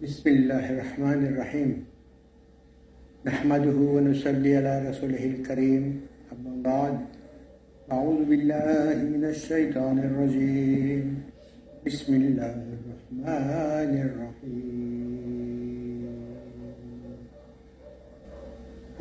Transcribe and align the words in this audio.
بسم 0.00 0.28
الله 0.28 0.64
الرحمن 0.72 1.20
الرحيم. 1.28 1.84
نحمده 3.26 3.76
ونصلي 3.76 4.56
على 4.56 4.88
رسوله 4.88 5.24
الكريم. 5.24 6.00
أما 6.32 6.52
بعد 6.64 6.96
أعوذ 7.92 8.24
بالله 8.24 8.96
من 9.12 9.28
الشيطان 9.28 9.98
الرجيم. 10.00 11.20
بسم 11.84 12.16
الله 12.16 12.56
الرحمن 12.76 13.92
الرحيم. 14.08 15.36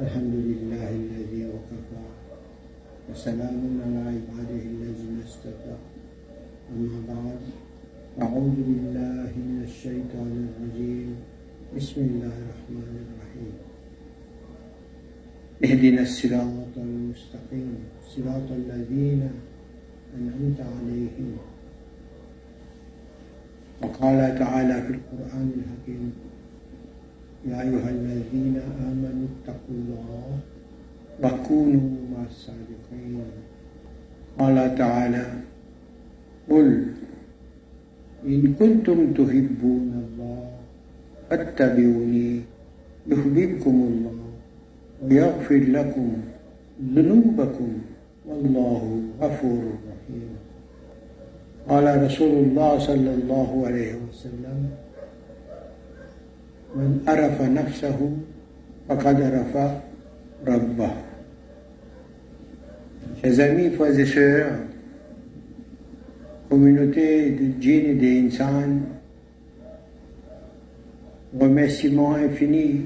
الحمد 0.03 0.35
لله 0.35 0.89
الذي 0.89 1.41
وكفى 1.47 2.03
وسلام 3.07 3.59
على 3.87 3.99
عباده 4.19 4.63
الذين 4.67 5.23
اصطفى 5.23 5.75
أما 6.75 6.97
بعد 7.07 7.68
أعوذ 8.17 8.57
بالله 8.57 9.31
من 9.37 9.61
الشيطان 9.69 10.49
الرجيم. 10.49 11.09
بسم 11.77 12.01
الله 12.01 12.33
الرحمن 12.41 12.95
الرحيم. 13.05 13.53
اهدنا 15.63 16.01
الصراط 16.01 16.73
المستقيم. 16.77 17.75
صراط 18.09 18.47
الذين 18.51 19.21
أنعمت 20.17 20.59
عليهم. 20.59 21.37
وقال 23.81 24.19
تعالى 24.39 24.75
في 24.81 24.91
القرآن 24.97 25.47
الحكيم 25.57 26.11
يا 27.47 27.61
أيها 27.61 27.89
الذين 27.89 28.55
آمنوا 28.89 29.27
اتقوا 29.37 29.75
الله 29.77 30.27
وكونوا 31.23 31.89
مع 32.11 32.21
الصادقين. 32.25 33.21
قال 34.39 34.75
تعالى 34.75 35.25
قل 36.49 36.85
إن 38.27 38.53
كنتم 38.59 39.13
تحبون 39.13 39.91
الله 39.95 40.41
فاتبعوني 41.29 42.41
يحببكم 43.07 43.75
الله 43.89 44.17
ويغفر 45.03 45.55
لكم 45.55 46.07
ذنوبكم 46.95 47.71
والله 48.27 49.01
غفور 49.21 49.63
رحيم. 49.89 50.31
قال 51.69 52.03
رسول 52.03 52.33
الله 52.43 52.79
صلى 52.79 53.11
الله 53.13 53.49
عليه 53.67 53.93
وسلم 54.09 54.59
من 56.75 56.89
عرف 57.07 57.41
نفسه 57.41 57.99
فقد 58.89 59.21
عرف 59.21 59.53
ربه. 60.47 60.91
Chers 63.21 63.39
amis, 63.39 63.69
frères 63.75 63.99
et 63.99 64.05
sœurs, 64.05 64.68
communauté 66.49 67.29
de 67.31 67.61
djinns 67.61 67.91
et 67.91 67.93
des 67.95 68.19
insan, 68.27 68.79
remerciement 71.39 72.15
infini, 72.15 72.85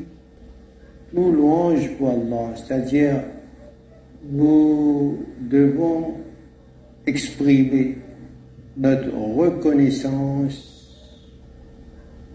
tout 1.13 1.31
louange 1.31 1.89
pour 1.97 2.09
Allah, 2.09 2.53
c'est-à-dire 2.55 3.23
nous 4.29 5.17
devons 5.39 6.15
exprimer 7.05 7.97
notre 8.75 9.15
reconnaissance 9.15 10.73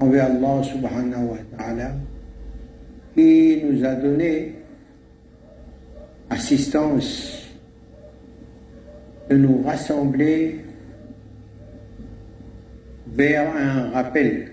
envers 0.01 0.27
Allah 0.27 0.63
subhanahu 0.63 1.25
wa 1.27 1.39
ta'ala 1.57 1.93
qui 3.15 3.63
nous 3.65 3.85
a 3.85 3.95
donné 3.95 4.55
assistance 6.31 7.49
de 9.29 9.37
nous 9.37 9.63
rassembler 9.63 10.61
vers 13.15 13.55
un 13.57 13.91
rappel, 13.91 14.49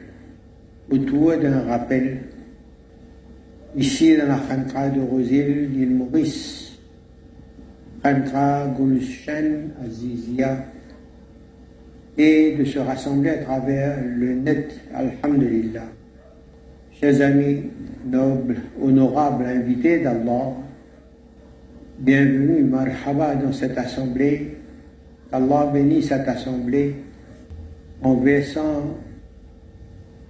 autour 0.92 1.38
d'un 1.38 1.62
rappel, 1.62 2.20
ici 3.76 4.16
dans 4.18 4.28
la 4.28 4.40
Khankra 4.40 4.90
de 4.90 5.02
Rosil, 5.02 5.70
l'île 5.72 5.96
Maurice, 5.96 6.80
Khankra 8.04 8.68
Gulshan 8.78 9.72
Azizia, 9.84 10.66
et 12.18 12.56
de 12.58 12.64
se 12.64 12.80
rassembler 12.80 13.32
à 13.32 13.38
travers 13.40 13.98
le 14.04 14.36
net, 14.36 14.80
Alhamdulillah. 14.94 15.84
Chers 16.94 17.22
amis, 17.22 17.64
nobles, 18.06 18.56
honorables 18.82 19.46
invités 19.46 20.00
d'Allah, 20.00 20.54
bienvenue, 22.00 22.64
marhaba 22.64 23.36
dans 23.36 23.52
cette 23.52 23.78
assemblée, 23.78 24.56
qu'Allah 25.30 25.72
bénisse 25.74 26.08
cette 26.08 26.28
assemblée 26.28 26.96
en 28.06 28.14
versant 28.18 29.00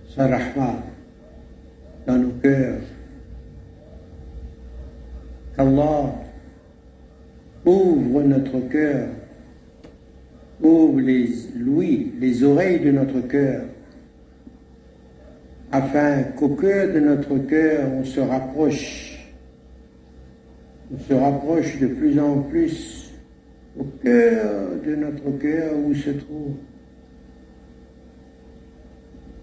sa 0.07 0.27
rahma 0.27 0.81
dans 2.07 2.17
nos 2.17 2.31
cœurs. 2.41 2.79
Qu'Allah 5.57 6.15
ouvre 7.65 8.23
notre 8.23 8.61
cœur, 8.69 9.09
ouvre 10.61 11.01
les 11.01 11.27
louis, 11.57 12.13
les 12.17 12.43
oreilles 12.45 12.79
de 12.79 12.91
notre 12.91 13.19
cœur, 13.27 13.65
afin 15.69 16.23
qu'au 16.37 16.55
cœur 16.55 16.93
de 16.93 17.01
notre 17.01 17.37
cœur 17.39 17.91
on 17.91 18.05
se 18.05 18.21
rapproche, 18.21 19.19
on 20.93 20.97
se 20.97 21.13
rapproche 21.13 21.77
de 21.81 21.87
plus 21.87 22.17
en 22.21 22.37
plus 22.43 23.11
au 23.77 23.83
cœur 24.01 24.69
de 24.81 24.95
notre 24.95 25.37
cœur 25.37 25.73
où 25.77 25.93
se 25.93 26.11
trouve 26.11 26.55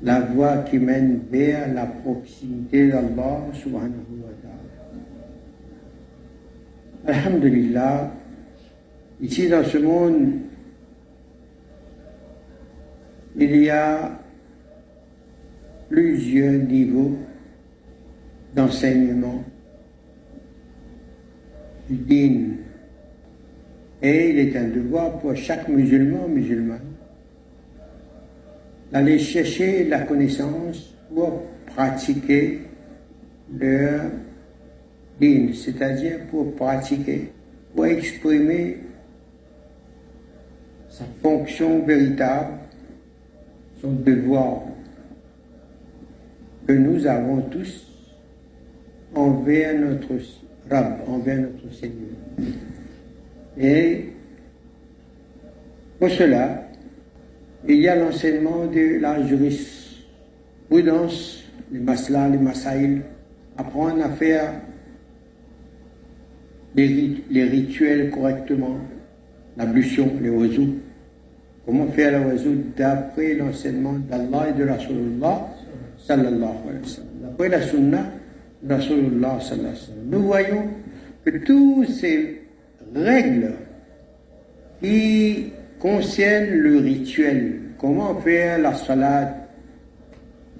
la 0.03 0.21
voie 0.21 0.59
qui 0.59 0.79
mène 0.79 1.21
vers 1.31 1.73
la 1.73 1.87
proximité 1.87 2.89
d'Allah 2.89 3.41
subhanahu 3.53 4.23
wa 4.23 4.33
ta'ala. 4.43 4.59
Alhamdulillah, 7.07 8.13
ici 9.21 9.49
dans 9.49 9.65
ce 9.65 9.79
monde, 9.79 10.33
il 13.37 13.57
y 13.57 13.71
a 13.71 14.19
plusieurs 15.89 16.53
niveaux 16.53 17.17
d'enseignement 18.55 19.45
din. 21.89 22.57
Et 24.03 24.31
il 24.31 24.39
est 24.39 24.57
un 24.57 24.69
devoir 24.69 25.19
pour 25.19 25.37
chaque 25.37 25.69
musulman 25.69 26.27
musulmane 26.29 26.92
d'aller 28.93 29.19
chercher 29.19 29.85
la 29.85 30.01
connaissance 30.01 30.95
pour 31.13 31.43
pratiquer 31.67 32.61
leur 33.59 34.03
din, 35.19 35.53
c'est-à-dire 35.55 36.27
pour 36.31 36.55
pratiquer, 36.55 37.33
pour 37.75 37.87
exprimer 37.87 38.79
sa 40.91 41.05
fonction 41.23 41.83
véritable, 41.85 42.59
son 43.81 43.93
devoir 43.93 44.61
que 46.67 46.73
nous 46.75 47.07
avons 47.07 47.41
tous 47.43 47.91
envers 49.15 49.79
notre 49.79 50.13
Rab, 50.71 51.01
envers 51.09 51.41
notre 51.41 51.75
Seigneur. 51.75 52.11
Et 53.59 54.11
pour 55.99 56.11
cela, 56.11 56.69
il 57.69 57.81
y 57.81 57.89
a 57.89 57.97
l'enseignement 57.97 58.67
de 58.67 58.99
la 59.01 59.27
jurisprudence, 59.27 61.45
les 61.71 61.79
maslas, 61.79 62.31
les 62.31 62.37
masaïls, 62.39 63.03
apprendre 63.57 64.05
à 64.05 64.11
faire 64.11 64.53
les, 66.75 67.45
rituels 67.45 68.11
correctement, 68.11 68.79
l'ablution, 69.57 70.11
les 70.21 70.29
oiseaux. 70.31 70.69
Comment 71.65 71.87
faire 71.89 72.19
les 72.19 72.25
oiseaux 72.33 72.55
d'après 72.77 73.35
l'enseignement 73.35 73.95
d'Allah 73.95 74.49
et 74.51 74.59
de 74.59 74.69
Rasulullah 74.69 75.49
sallallahu 75.99 76.57
alayhi 76.69 76.83
wa 76.83 76.89
sallam. 76.89 77.09
D'après 77.23 77.49
la 77.49 77.63
sunna 77.63 78.05
de 78.63 78.75
Rasulullah 78.75 79.39
sallallahu 79.41 79.69
alayhi 79.69 79.75
wa 79.75 79.87
sallam. 79.87 80.11
Nous 80.11 80.23
voyons 80.23 80.69
que 81.25 81.31
toutes 81.39 81.89
ces 81.89 82.43
règles 82.95 83.53
qui 84.81 85.53
concernent 85.83 86.55
le 86.55 86.79
rituel, 86.79 87.55
comment 87.77 88.15
faire 88.21 88.61
la 88.61 88.73
salade, 88.73 89.35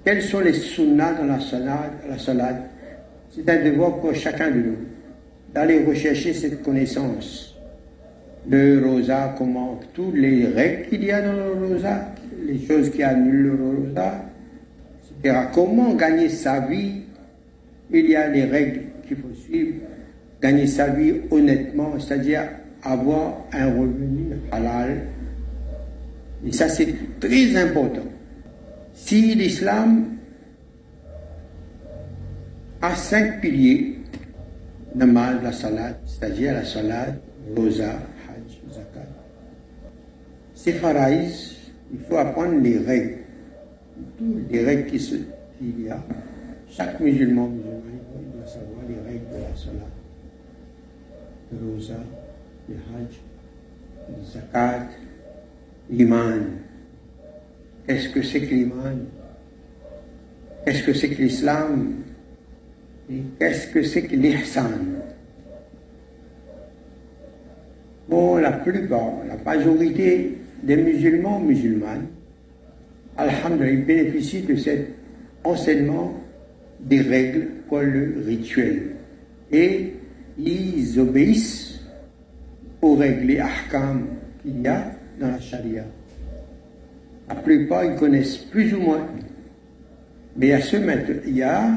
quels 0.03 0.21
sont 0.21 0.41
les 0.41 0.51
sunnas 0.51 1.13
dans 1.13 1.25
la 1.25 1.39
salade, 1.39 1.91
la 2.09 2.17
salade, 2.17 2.57
c'est 3.31 3.49
un 3.49 3.63
devoir 3.63 4.01
pour 4.01 4.13
chacun 4.13 4.51
de 4.51 4.57
nous 4.57 4.77
d'aller 5.53 5.85
rechercher 5.85 6.33
cette 6.33 6.61
connaissance. 6.61 7.55
Le 8.49 8.85
rosa, 8.85 9.33
comment, 9.37 9.79
toutes 9.93 10.15
les 10.15 10.47
règles 10.47 10.89
qu'il 10.89 11.05
y 11.05 11.11
a 11.11 11.21
dans 11.21 11.31
le 11.31 11.67
rosa, 11.67 12.13
les 12.45 12.59
choses 12.67 12.89
qui 12.89 13.01
annulent 13.01 13.43
le 13.43 13.53
rosa, 13.53 14.25
etc. 15.21 15.45
Comment 15.53 15.93
gagner 15.93 16.27
sa 16.27 16.59
vie? 16.59 17.03
Il 17.91 18.09
y 18.09 18.15
a 18.17 18.27
les 18.27 18.43
règles 18.43 18.81
qu'il 19.07 19.15
faut 19.15 19.33
suivre. 19.33 19.75
Gagner 20.41 20.67
sa 20.67 20.87
vie 20.87 21.13
honnêtement, 21.31 21.93
c'est-à-dire 21.97 22.41
avoir 22.83 23.45
un 23.53 23.67
revenu 23.67 24.35
halal. 24.51 25.12
Et 26.45 26.51
ça, 26.51 26.67
c'est 26.69 27.19
très 27.19 27.55
important. 27.55 28.05
Si 28.93 29.33
l'islam 29.35 30.17
a 32.81 32.95
cinq 32.95 33.41
piliers 33.41 33.99
namaz, 34.95 35.41
la 35.41 35.51
salade, 35.51 35.95
c'est-à-dire 36.05 36.53
la 36.53 36.65
salade, 36.65 37.19
rosa, 37.55 37.99
hajj, 38.27 38.61
zakat. 38.71 39.07
Ces 40.53 40.73
faraïs, 40.73 41.55
il 41.91 41.99
faut 41.99 42.17
apprendre 42.17 42.59
les 42.61 42.77
règles, 42.77 43.19
toutes 44.17 44.51
les 44.51 44.63
règles 44.63 44.85
qu'il 44.87 45.85
y 45.85 45.89
a. 45.89 46.03
Chaque 46.69 46.99
musulman, 46.99 47.47
musulman, 47.47 47.81
il 48.19 48.37
doit 48.37 48.47
savoir 48.47 48.81
les 48.87 49.11
règles 49.11 49.29
de 49.29 49.41
la 49.41 49.55
salade, 49.55 49.97
le 51.51 51.73
rosa, 51.73 51.93
le 52.69 52.75
hajj, 52.75 53.19
le 54.09 54.23
zakat, 54.25 54.89
l'iman. 55.89 56.41
Qu'est-ce 57.87 58.09
que 58.09 58.21
c'est 58.21 58.41
que 58.41 58.53
l'iman 58.53 59.05
Qu'est-ce 60.65 60.83
que 60.83 60.93
c'est 60.93 61.09
que 61.09 61.21
l'islam? 61.21 61.95
Qu'est-ce 63.39 63.67
que 63.67 63.83
c'est 63.83 64.03
que 64.03 64.15
l'ihsan? 64.15 64.71
Bon, 68.07 68.37
la 68.37 68.51
plupart, 68.51 69.25
la 69.27 69.35
majorité 69.43 70.37
des 70.61 70.77
musulmans 70.77 71.39
musulmanes, 71.39 72.07
Alhamdulillah, 73.17 73.85
bénéficient 73.85 74.43
de 74.43 74.55
cet 74.55 74.87
enseignement 75.43 76.13
des 76.79 77.01
règles 77.01 77.47
pour 77.67 77.79
le 77.79 78.23
rituel. 78.25 78.95
Et 79.51 79.93
ils 80.37 80.99
obéissent 80.99 81.79
aux 82.81 82.95
règles 82.95 83.31
et 83.31 83.39
ahkam 83.39 84.07
qu'il 84.41 84.61
y 84.61 84.67
a 84.67 84.91
dans 85.19 85.27
la 85.27 85.39
charia. 85.39 85.83
La 87.27 87.35
plupart, 87.35 87.85
ils 87.85 87.95
connaissent 87.95 88.37
plus 88.37 88.73
ou 88.73 88.79
moins. 88.79 89.07
Mais 90.35 90.51
à 90.53 90.61
ce 90.61 90.77
matin, 90.77 91.13
il 91.25 91.37
y 91.37 91.43
a 91.43 91.69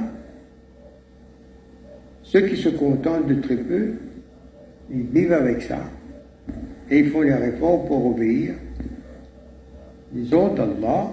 ceux 2.23 2.41
qui 2.41 2.57
se 2.57 2.69
contentent 2.71 3.27
de 3.27 3.41
très 3.41 3.57
peu, 3.57 3.93
ils 4.91 5.03
vivent 5.03 5.33
avec 5.33 5.63
ça. 5.63 5.79
Et 6.91 7.01
ils 7.01 7.11
font 7.11 7.23
les 7.23 7.35
réformes 7.35 7.87
pour 7.87 8.07
obéir. 8.07 8.55
Ils 10.15 10.35
ont 10.35 10.55
Allah. 10.55 11.11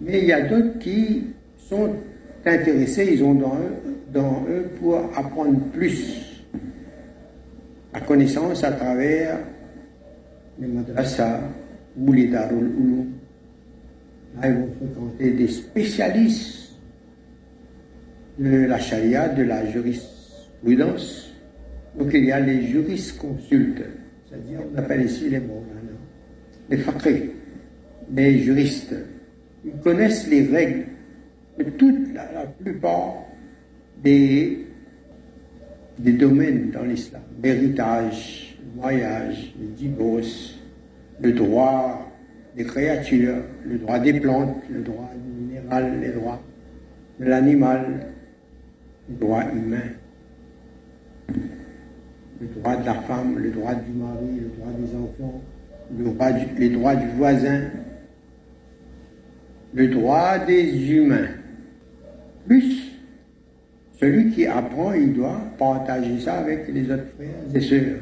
Mais 0.00 0.20
il 0.20 0.26
y 0.26 0.32
a 0.32 0.42
d'autres 0.42 0.78
qui 0.78 1.28
sont 1.68 1.94
intéressés, 2.44 3.10
ils 3.12 3.22
ont 3.22 3.34
dans 3.34 3.54
eux, 3.54 3.94
dans 4.12 4.44
eux 4.48 4.68
pour 4.80 4.98
apprendre 5.16 5.60
plus 5.72 6.42
la 7.94 8.00
connaissance 8.00 8.64
à 8.64 8.72
travers 8.72 9.38
les 10.58 10.66
madrasas 10.66 11.40
ou 11.96 12.12
les. 12.12 12.28
Là, 12.28 12.48
ils 14.44 14.54
vont 14.54 14.68
fréquenter 14.78 15.30
des 15.32 15.48
spécialistes 15.48 16.72
de 18.38 18.66
la 18.66 18.78
charia, 18.78 19.28
de 19.28 19.42
la 19.42 19.66
jurisprudence. 19.66 21.32
Donc 21.98 22.10
il 22.14 22.24
y 22.24 22.32
a 22.32 22.40
les 22.40 22.66
jurisconsultes, 22.66 23.84
c'est-à-dire 24.26 24.60
on 24.72 24.78
appelle 24.78 25.02
ici 25.02 25.28
les 25.28 25.40
mots, 25.40 25.62
les 26.70 26.78
faqih, 26.78 27.30
les 28.14 28.38
juristes. 28.38 28.94
Ils 29.64 29.78
connaissent 29.82 30.26
les 30.28 30.46
règles 30.46 30.86
de 31.58 31.64
toute 31.64 32.14
la, 32.14 32.46
plupart 32.46 33.26
des, 34.02 34.66
des 35.98 36.12
domaines 36.12 36.70
dans 36.70 36.82
l'islam. 36.82 37.22
L'héritage, 37.42 38.51
le 38.62 38.80
voyage, 38.80 39.54
le 39.60 39.66
divorce, 39.68 40.58
le 41.20 41.32
droit 41.32 42.10
des 42.56 42.64
créatures, 42.64 43.42
le 43.64 43.78
droit 43.78 43.98
des 43.98 44.20
plantes, 44.20 44.56
le 44.70 44.82
droit 44.82 45.10
du 45.14 45.42
minéral, 45.44 46.00
les 46.00 46.10
droits 46.10 46.40
de 47.18 47.24
l'animal, 47.24 48.06
le 49.08 49.16
droit 49.16 49.44
humain, 49.52 49.90
le 52.40 52.46
droit 52.56 52.76
de 52.76 52.86
la 52.86 52.94
femme, 52.94 53.38
le 53.38 53.50
droit 53.50 53.74
du 53.74 53.92
mari, 53.92 54.40
le 54.40 54.48
droit 54.56 54.72
des 54.78 54.96
enfants, 54.96 55.40
le 55.96 56.04
droit 56.04 56.30
les 56.58 56.68
droits 56.70 56.96
du 56.96 57.08
voisin, 57.16 57.60
le 59.74 59.88
droit 59.88 60.38
des 60.38 60.92
humains. 60.92 61.28
Plus, 62.46 62.92
celui 64.00 64.32
qui 64.32 64.46
apprend, 64.46 64.92
il 64.92 65.14
doit 65.14 65.40
partager 65.58 66.18
ça 66.18 66.38
avec 66.38 66.68
les 66.68 66.90
autres 66.90 67.06
frères 67.16 67.28
et 67.54 67.60
sœurs. 67.60 68.00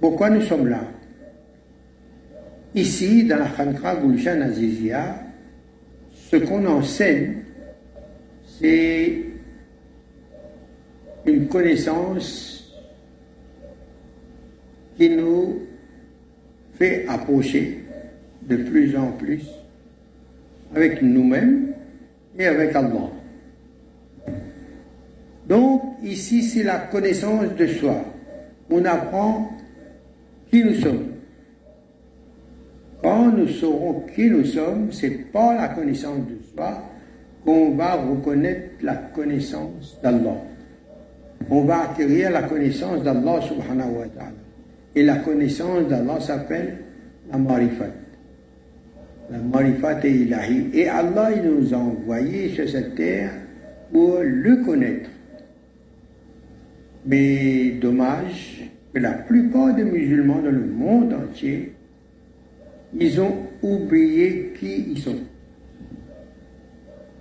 Pourquoi 0.00 0.30
nous 0.30 0.40
sommes 0.42 0.68
là 0.68 0.80
Ici, 2.74 3.24
dans 3.24 3.38
la 3.38 3.48
Khankra 3.48 3.96
Gulshan 3.96 4.40
Azizia, 4.40 5.16
ce 6.14 6.36
qu'on 6.36 6.64
enseigne, 6.66 7.42
c'est 8.58 9.24
une 11.26 11.48
connaissance 11.48 12.72
qui 14.96 15.10
nous 15.10 15.62
fait 16.78 17.06
approcher 17.08 17.84
de 18.42 18.56
plus 18.56 18.96
en 18.96 19.12
plus 19.12 19.42
avec 20.74 21.02
nous-mêmes 21.02 21.74
et 22.38 22.46
avec 22.46 22.74
Allah. 22.74 23.10
Donc 25.46 25.82
ici, 26.02 26.42
c'est 26.42 26.62
la 26.62 26.78
connaissance 26.78 27.54
de 27.56 27.66
soi. 27.66 28.04
On 28.70 28.84
apprend 28.84 29.50
qui 30.50 30.64
nous 30.64 30.74
sommes. 30.74 31.06
Quand 33.02 33.32
nous 33.32 33.48
saurons 33.48 34.04
qui 34.14 34.28
nous 34.28 34.44
sommes, 34.44 34.92
c'est 34.92 35.32
pas 35.32 35.54
la 35.54 35.68
connaissance 35.68 36.18
de 36.28 36.36
soi, 36.54 36.82
qu'on 37.44 37.70
va 37.70 37.94
reconnaître 37.94 38.74
la 38.82 38.94
connaissance 38.96 39.98
d'Allah. 40.02 40.36
On 41.48 41.62
va 41.62 41.90
acquérir 41.90 42.30
la 42.30 42.42
connaissance 42.42 43.02
d'Allah 43.02 43.40
subhanahu 43.40 43.92
wa 43.98 44.06
ta'ala. 44.08 44.32
Et 44.94 45.02
la 45.02 45.16
connaissance 45.16 45.88
d'Allah 45.88 46.20
s'appelle 46.20 46.78
la 47.30 47.38
marifat. 47.38 47.86
La 49.30 49.38
marifat 49.38 50.04
est 50.04 50.10
ilahi. 50.10 50.70
Et 50.74 50.88
Allah 50.88 51.30
il 51.34 51.50
nous 51.50 51.72
a 51.72 51.78
envoyés 51.78 52.50
sur 52.50 52.68
cette 52.68 52.94
terre 52.96 53.32
pour 53.90 54.18
le 54.22 54.56
connaître. 54.64 55.08
Mais 57.06 57.70
dommage 57.80 58.69
que 58.92 58.98
la 58.98 59.12
plupart 59.12 59.74
des 59.74 59.84
musulmans 59.84 60.40
dans 60.42 60.50
le 60.50 60.66
monde 60.66 61.14
entier, 61.14 61.72
ils 62.98 63.20
ont 63.20 63.36
oublié 63.62 64.52
qui 64.58 64.90
ils 64.90 64.98
sont. 64.98 65.16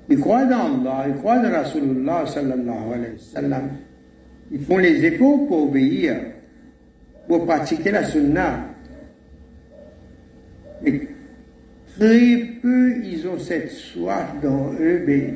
Ils 0.10 0.19
croient 0.19 0.45
dans 0.45 0.82
Allah, 0.82 1.05
ils 1.10 1.15
croient 1.15 1.38
dans 1.38 1.51
Rasulullah 1.51 2.25
sallallahu 2.25 2.94
alayhi 2.94 3.13
wa 3.13 3.20
sallam. 3.20 3.70
Ils 4.51 4.62
font 4.62 4.77
les 4.77 5.05
efforts 5.05 5.48
pour 5.48 5.70
obéir, 5.70 6.15
pour 7.27 7.46
pratiquer 7.46 7.91
la 7.91 8.03
sunnah. 8.03 8.65
Mais 10.82 11.01
très 11.96 12.38
peu 12.62 12.96
ils 13.03 13.27
ont 13.27 13.38
cette 13.38 13.70
soif 13.70 14.34
dans 14.41 14.74
eux, 14.74 15.03
mais 15.05 15.36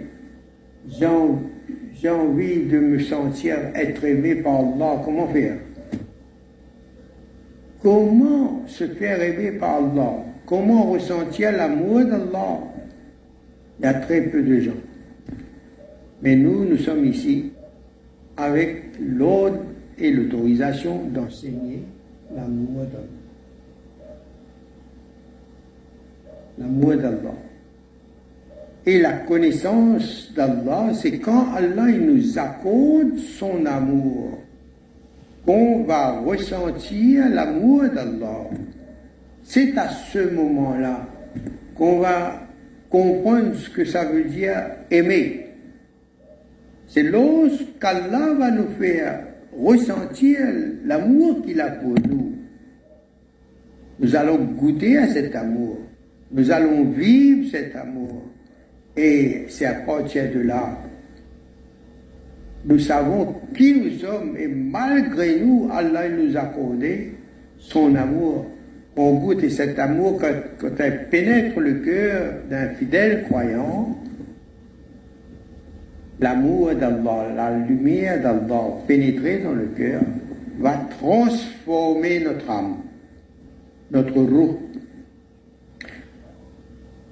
j'ai 0.88 2.10
envie 2.10 2.64
de 2.64 2.80
me 2.80 3.00
sentir 3.00 3.58
être 3.76 4.04
aimé 4.04 4.36
par 4.36 4.56
Allah. 4.56 5.02
Comment 5.06 5.28
faire? 5.28 5.58
Comment 7.84 8.64
se 8.66 8.88
faire 8.88 9.22
aimer 9.22 9.52
par 9.52 9.76
Allah 9.76 10.14
Comment 10.48 10.92
ressentir 10.92 11.52
l'amour 11.52 12.06
d'Allah 12.06 12.60
il 13.80 13.86
y 13.86 13.90
a 13.90 13.94
très 13.96 14.22
peu 14.22 14.42
de 14.42 14.60
gens. 14.60 14.72
Mais 16.22 16.36
nous, 16.36 16.66
nous 16.66 16.78
sommes 16.78 17.06
ici 17.06 17.52
avec 18.38 18.84
l'ordre 19.00 19.60
et 19.98 20.12
l'autorisation 20.12 21.04
d'enseigner 21.10 21.84
l'amour 22.36 22.86
d'Allah. 22.86 23.08
L'amour 26.60 26.96
d'Allah. 26.96 27.36
Et 28.86 29.02
la 29.02 29.14
connaissance 29.14 30.32
d'Allah, 30.36 30.94
c'est 30.94 31.20
quand 31.20 31.54
Allah 31.54 31.88
nous 31.88 32.38
accorde 32.38 33.18
son 33.18 33.66
amour, 33.66 34.40
qu'on 35.46 35.84
va 35.84 36.20
ressentir 36.20 37.30
l'amour 37.30 37.84
d'Allah. 37.94 38.50
C'est 39.44 39.78
à 39.78 39.90
ce 39.90 40.20
moment-là 40.34 41.06
qu'on 41.76 42.00
va 42.00 42.48
comprendre 42.90 43.56
ce 43.56 43.70
que 43.70 43.84
ça 43.84 44.06
veut 44.06 44.24
dire 44.24 44.56
aimer. 44.90 45.48
C'est 46.88 47.04
lorsqu'Allah 47.04 48.34
va 48.38 48.52
nous 48.52 48.70
faire 48.80 49.26
ressentir 49.58 50.40
l'amour 50.86 51.44
qu'il 51.46 51.60
a 51.60 51.70
pour 51.70 51.96
nous. 52.08 52.34
Nous 54.00 54.16
allons 54.16 54.38
goûter 54.38 54.98
à 54.98 55.08
cet 55.08 55.36
amour. 55.36 55.80
Nous 56.32 56.52
allons 56.52 56.86
vivre 56.86 57.50
cet 57.50 57.76
amour. 57.76 58.24
Et 58.96 59.46
c'est 59.50 59.66
à 59.66 59.74
partir 59.74 60.32
de 60.34 60.42
là, 60.42 60.78
nous 62.66 62.80
savons 62.80 63.36
qui 63.56 63.76
nous 63.76 63.98
sommes 64.00 64.38
et 64.38 64.48
malgré 64.48 65.40
nous, 65.40 65.70
Allah 65.72 66.10
nous 66.10 66.36
a 66.38 66.42
accordé 66.42 67.14
son 67.58 67.96
amour 67.96 68.46
on 68.96 69.14
goûte 69.16 69.50
cet 69.50 69.80
amour 69.80 70.20
quand, 70.20 70.70
elle 70.80 71.10
pénètre 71.10 71.60
le 71.60 71.74
cœur 71.76 72.34
d'un 72.50 72.70
fidèle 72.70 73.24
croyant, 73.24 73.98
l'amour 76.20 76.76
d'Allah, 76.76 77.28
la 77.36 77.58
lumière 77.58 78.22
d'Allah 78.22 78.64
pénétrer 78.88 79.40
dans 79.40 79.54
le 79.54 79.68
cœur, 79.76 80.02
va 80.60 80.74
transformer 81.00 82.20
notre 82.20 82.50
âme, 82.50 82.78
notre 83.90 84.14
roue. 84.14 84.60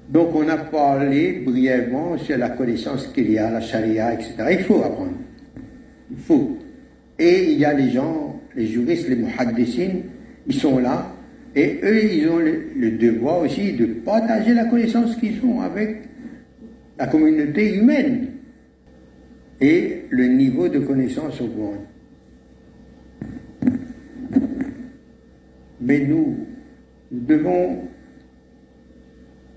Donc 0.09 0.35
on 0.35 0.47
a 0.49 0.57
parlé 0.57 1.41
brièvement 1.43 2.17
sur 2.17 2.37
la 2.37 2.49
connaissance 2.49 3.07
qu'il 3.07 3.31
y 3.31 3.39
a, 3.39 3.49
la 3.49 3.61
charia, 3.61 4.13
etc. 4.13 4.35
Il 4.51 4.59
faut 4.59 4.83
apprendre. 4.83 5.20
Il 6.11 6.17
faut. 6.17 6.57
Et 7.17 7.51
il 7.51 7.59
y 7.59 7.65
a 7.65 7.73
les 7.73 7.89
gens, 7.89 8.39
les 8.55 8.67
juristes, 8.67 9.07
les 9.07 9.15
muhaddissines, 9.15 10.03
ils 10.47 10.55
sont 10.55 10.79
là, 10.79 11.15
et 11.55 11.79
eux, 11.83 12.03
ils 12.05 12.27
ont 12.29 12.39
le, 12.39 12.91
devoir 12.91 13.39
aussi 13.41 13.73
de 13.73 13.85
partager 13.85 14.53
la 14.53 14.65
connaissance 14.65 15.15
qu'ils 15.17 15.43
ont 15.43 15.61
avec 15.61 15.97
la 16.97 17.07
communauté 17.07 17.75
humaine. 17.75 18.27
Et 19.59 20.05
le 20.09 20.27
niveau 20.27 20.69
de 20.69 20.79
connaissance 20.79 21.39
augmente. 21.39 21.85
Mais 25.79 25.99
nous, 25.99 26.47
nous 27.11 27.19
devons 27.19 27.81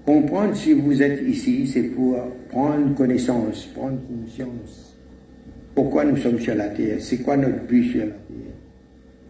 comprendre 0.04 0.54
si 0.54 0.72
vous 0.72 1.00
êtes 1.00 1.22
ici, 1.22 1.66
c'est 1.66 1.84
pour 1.84 2.18
prendre 2.50 2.94
connaissance, 2.94 3.66
prendre 3.66 3.98
conscience. 4.06 4.83
Pourquoi 5.74 6.04
nous 6.04 6.16
sommes 6.16 6.38
sur 6.38 6.54
la 6.54 6.68
terre? 6.68 6.96
C'est 7.00 7.18
quoi 7.18 7.36
notre 7.36 7.64
but 7.66 7.90
sur 7.90 8.00
la 8.00 8.06
terre? 8.06 8.54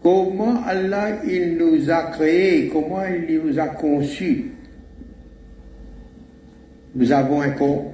Comment 0.03 0.63
Allah 0.63 1.23
il 1.25 1.57
nous 1.57 1.89
a 1.89 2.03
créés, 2.11 2.69
comment 2.69 3.01
il 3.05 3.41
nous 3.43 3.59
a 3.59 3.67
conçus? 3.69 4.51
Nous 6.93 7.11
avons 7.11 7.41
un 7.41 7.49
corps. 7.49 7.91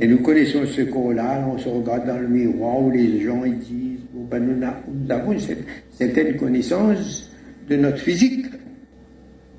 Et 0.00 0.08
nous 0.08 0.18
connaissons 0.18 0.66
ce 0.66 0.82
corps-là, 0.82 1.46
on 1.46 1.58
se 1.58 1.68
regarde 1.68 2.06
dans 2.06 2.18
le 2.18 2.26
miroir 2.26 2.80
où 2.80 2.90
les 2.90 3.20
gens 3.20 3.42
disent, 3.46 4.00
ben, 4.12 4.40
nous, 4.40 5.12
avons 5.12 5.32
une 5.32 5.40
certaine 5.90 6.36
connaissance 6.36 7.30
de 7.68 7.76
notre 7.76 7.98
physique. 7.98 8.46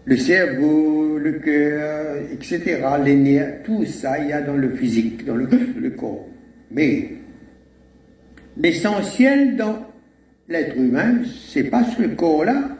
Le 0.05 0.17
cerveau, 0.17 1.17
le 1.17 1.33
cœur, 1.33 2.17
etc., 2.33 2.81
les 3.03 3.15
nerfs, 3.15 3.63
tout 3.63 3.85
ça, 3.85 4.19
il 4.19 4.29
y 4.29 4.33
a 4.33 4.41
dans 4.41 4.55
le 4.55 4.71
physique, 4.71 5.23
dans 5.25 5.35
le, 5.35 5.47
corps. 5.91 6.27
Mais 6.71 7.09
l'essentiel 8.57 9.55
dans 9.55 9.77
l'être 10.49 10.75
humain, 10.75 11.21
c'est 11.47 11.69
pas 11.69 11.85
ce 11.85 12.03
corps-là, 12.03 12.77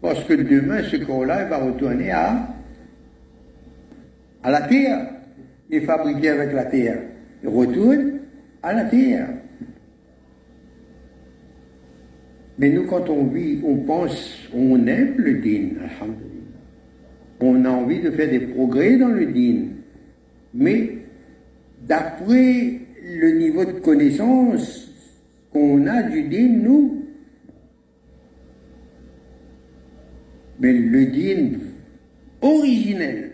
parce 0.00 0.24
que 0.24 0.32
demain, 0.32 0.82
ce 0.84 0.96
corps-là 0.96 1.44
va 1.44 1.58
retourner 1.58 2.10
à, 2.10 2.48
à 4.42 4.50
la 4.50 4.62
terre. 4.62 5.10
Il 5.68 5.76
est 5.76 5.80
fabriqué 5.82 6.30
avec 6.30 6.54
la 6.54 6.64
terre. 6.64 7.00
Il 7.42 7.50
retourne 7.50 8.20
à 8.62 8.72
la 8.72 8.84
terre. 8.84 9.28
Mais 12.58 12.70
nous, 12.70 12.86
quand 12.86 13.10
on 13.10 13.24
vit, 13.26 13.60
on 13.62 13.76
pense, 13.76 14.48
on 14.54 14.86
aime 14.86 15.14
le 15.18 15.34
din, 15.34 15.70
On 17.44 17.64
a 17.64 17.70
envie 17.70 17.98
de 17.98 18.12
faire 18.12 18.30
des 18.30 18.38
progrès 18.38 18.96
dans 18.96 19.08
le 19.08 19.26
din. 19.26 19.64
Mais 20.54 20.98
d'après 21.88 22.78
le 23.02 23.32
niveau 23.32 23.64
de 23.64 23.72
connaissance 23.72 24.88
qu'on 25.50 25.84
a 25.88 26.04
du 26.04 26.22
din, 26.28 26.60
nous, 26.62 27.04
mais 30.60 30.72
le 30.72 31.06
din 31.06 31.58
originel, 32.40 33.32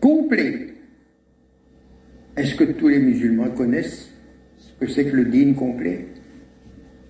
complet, 0.00 0.68
est-ce 2.36 2.54
que 2.54 2.62
tous 2.62 2.86
les 2.86 3.00
musulmans 3.00 3.50
connaissent 3.50 4.08
ce 4.56 4.72
que 4.78 4.86
c'est 4.86 5.06
que 5.06 5.16
le 5.16 5.24
din 5.24 5.54
complet? 5.54 6.06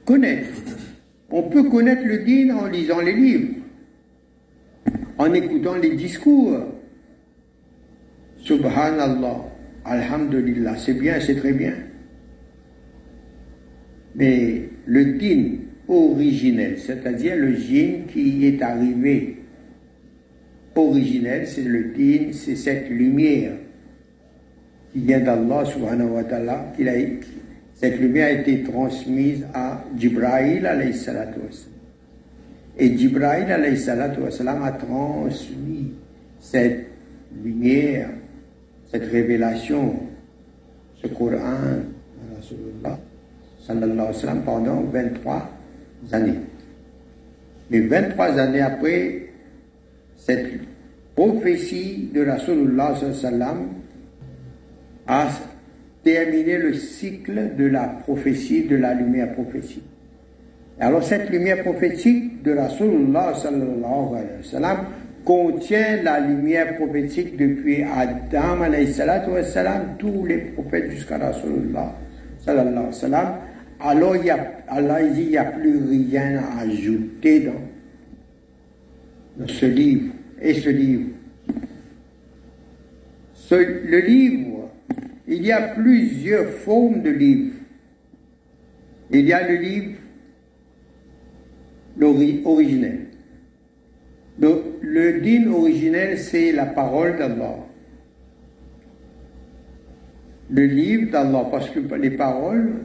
Connaître. 0.06 0.48
On 1.30 1.42
peut 1.42 1.64
connaître 1.64 2.06
le 2.06 2.20
din 2.20 2.56
en 2.56 2.68
lisant 2.68 3.02
les 3.02 3.12
livres, 3.12 3.57
en 5.18 5.34
écoutant 5.34 5.74
les 5.76 5.96
discours. 5.96 6.58
Subhanallah, 8.38 9.44
Alhamdulillah, 9.84 10.76
c'est 10.76 10.94
bien, 10.94 11.18
c'est 11.20 11.36
très 11.36 11.52
bien. 11.52 11.74
Mais 14.14 14.68
le 14.86 15.18
din 15.18 15.58
originel, 15.88 16.78
c'est-à-dire 16.78 17.36
le 17.36 17.54
djinn 17.54 18.06
qui 18.06 18.46
est 18.46 18.62
arrivé 18.62 19.36
originel, 20.74 21.46
c'est 21.46 21.62
le 21.62 21.92
din, 21.96 22.32
c'est 22.32 22.56
cette 22.56 22.88
lumière 22.88 23.52
qui 24.92 25.00
vient 25.00 25.20
d'Allah 25.20 25.64
subhanahu 25.64 26.10
wa 26.10 26.24
ta'ala, 26.24 26.72
cette 27.74 28.00
lumière 28.00 28.28
a 28.28 28.40
été 28.40 28.62
transmise 28.62 29.46
à 29.54 29.84
Jibra'il 29.96 30.66
alayhi 30.66 30.94
salatu 30.94 31.40
Et 32.78 32.96
Jibra'il 32.96 33.50
a 33.50 34.72
transmis 34.72 35.92
cette 36.38 36.86
lumière, 37.42 38.10
cette 38.90 39.10
révélation, 39.10 39.94
ce 41.02 41.08
Coran 41.08 41.82
pendant 44.44 44.80
23 44.82 45.50
années. 46.12 46.40
Mais 47.70 47.80
23 47.80 48.38
années 48.38 48.60
après, 48.60 49.26
cette 50.16 50.48
prophétie 51.14 52.10
de 52.14 52.24
Rasulullah 52.24 52.94
sallam 53.12 53.68
a 55.06 55.28
terminé 56.04 56.58
le 56.58 56.74
cycle 56.74 57.56
de 57.56 57.66
la 57.66 57.88
prophétie, 57.88 58.64
de 58.64 58.76
la 58.76 58.94
lumière 58.94 59.34
prophétique. 59.34 59.82
Alors 60.80 61.02
cette 61.02 61.30
lumière 61.30 61.64
prophétique 61.64 62.40
de 62.42 62.52
Rasulullah 62.52 63.34
sallallahu 63.34 64.14
alayhi 64.14 64.38
wa 64.38 64.44
sallam 64.44 64.78
contient 65.24 66.00
la 66.02 66.20
lumière 66.20 66.76
prophétique 66.76 67.36
depuis 67.36 67.82
Adam 67.82 68.62
alayhi 68.62 68.94
wa 68.96 69.42
sallam, 69.42 69.96
tous 69.98 70.24
les 70.26 70.38
prophètes 70.38 70.92
jusqu'à 70.92 71.18
Rasulullah 71.18 71.96
sallallahu 72.44 72.70
alayhi 72.70 72.86
wa 72.86 72.92
sallam, 72.92 73.34
alors 73.80 74.16
il 74.16 74.30
a, 74.30 74.52
Allah 74.68 75.02
n'y 75.02 75.36
a 75.36 75.44
plus 75.44 75.78
rien 75.88 76.38
à 76.38 76.60
ajouter 76.60 77.40
dans, 77.40 77.54
ce 79.48 79.66
livre. 79.66 80.12
Et 80.40 80.54
ce 80.54 80.68
livre. 80.68 81.08
le 83.50 84.00
livre, 84.00 84.70
il 85.26 85.44
y 85.44 85.50
a 85.50 85.74
plusieurs 85.74 86.46
formes 86.46 87.02
de 87.02 87.10
livres. 87.10 87.54
Il 89.10 89.26
y 89.26 89.32
a 89.32 89.48
le 89.48 89.56
livre 89.56 89.97
originel. 92.04 93.06
Le, 94.40 95.20
din 95.20 95.50
originel, 95.50 96.18
c'est 96.18 96.52
la 96.52 96.66
parole 96.66 97.16
d'Allah. 97.18 97.56
Le 100.50 100.64
livre 100.64 101.10
d'Allah, 101.10 101.48
parce 101.50 101.70
que 101.70 101.80
les 101.94 102.10
paroles, 102.10 102.84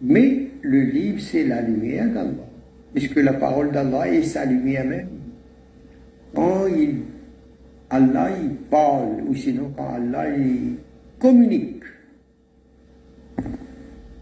mais 0.00 0.50
le 0.62 0.80
livre, 0.80 1.20
c'est 1.20 1.44
la 1.44 1.62
lumière 1.62 2.08
d'Allah. 2.12 2.48
Puisque 2.94 3.16
la 3.16 3.34
parole 3.34 3.70
d'Allah 3.70 4.08
est 4.08 4.22
sa 4.22 4.44
lumière 4.44 4.84
même. 4.84 5.08
Quand 6.34 6.66
Allah 7.90 8.28
il 8.42 8.54
parle, 8.70 9.22
ou 9.28 9.34
sinon 9.34 9.72
quand 9.76 9.94
Allah 9.94 10.28
il 10.30 10.76
communique, 11.18 11.82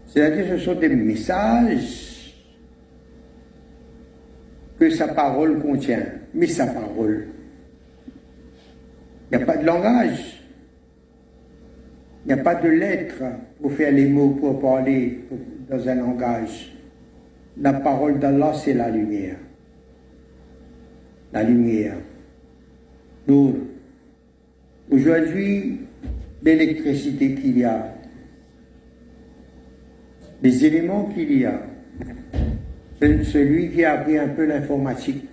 c'est-à-dire 0.07 0.49
que 0.49 0.57
ce 0.57 0.65
sont 0.65 0.79
des 0.79 0.89
messages 0.89 2.08
que 4.79 4.89
sa 4.89 5.09
parole 5.09 5.59
contient. 5.59 6.05
Mais 6.33 6.47
sa 6.47 6.67
parole, 6.67 7.27
il 9.31 9.37
n'y 9.37 9.43
a 9.43 9.45
pas 9.45 9.57
de 9.57 9.65
langage. 9.65 10.43
Il 12.25 12.33
n'y 12.33 12.39
a 12.39 12.43
pas 12.43 12.55
de 12.55 12.69
lettres 12.69 13.23
pour 13.61 13.73
faire 13.73 13.91
les 13.91 14.07
mots, 14.07 14.31
pour 14.31 14.59
parler 14.59 15.19
dans 15.69 15.87
un 15.87 15.95
langage. 15.95 16.75
La 17.57 17.73
parole 17.73 18.19
d'Allah, 18.19 18.53
c'est 18.53 18.73
la 18.73 18.89
lumière. 18.89 19.37
La 21.33 21.43
lumière. 21.43 21.95
Nous, 23.27 23.55
aujourd'hui, 24.89 25.81
l'électricité 26.41 27.35
qu'il 27.35 27.59
y 27.59 27.63
a, 27.63 27.93
les 30.41 30.65
éléments 30.65 31.05
qu'il 31.05 31.37
y 31.37 31.45
a, 31.45 31.61
celui 33.01 33.69
qui 33.69 33.83
a 33.85 33.93
appris 33.93 34.17
un 34.17 34.27
peu 34.27 34.45
l'informatique, 34.45 35.29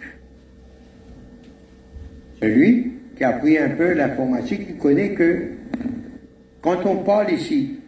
celui 2.40 2.92
qui 3.16 3.24
a 3.24 3.30
appris 3.30 3.58
un 3.58 3.70
peu 3.70 3.92
l'informatique, 3.92 4.62
il 4.68 4.76
connaît 4.76 5.14
que 5.14 5.48
quand 6.60 6.84
on 6.84 6.96
parle 6.96 7.32
ici, 7.32 7.80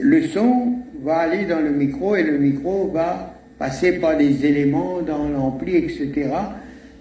le 0.00 0.22
son 0.22 0.78
va 1.02 1.18
aller 1.18 1.44
dans 1.44 1.60
le 1.60 1.70
micro 1.70 2.16
et 2.16 2.22
le 2.22 2.38
micro 2.38 2.88
va 2.88 3.34
passer 3.58 3.92
par 3.92 4.16
des 4.16 4.44
éléments 4.46 5.00
dans 5.02 5.28
l'ampli, 5.28 5.76
etc. 5.76 6.30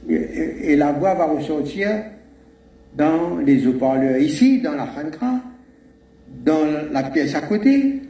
Et, 0.09 0.75
la 0.75 0.91
voix 0.91 1.15
va 1.15 1.25
ressortir 1.25 1.89
dans 2.95 3.37
les 3.37 3.65
haut-parleurs 3.65 4.17
ici, 4.17 4.61
dans 4.61 4.73
la 4.73 4.87
Khankra, 4.87 5.39
dans 6.43 6.65
la 6.91 7.03
pièce 7.03 7.35
à 7.35 7.41
côté, 7.41 8.01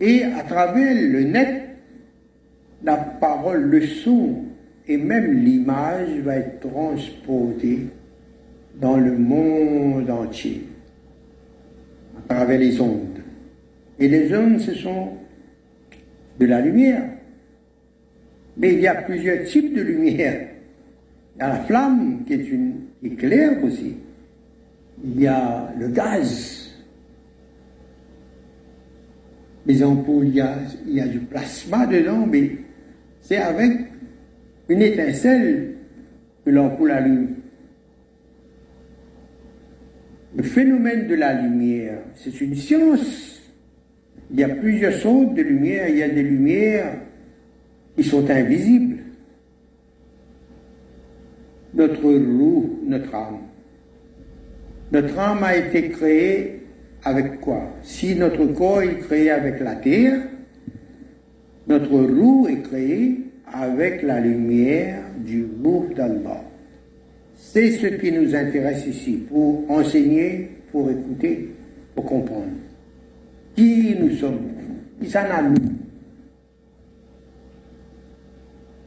et 0.00 0.24
à 0.24 0.42
travers 0.42 0.94
le 0.94 1.22
net, 1.22 1.75
la 2.86 2.96
parole, 2.96 3.62
le 3.64 3.82
son 3.84 4.44
et 4.86 4.96
même 4.96 5.44
l'image 5.44 6.20
va 6.20 6.36
être 6.36 6.60
transportée 6.60 7.88
dans 8.80 8.96
le 8.96 9.18
monde 9.18 10.08
entier, 10.08 10.62
à 12.16 12.34
travers 12.34 12.60
les 12.60 12.80
ondes. 12.80 13.18
Et 13.98 14.08
les 14.08 14.32
ondes, 14.32 14.60
ce 14.60 14.72
sont 14.74 15.08
de 16.38 16.46
la 16.46 16.60
lumière. 16.60 17.10
Mais 18.56 18.74
il 18.74 18.80
y 18.80 18.86
a 18.86 18.94
plusieurs 18.94 19.44
types 19.44 19.74
de 19.74 19.82
lumière. 19.82 20.48
Il 21.34 21.40
y 21.40 21.42
a 21.42 21.48
la 21.48 21.60
flamme 21.64 22.22
qui 22.24 22.34
est 22.34 22.48
une 22.48 22.82
éclair 23.02 23.64
aussi. 23.64 23.96
Il 25.04 25.20
y 25.20 25.26
a 25.26 25.72
le 25.76 25.88
gaz. 25.88 26.70
Les 29.66 29.82
ampoules, 29.82 30.28
il 30.28 30.34
y 30.36 30.40
a, 30.40 30.54
il 30.86 30.94
y 30.94 31.00
a 31.00 31.08
du 31.08 31.18
plasma 31.18 31.86
dedans, 31.86 32.24
mais 32.24 32.65
c'est 33.26 33.38
avec 33.38 33.72
une 34.68 34.82
étincelle 34.82 35.74
que 36.44 36.50
l'ampoule 36.50 36.92
allume. 36.92 37.34
Le 40.36 40.44
phénomène 40.44 41.08
de 41.08 41.14
la 41.16 41.32
lumière, 41.34 41.98
c'est 42.14 42.40
une 42.40 42.54
science. 42.54 43.42
Il 44.30 44.38
y 44.38 44.44
a 44.44 44.48
plusieurs 44.48 44.92
sortes 44.92 45.34
de 45.34 45.42
lumière. 45.42 45.88
Il 45.88 45.96
y 45.96 46.04
a 46.04 46.08
des 46.08 46.22
lumières 46.22 46.98
qui 47.96 48.04
sont 48.04 48.30
invisibles. 48.30 48.98
Notre 51.74 52.02
roue, 52.02 52.78
notre 52.86 53.12
âme. 53.12 53.38
Notre 54.92 55.18
âme 55.18 55.42
a 55.42 55.56
été 55.56 55.88
créée 55.88 56.60
avec 57.02 57.40
quoi? 57.40 57.74
Si 57.82 58.14
notre 58.14 58.46
corps 58.46 58.82
est 58.82 58.98
créé 59.00 59.30
avec 59.30 59.58
la 59.58 59.74
terre, 59.74 60.22
notre 61.66 61.90
roue 61.90 62.46
est 62.48 62.62
créée 62.62 63.20
avec 63.52 64.02
la 64.02 64.20
lumière 64.20 65.02
du 65.18 65.46
roue 65.62 65.86
d'Allah. 65.94 66.44
C'est 67.34 67.72
ce 67.72 67.86
qui 67.86 68.12
nous 68.12 68.34
intéresse 68.34 68.86
ici, 68.86 69.24
pour 69.28 69.70
enseigner, 69.70 70.48
pour 70.70 70.90
écouter, 70.90 71.50
pour 71.94 72.04
comprendre. 72.04 72.52
Qui 73.54 73.94
nous 73.98 74.14
sommes 74.16 74.40
Qui 75.00 75.10
s'en 75.10 75.20
a 75.20 75.42
nous? 75.42 75.54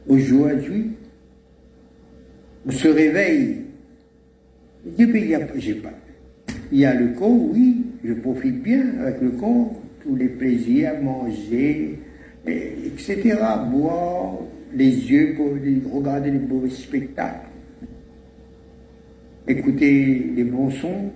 Aujourd'hui, 0.08 0.90
on 2.66 2.70
se 2.70 2.88
réveille. 2.88 3.56
Il 4.84 5.12
dit, 5.12 5.34
j'ai 5.56 5.74
pas. 5.74 5.92
Il 6.72 6.78
y 6.78 6.84
a 6.84 6.94
le 6.94 7.08
corps, 7.08 7.50
oui, 7.52 7.84
je 8.04 8.14
profite 8.14 8.62
bien 8.62 8.98
avec 9.00 9.20
le 9.20 9.30
corps, 9.30 9.80
tous 10.02 10.16
les 10.16 10.28
plaisirs, 10.28 11.00
manger, 11.02 11.98
etc., 12.46 13.38
boire, 13.70 14.38
les 14.74 15.10
yeux 15.10 15.34
pour 15.36 15.50
regarder 15.96 16.30
les 16.30 16.38
beaux 16.38 16.68
spectacles, 16.68 17.48
écouter 19.46 20.32
les 20.36 20.44
bons 20.44 20.70
sons, 20.70 21.10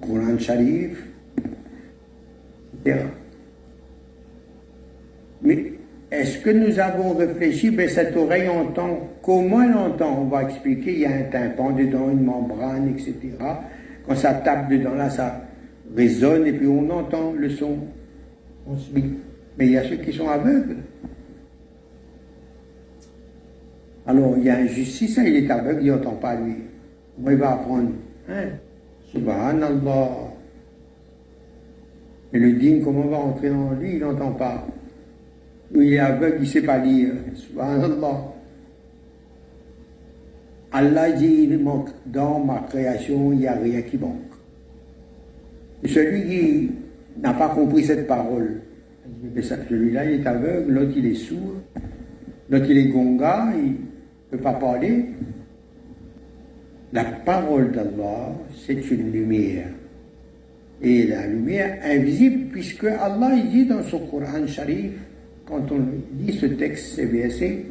Coran 0.00 0.38
Sharif, 0.38 1.04
etc. 2.84 3.06
Mais 5.42 5.72
est-ce 6.10 6.38
que 6.38 6.50
nous 6.50 6.78
avons 6.78 7.14
réfléchi, 7.14 7.70
ben 7.70 7.88
cette 7.88 8.16
oreille 8.16 8.48
entend, 8.48 9.08
comment 9.22 9.62
elle 9.62 9.74
entend 9.74 10.22
On 10.22 10.24
va 10.24 10.44
expliquer, 10.44 10.92
il 10.92 11.00
y 11.00 11.06
a 11.06 11.10
un 11.10 11.22
tympan 11.24 11.72
dedans, 11.72 12.10
une 12.10 12.22
membrane, 12.22 12.88
etc. 12.88 13.14
Quand 14.06 14.14
ça 14.14 14.34
tape 14.34 14.70
dedans, 14.70 14.94
là, 14.94 15.10
ça 15.10 15.42
résonne 15.94 16.46
et 16.46 16.52
puis 16.52 16.66
on 16.66 16.88
entend 16.90 17.32
le 17.32 17.50
son. 17.50 17.78
On 18.68 18.74
Mais 19.58 19.66
il 19.66 19.72
y 19.72 19.78
a 19.78 19.88
ceux 19.88 19.96
qui 19.96 20.12
sont 20.12 20.28
aveugles. 20.28 20.76
Alors, 24.06 24.36
il 24.36 24.44
y 24.44 24.50
a 24.50 24.56
un 24.56 24.66
justice, 24.66 25.18
il 25.24 25.36
est 25.36 25.50
aveugle, 25.50 25.82
il 25.82 25.90
n'entend 25.90 26.14
pas 26.14 26.36
lui. 26.36 26.56
Moi, 27.18 27.32
il 27.32 27.38
va 27.38 27.54
apprendre. 27.54 27.90
Hein? 28.28 28.48
Subhanallah. 29.12 30.10
Et 32.32 32.38
le 32.38 32.52
digne, 32.52 32.82
comment 32.82 33.06
va 33.06 33.16
entrer 33.18 33.50
dans 33.50 33.72
lui, 33.72 33.94
il 33.94 33.98
n'entend 33.98 34.32
pas. 34.32 34.66
Il 35.74 35.92
est 35.92 35.98
aveugle, 35.98 36.36
il 36.38 36.42
ne 36.42 36.46
sait 36.46 36.62
pas 36.62 36.78
lire. 36.78 37.14
Subhanallah. 37.34 38.32
Allah 40.72 41.12
dit, 41.12 41.48
il 41.48 41.58
manque 41.58 41.90
dans 42.04 42.38
ma 42.40 42.58
création, 42.68 43.32
il 43.32 43.38
n'y 43.38 43.46
a 43.46 43.54
rien 43.54 43.82
qui 43.82 43.96
manque. 43.96 44.20
Et 45.82 45.88
celui 45.88 46.22
qui 46.26 46.70
n'a 47.22 47.32
pas 47.32 47.48
compris 47.48 47.84
cette 47.84 48.06
parole, 48.06 48.60
celui-là, 49.34 50.04
il 50.04 50.20
est 50.20 50.26
aveugle, 50.26 50.72
l'autre, 50.72 50.92
il 50.96 51.06
est 51.06 51.14
sourd, 51.14 51.54
l'autre, 52.48 52.66
il 52.68 52.78
est 52.78 52.88
gonga, 52.88 53.52
il 53.56 53.72
ne 53.72 53.76
peut 54.30 54.38
pas 54.38 54.54
parler. 54.54 55.06
La 56.92 57.04
parole 57.04 57.72
d'Allah, 57.72 58.32
c'est 58.66 58.90
une 58.90 59.12
lumière. 59.12 59.68
Et 60.82 61.06
la 61.06 61.26
lumière 61.26 61.78
invisible, 61.84 62.50
puisque 62.52 62.84
Allah 62.84 63.34
il 63.34 63.50
dit 63.50 63.66
dans 63.66 63.82
son 63.82 64.00
Coran 64.00 64.46
Sharif, 64.46 64.92
quand 65.46 65.70
on 65.72 65.80
lit 66.18 66.34
ce 66.34 66.46
texte, 66.46 66.96
ces 66.96 67.66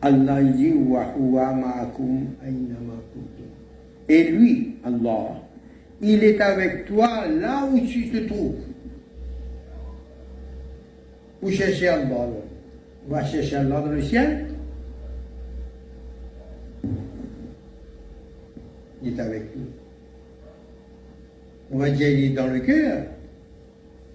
Allah 0.00 0.42
dit 0.42 0.72
Et 4.08 4.24
lui, 4.30 4.76
Allah, 4.84 5.42
il 6.00 6.22
est 6.22 6.40
avec 6.40 6.86
toi 6.86 7.26
là 7.26 7.64
où 7.64 7.80
tu 7.86 8.08
te 8.08 8.18
trouves. 8.26 8.56
Vous 11.40 11.50
cherchez 11.50 11.88
Allah. 11.88 12.28
On 13.06 13.12
va 13.12 13.24
chercher 13.24 13.56
Allah 13.56 13.80
dans 13.80 13.92
le 13.92 14.02
ciel. 14.02 14.46
Il 19.02 19.14
est 19.14 19.20
avec 19.20 19.56
nous. 19.56 19.66
On 21.70 21.78
va 21.78 21.90
dire 21.90 22.08
il 22.08 22.24
est 22.24 22.34
dans 22.34 22.46
le 22.46 22.60
cœur. 22.60 23.04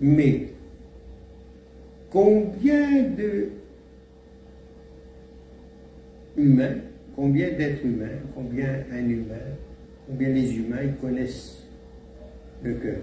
Mais 0.01 0.49
combien 2.09 3.03
de 3.03 3.49
humains, 6.35 6.75
combien 7.15 7.51
d'êtres 7.51 7.85
humains, 7.85 8.19
combien 8.35 8.83
un 8.91 9.07
humain, 9.07 9.35
combien 10.07 10.29
les 10.29 10.55
humains 10.55 10.83
ils 10.83 10.95
connaissent 10.95 11.62
le 12.63 12.73
cœur. 12.75 12.97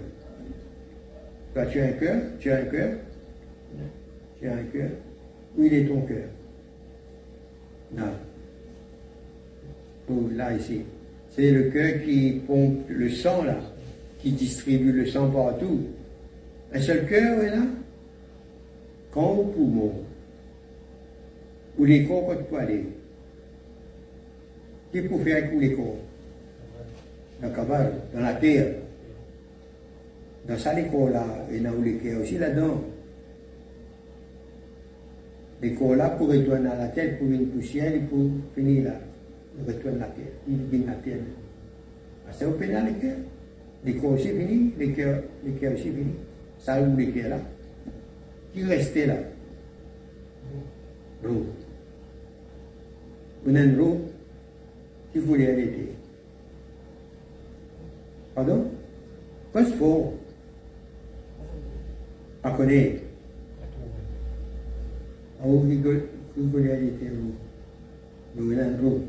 Toi, 1.53 1.65
tu 1.65 1.79
as 1.79 1.85
un 1.85 1.91
cœur 1.91 2.21
Tu 2.39 2.51
as 2.51 2.57
un 2.57 2.63
cœur 2.63 2.97
Tu 4.39 4.47
as 4.47 4.53
un 4.53 4.63
cœur 4.63 4.89
Où 5.57 5.63
il 5.65 5.73
est 5.73 5.85
ton 5.85 6.01
cœur? 6.01 6.27
Là. 7.95 8.13
Oh, 10.09 10.29
là, 10.33 10.53
ici. 10.53 10.81
C'est 11.29 11.51
le 11.51 11.63
cœur 11.69 12.03
qui 12.03 12.41
pompe 12.45 12.89
le 12.89 13.09
sang, 13.09 13.43
là, 13.43 13.57
qui 14.19 14.31
distribue 14.31 14.91
le 14.91 15.05
sang 15.05 15.29
partout. 15.29 15.81
Un 16.73 16.79
seul 16.79 17.05
cœur 17.05 17.41
est 17.41 17.49
là? 17.49 17.63
Quand 19.11 19.29
au 19.29 19.43
poumon, 19.43 19.93
où 21.77 21.85
les 21.85 22.05
corps 22.05 22.27
peuvent 22.27 22.59
aller? 22.59 22.85
Qui 24.91 25.01
peut 25.01 25.17
faire 25.19 25.37
avec 25.37 25.59
les 25.59 25.73
corps? 25.73 25.97
Dans 27.41 27.49
cabane, 27.51 27.93
dans 28.13 28.21
la 28.21 28.33
terre. 28.33 28.75
Dans 30.47 30.57
sa 30.57 30.73
l'école-là, 30.73 31.25
et 31.51 31.59
dans 31.59 31.73
les 31.83 32.15
aussi 32.15 32.37
là-dedans. 32.37 32.81
L'école-là, 35.61 36.09
pour 36.11 36.29
retourner 36.29 36.69
à 36.69 36.75
la 36.75 36.87
terre, 36.87 37.17
pour 37.19 37.27
une 37.29 37.47
poussière, 37.47 37.93
il 37.95 38.05
pour 38.07 38.31
finir 38.55 38.85
là. 38.85 38.99
Il 39.57 39.71
retourne 39.71 39.97
à 39.97 39.99
la 39.99 40.05
terre, 40.07 40.33
il 40.47 40.57
vient 40.71 40.87
à 40.87 40.91
la 40.91 40.97
terre. 40.97 41.17
Ah, 42.27 42.31
c'est 42.33 42.45
au 42.45 42.51
pénal, 42.51 42.85
les 42.87 42.93
cœurs. 42.93 43.17
L'école 43.83 44.13
aussi 44.13 44.29
fini, 44.29 44.73
cœurs 44.95 45.73
aussi 45.73 45.89
fini. 45.89 46.13
Ça 46.59 46.79
les 46.79 47.11
cœurs 47.11 47.29
là. 47.29 47.39
Qui 48.53 48.63
restait 48.63 49.07
là? 49.07 49.15
L'eau. 51.23 51.45
Vous 53.43 53.55
avez 53.55 53.67
l'eau 53.67 54.01
qui 55.11 55.19
voulait 55.19 55.51
arrêter. 55.51 55.89
Pardon? 58.35 58.65
Qu'est-ce 59.53 59.69
qu'il 59.69 59.77
faut 59.77 60.13
Akone. 62.43 62.99
Au 65.43 65.59
réalité 66.53 67.05
nous 67.09 67.33
nous 68.35 69.01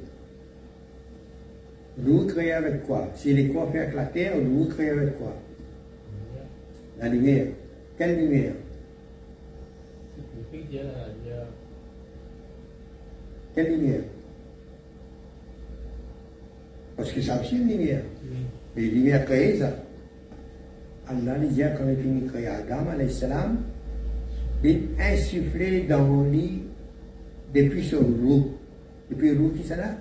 Nous 1.99 2.27
créer 2.27 2.53
avec 2.53 2.85
quoi? 2.85 3.09
Si 3.15 3.35
les 3.35 3.49
quoi 3.49 3.69
avec 3.69 3.95
la 3.95 4.07
terre, 4.07 4.37
nous 4.43 4.67
créer 4.67 4.91
avec 4.91 5.19
quoi? 5.19 5.37
La 6.99 7.09
lumière. 7.09 7.47
Quelle 7.99 8.19
lumière? 8.19 8.55
Quelle 13.55 13.71
lumière? 13.77 14.03
Parce 16.97 17.13
que 17.13 17.21
ça 17.21 17.41
aussi 17.41 17.57
une 17.57 17.69
lumière. 17.69 18.03
Les 18.77 18.91
lumières 18.91 19.25
créées, 19.25 19.59
ça. 19.59 19.77
Allah 21.09 21.39
dit 21.39 21.61
quand 21.61 21.89
il 21.89 21.97
finit 21.97 22.21
de 22.23 22.29
créer 22.29 22.47
Adam, 22.47 22.87
salam, 23.09 23.59
il 24.63 24.89
insufflé 25.01 25.83
dans 25.83 26.23
lui 26.25 26.63
depuis 27.55 27.85
son 27.85 27.99
roux. 27.99 28.53
Depuis 29.11 29.31
le 29.31 29.41
roux 29.41 29.51
qui 29.51 29.63
c'est 29.65 29.77
là 29.77 29.97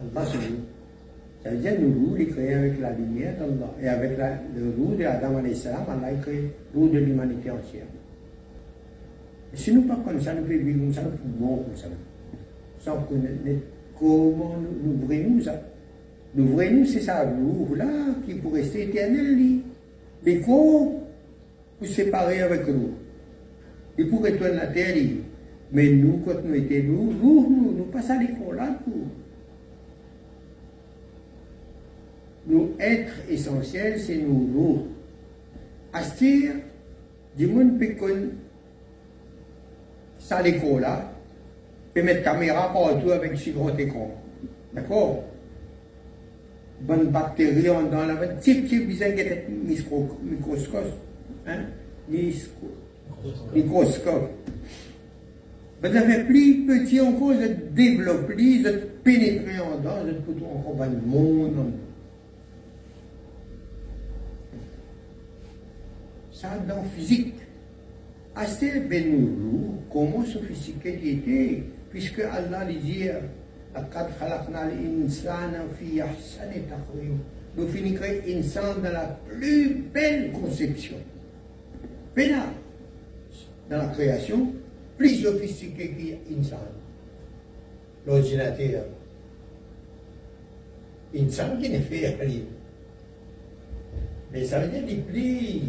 Allah 0.00 0.24
son 0.24 0.38
roux. 0.38 0.62
Ça 1.42 1.50
veut 1.50 1.56
dire 1.58 1.72
le 1.80 1.86
roux, 1.86 2.14
il 2.16 2.22
est 2.22 2.26
créé 2.26 2.54
avec 2.54 2.80
la 2.80 2.92
lumière 2.92 3.34
d'Allah. 3.38 3.74
Et 3.82 3.88
avec 3.88 4.18
la, 4.18 4.30
le 4.56 4.70
roux 4.76 4.94
d'Adam, 4.94 5.42
salam, 5.54 5.82
Allah 5.88 6.06
a 6.06 6.22
créé 6.22 6.50
le 6.74 6.80
roux 6.80 6.88
de 6.88 6.98
l'humanité 6.98 7.50
entière. 7.50 7.86
Et 9.52 9.56
si 9.56 9.72
nous 9.72 9.82
pas 9.82 9.98
comme 10.04 10.20
ça, 10.20 10.34
nous 10.34 10.42
pouvons 10.42 10.58
vivre 10.58 10.80
comme 10.80 10.94
ça, 10.94 11.02
nous 11.02 11.32
pouvons 11.32 11.56
comme 11.56 11.76
ça. 11.76 11.86
Sans 12.80 12.96
connaître 13.02 13.62
comment 13.98 14.56
nous, 14.58 15.06
nous 15.06 15.30
nous 15.30 15.42
ça? 15.42 15.60
Nous 16.34 16.44
nous, 16.44 16.84
c'est 16.84 17.00
ça 17.00 17.24
roux 17.24 17.74
là 17.74 17.86
qui 18.24 18.34
pour 18.34 18.52
rester 18.52 18.84
éternel. 18.84 19.60
Les 20.24 20.40
corps, 20.40 20.92
vous 21.80 21.86
séparer 21.86 22.42
avec 22.42 22.66
nous. 22.66 22.94
Il 23.96 24.08
pourrait 24.08 24.32
être 24.32 24.46
la 24.46 24.66
terre. 24.66 24.96
Mais 25.70 25.90
nous, 25.90 26.22
quand 26.24 26.42
nous 26.44 26.54
étions 26.54 26.82
nous, 26.84 27.12
nous, 27.12 27.50
nous, 27.50 27.72
nous 27.76 27.84
passons 27.84 28.12
à 28.12 28.22
l'école 28.22 28.56
là 28.56 28.78
pour. 28.84 28.94
Nous, 32.46 32.70
être 32.80 33.12
essentiel, 33.28 34.00
c'est 34.00 34.16
nous, 34.16 34.48
nous. 34.54 34.86
Astir, 35.92 36.52
du 37.36 37.46
monde 37.46 37.78
peut 37.78 37.94
ça 40.18 40.42
l'école 40.42 40.80
là, 40.80 41.12
peut 41.94 42.02
mettre 42.02 42.22
caméra 42.22 42.72
partout 42.72 43.10
avec 43.10 43.36
si 43.38 43.52
grand 43.52 43.76
écran. 43.78 44.10
D'accord? 44.74 45.24
Bonne 46.80 47.08
bactérie 47.08 47.66
dans 47.66 48.06
la 48.06 48.14
petit 48.14 48.54
petit 48.54 48.78
besoin 48.80 49.08
de 49.10 50.30
microscope. 50.30 50.92
Hein? 51.46 51.64
Microscope. 53.54 54.30
Vous 55.80 55.96
avez 55.96 56.24
plus 56.24 56.66
petit 56.66 57.00
encore, 57.00 57.34
vous 57.34 57.40
êtes 57.40 57.72
développé, 57.72 58.34
vous 58.34 58.66
êtes 58.66 59.02
pénétré 59.02 59.60
en 59.60 59.78
dedans, 59.78 60.08
êtes 60.08 60.24
plutôt 60.24 60.46
encore 60.46 60.74
dans 60.74 60.86
le 60.86 61.00
monde. 61.06 61.72
Ça, 66.32 66.50
dans 66.68 66.84
physique. 66.96 67.34
Assez 68.34 68.80
Benourou, 68.80 69.74
comment 69.92 70.24
sophistiqué 70.24 70.98
il 71.02 71.08
était, 71.18 71.62
puisque 71.90 72.20
Allah 72.20 72.64
lui 72.64 72.76
dit 72.76 73.08
لقد 73.77 74.07
خلقنا 74.19 74.63
الإنسان 74.67 75.67
في 75.79 76.03
أحسن 76.03 76.51
تقويم 76.69 77.19
nous 77.55 77.67
finirons 77.67 78.03
insan 78.27 78.81
dans 78.81 78.91
la 78.91 79.19
plus 79.27 79.75
belle 79.93 80.31
conception. 80.31 80.95
Pénal, 82.15 82.49
dans 83.69 83.77
la 83.77 83.87
création, 83.87 84.53
plus 84.97 85.17
sophistiqué 85.17 85.89
qu'insan. 86.27 86.57
L'ordinateur. 88.07 88.85
Insan 91.15 91.57
qui 91.61 91.69
ne 91.69 91.79
fait 91.79 92.17
rien. 92.19 92.41
Mais 94.31 94.45
ça 94.45 94.59
veut 94.59 94.67
dire 94.67 94.85
des 94.85 95.01
plus 95.01 95.59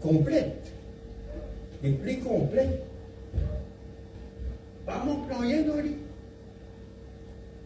complètes. 0.00 0.72
Les 1.84 1.92
plus 1.92 2.18
complètes. 2.18 2.84
Pas 4.89 5.03
mon 5.05 5.17
plan 5.17 5.37
rien 5.37 5.61
dans 5.61 5.75
lui. 5.75 5.97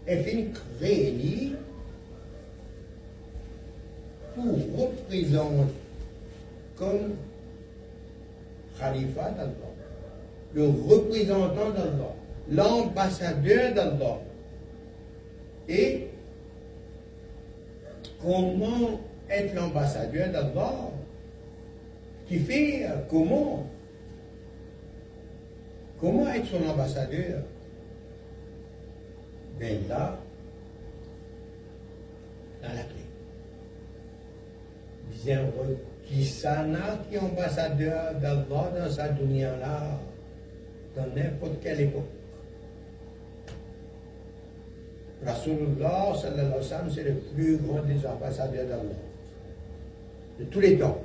Elle 0.05 0.23
finit 0.25 0.49
créer 0.77 1.53
pour 4.36 4.57
représenter 4.77 5.73
comme 6.77 7.15
Khalifa 8.77 9.29
d'Allah, 9.29 9.71
le 10.53 10.67
représentant 10.67 11.69
d'Allah, 11.69 12.13
l'ambassadeur 12.49 13.73
d'Allah. 13.73 14.19
Et 15.69 16.07
comment 18.21 18.99
être 19.29 19.55
l'ambassadeur 19.55 20.27
d'Allah 20.29 20.89
qui 22.27 22.39
fait 22.39 22.86
comment? 23.09 23.65
Comment 26.04 26.28
être 26.34 26.48
son 26.48 26.70
ambassadeur? 26.70 27.44
Ben 29.58 29.88
là, 29.88 30.20
dans 32.62 32.68
la 32.68 32.84
clé. 32.84 33.06
Bien, 35.24 35.46
qui 36.04 36.26
s'ana 36.26 37.00
qui 37.08 37.16
est 37.16 37.20
ambassadeur 37.20 38.16
d'Allah 38.16 38.72
dans 38.78 38.92
sa 38.92 39.08
dunya 39.08 39.56
là, 39.56 39.98
dans 40.98 41.08
n'importe 41.16 41.62
quelle 41.62 41.80
époque? 41.80 42.04
Rasulullah 45.26 46.13
sallallahu 46.22 46.48
alayhi 46.48 46.58
wa 46.58 46.63
sallam, 46.63 46.92
c'est 46.94 47.04
le 47.04 47.13
plus 47.34 47.56
grand 47.60 47.82
des 47.84 48.06
ambassadeurs 48.06 48.66
d'Allah. 48.66 49.00
De 50.38 50.44
tous 50.44 50.60
les 50.60 50.78
temps. 50.78 51.02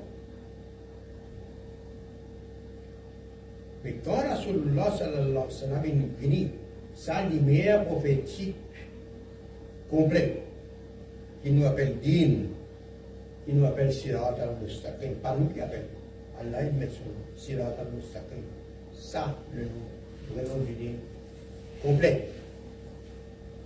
Quand 4.05 4.22
Rasulullah 4.29 4.90
sallallahu 4.96 5.31
alayhi 5.31 5.37
wa 5.37 5.51
sallam 5.51 5.85
est 5.85 6.22
venu, 6.22 6.48
sa 6.94 7.24
lumière 7.24 7.85
prophétique 7.85 8.57
complète, 9.90 10.42
qui 11.42 11.53
nous 11.53 11.64
appelle 11.64 11.94
Din, 12.03 12.48
qui 13.46 13.55
nous 13.55 13.64
appelle 13.64 13.92
Sirat 13.92 14.35
al-Mustaqim, 14.40 15.14
pas 15.22 15.37
nous 15.38 15.46
qui 15.46 15.61
appelle. 15.61 15.87
Allah 16.40 16.64
il 16.64 16.79
met 16.79 16.88
son 16.88 17.11
Sirat 17.37 17.74
al-Mustaqim. 17.79 18.42
Ça, 18.94 19.37
le 19.55 19.62
nom, 19.62 20.64
du 20.66 20.72
Din, 20.72 20.94
complet. 21.83 22.29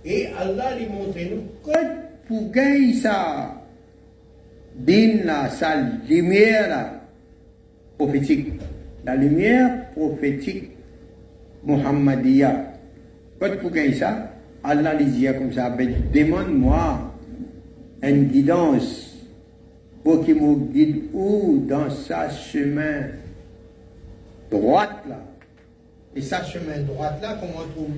Et 0.05 0.27
Allah 0.37 0.75
lui 0.77 0.87
montre 0.87 1.17
nous 1.31 1.43
que 1.63 2.27
pour 2.27 2.51
gagner 2.51 2.93
ça, 2.93 3.61
Din 4.75 5.23
là, 5.23 5.49
sa 5.49 5.75
lumière 6.07 6.69
là, 6.69 7.01
prophétique, 7.97 8.47
la 9.05 9.15
lumière 9.15 9.91
prophétique 9.91 10.71
Muhammadiyya. 11.65 12.73
Quand 13.39 13.49
vous 13.61 13.69
gagnez 13.69 13.93
ça, 13.93 14.31
Allah 14.63 14.93
les 14.93 15.05
dit 15.05 15.25
comme 15.25 15.51
ça, 15.51 15.69
demande-moi 16.13 17.11
une 18.01 18.25
guidance. 18.25 19.09
Pour 20.03 20.25
qu'il 20.25 20.35
me 20.35 20.55
guide 20.55 21.03
où? 21.13 21.63
Dans 21.67 21.89
sa 21.89 22.29
chemin 22.29 23.03
droite 24.51 25.03
là. 25.07 25.19
Et 26.15 26.21
sa 26.21 26.43
chemin 26.43 26.79
droite 26.85 27.19
là, 27.21 27.37
comment 27.39 27.65
on 27.65 27.71
trouve 27.71 27.97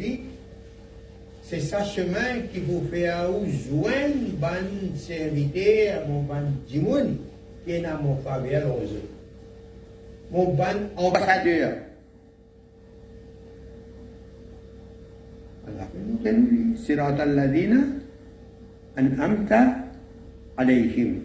c'est 1.48 1.60
sa 1.60 1.84
chemin 1.84 2.42
qui 2.52 2.60
vous 2.60 2.82
fait 2.90 3.08
à 3.08 3.30
où 3.30 3.46
joindre 3.46 4.32
bon 4.40 4.96
serviteur, 4.96 6.08
mon 6.08 6.24
bon 6.24 6.42
dimoun, 6.68 7.18
qui 7.64 7.74
est 7.74 7.82
dans 7.82 8.02
mon 8.02 8.16
faveur 8.16 8.66
aux 8.66 8.82
autres 8.82 9.15
mon 10.32 10.54
bon 10.54 10.90
ambassadeur. 10.98 11.74
Allah 15.68 15.88
nous 15.94 16.78
sirat 16.78 17.18
al-ladina 17.20 17.78
an'amta 18.96 19.90
alayhim. 20.58 21.22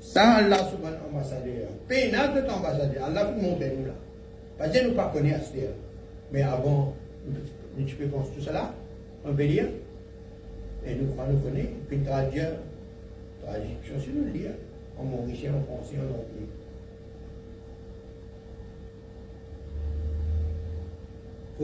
Ça, 0.00 0.42
Allah 0.42 0.58
subhanahu 0.68 1.12
ambassadeur. 1.12 1.68
Pénal 1.88 2.34
de 2.34 2.48
ambassadeur. 2.48 3.04
Allah 3.04 3.24
vous 3.24 3.40
montre 3.40 3.64
nous 3.78 3.86
là. 3.86 3.94
Parce 4.58 4.72
que 4.72 4.84
nous 4.84 4.90
ne 4.90 4.94
pas 4.94 5.10
connaissons 5.12 5.72
Mais 6.32 6.42
avant, 6.42 6.94
nous 7.26 8.08
penser 8.08 8.30
tout 8.36 8.42
cela, 8.42 8.74
lire. 9.38 9.68
Et 10.84 10.94
nous 10.96 11.12
croyons, 11.12 11.32
nous 11.32 11.38
connaissons. 11.38 11.70
Puis 11.88 11.98
traduire, 11.98 12.52
traduction, 13.44 13.94
c'est 13.98 14.12
nous 14.12 14.32
lire. 14.32 14.50
En 14.98 15.04
mauricien, 15.04 15.52
en 15.54 15.62
français, 15.64 15.96
en 15.98 16.10
anglais. 16.10 16.48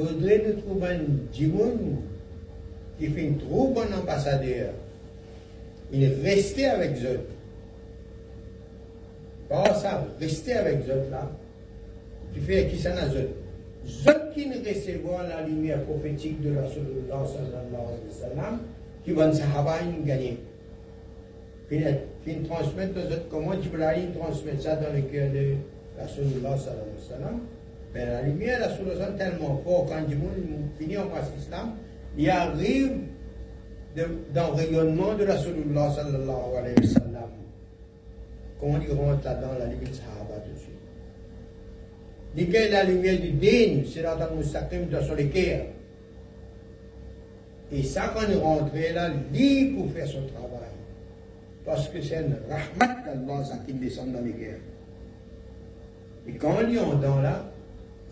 Nous 0.05 0.61
trouver 0.63 0.89
un 0.89 1.01
Djimoun 1.33 1.97
qui 2.99 3.07
fait 3.09 3.29
un 3.29 3.33
trop 3.35 3.69
bon 3.69 3.93
ambassadeur. 3.95 4.71
Il 5.93 6.13
restait 6.23 6.67
avec 6.67 6.97
eux. 7.03 7.21
Pas 9.49 9.75
ça, 9.75 10.07
rester 10.21 10.53
avec 10.55 10.81
eux 10.89 11.11
là. 11.11 11.31
Tu 12.35 12.41
fais 12.41 12.67
qui 12.67 12.79
ça 12.79 12.95
n'a 12.95 13.07
eux. 13.09 13.31
Eux 14.07 14.33
qui 14.35 14.47
ne 14.47 14.59
recevront 14.59 15.19
la 15.19 15.43
lumière 15.47 15.83
prophétique 15.85 16.43
de 16.43 16.51
la 16.51 16.61
alayhi 16.61 16.75
wa 17.11 17.27
sallam, 18.13 18.61
qui 19.05 19.13
vont 19.13 19.33
sahaba 19.33 19.79
gagner. 20.05 20.39
Puis 21.69 21.83
ils 22.27 22.43
transmettent 22.43 22.97
aux 22.97 23.13
autres 23.13 23.29
comment 23.31 23.61
Jibrahim 23.61 24.13
transmet 24.13 24.59
ça 24.61 24.77
dans 24.77 24.93
le 24.95 25.01
cœur 25.03 25.31
de 25.31 25.55
la 25.97 26.05
alayhi 26.05 26.43
wa 26.45 26.59
sallam. 26.59 27.41
La 28.07 28.23
lumière, 28.23 28.61
la 28.61 28.71
solution 28.71 29.13
tellement 29.17 29.61
fort 29.65 29.87
quand 29.89 30.07
du 30.07 30.15
monde 30.15 30.35
finit 30.79 30.97
en 30.97 31.07
l'islam, 31.37 31.73
il 32.17 32.31
arrive 32.31 32.93
dans 34.33 34.49
le 34.49 34.55
rayonnement 34.55 35.15
de 35.15 35.25
la 35.25 35.35
Rasulullah 35.35 35.91
sallallahu 35.91 36.57
alayhi 36.59 36.77
wa 36.77 36.87
sallam. 36.87 37.31
Il 38.63 38.93
rentre 38.93 39.25
là-dedans, 39.25 39.49
la 39.59 39.67
limite 39.67 39.95
sahaba 39.95 40.41
tout 40.45 40.53
de 40.53 40.59
suite. 40.59 40.75
Y 42.37 42.71
la 42.71 42.85
lumière 42.85 43.21
du 43.21 43.33
din, 43.33 43.83
c'est 43.93 44.03
là 44.03 44.15
dans 44.15 44.35
le 44.35 44.87
de 44.87 45.01
son 45.01 45.17
équerre. 45.17 45.67
Et 47.73 47.83
ça, 47.83 48.13
quand 48.15 48.23
il 48.31 48.37
rentre 48.37 48.73
là, 48.95 49.11
lui 49.33 49.67
pour 49.77 49.91
faire 49.93 50.07
son 50.07 50.23
travail. 50.23 50.71
Parce 51.65 51.89
que 51.89 52.01
c'est 52.01 52.21
une 52.21 52.37
rahmat 52.49 53.03
d'Allah 53.05 53.43
qui 53.67 53.73
descend 53.75 54.13
dans 54.13 54.21
les 54.21 54.33
guerres. 54.33 54.61
Et 56.27 56.33
quand 56.33 56.57
il 56.67 56.77
est 56.77 56.81
en 56.81 56.95
dedans 56.95 57.21
là, 57.21 57.45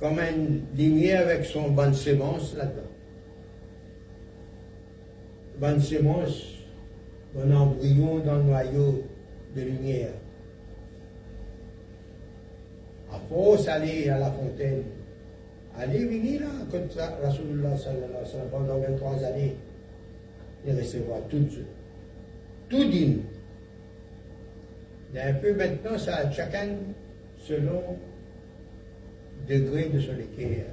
comme 0.01 0.19
une 0.19 0.63
lumière 0.77 1.23
avec 1.23 1.45
son 1.45 1.71
bonne 1.71 1.95
sémence 1.95 2.55
là-dedans. 2.55 2.83
Bonne 5.59 5.81
sémence, 5.81 6.57
un 7.39 7.51
embryon 7.51 8.19
dans 8.19 8.37
le 8.37 8.43
noyau 8.43 9.05
de 9.55 9.63
lumière. 9.63 10.13
À 13.11 13.19
force 13.31 13.67
aller 13.69 14.09
à 14.11 14.19
la 14.19 14.31
fontaine, 14.31 14.83
aller 15.79 16.05
venir 16.05 16.43
là, 16.43 16.47
comme 16.71 16.91
ça, 16.91 17.17
Rasulullah 17.23 17.75
pendant 18.51 18.79
23 18.79 19.25
années, 19.25 19.57
il 20.67 20.77
recevra 20.77 21.21
tout, 21.31 21.47
tout 22.69 22.85
digne. 22.85 23.21
Un 25.17 25.33
peu 25.35 25.55
maintenant, 25.55 25.97
ça, 25.97 26.31
chacun 26.31 26.69
selon 27.39 27.83
degré 29.49 29.89
de 29.89 30.01
son 30.01 30.13
équerre, 30.19 30.67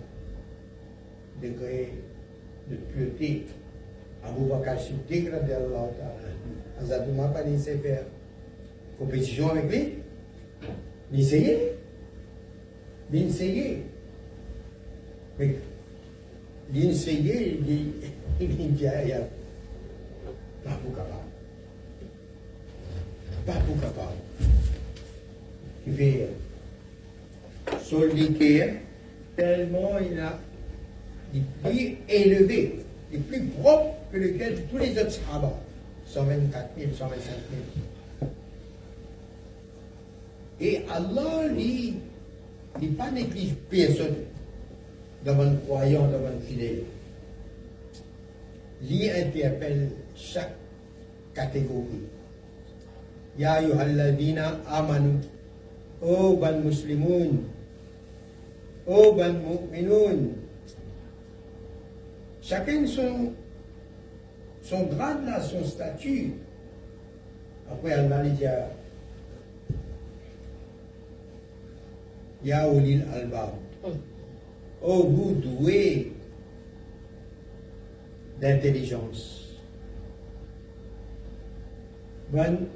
degré 1.42 1.94
de 2.70 2.76
pureté. 2.76 3.46
Abu 4.24 4.46
Bakr 4.46 4.80
Siddiq, 4.80 5.30
radiallahu 5.32 5.92
ta'ala, 5.98 6.82
Azad 6.82 7.14
m'a 7.14 7.28
pas 7.28 7.44
laissé 7.44 7.78
faire 7.78 8.04
compétition 8.98 9.50
avec 9.50 9.70
lui. 9.70 9.94
L'essayer. 11.12 11.74
L'essayer. 13.12 13.84
Mais 15.38 15.56
l'essayer, 16.74 17.60
il 17.60 17.66
dit, 17.66 17.92
pas 20.64 20.72
pour 20.72 20.96
capable. 20.96 21.30
Pas 23.46 23.54
pour 23.66 23.82
capable. 23.82 24.18
Il 25.86 25.94
fait 25.94 26.30
solitaire, 27.82 28.76
tellement 29.36 29.98
il 30.00 30.20
a 30.20 30.38
des 31.34 31.42
plus 31.64 31.98
élevé, 32.08 32.80
des 33.12 33.18
plus 33.18 33.42
propres 33.42 33.96
que 34.12 34.18
lequel 34.18 34.56
de 34.56 34.62
tous 34.62 34.78
les 34.78 34.92
autres 34.98 35.12
sahabas. 35.12 35.60
124 36.08 36.70
000, 36.78 36.92
125 36.94 37.32
000. 38.22 38.32
Et 40.62 40.82
Allah, 40.92 41.48
lui, 41.48 41.96
n'est 42.82 42.88
pas 42.90 43.10
néglige 43.12 43.56
personne 43.70 44.16
devant 45.26 45.44
le 45.44 45.58
croyant, 45.66 46.08
devant 46.08 46.30
le 46.30 46.40
fidèle. 46.48 46.84
Il 48.88 49.10
interpelle 49.10 49.90
chaque 50.16 50.56
catégorie. 51.34 52.08
Ya 53.38 53.54
ayyuhalladhina 53.54 54.60
amanu. 54.68 55.20
Oh, 56.02 56.36
ban 56.36 56.60
muslimoun. 56.60 57.44
Oh, 58.86 59.14
ban 59.14 59.34
mu'minoun. 59.34 60.36
Chacun 62.42 62.86
son, 62.86 63.34
son 64.62 64.84
grade 64.84 65.26
là, 65.26 65.40
son 65.42 65.64
statut. 65.64 66.34
Après, 67.72 67.94
Allah 67.94 68.24
dit 68.24 68.44
Ya 72.44 72.68
ulil 72.68 73.06
albab. 73.14 73.52
Oh, 74.82 75.04
vous 75.08 75.36
doué 75.36 76.12
d'intelligence. 78.42 79.56
Bonne 82.30 82.68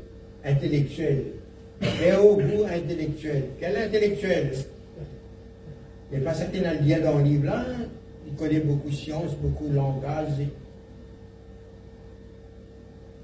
intellectuel. 0.46 1.34
Et 1.82 2.13
au 2.13 2.38
bout 2.38 2.63
intellectuel. 2.63 3.50
Quel 3.60 3.76
intellectuel? 3.76 4.54
Il 6.12 6.20
n'est 6.20 6.24
pas 6.24 6.34
certain 6.34 6.62
dans 6.62 6.80
le 6.80 6.88
lien 6.88 7.00
dans 7.00 7.17
le 7.17 7.24
livre. 7.24 7.54
Il 8.26 8.34
connaît 8.36 8.60
beaucoup 8.60 8.89
de 8.89 8.96
sciences, 8.96 9.36
beaucoup 9.36 9.67
de 9.67 9.76
langage. 9.76 10.30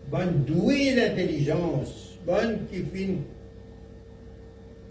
Bonne 0.10 0.44
douée 0.44 0.96
d'intelligence. 0.96 2.18
Bonne 2.26 2.66
qui 2.72 2.84
finit 2.84 3.22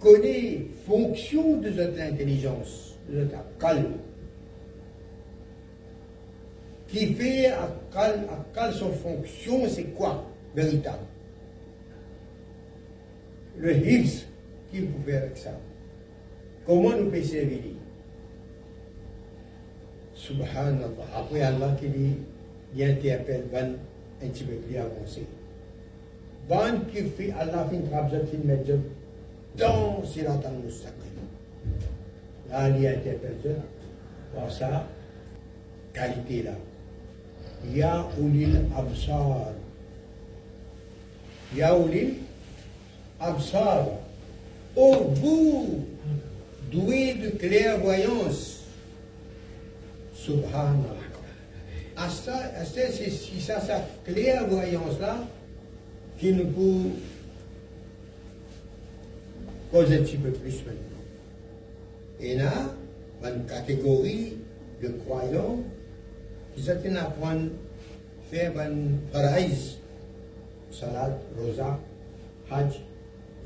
connaît 0.00 0.66
fonction 0.86 1.58
de 1.58 1.70
cette 1.70 1.98
intelligence, 1.98 2.96
de 3.08 3.20
notre 3.20 3.38
calme. 3.58 3.92
Qui 6.88 7.14
fait 7.14 7.46
à 7.46 7.70
quelle 8.54 8.72
son 8.72 8.90
fonction, 8.90 9.66
c'est 9.68 9.94
quoi, 9.94 10.26
véritable? 10.54 11.04
Le 13.56 13.76
hifz 13.76 14.26
qu'il 14.70 14.88
pouvait 14.88 15.16
avec 15.16 15.38
ça? 15.38 15.52
Comment 16.66 16.96
nous 16.96 17.08
pouvons 17.08 17.22
servir 17.22 17.58
سبحان 20.28 20.78
الله. 20.86 21.06
أبو 21.18 21.34
الله 21.34 21.70
كذي 21.82 22.14
يأتي 22.76 23.14
أبل 23.14 23.42
بن 23.52 23.76
أنت 24.22 24.36
بقلي 24.42 24.78
أبوسي 24.86 25.24
بان 26.50 26.82
كيفي 26.94 27.42
الله 27.42 27.68
في 27.68 27.76
قبضة 27.90 28.24
في 28.30 28.36
المجد؟ 28.38 28.82
دون 29.58 30.06
سيرات 30.06 30.46
المستقيم. 30.46 31.26
لا 32.50 32.68
لي 32.68 32.92
أتي 32.92 33.10
أبل 33.10 33.34
زر 33.44 33.60
وأسا 34.34 34.86
كالتيلا 35.94 36.54
يا 37.74 38.06
أولي 38.18 38.44
الأبصار. 38.44 39.54
يا 41.56 41.66
أولي 41.66 42.14
الأبصار. 43.20 43.98
أو 44.78 45.04
بو. 45.04 45.64
دوي 46.72 47.12
دو 47.12 47.30
كليا 47.40 47.76
فويونس 47.78 48.61
Subhanallah. 50.22 51.10
À 51.96 52.08
ça, 52.08 52.52
c'est 52.64 53.10
ça, 53.40 53.60
sa 53.60 53.80
clairvoyance-là 54.04 55.16
qui 56.16 56.32
nous 56.32 56.46
peut 56.46 56.90
causer 59.72 59.98
un 59.98 60.02
petit 60.02 60.16
peu 60.18 60.30
plus 60.30 60.58
maintenant. 60.64 61.02
Et 62.20 62.36
là, 62.36 62.52
une 63.24 63.44
catégorie 63.46 64.38
de 64.80 64.88
croyants 65.04 65.58
qui 66.54 66.62
s'attendent 66.62 66.98
à 66.98 67.04
prendre, 67.06 67.50
faire 68.30 68.52
une 68.60 68.98
faraïs, 69.12 69.78
salat, 70.70 71.18
rosa, 71.36 71.80
hajj, 72.48 72.80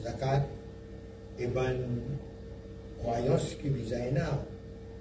zakat 0.02 0.44
et 1.38 1.46
bonne 1.46 2.02
croyance 2.98 3.54
qui 3.62 3.70
visait 3.70 4.12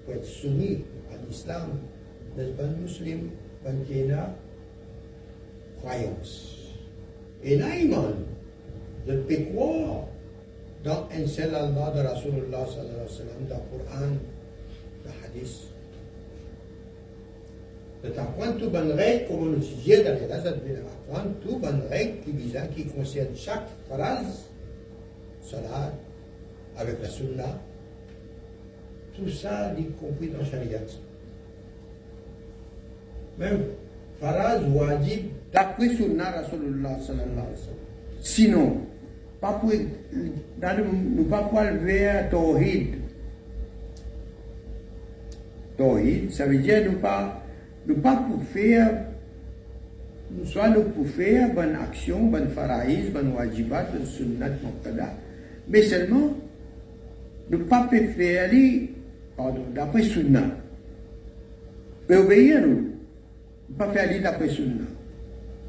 pour 0.06 0.14
être 0.14 0.24
soumis 0.24 0.82
à 1.12 1.26
l'islam, 1.26 1.70
des 2.36 2.52
bonnes 2.52 2.76
musulmans, 2.80 3.30
bonne 3.64 3.84
croyance. 5.80 6.56
Et 7.42 7.58
je 7.58 9.12
peux 9.12 9.44
croire 9.52 10.06
dans 10.84 11.08
un 11.12 11.26
seul 11.26 11.54
Allah 11.54 11.92
de 11.94 12.00
Rasulullah 12.06 12.66
sallallahu 12.66 12.94
alayhi 12.94 13.02
wa 13.02 13.08
sallam, 13.08 13.46
dans 13.48 13.56
le 13.56 13.84
Coran, 13.84 14.12
le 15.04 15.10
hadith. 15.24 15.62
De 18.04 18.10
bonne 18.68 18.92
règle, 18.92 19.26
comme 19.26 19.40
on 19.40 19.50
le 19.52 19.56
disait 19.56 20.04
dans 20.04 20.18
les 20.18 20.26
races 20.26 20.44
de 20.44 20.50
tout 21.42 21.58
bonne 21.58 21.82
règle 21.90 22.20
qui 22.24 22.32
visa, 22.32 22.66
qui 22.68 22.84
concerne 22.84 23.34
chaque 23.34 23.66
phrase 23.88 24.46
salat, 25.42 25.92
avec 26.76 27.00
la 27.00 27.08
sunna, 27.08 27.60
tout 29.16 29.30
ça, 29.30 29.72
y 29.78 29.84
compris 29.92 30.28
dans. 30.28 30.44
Même 33.38 33.60
faraz 34.20 34.60
wajib 34.74 35.26
d'après 35.52 35.88
sallallahu. 35.88 37.56
Sinon, 38.20 38.78
pas 39.40 39.52
pour, 39.54 39.72
nous 39.72 41.24
pas 41.24 41.42
pour 41.42 41.60
vers 41.60 42.30
tawhid. 42.30 42.94
Tawhid, 45.76 46.32
ça 46.32 46.46
veut 46.46 46.58
dire 46.58 46.90
nous 46.90 46.98
pas, 46.98 47.42
nous 47.86 47.96
pas 47.96 48.16
pour 48.16 48.42
faire 48.44 49.06
soit 50.44 50.68
nous 50.68 50.82
pour 50.82 51.06
faire 51.06 51.52
bonne 51.54 51.76
action, 51.76 52.26
bonne 52.26 52.48
faraïs, 52.48 53.10
bonne 53.10 53.32
wajibat, 53.32 53.86
sunnat, 54.04 54.50
mais 55.68 55.82
seulement 55.82 56.34
ne 57.50 57.56
pas 57.58 57.88
faire 57.88 58.50
pardon, 59.36 59.64
d'après 59.74 60.02
Sunna. 60.02 60.42
Mais 62.08 62.16
obéir 62.16 62.66
nous. 62.66 62.90
pas 63.76 63.92
faire 63.92 64.10
l'île 64.10 64.22
d'après 64.22 64.48
Sunna. 64.48 64.84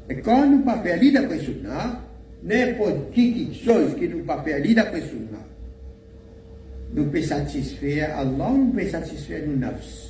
Et 0.08 0.20
quand 0.20 0.48
nous 0.48 0.62
pas 0.62 0.78
faire 0.78 0.98
l'île 1.00 1.14
d'après 1.14 1.38
Sunna, 1.38 2.00
n'importe 2.42 3.12
qui, 3.12 3.34
quelque 3.34 3.64
chose 3.64 3.96
qui 3.98 4.08
nous 4.08 4.24
pas 4.24 4.42
faire 4.42 4.60
l'île 4.60 4.76
d'après 4.76 5.00
Sunna, 5.00 5.38
nous 6.94 7.10
peut 7.10 7.22
satisfaire 7.22 8.16
Allah, 8.18 8.50
nous 8.56 8.72
peut 8.72 8.86
satisfaire 8.86 9.42
nous 9.46 9.56
nafs. 9.56 10.08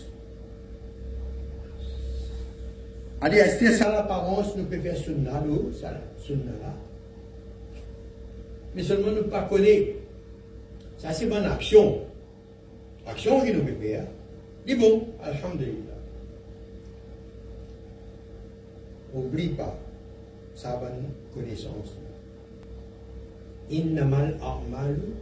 Allez, 3.20 3.38
est-ce 3.38 3.72
ça 3.72 3.90
l'apparence, 3.90 4.56
nous 4.56 4.64
pouvons 4.64 4.82
faire 4.82 4.96
Sunna, 4.96 5.42
nous, 5.44 5.72
ça, 5.72 5.92
Sunna 6.18 6.52
là? 6.62 6.74
Mais 8.76 8.82
seulement 8.82 9.10
nous 9.10 9.16
ne 9.16 9.22
pas 9.22 9.42
connaître. 9.42 9.96
Ça, 10.98 11.12
c'est 11.12 11.26
bonne 11.26 11.44
action. 11.44 11.98
Action 13.08 13.42
nous 13.42 13.80
faire. 13.80 14.04
C'est 14.66 14.74
bon, 14.74 15.06
Alhamdulillah. 15.22 15.96
Oublie 19.14 19.48
pas, 19.48 19.74
ça 20.54 20.76
va 20.76 20.90
une 20.90 21.08
connaissance. 21.34 21.96
Innamal 23.70 24.36
a'malu 24.42 25.14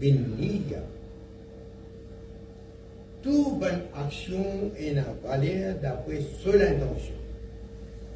bin 0.00 0.16
niyya. 0.36 0.80
Toute 3.22 3.60
bonne 3.60 3.82
action 3.96 4.72
est 4.76 4.90
une 4.90 5.04
valeur 5.24 5.76
d'après 5.80 6.20
seule 6.42 6.62
intention. 6.62 7.14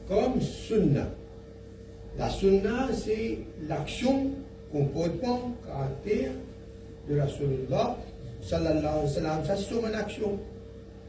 Comme 0.08 0.40
sunna. 0.40 1.06
La 2.18 2.28
sunna, 2.28 2.88
c'est 2.92 3.38
l'action, 3.68 4.32
comportement, 4.72 5.52
caractère 5.64 6.32
de 7.08 7.14
la 7.14 7.28
sunna, 7.28 7.96
sallallahu 8.42 8.78
alayhi 8.78 9.04
wa 9.04 9.08
sallam. 9.08 9.44
Ça, 9.44 9.56
c'est 9.56 9.74
une 9.74 9.94
action. 9.94 10.38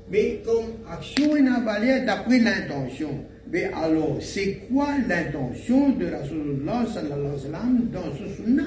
Mais 0.10 0.42
comme 0.46 0.74
action 0.90 1.36
est 1.36 1.64
valeur 1.64 2.06
d'après 2.06 2.40
l'intention. 2.40 3.24
Mais 3.52 3.66
alors, 3.74 4.18
c'est 4.20 4.60
quoi 4.72 4.88
l'intention 5.08 5.90
de 5.90 6.06
Rasulullah 6.06 6.86
sallallahu 6.86 7.36
alayhi 7.36 7.52
wa 7.52 8.02
dans 8.02 8.16
ce 8.16 8.36
sunnah 8.36 8.64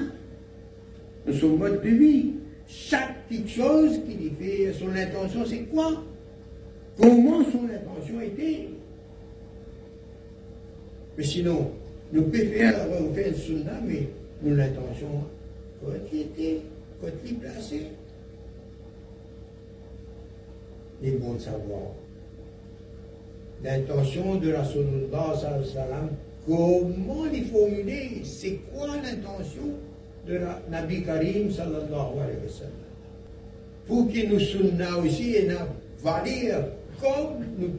De 1.25 1.33
son 1.33 1.57
mode 1.57 1.81
de 1.81 1.89
vie 1.89 2.33
Chaque 2.67 3.27
petite 3.27 3.49
chose 3.49 3.99
qu'il 4.05 4.31
fait, 4.35 4.73
son 4.73 4.89
intention, 4.89 5.45
c'est 5.45 5.63
quoi? 5.71 6.03
Comment 6.97 7.43
son 7.51 7.65
intention 7.65 8.21
était? 8.21 8.69
Mais 11.17 11.23
sinon, 11.23 11.71
nous 12.11 12.31
faire, 12.31 12.75
on 12.99 13.13
fait 13.13 13.29
une 13.29 13.35
sunnah, 13.35 13.79
mais 13.85 14.07
nous 14.41 14.55
l'intention, 14.55 15.23
quand 15.83 15.91
il 16.11 16.21
était, 16.21 16.61
quand 17.01 17.07
il 17.25 17.35
placé. 17.35 17.87
Est 21.03 21.11
bon 21.11 21.37
savoir 21.37 21.91
l'intention 23.63 24.35
de 24.35 24.53
Rasulullah 24.53 25.33
sallam, 25.35 26.09
comment 26.47 27.25
les 27.31 27.41
formuler 27.41 28.21
C'est 28.23 28.59
quoi 28.73 28.87
l'intention 29.03 29.73
de 30.27 30.35
la 30.35 30.61
Nabi 30.69 31.03
Karim 31.03 31.51
sallallahu 31.51 32.19
alayhi 32.21 32.39
wa 32.43 32.49
sallam? 32.49 32.71
Pour 33.87 34.07
que 34.07 34.27
nous 34.27 34.39
sunna 34.39 34.97
aussi 34.97 35.35
et 35.35 35.47
nous 35.47 35.55
valeur 36.03 36.67
comme 37.01 37.45
nous 37.57 37.73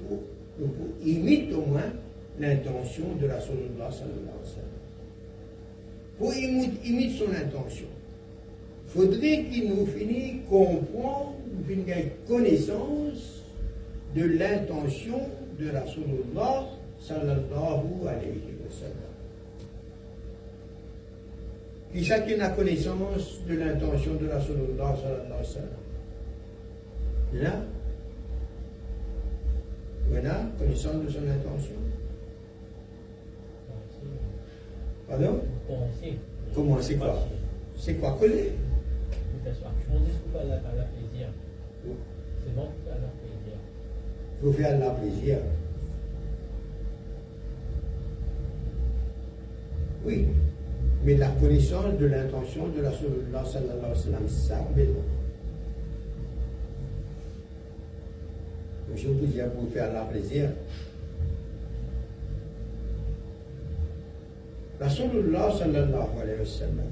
nous 0.59 0.71
imiter 1.05 1.55
au 1.55 1.67
moins 1.67 1.93
l'intention 2.39 3.05
de 3.21 3.29
Rasulullah 3.29 3.91
sallallahu 3.91 4.37
alayhi 4.37 4.43
wa 4.43 4.55
sallam. 4.55 4.67
Pour 6.19 6.35
imiter 6.35 7.11
son 7.19 7.31
intention, 7.31 7.87
faudrait 8.89 9.45
qu'il 9.51 9.69
nous 9.69 9.87
finisse 9.87 10.37
comprendre, 10.49 11.35
nous 11.57 11.65
finisse 11.65 12.13
connaissance 12.29 13.43
de 14.15 14.25
l'intention 14.25 15.21
de 15.59 15.71
Rasulullah 15.71 16.67
sallallahu 17.01 18.07
alayhi 18.07 18.55
wa 18.63 18.71
sallam. 18.71 19.13
Qui 21.93 22.05
chacun 22.05 22.41
a 22.41 22.51
connaissance 22.51 23.41
de 23.49 23.55
l'intention 23.55 24.15
de 24.15 24.29
Rasulullah 24.29 24.95
sallallahu 24.97 25.27
alayhi 25.27 25.39
wa 25.39 25.45
sallam. 25.45 25.83
Là 27.35 27.53
Voilà, 30.09 30.47
connaissance 30.59 31.03
de 31.05 31.11
son 31.11 31.19
intention. 31.19 31.75
Pardon? 35.09 35.41
Comment 36.55 36.81
c'est 36.81 36.95
quoi? 36.97 37.19
C'est 37.77 37.95
quoi 37.95 38.17
coller? 38.19 38.53
Vous 44.43 44.53
faire 44.53 44.79
la 44.79 44.91
plaisir. 44.91 45.39
Oui, 50.05 50.27
mais 51.05 51.17
la 51.17 51.29
connaissance 51.29 51.99
de 51.99 52.07
l'intention 52.07 52.69
de 52.69 52.81
la 52.81 52.93
sallallahu 52.93 53.35
alayhi 53.35 53.89
wa 53.89 53.95
sallam, 53.95 54.29
ça, 54.29 54.59
mais 54.77 54.85
non. 54.85 55.03
Je 58.95 59.09
vous 59.09 59.27
dire 59.27 59.51
pour 59.51 59.69
faire 59.73 59.93
la 59.93 60.03
plaisir. 60.03 60.51
La 64.79 64.87
Rasulullah 64.87 65.51
sallallahu 65.59 66.21
alayhi 66.23 66.39
wa 66.39 66.47
sallam, 66.47 66.91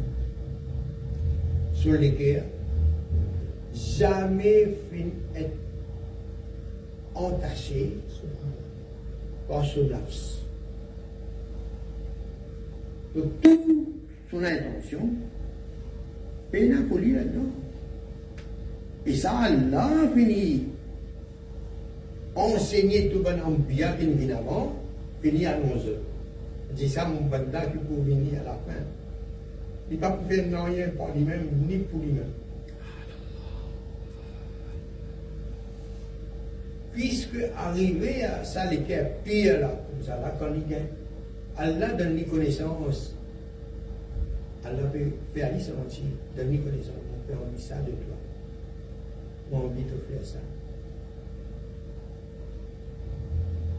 sur 1.75 1.93
lesquels 1.93 2.45
jamais 3.75 4.69
être 5.37 5.57
entaché 7.15 7.93
par 9.49 9.65
son 9.65 9.85
nafs. 9.85 10.41
Donc, 13.15 13.25
toute 13.43 13.61
son 14.31 14.43
intention 14.43 15.09
est 16.53 16.69
poli 16.89 17.13
là-dedans. 17.13 17.51
Et 19.07 19.15
ça, 19.15 19.39
Allah 19.39 19.91
fini 20.15 20.69
enseigner 22.35 23.11
tout 23.11 23.23
bon 23.23 23.57
bien 23.69 23.95
bien 23.95 24.37
avant, 24.37 24.75
fini 25.23 25.47
à 25.47 25.57
11 25.57 25.89
heures. 25.89 25.97
C'est 26.77 26.89
ça 26.89 27.05
mon 27.05 27.21
banda 27.29 27.61
peut 27.61 27.79
venir 28.03 28.41
à 28.41 28.45
la 28.45 28.53
fin. 28.53 28.81
Il 29.91 29.97
ne 29.97 30.01
pas 30.01 30.11
pour 30.11 30.27
faire 30.27 30.65
rien 30.65 30.89
par 30.97 31.15
lui-même, 31.15 31.47
ni 31.69 31.79
pour 31.79 32.01
lui-même. 32.01 32.33
Puisque 36.95 37.37
arrivé 37.57 38.25
à 38.25 38.45
ça, 38.45 38.71
les 38.71 38.79
pire 39.25 39.61
là, 39.61 39.69
comme 39.91 40.07
ça, 40.07 40.17
là, 40.21 40.35
quand 40.39 40.47
il 40.55 40.67
gagne, 40.67 40.87
Allah 41.57 41.93
donne 41.93 42.17
les 42.17 42.25
connaissances. 42.25 43.15
Allah 44.65 44.83
peut 44.93 45.11
faire 45.35 45.53
lui 45.53 45.61
sentir, 45.61 46.05
donne 46.37 46.51
les 46.51 46.59
connaissances. 46.59 46.95
Mon 47.11 47.19
père, 47.27 47.37
envie 47.45 47.61
ça 47.63 47.77
de 47.81 47.91
toi. 47.91 48.17
Moi, 49.51 49.61
envie 49.61 49.83
de 49.83 49.89
faire 49.89 50.25
ça. 50.25 50.39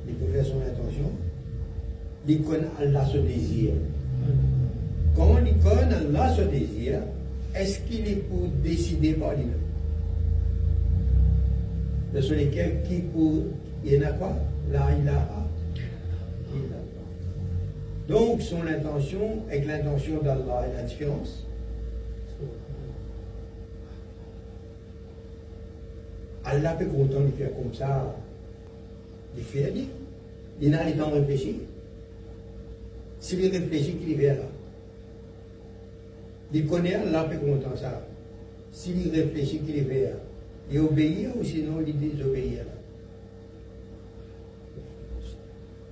Il 0.07 0.13
peut 0.15 0.31
faire 0.31 0.45
son 0.45 0.61
intention. 0.61 1.11
Il 2.27 2.43
connaît 2.43 2.67
Allah 2.79 3.05
ce 3.11 3.17
désir. 3.17 3.71
Quand 5.15 5.35
connaît 5.35 5.95
Allah 5.95 6.33
ce 6.35 6.41
désir, 6.41 6.99
est-ce 7.55 7.79
qu'il 7.79 8.07
est 8.07 8.15
pour 8.27 8.47
décider 8.63 9.13
par 9.13 9.31
lui-même? 9.31 9.64
De 12.15 12.21
ce 12.21 12.33
lesquels 12.33 12.81
qui 12.87 12.99
pour 13.01 13.43
il 13.83 13.93
y 13.93 13.97
en 13.97 14.07
a 14.07 14.13
quoi? 14.13 14.33
La 14.71 14.95
ilaha 14.95 15.45
donc 18.07 18.41
son 18.41 18.65
intention 18.67 19.43
avec 19.49 19.65
l'intention 19.65 20.21
d'Allah 20.21 20.67
et 20.69 20.75
la 20.75 20.83
différence. 20.83 21.43
Allah 26.43 26.75
peut 26.77 26.85
content 26.85 27.21
de 27.21 27.31
faire 27.31 27.49
comme 27.55 27.73
ça, 27.73 28.15
il 29.35 29.43
fait 29.43 29.65
aller. 29.65 29.87
Il 30.61 30.69
n'a 30.69 30.77
pas 30.77 30.91
le 30.91 31.03
réfléchir. 31.03 31.55
S'il 33.19 33.41
réfléchit, 33.41 33.95
qu'il 33.95 34.11
y 34.11 34.25
là. 34.25 34.35
Il 36.53 36.67
connaît 36.67 36.93
Allah 36.93 37.23
peut 37.23 37.37
content 37.37 37.75
ça. 37.75 38.05
S'il 38.71 39.09
réfléchit, 39.11 39.59
qu'il 39.59 39.77
y 39.77 40.01
là 40.03 40.09
et 40.71 40.79
obéir 40.79 41.29
ou 41.37 41.43
sinon 41.43 41.83
il 41.85 41.99
désobéir. 41.99 42.65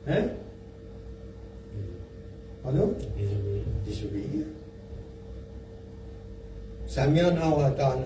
Hein? 0.08 0.28
Pardon? 2.64 2.94
Désobéir. 3.18 3.64
Désobéir. 3.86 4.46
Samyan 6.88 7.38
awatana. 7.38 8.04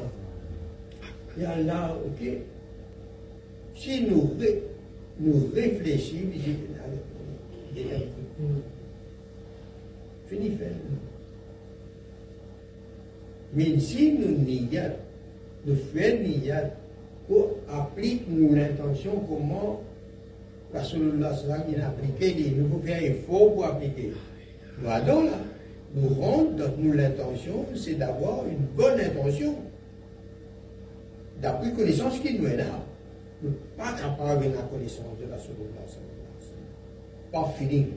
Et 1.39 1.45
Allah, 1.45 1.95
ok. 2.05 2.28
Si 3.76 4.01
nous, 4.01 4.32
nous 5.20 5.51
réfléchissons, 5.53 6.32
fini 10.28 10.49
faire. 10.51 10.72
Mais 13.53 13.80
si 13.80 14.13
nous 14.13 14.38
nions 14.38 14.91
de 15.68 15.76
faire 15.76 16.20
niyat 16.22 16.72
pour 17.28 17.57
appliquer 17.70 18.24
nous 18.30 18.55
l'intention 18.55 19.20
comment 19.28 19.82
Rasulullah 20.74 21.36
sallam, 21.36 21.63
il 21.70 21.82
a 21.82 21.88
appliqué, 21.88 22.36
il 22.38 22.61
nous 22.61 22.70
faut 22.70 22.80
faire 22.80 23.03
effort 23.03 23.53
pour 23.53 23.65
appliquer. 23.65 24.13
Nous 24.82 24.89
allons 24.89 25.24
là, 25.24 25.38
nous 25.95 26.09
rendons, 26.09 26.74
nous 26.78 26.93
l'intention, 26.93 27.65
c'est 27.76 27.95
d'avoir 27.95 28.45
une 28.47 28.65
bonne 28.76 28.99
intention. 28.99 29.55
D'après 31.41 31.72
connaissance 31.72 32.20
qui 32.20 32.38
nous 32.38 32.47
est 32.47 32.57
là. 32.57 32.65
Nous 33.43 33.53
pas 33.78 33.93
capables 33.93 34.45
de 34.45 34.55
la 34.55 34.63
connaissance 34.63 35.18
de 35.20 35.32
Rasulullah 35.32 35.86
sallam. 35.88 36.51
Pas 37.32 37.53
feeling. 37.57 37.88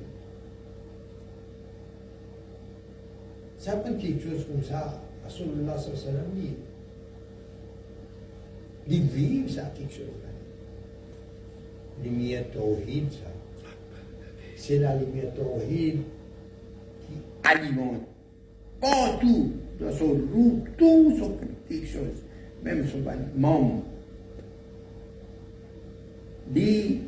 Ça 3.59 3.77
prend 3.77 3.93
quelque 3.95 4.23
chose 4.23 4.47
comme 4.51 4.63
ça. 4.63 5.01
Rasulullah 5.25 5.79
sallam 5.79 6.27
dit. 6.35 6.55
Il 8.89 9.03
vit 9.03 9.53
ça 9.53 9.73
quelque 9.77 9.93
chose 9.93 10.07
là 10.23 10.31
lumière 12.05 12.45
tawhid, 12.53 13.11
ça. 13.13 13.31
C'est 14.57 14.79
la 14.79 14.97
lumière 14.97 15.33
tawhid 15.35 16.01
qui 17.01 17.15
alimente 17.45 18.03
partout, 18.81 19.53
dans 19.79 19.93
son 19.93 20.15
groupe, 20.15 20.69
tout 20.77 21.17
son 21.19 21.37
quelque 21.69 21.87
chose, 21.87 22.23
même 22.63 22.87
son 22.89 22.99
membre. 23.37 23.83
Dit, 26.49 27.01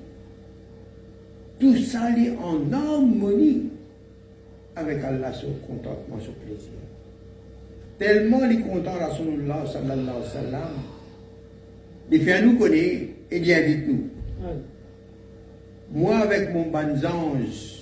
tout 1.59 1.77
ça 1.77 2.11
est 2.16 2.31
en 2.37 2.73
harmonie 2.73 3.70
avec 4.77 5.03
Allah, 5.03 5.33
son 5.33 5.53
contentement, 5.66 6.18
son 6.20 6.33
plaisir. 6.45 6.70
Tellement 7.99 8.45
il 8.45 8.61
est 8.61 8.62
content, 8.62 8.95
Rasulullah 8.99 9.64
sallallahu 9.66 10.16
alayhi 10.16 10.55
wa 10.55 11.01
il 12.11 12.22
fait 12.22 12.42
nous 12.42 12.59
connaître 12.59 13.05
et 13.30 13.38
il 13.38 13.53
invite 13.53 13.88
nous. 13.88 14.09
Moi, 15.90 16.16
avec 16.18 16.53
mon 16.53 16.70
bon 16.70 16.96
ange 17.07 17.78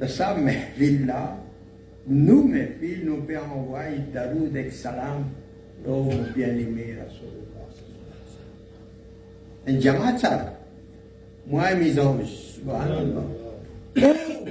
de 0.00 0.06
sa 0.06 0.34
ville 0.76 1.06
là, 1.06 1.36
nous, 2.06 2.46
mes 2.48 2.66
filles, 2.80 3.02
nous 3.04 3.22
pouvons 3.22 3.60
envoyer 3.60 3.98
Daroud 4.12 4.54
et 4.56 4.70
Salam, 4.70 5.24
oh 5.88 6.10
bien-aimé 6.34 6.96
Rasulullah. 7.02 7.44
Un 9.66 9.80
jamaat 9.80 10.18
ça. 10.18 10.58
Moi 11.46 11.72
et 11.72 11.76
mes 11.76 11.98
anges, 11.98 12.56
subhanallah. 12.56 13.24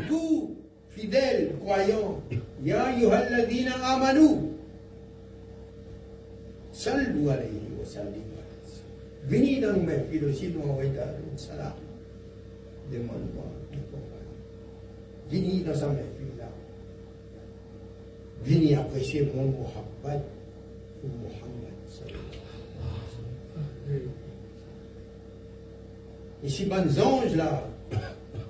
Tous, 0.08 0.52
fidèles, 0.90 1.52
croyants, 1.60 2.22
Ya 2.64 2.92
yuhalladina 2.98 3.72
amanu. 3.84 4.54
Sallu 6.72 7.30
alayhi 7.30 7.73
Venez 9.26 9.62
dans 9.62 9.74
mes 9.74 10.22
aussi, 10.26 10.50
nous 10.50 10.70
envoyons 10.70 10.94
Daroud 10.94 11.38
Salam 11.38 11.74
demande-moi. 12.92 13.44
Venez 15.30 15.64
dans 15.64 15.74
sa 15.74 15.90
fille 15.90 16.38
là. 16.38 16.50
Venez 18.44 18.76
apprécier 18.76 19.32
mon 19.34 19.46
Muhammad 19.46 20.22
ou 21.04 21.08
Muhammad. 21.08 21.74
Et 26.44 26.50
ces 26.50 26.66
bons 26.66 27.00
anges 27.00 27.36
là, 27.36 27.64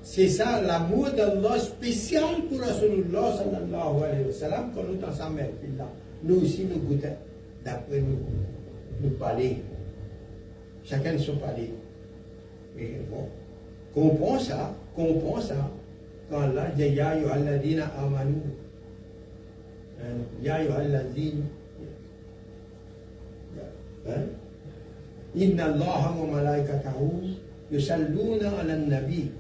c'est 0.01 0.27
ça 0.27 0.61
l'amour 0.61 1.11
d'Allah 1.11 1.59
spécial 1.59 2.41
pour 2.49 2.59
Rasulullah 2.59 3.37
sallallahu 3.37 4.03
alayhi 4.03 4.25
wa 4.25 4.31
sallam 4.33 4.71
quand 4.73 4.83
nous 4.83 4.95
dans 4.95 5.11
sa 5.13 5.29
là. 5.29 5.87
Nous 6.23 6.41
aussi 6.41 6.65
nous 6.65 6.79
goûtons 6.79 7.15
d'après 7.63 7.99
nous, 7.99 8.17
nous 9.01 9.11
parler. 9.11 9.63
Chacun 10.83 11.13
de 11.13 11.17
son 11.17 11.37
parler. 11.37 11.71
Mais 12.75 12.99
bon, 13.09 13.29
comprends 13.93 14.39
ça, 14.39 14.73
comprends 14.95 15.39
ça. 15.39 15.71
Quand 16.29 16.41
Allah 16.41 16.67
dit 16.75 16.95
Ya 16.95 17.15
yuhalladina 17.15 17.85
amanu. 17.97 18.41
Hein? 19.99 20.17
Ya 20.41 20.63
yuhalladina. 20.63 21.45
Hein? 24.07 24.23
Inna 25.35 25.65
Allah 25.65 26.13
wa 26.17 26.25
malaikatahu 26.27 27.37
yusalluna 27.71 28.59
ala 28.59 28.75
nabi. 28.77 29.31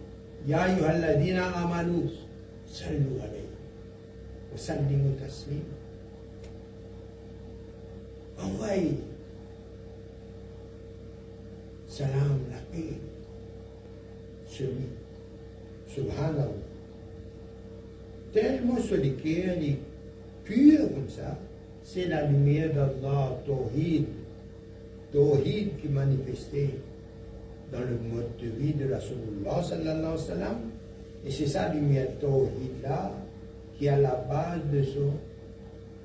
Ya 0.45 0.67
yuhalladina 0.67 1.55
amanu. 1.55 2.09
Sallu 2.67 3.19
alayhi. 3.19 3.49
Wa 4.51 4.57
sallimu 4.57 5.15
taslima. 5.19 5.73
Envoyez 8.37 9.12
salam 11.93 12.39
la 12.49 12.57
paix 12.71 12.97
celui, 14.47 14.89
subhanallah. 15.87 16.49
Tellement 18.33 18.79
celui 18.79 19.13
qui 19.13 19.33
est 19.33 19.77
pur 20.43 20.79
comme 20.93 21.09
ça, 21.09 21.37
c'est 21.83 22.07
la 22.07 22.25
lumière 22.25 22.73
d'Allah, 22.73 23.39
Tawhid, 23.45 24.05
Tawhid 25.11 25.77
qui 25.81 25.87
manifestait 25.89 26.69
dans 27.71 27.81
le 27.81 27.97
mode 28.11 28.29
de 28.41 28.47
vie 28.47 28.73
de 28.73 28.87
la 28.87 28.99
sallallahu. 28.99 30.57
Et 31.25 31.31
c'est 31.31 31.47
sa 31.47 31.73
lumière 31.73 32.07
Tawhid 32.19 32.81
là 32.81 33.11
qui 33.77 33.85
est 33.85 33.89
à 33.89 33.99
la 33.99 34.15
base 34.29 34.61
de, 34.71 34.83
son, 34.83 35.11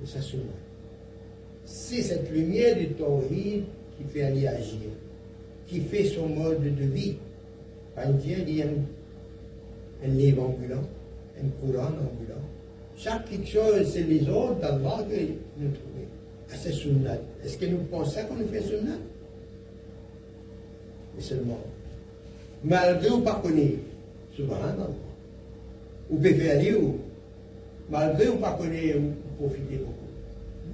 de 0.01 0.05
sa 0.05 0.21
sunna. 0.21 0.43
C'est 1.65 2.01
cette 2.01 2.31
lumière 2.31 2.77
du 2.77 2.89
Tawhid 2.89 3.63
qui 3.97 4.03
fait 4.11 4.23
aller 4.23 4.47
agir, 4.47 4.89
qui 5.69 5.81
fait 5.81 6.05
son 6.05 6.27
mode 6.27 6.63
de 6.63 6.85
vie. 6.85 7.15
Dieu 8.23 8.37
dit 8.45 8.63
un, 8.63 10.05
un 10.05 10.07
livre 10.07 10.43
ambulant, 10.43 10.83
un 11.37 11.47
courant 11.59 11.87
ambulant. 11.87 12.41
Chaque 12.97 13.27
chose, 13.45 13.91
c'est 13.93 14.03
les 14.03 14.27
ordres 14.27 14.59
d'Allah 14.59 15.05
que 15.09 15.15
nous 15.57 15.71
trouvons. 15.71 15.99
Ah, 16.51 16.55
c'est. 16.57 16.69
Est-ce 17.45 17.57
que 17.57 17.65
nous 17.65 17.83
pensons 17.83 18.19
qu'on 18.27 18.47
fait 18.47 18.61
sunnat 18.61 18.97
Mais 21.15 21.21
seulement, 21.21 21.59
malgré 22.63 23.09
ou 23.09 23.19
pas 23.19 23.35
connaître, 23.35 23.79
subhanallah, 24.35 24.89
ou 26.09 26.17
peut 26.17 26.49
aller 26.49 26.73
où? 26.73 26.95
Malgré 27.89 28.29
ou 28.29 28.37
pas 28.37 28.53
connaître, 28.53 28.97
ou 28.97 29.43
profiter 29.43 29.77
beaucoup. 29.77 29.93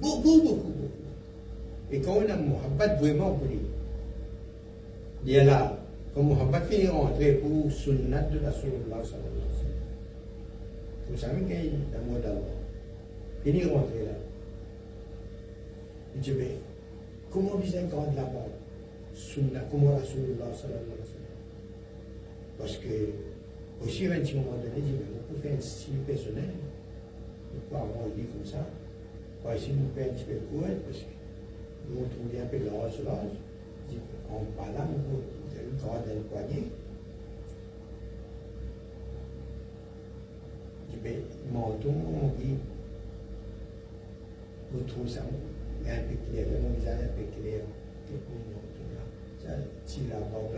Beaucoup, 0.00 0.42
beaucoup, 0.42 0.68
beaucoup. 0.68 1.92
Et 1.92 2.00
quand 2.00 2.14
on 2.14 2.30
a 2.30 2.36
Mohammed 2.36 2.98
vraiment 3.00 3.32
pour 3.32 3.46
lui, 3.48 3.58
il 5.26 5.40
a 5.40 5.44
là, 5.44 5.78
comme 6.14 6.28
Muhammad 6.28 6.62
finit 6.70 6.86
rentrer 6.86 7.32
pour 7.34 7.70
sunnat 7.70 8.22
de 8.22 8.38
la 8.38 8.50
Rasulullah 8.50 9.02
sallallahu 9.02 9.34
alayhi 9.34 9.50
wa 9.50 9.58
sallam. 9.58 9.80
Vous 11.10 11.16
savez 11.16 11.42
qu'il 11.42 11.56
a 11.56 11.98
l'amour 11.98 12.20
d'Allah. 12.22 12.54
Finit 13.42 13.64
rentrer 13.64 14.04
là. 14.04 14.12
Il 16.14 16.20
dit, 16.20 16.32
mais 16.38 16.50
comment 17.30 17.56
vous 17.56 17.76
incarnez 17.76 18.16
la 18.16 18.22
parole 18.22 18.54
Sunnat, 19.14 19.64
comment 19.68 19.96
Rasulullah 19.96 20.54
sallallahu 20.54 20.94
alayhi 20.94 21.00
wa 21.00 21.10
sallam 21.10 21.36
Parce 22.58 22.76
que, 22.76 23.84
aussi, 23.84 24.06
à 24.06 24.12
un 24.12 24.20
petit 24.20 24.36
moment 24.36 24.52
donné, 24.52 24.78
il 24.78 24.84
dit, 24.84 24.92
mais 24.92 25.06
vous 25.10 25.34
pouvez 25.34 25.48
faire 25.48 25.58
un 25.58 25.60
style 25.60 25.98
personnel. 26.06 26.50
Pourquoi 27.68 27.88
avoir 27.88 28.08
dit 28.16 28.26
comme 28.26 28.46
ça 28.46 28.64
Pourquoi 29.42 29.58
ici, 29.58 29.70
nous 29.72 29.88
pouvons 29.88 30.06
un 30.06 30.14
petit 30.14 30.24
peu 30.24 30.34
court, 30.52 30.68
parce 30.86 30.98
que 31.00 31.10
nous, 31.90 31.98
on 31.98 32.08
trouve 32.08 32.40
un 32.40 32.46
peu 32.46 32.58
l'âge, 32.58 33.00
l'âge. 33.04 33.36
Il 33.88 33.96
dit, 33.96 34.02
on 34.30 34.44
parle 34.56 34.74
là, 34.74 34.86
nous 34.90 34.98
pouvons 35.02 35.22
corps 35.80 36.02
d'un 36.06 36.20
poignet. 36.28 36.64
Je 40.90 40.96
vais 41.02 41.22
menton, 41.52 41.94
on 42.22 42.28
dit, 42.40 42.56
vous 44.72 44.80
trouvez 44.84 45.08
ça, 45.08 45.20
un 45.20 45.24
peu 45.84 46.16
clair, 46.30 46.46
mon 46.62 46.70
visage 46.78 47.00
un 47.04 47.12
peu 47.14 47.40
clair, 47.40 47.60
tout 48.06 48.14
le 48.14 48.18
menton 48.54 48.86
là. 48.94 49.04
Ça, 49.42 49.50
si 49.84 50.00
la 50.08 50.18
barbe 50.18 50.56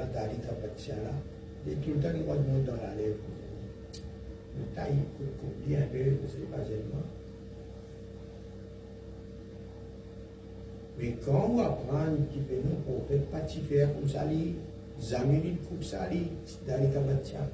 Mais 10.98 11.14
quand 11.24 11.50
on 11.54 11.60
apprend 11.60 12.06
qu'il 12.32 12.42
peut 12.42 12.60
nous 12.64 12.76
porter 12.92 13.18
petit 13.30 13.60
verre 13.60 13.92
pour 13.92 14.10
s'aller, 14.10 14.56
jamais 15.00 15.36
une 15.44 15.56
coupe 15.58 15.84
s'aller 15.84 16.26
dans 16.66 16.82
les 16.82 16.88
cabatiens. 16.90 17.48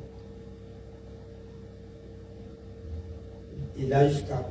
Il 3.76 3.92
a 3.92 4.08
jusqu'à 4.08 4.42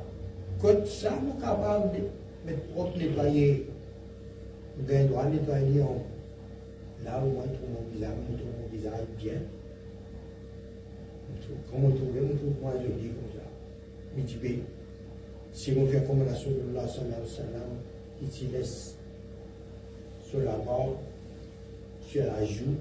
quand 0.62 0.86
ça 0.86 1.12
nous 1.22 1.34
capable 1.42 1.92
de 1.92 2.04
mettre 2.46 2.66
propre 2.68 2.98
nettoyer, 2.98 3.68
nous 4.78 4.86
gagnons 4.86 5.10
droit 5.10 5.26
nettoyer 5.26 5.84
là 7.04 7.22
où 7.22 7.40
on 7.40 7.48
trouve 7.48 7.70
mon 7.74 7.92
visage, 7.94 8.12
on 8.32 8.38
trouve 8.38 8.48
mon 8.62 8.78
visage 8.78 9.06
bien. 9.18 9.34
Comme 11.70 11.86
on 11.86 11.92
trouve, 11.92 12.10
on 12.16 12.38
trouve 12.38 12.62
moi 12.62 12.74
je 12.82 12.88
dis 12.88 13.10
comme 13.10 13.40
ça. 13.40 13.46
Mais 14.16 14.24
tu 14.24 14.38
peux, 14.38 14.48
si 15.52 15.74
on 15.78 15.88
fait 15.88 16.06
comme 16.08 16.26
la 16.26 16.34
sœur 16.36 16.54
de 16.54 16.74
l'Allah 16.74 16.88
sallallahu 16.88 17.22
alayhi 17.22 17.83
qui 18.30 18.48
se 18.48 18.52
laisse 18.52 18.96
sur 20.24 20.40
la 20.40 20.56
barbe 20.58 20.98
sur 22.14 22.26
la 22.26 22.46
joue, 22.46 22.76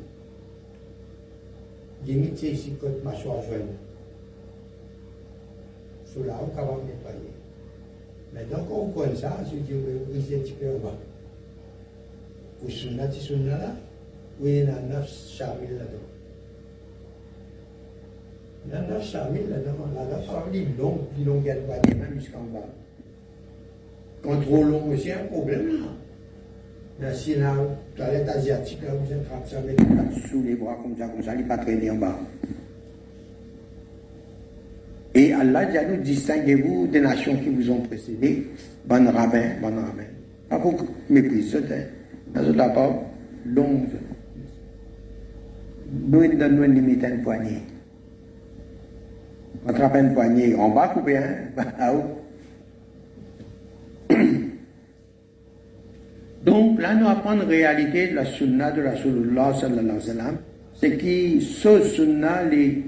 limite 2.05 2.37
c'est 2.37 2.49
ici 2.49 2.75
que 2.81 2.87
mâchoire. 3.03 3.43
Sous 6.05 6.25
là, 6.25 6.39
on 6.43 6.49
est 6.49 6.55
capable 6.55 6.83
de 6.83 6.89
nettoyer. 6.89 8.51
Quand 8.51 8.75
on 8.75 8.91
connaît 8.91 9.17
ça, 9.17 9.39
je 9.51 9.57
dis, 9.57 9.73
vous 9.73 10.05
briser 10.11 10.37
un 10.37 10.41
petit 10.41 10.53
peu 10.53 10.69
en 10.69 10.79
bas. 10.81 10.97
Ou 12.63 12.69
sunna, 12.69 13.09
ti 13.09 13.21
sunna 13.21 13.57
là, 13.57 13.75
ou 14.39 14.47
il 14.47 14.57
y 14.57 14.61
a 14.61 14.81
neuf 14.81 15.09
chamil 15.09 15.71
là-dedans. 15.71 16.09
Il 18.67 18.73
y 18.73 18.75
a 18.75 18.81
neuf 18.83 19.05
chamil 19.11 19.49
là-dedans. 19.49 19.89
Là-dedans, 19.95 20.27
ça 20.27 20.41
va 20.41 20.51
dire 20.51 20.69
long, 20.79 20.99
puis 21.15 21.25
long, 21.25 21.41
il 21.41 21.47
y 21.47 21.51
a 21.51 21.55
le 21.55 21.63
panier, 21.63 21.95
même 21.95 22.21
jusqu'en 22.21 22.43
bas. 22.43 22.67
Trop 24.23 24.63
long, 24.63 24.83
c'est 24.97 25.13
un 25.13 25.25
problème 25.25 25.67
là. 25.67 25.87
La 27.01 27.13
Sina, 27.13 27.55
toilette 27.97 28.29
asiatique, 28.29 28.79
là, 28.85 28.93
vous 28.95 29.13
êtes 29.13 29.27
ça 29.51 29.59
avec 29.59 29.79
sous 30.29 30.43
les 30.43 30.55
bras 30.55 30.79
comme 30.81 30.97
ça, 30.97 31.09
comme 31.09 31.23
ça, 31.23 31.35
il 31.35 31.41
n'est 31.41 31.49
pas 31.49 31.59
traîné 31.59 31.91
en 31.91 31.97
bas. 31.97 32.17
Et 35.15 35.33
Allah 35.33 35.65
dit 35.67 35.79
à 35.79 35.89
nous, 35.89 35.97
distinguez-vous 35.97 36.87
des 36.87 37.01
nations 37.01 37.37
qui 37.37 37.49
vous 37.49 37.71
ont 37.71 37.81
précédé, 37.81 38.47
bon 38.87 39.11
rabbin, 39.11 39.57
bon 39.61 39.75
rabbin. 39.75 40.07
Pas 40.49 40.59
pour 40.59 40.75
mépriser, 41.11 41.59
dans 42.33 42.45
une 42.45 42.57
part 42.57 42.95
longue. 43.45 43.89
Nous, 45.93 46.29
nous 46.29 46.39
donnons 46.39 46.63
une 46.65 46.75
limite 46.75 47.05
à 47.05 47.09
une 47.09 47.23
poignée. 47.23 47.63
On 49.67 49.71
attrape 49.71 49.97
une 49.97 50.15
poignée 50.15 50.55
en 50.55 50.69
bas, 50.71 50.89
coupé, 50.89 51.19
hein. 51.19 51.37
Donc 56.45 56.81
là, 56.81 56.95
nous 56.95 57.07
apprenons 57.07 57.43
la 57.43 57.47
réalité 57.47 58.09
de 58.09 58.17
la 58.17 58.25
sunna 58.25 58.73
de 58.73 58.83
la 58.83 58.91
Rasulullah 58.93 59.55
sallallahu 59.55 59.99
alayhi 60.11 60.19
wa. 60.19 60.35
C'est 60.75 60.97
que 60.97 61.41
ce 61.41 61.83
sunna 61.83 62.43
les, 62.45 62.83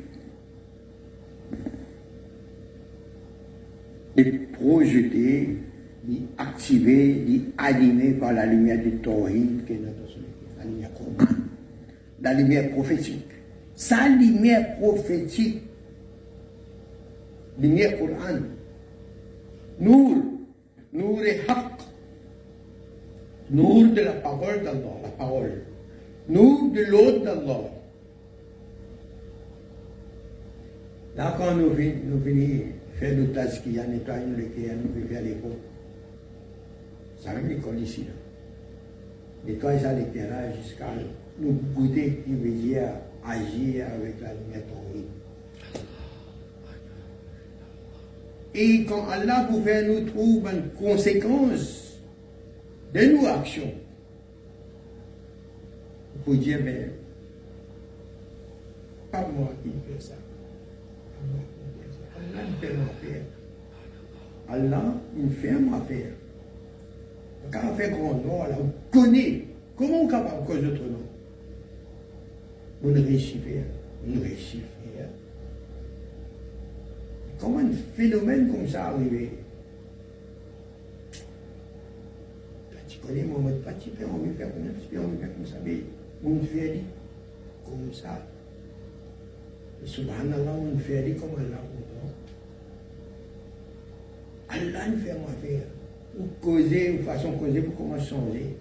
les 4.16 4.24
projeté, 4.24 5.56
les 6.08 6.22
activé, 6.36 7.24
les 7.26 8.10
par 8.14 8.32
la 8.32 8.46
lumière 8.46 8.82
du 8.82 8.90
Tawhid, 8.96 9.64
qui 9.66 9.74
notre 9.74 10.04
la 10.58 10.64
lumière 10.64 10.90
Coran, 10.94 11.30
la 12.22 12.34
lumière 12.34 12.70
prophétique. 12.70 13.28
Sa 13.76 14.08
lumière 14.08 14.76
prophétique, 14.78 15.62
lumière 17.60 17.98
Coran, 17.98 18.40
Nour, 19.78 20.16
Nour 20.92 21.22
et 21.24 21.40
Nour 23.50 23.92
de 23.92 24.00
la 24.00 24.12
parole 24.12 24.62
d'Allah, 24.62 24.96
la 25.02 25.08
parole. 25.10 25.62
Nour 26.28 26.72
de 26.72 26.80
l'autre 26.82 27.24
d'Allah. 27.24 27.60
Là, 31.16 31.34
quand 31.38 31.54
nous 31.54 31.70
venons, 31.70 32.64
faire 32.94 33.16
nos 33.16 33.26
tâches 33.26 33.62
qui 33.62 33.78
a 33.78 33.86
nettoyé 33.86 34.24
nous 34.24 34.32
nous 34.32 35.06
venons 35.06 35.18
à 35.18 35.20
l'école. 35.20 35.50
Ça 37.20 37.32
même 37.34 37.48
l'école 37.48 37.78
ici. 37.78 38.04
Là. 38.04 39.52
Nettoyer 39.52 39.78
ça 39.80 39.92
l'éclairage 39.92 40.54
jusqu'à 40.62 40.86
nous 41.38 41.52
goûter 41.74 42.22
qui 42.24 42.32
veut 42.32 42.50
dire 42.50 42.88
agir 43.24 43.86
avec 43.94 44.20
la 44.20 44.32
lumière. 44.32 44.62
Et 48.54 48.84
quand 48.84 49.08
Allah 49.08 49.46
pouvait 49.50 49.84
nous 49.86 50.08
trouver 50.08 50.52
une 50.52 50.70
conséquence 50.78 51.83
de 52.94 53.00
nos 53.06 53.26
actions. 53.26 53.72
Vous 56.24 56.36
dire, 56.36 56.60
mais 56.64 56.90
pas 59.10 59.26
moi 59.36 59.50
qui 59.62 59.70
fais 59.70 60.00
ça. 60.00 60.14
Allah 62.16 62.42
me 62.48 62.66
fait 62.66 62.74
ma 62.74 62.86
faire. 62.86 63.22
Allah 64.48 64.94
me 65.14 65.28
fait 65.28 65.52
ma 65.52 65.80
faire. 65.80 66.12
Quand 67.50 67.60
on 67.70 67.74
fait 67.74 67.90
grand 67.90 68.14
nom, 68.14 68.40
on 68.42 68.96
connaît. 68.96 69.42
Comment 69.76 70.02
on 70.02 70.06
est 70.06 70.10
capable 70.10 70.42
de 70.42 70.46
cause 70.46 70.62
d'autre 70.62 70.82
nom 70.84 71.02
On 72.84 72.92
réussit 72.94 73.42
faire. 73.42 73.64
On 74.06 74.20
faire. 74.20 75.08
Comment 77.40 77.58
un 77.58 77.72
phénomène 77.96 78.50
comme 78.50 78.68
ça 78.68 78.86
arrivé 78.86 79.30
connais 83.06 83.24
mon 83.24 83.38
mode 83.38 83.62
parti, 83.62 83.90
on 84.00 84.18
me 84.18 84.32
fait 84.34 84.44
comme 84.44 84.64
ça, 84.64 85.00
on 85.00 85.08
me 85.08 85.16
fait 85.16 85.28
comme 85.28 85.46
ça, 85.46 85.56
mais 85.64 85.78
on 86.24 86.40
fait 86.40 86.80
comme 87.64 87.92
ça. 87.92 88.26
Et 89.82 89.86
subhanallah, 89.86 90.52
on 90.52 90.78
fait 90.78 91.16
comme 91.18 91.30
Allah 91.38 91.60
Allah 94.48 94.88
nous 94.88 94.98
fait 94.98 95.14
moi 95.14 95.30
faire. 95.42 95.62
Ou 96.18 96.24
causer, 96.40 96.98
ou 96.98 97.02
façon 97.02 97.32
causer 97.32 97.60
pour 97.60 97.76
comment 97.76 97.98
changer. 97.98 98.56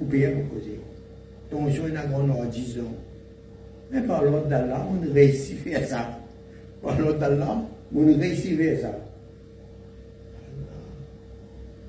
Ou 0.00 0.04
payer 0.04 0.28
pour 0.28 0.58
causer. 0.58 0.80
Donc, 1.50 1.68
je 1.70 1.74
suis 1.74 1.96
un 1.96 2.06
grand 2.06 2.44
10 2.44 2.80
ans. 2.80 2.94
Mais 3.90 4.02
par 4.02 4.22
l'ordre 4.22 4.48
d'Allah, 4.48 4.86
on 4.88 5.12
réussit 5.12 5.58
à 5.58 5.62
faire 5.62 5.88
ça. 5.88 6.20
Par 6.82 6.98
l'ordre 6.98 7.18
d'Allah, 7.18 7.62
on 7.94 8.04
réussit 8.04 8.54
à 8.54 8.62
faire 8.62 8.80
ça. 8.80 9.05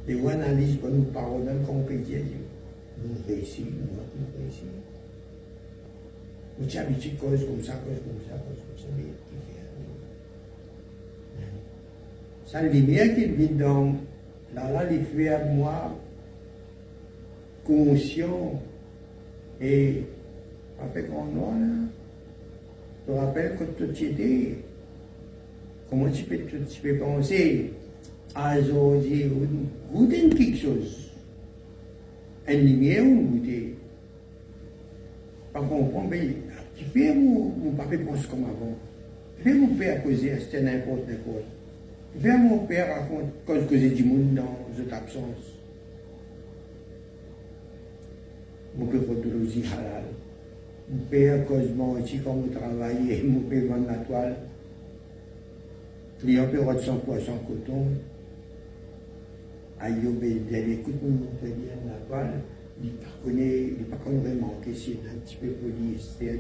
Et 0.08 0.16
on 0.16 0.28
analyse 0.30 0.78
pas 0.78 0.88
nos 0.88 1.04
paroles, 1.04 1.44
même 1.44 1.64
quand 1.66 1.74
on 1.74 1.84
peut 1.84 1.98
dire, 1.98 2.22
nous 3.04 3.16
réussissons, 3.28 3.66
nous 3.66 4.42
réussissons. 4.42 4.66
On 6.62 6.66
tient 6.66 6.82
habitué 6.82 7.12
cause 7.20 7.46
comme 7.46 7.64
ça, 7.64 7.74
cause 7.74 7.98
comme 7.98 8.22
ça, 8.28 8.36
cause 8.36 8.58
comme 8.58 8.78
ça, 8.78 8.88
mais 8.96 9.04
qui 9.04 9.36
fait 9.52 9.62
Ça, 12.46 12.62
la 12.62 12.70
lumière 12.70 13.14
qui 13.16 13.26
vient 13.26 13.58
dans 13.58 13.96
là, 14.56 14.72
là, 14.72 14.92
il 14.92 15.04
fait 15.04 15.46
moi 15.54 15.94
conscient 17.66 18.62
et 19.60 20.04
avec 20.82 21.12
en 21.12 21.26
noir 21.26 21.52
là, 21.52 21.68
je 23.06 23.14
te 23.14 23.18
rappelle 23.18 23.56
que 23.58 23.84
tu 23.86 24.06
étais, 24.06 24.58
comment 25.90 26.10
tu 26.10 26.24
peux, 26.24 26.38
tu 26.38 26.82
peux 26.82 26.98
penser? 26.98 27.74
Aujourd'hui, 28.36 29.32
goûter 29.92 30.30
quelque 30.30 30.58
chose. 30.58 31.12
Un 32.48 32.54
lumière 32.54 33.06
ou 33.06 33.22
goûter. 33.22 33.76
Pas 35.54 35.62
comprendre, 35.62 36.08
mais 36.10 36.30
tu 36.76 36.86
fais 36.86 37.14
mon, 37.14 37.50
mon 37.50 37.72
papa 37.72 37.98
pense 37.98 38.26
comme 38.28 38.44
avant. 38.44 38.76
Fais 39.40 39.54
mon 39.54 39.68
père 39.76 40.04
causer, 40.04 40.38
c'était 40.40 40.62
n'importe 40.62 41.08
n'importe. 41.08 41.44
Fais 42.20 42.38
mon 42.38 42.60
père 42.60 42.96
raconte 42.96 43.32
cause 43.46 43.68
causer 43.68 43.90
du 43.90 44.04
monde 44.04 44.34
dans 44.36 44.58
cette 44.76 44.92
absence. 44.92 45.54
Mon 48.78 48.86
père 48.86 49.02
aussi 49.44 49.64
halal. 49.74 50.04
Mon 50.90 51.00
père 51.10 51.46
cause 51.46 51.70
aussi 52.00 52.20
quand 52.24 52.34
vous 52.34 52.50
travaillez, 52.50 53.24
mon 53.24 53.42
père 53.42 53.64
vend 53.68 53.86
la 53.88 53.98
toile. 53.98 54.36
Client 56.20 56.48
peut 56.52 56.60
avoir 56.60 56.80
100 56.80 56.98
poissons 56.98 57.38
coton. 57.48 57.88
Ayoub 59.80 60.24
il 60.24 60.72
écoute 60.72 60.96
mon 61.04 61.18
bien 61.42 61.76
la 61.86 62.00
balle, 62.10 62.42
il 62.82 62.90
ne 63.34 63.42
il 63.44 63.86
pas 63.86 64.10
vraiment 64.10 64.56
que 64.64 64.74
c'est 64.74 64.98
un 65.10 65.18
petit 65.20 65.36
peu 65.36 65.48
polyester. 65.48 66.40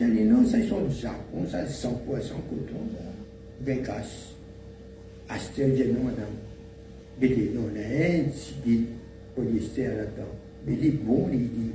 Il 0.00 0.12
dit 0.12 0.24
non, 0.24 0.46
ça 0.46 0.62
sont 0.66 0.84
du 0.84 0.94
Japon, 0.94 1.44
ça 1.48 1.66
c'est 1.66 1.72
100 1.72 1.92
poisson 2.06 2.36
coton. 2.48 2.86
Ben 3.60 3.82
casse. 3.82 4.34
Astel 5.28 5.74
dit 5.74 5.84
non, 5.92 6.04
madame. 6.04 6.26
Il 7.20 7.28
dit 7.28 7.50
non, 7.54 7.68
y 7.74 7.82
a 7.82 8.20
un 8.20 8.24
petit 8.24 8.86
polyester 9.34 9.86
là-dedans. 9.86 10.34
Il 10.66 10.86
est 10.86 10.90
bon, 10.90 11.28
il 11.32 11.38
dit. 11.50 11.70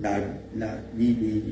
La, 0.00 0.20
la, 0.56 0.78
il 0.98 1.18
dit. 1.18 1.42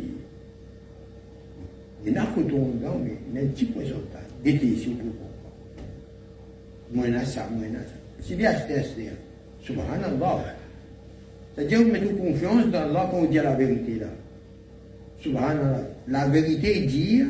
Y 2.04 2.16
a 2.16 2.22
un 2.22 2.26
coton 2.26 2.68
dedans, 2.74 3.00
mais 3.02 3.16
il 3.28 3.34
y 3.34 3.38
a 3.38 3.42
un 3.42 3.46
petit 3.48 3.64
poisson 3.66 3.96
dedans. 3.96 4.20
Il 4.44 4.54
était 4.54 4.66
ici 4.66 4.88
au 4.88 5.25
bout. 6.96 7.02
Moinasa, 7.02 7.48
Moinasa. 7.52 7.84
C'est 8.20 8.34
bien 8.34 8.52
test-là. 8.52 9.12
Subhanallah. 9.62 10.54
C'est-à-dire, 11.54 11.82
vous 11.82 11.90
mettez 11.90 12.14
confiance 12.14 12.66
dans 12.66 12.82
Allah 12.82 13.08
quand 13.10 13.20
vous 13.20 13.26
dites 13.26 13.42
la 13.42 13.54
vérité 13.54 13.98
là. 14.00 14.06
Subhanallah. 15.20 15.82
La 16.08 16.28
vérité 16.28 16.78
est 16.78 16.86
dire 16.86 17.26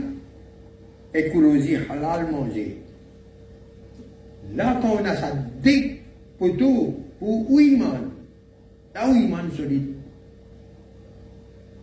écologie 1.14 1.76
halal 1.88 2.30
manger. 2.30 2.76
Là, 4.54 4.78
quand 4.80 4.96
on 5.00 5.04
a 5.04 5.16
ça, 5.16 5.32
dès 5.62 5.98
poteau 6.38 6.94
pour 7.18 7.50
Ouiman, 7.50 8.10
là 8.94 9.08
où 9.08 9.14
Iman 9.14 9.50
solide. 9.56 9.94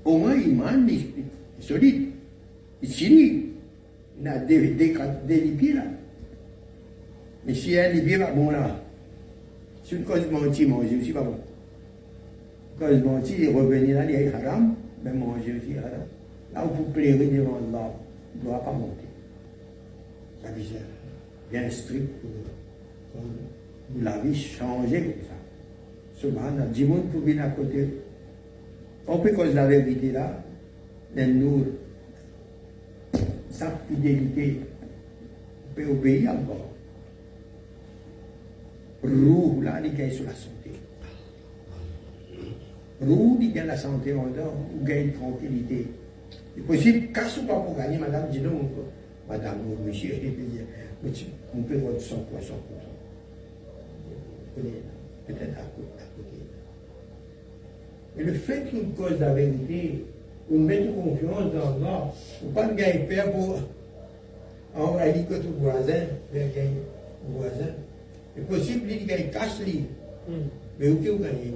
Au 0.05 0.17
moins, 0.17 0.35
Iman 0.35 0.87
est 0.89 1.63
solide. 1.63 2.09
Il 2.81 2.89
est 2.89 3.35
Il 4.21 4.27
a 4.27 4.37
des, 4.39 4.67
des, 4.69 4.95
des, 5.25 5.41
des 5.51 5.73
là. 5.73 5.83
Mais 7.45 7.53
si 7.53 7.73
elle 7.73 7.97
est 7.97 8.17
pas 8.17 8.31
bon 8.31 8.51
là, 8.51 8.79
c'est 9.83 9.95
une 9.95 10.03
cause 10.03 10.29
mentir, 10.31 10.69
manger 10.69 10.97
aussi 11.01 11.11
pas 11.11 11.21
bon. 11.21 11.37
Cause 12.79 13.03
mentir, 13.03 13.53
revenir 13.53 13.97
là, 13.97 14.05
il 14.05 14.15
est 14.15 14.33
haram, 14.33 14.75
mais 15.03 15.11
manger 15.11 15.55
aussi 15.57 15.77
haram. 15.77 16.07
Là 16.53 16.65
où 16.65 16.75
vous 16.75 16.91
plairez 16.91 17.27
devant 17.27 17.57
Allah, 17.57 17.93
il 18.35 18.39
ne 18.39 18.45
doit 18.45 18.63
pas 18.63 18.71
monter. 18.71 19.07
Ça 20.41 20.51
visait 20.51 20.75
bien 21.51 21.69
strict 21.69 22.09
vous 23.89 24.01
l'avez 24.01 24.33
changé 24.33 25.01
comme 25.01 25.23
ça. 25.27 26.19
Subhanallah, 26.19 26.65
du 26.67 26.85
monde 26.85 27.09
pour 27.11 27.21
venir 27.21 27.43
à 27.43 27.49
côté. 27.49 27.87
On 29.07 29.19
peut 29.19 29.33
cause 29.33 29.53
la 29.53 29.67
vérité 29.67 30.11
là, 30.11 30.43
nous, 31.15 31.65
sa 33.51 33.71
fidélité, 33.87 34.61
on 35.69 35.75
peut 35.75 35.87
obéir 35.89 36.31
encore. 36.31 36.57
Roux, 36.57 36.72
là, 39.03 39.81
il 39.83 39.95
gagne 39.95 40.11
sur 40.11 40.25
la 40.25 40.33
santé. 40.33 40.71
Roux, 43.01 43.37
il 43.41 43.51
gagne 43.53 43.67
la 43.67 43.77
santé 43.77 44.13
en 44.13 44.27
dehors, 44.27 44.55
il 44.79 44.85
gagne 44.85 45.11
tranquillité. 45.11 45.87
C'est 46.55 46.61
possible, 46.61 47.07
casse 47.11 47.37
ou 47.37 47.43
pas 47.43 47.59
pour 47.59 47.75
gagner, 47.75 47.97
madame, 47.97 48.29
dis 48.31 48.39
donc, 48.39 48.71
madame 49.27 49.57
ou 49.67 49.87
monsieur, 49.87 50.15
on 51.55 51.61
peut 51.63 51.77
voir 51.77 51.99
100 51.99 52.15
poissons 52.31 52.53
pour 52.67 52.77
ça. 52.79 52.87
Peut-être 55.27 55.57
à 55.57 55.63
côté. 55.75 55.87
Mais 58.15 58.23
le 58.23 58.33
fait 58.33 58.69
qu'une 58.69 58.93
cause 58.93 59.15
de 59.15 59.21
la 59.21 59.33
vérité, 59.33 60.05
on 60.51 60.59
met 60.59 60.85
confiance 60.85 61.51
dans 61.53 62.13
on 62.43 62.47
ne 62.47 62.53
pas 62.53 62.67
gagner 62.67 63.05
peur 63.07 63.31
pour 63.31 63.59
envahir 64.75 65.27
que 65.27 65.33
ton 65.35 65.51
voisin, 65.59 66.05
faire 66.31 66.47
gagner 66.55 66.83
voisin. 67.27 67.73
C'est 68.35 68.47
possible, 68.47 68.89
il 68.89 69.05
gagne 69.05 69.29
casse 69.29 69.59
lui. 69.59 69.85
Mais 70.79 70.89
où 70.89 70.93
est-ce 70.93 71.03
que 71.05 71.09
vous 71.09 71.23
gagnez 71.23 71.53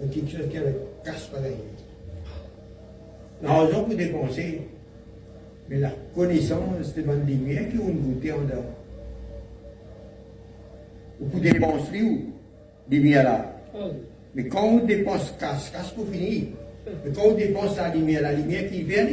Donc, 0.00 0.10
quelque 0.10 0.30
chose 0.30 0.48
qui 0.50 0.58
casse 1.04 1.26
pas 1.26 1.40
gagner. 1.40 1.56
L'argent 3.42 3.84
pour 3.84 3.94
dépenser, 3.94 4.60
mais 5.68 5.78
la 5.80 5.90
connaissance 6.14 6.94
de 6.94 7.02
la 7.02 7.14
lumière 7.16 7.68
qui 7.70 7.78
ont 7.78 7.90
goûté 7.90 8.32
en 8.32 8.42
dehors. 8.42 8.64
Vous 11.20 11.26
pouvez 11.28 11.50
dépenser 11.52 12.02
où 12.02 12.32
Lumière 12.90 13.24
là. 13.24 13.52
Mais 14.34 14.46
quand 14.48 14.64
on 14.64 14.84
dépense 14.84 15.32
casse, 15.38 15.70
casse 15.70 15.90
pour 15.90 16.08
finir. 16.08 16.44
Mais 17.04 17.12
quand 17.14 17.22
on 17.26 17.34
dépense 17.34 17.76
la 17.76 17.94
lumière, 17.94 18.22
la 18.22 18.32
lumière 18.32 18.70
qui 18.70 18.82
vient, 18.82 19.06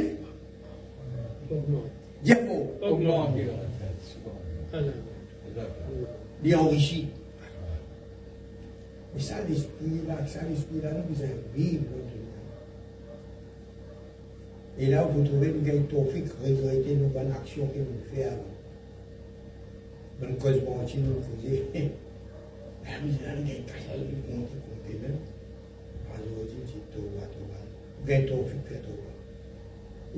Diabo. 2.24 2.72
Augmente. 2.82 3.36
Mais 9.14 9.22
ça, 9.22 9.36
l'esprit 9.48 10.02
là, 10.08 10.26
ça, 10.28 10.40
l'esprit 10.48 10.82
là, 10.82 10.92
nous 10.92 11.22
allons 11.22 11.42
vivre 11.56 11.84
Et 14.78 14.86
là, 14.88 15.04
vous 15.04 15.24
trouvez 15.26 15.52
nous 15.52 15.70
avons 15.70 15.84
tawfiq 15.84 16.26
regretter 16.42 16.96
nos 16.96 17.08
bonnes 17.08 17.32
actions 17.32 17.68
que 17.68 17.80
nous 17.80 18.00
faisons. 18.14 18.38
Bonne 20.22 20.38
cause 20.38 20.62
nous 20.64 21.22
faisons. 21.22 21.92
La 22.86 23.00
misère, 23.02 23.36
nous 23.36 23.52
avons 23.52 23.64
cassé 23.64 23.98
le 23.98 24.34
compte, 24.34 24.50
compte 24.50 25.02
même. 25.02 25.18
Alors, 26.08 26.46
je 26.48 26.56
dis, 26.66 26.80
Toba, 26.94 27.26
Toba. 27.28 27.60
Vous 28.06 28.12
avez 28.12 28.26
tawfiq, 28.26 28.68
fait. 28.68 28.82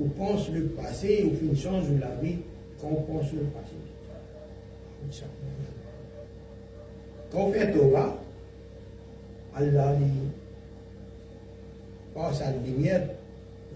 On 0.00 0.08
pense 0.08 0.48
le 0.50 0.66
passé, 0.66 1.28
on 1.28 1.34
fait 1.34 1.46
une 1.46 1.56
change 1.56 1.90
de 1.90 2.00
la 2.00 2.14
vie 2.22 2.38
quand 2.80 2.88
on 2.88 3.02
pense 3.02 3.32
le 3.32 3.40
passé. 3.40 3.74
Quand 7.30 7.38
on 7.38 7.52
fait 7.52 7.72
Toba, 7.72 8.16
Allah 9.54 9.94
passe 12.14 12.42
à 12.42 12.50
la 12.50 12.58
lumière 12.58 13.08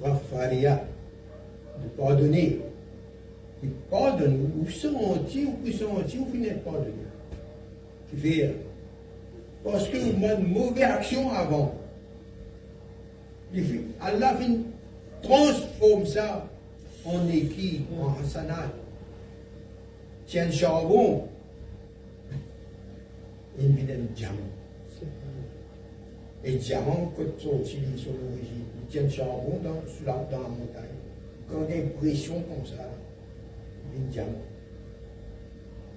Rafaria, 0.02 0.84
de 1.82 1.88
pardonner. 1.96 2.60
Il 3.62 3.70
pardonne, 3.90 4.50
ou 4.60 4.68
senti, 4.70 5.46
ou 5.46 5.52
plus 5.52 5.72
senti, 5.72 6.18
ou 6.18 6.26
finit 6.30 6.50
de 6.50 6.54
pardonner. 6.56 6.92
Qui 8.10 8.16
fait, 8.16 8.54
parce 9.64 9.88
que 9.88 9.96
vous 9.96 10.12
une 10.12 10.52
mauvaise 10.52 10.84
action 10.84 11.30
avant. 11.32 11.74
Allah 14.00 14.36
transforme 15.22 16.06
ça 16.06 16.46
en 17.04 17.28
équipe, 17.28 17.86
en 17.98 18.22
hasanat. 18.22 18.70
Tiens 20.26 20.46
le 20.46 20.52
charbon, 20.52 21.28
il 23.58 23.68
vient 23.68 23.94
un 23.94 24.14
diamant. 24.14 24.36
Et 26.44 26.56
diamant, 26.56 27.12
quand 27.16 27.22
on 27.50 27.60
utilise 27.60 28.04
son 28.04 28.10
origine, 28.10 28.64
il 28.80 28.86
tient 28.88 29.02
le 29.02 29.08
charbon 29.08 29.60
dans, 29.62 29.80
sur 29.88 30.06
la, 30.06 30.14
dans 30.30 30.42
la 30.42 30.48
montagne. 30.48 30.84
Quand 31.48 31.64
il 31.68 31.74
y 31.74 31.78
a 31.78 31.82
une 31.82 31.90
pression 31.90 32.34
comme 32.42 32.66
ça, 32.66 32.88
il 33.94 34.00
y 34.00 34.02
a 34.02 34.04
un 34.04 34.10
diamant. 34.10 34.42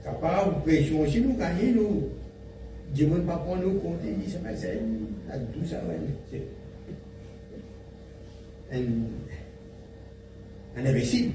Capable 0.03 0.55
de 0.55 0.61
pression, 0.61 1.05
si 1.07 1.21
nous 1.21 1.35
gagnons, 1.35 1.73
nous, 1.75 2.09
Dieu 2.93 3.07
ne 3.07 3.19
pas 3.19 3.37
prendre 3.37 3.63
nous 3.63 3.79
compte, 3.79 3.99
il 4.03 4.17
dit, 4.17 4.31
c'est 4.31 4.43
la 5.27 5.37
douce, 5.37 5.73
un, 8.71 8.83
un 10.77 10.85
imbécile. 10.85 11.31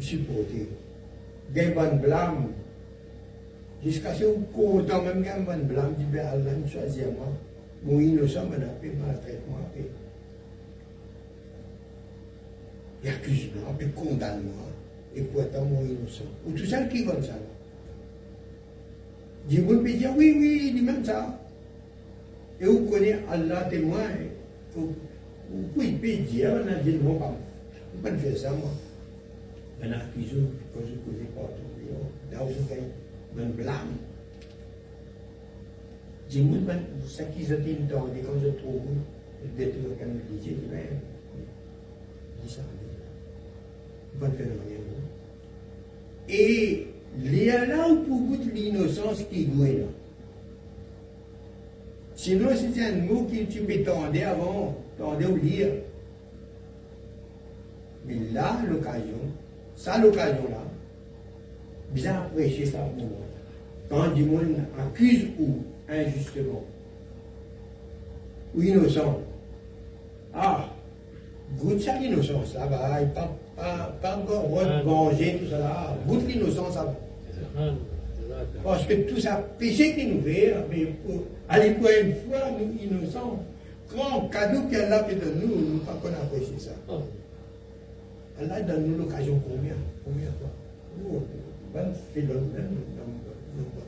Supporter. 0.00 0.68
Gain 1.54 1.70
bonne 1.74 1.98
blâme. 1.98 2.52
Jusqu'à 3.84 4.14
ce 4.14 4.24
qu'on 4.24 4.40
content 4.52 5.02
même 5.02 5.22
gain 5.22 5.40
bonne 5.40 5.62
blâme, 5.62 5.94
dit 5.98 6.04
ben 6.12 6.26
Allah 6.26 6.50
choisit 6.70 7.04
moi. 7.16 7.28
Mon 7.84 8.00
innocent 8.00 8.46
m'a 8.46 8.56
appelé, 8.56 8.92
maltraite-moi, 9.00 9.60
et 13.04 13.08
accuse-moi, 13.08 13.72
et 13.80 13.86
condamne-moi, 13.86 14.66
et 15.14 15.22
pourtant 15.22 15.64
mon 15.64 15.82
innocent. 15.82 16.24
Ou 16.44 16.50
tout 16.52 16.66
ça 16.66 16.82
qui 16.84 17.04
comme 17.04 17.22
ça. 17.22 17.38
Dieu 19.48 19.62
peut 19.62 19.80
dire 19.84 20.12
oui, 20.16 20.34
oui, 20.36 20.62
il 20.66 20.74
dit 20.74 20.82
même 20.82 21.04
ça. 21.04 21.40
Et 22.60 22.64
vous 22.64 22.86
connaissez 22.86 23.20
Allah 23.30 23.68
témoin. 23.70 24.08
Vous 24.74 24.92
pouvez 25.74 26.16
dire, 26.18 26.50
on 26.64 26.68
a 26.68 26.74
dit 26.74 26.96
non, 26.96 27.14
pas. 27.14 27.34
Vous 27.94 28.08
ne 28.08 28.10
pouvez 28.10 28.10
pas 28.10 28.18
faire 28.18 28.36
ça, 28.36 28.50
moi. 28.50 28.70
On 29.80 29.92
accuse, 29.92 30.34
quand 30.74 30.80
je 30.80 30.92
ne 30.92 30.98
connais 30.98 31.28
pas 31.34 31.42
tout. 31.42 32.32
Là 32.32 32.44
où 32.44 32.48
je 32.48 32.74
fais, 32.74 32.82
on 33.36 33.48
blâme. 33.50 33.96
J'ai 36.28 36.42
mis 36.42 36.58
ça 37.06 37.24
qui 37.24 37.44
se 37.44 37.54
dit 37.54 37.76
dans 37.90 38.06
des 38.08 38.20
quand 38.20 38.38
je 38.42 38.48
trouve, 38.48 38.82
je 39.42 39.64
vais 39.64 39.70
tout 39.70 39.78
comme 39.98 40.18
je 40.28 40.36
disais, 40.36 40.56
je 40.62 40.74
vais. 40.74 40.90
Dis 42.42 42.52
ça, 42.52 42.60
on 44.14 44.18
va 44.18 44.30
faire 44.30 44.46
rien. 44.46 44.78
Et 46.28 46.86
il 47.16 47.44
y 47.44 47.50
a 47.50 47.64
là 47.64 47.88
où 47.88 48.02
pour 48.02 48.18
vous 48.18 48.38
l'innocence 48.54 49.24
qui 49.30 49.44
est 49.44 49.78
là. 49.78 49.86
Sinon, 52.14 52.48
c'était 52.54 52.82
un 52.82 52.96
mot 52.96 53.24
que 53.24 53.44
tu 53.44 53.84
tendre 53.84 54.26
avant, 54.26 54.76
tendre 54.98 55.30
ou 55.30 55.36
lire. 55.36 55.68
Mais 58.04 58.16
là, 58.32 58.60
l'occasion, 58.68 59.20
ça, 59.78 59.96
l'occasion-là, 59.98 60.58
bien 61.92 62.22
prêcher 62.34 62.66
ça 62.66 62.78
pour 62.78 63.06
moi. 63.06 63.18
Quand 63.88 64.12
du 64.12 64.24
monde 64.24 64.56
accuse 64.78 65.28
ou 65.38 65.62
injustement, 65.88 66.64
ou 68.54 68.62
innocent, 68.62 69.20
ah, 70.34 70.66
goûte 71.58 71.80
ça 71.80 71.98
l'innocence, 71.98 72.52
ça 72.52 72.66
va, 72.66 73.00
pas, 73.14 73.30
pas, 73.56 73.96
pas 74.02 74.16
encore 74.16 74.48
venger 74.84 75.38
tout 75.38 75.50
ça 75.50 75.58
là, 75.58 75.96
goûte 76.06 76.26
l'innocence, 76.28 76.74
ça 76.74 76.84
va. 76.84 77.72
Parce 78.64 78.84
que 78.84 78.94
tout 79.08 79.20
ça, 79.20 79.42
péché 79.58 79.94
qui 79.94 80.06
nous 80.06 80.22
fait, 80.22 80.54
mais 80.70 80.86
pour 81.06 81.22
aller 81.48 81.70
pour 81.70 81.88
une 81.88 82.14
fois, 82.14 82.50
nous 82.58 82.74
innocents, 82.82 83.42
grand 83.94 84.28
cadeau 84.28 84.62
qu'elle 84.70 84.92
a 84.92 85.04
fait 85.04 85.14
de 85.14 85.32
nous, 85.40 85.54
nous 85.54 85.74
ne 85.74 85.78
pas 85.80 85.98
qu'on 86.02 86.08
apprécie 86.08 86.58
ça. 86.58 86.72
Fois 90.38 90.50
Nous, 90.96 91.16
on 91.16 91.94
fait 92.14 92.20
le 92.20 92.34
même 92.34 92.44
dans 92.94 93.04
le 93.04 93.10
monde. 93.10 93.78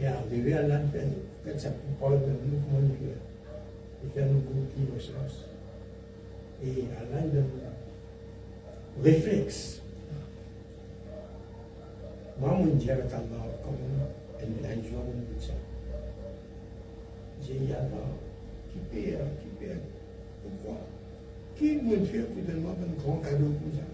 Et 0.00 0.06
arrivé 0.06 0.54
à 0.54 0.62
l'antenne, 0.62 1.12
quand 1.44 1.58
ça 1.58 1.70
parle 2.00 2.20
de 2.20 2.26
nous, 2.26 2.58
comment 2.64 2.80
nous 2.80 2.94
faire 2.94 4.04
Et 4.04 4.08
faire 4.14 4.26
nous 4.26 4.40
beaucoup 4.40 4.66
d'innocence. 4.76 5.46
Et 6.64 6.84
à 6.98 7.14
l'âne 7.14 7.44
réflexe. 9.02 9.80
Moi, 12.38 12.50
mon 12.50 12.74
Dieu, 12.74 12.92
avec 12.92 13.06
Allah, 13.06 13.46
comme 13.64 14.64
un 14.64 14.74
jour, 14.88 15.02
on 15.06 15.34
dit 15.34 15.46
ça. 15.46 15.52
J'ai 17.46 17.54
dit 17.54 17.72
Allah, 17.72 18.08
qui 18.72 18.78
paie, 18.90 19.18
qui 19.40 19.48
paie. 19.58 19.76
Pourquoi 20.42 20.80
Qui 21.58 21.76
me 21.76 22.04
fait 22.04 22.20
pour 22.20 22.42
donner 22.42 22.66
un 22.66 23.02
grand 23.02 23.16
cadeau 23.18 23.44
comme 23.46 23.72
ça 23.74 23.84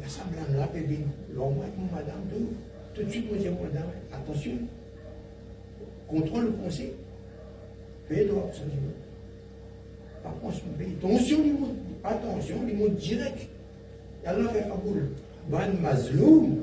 L'assemblée 0.00 0.38
là, 0.56 0.68
bébé, 0.72 1.00
l'homme, 1.34 1.56
madame, 1.92 2.22
tout, 2.30 2.54
tout 2.94 3.02
de 3.02 3.10
suite, 3.10 3.28
moi, 3.30 3.38
j'ai 3.42 3.50
madame, 3.50 3.90
attention, 4.12 4.52
contrôle 6.08 6.44
le 6.44 6.50
conseil. 6.52 6.92
Paye 8.08 8.26
droit, 8.26 8.50
ça, 8.52 8.62
Par 10.22 10.38
contre, 10.40 10.56
paye. 10.78 10.94
Attention, 10.98 11.38
attention, 12.02 12.56
il 12.68 12.76
monte 12.76 12.96
direct. 12.96 13.48
Allah 14.24 14.48
fait 14.50 14.62
Kaboul. 14.68 15.10
Ban 15.48 15.72
mazloum, 15.82 16.56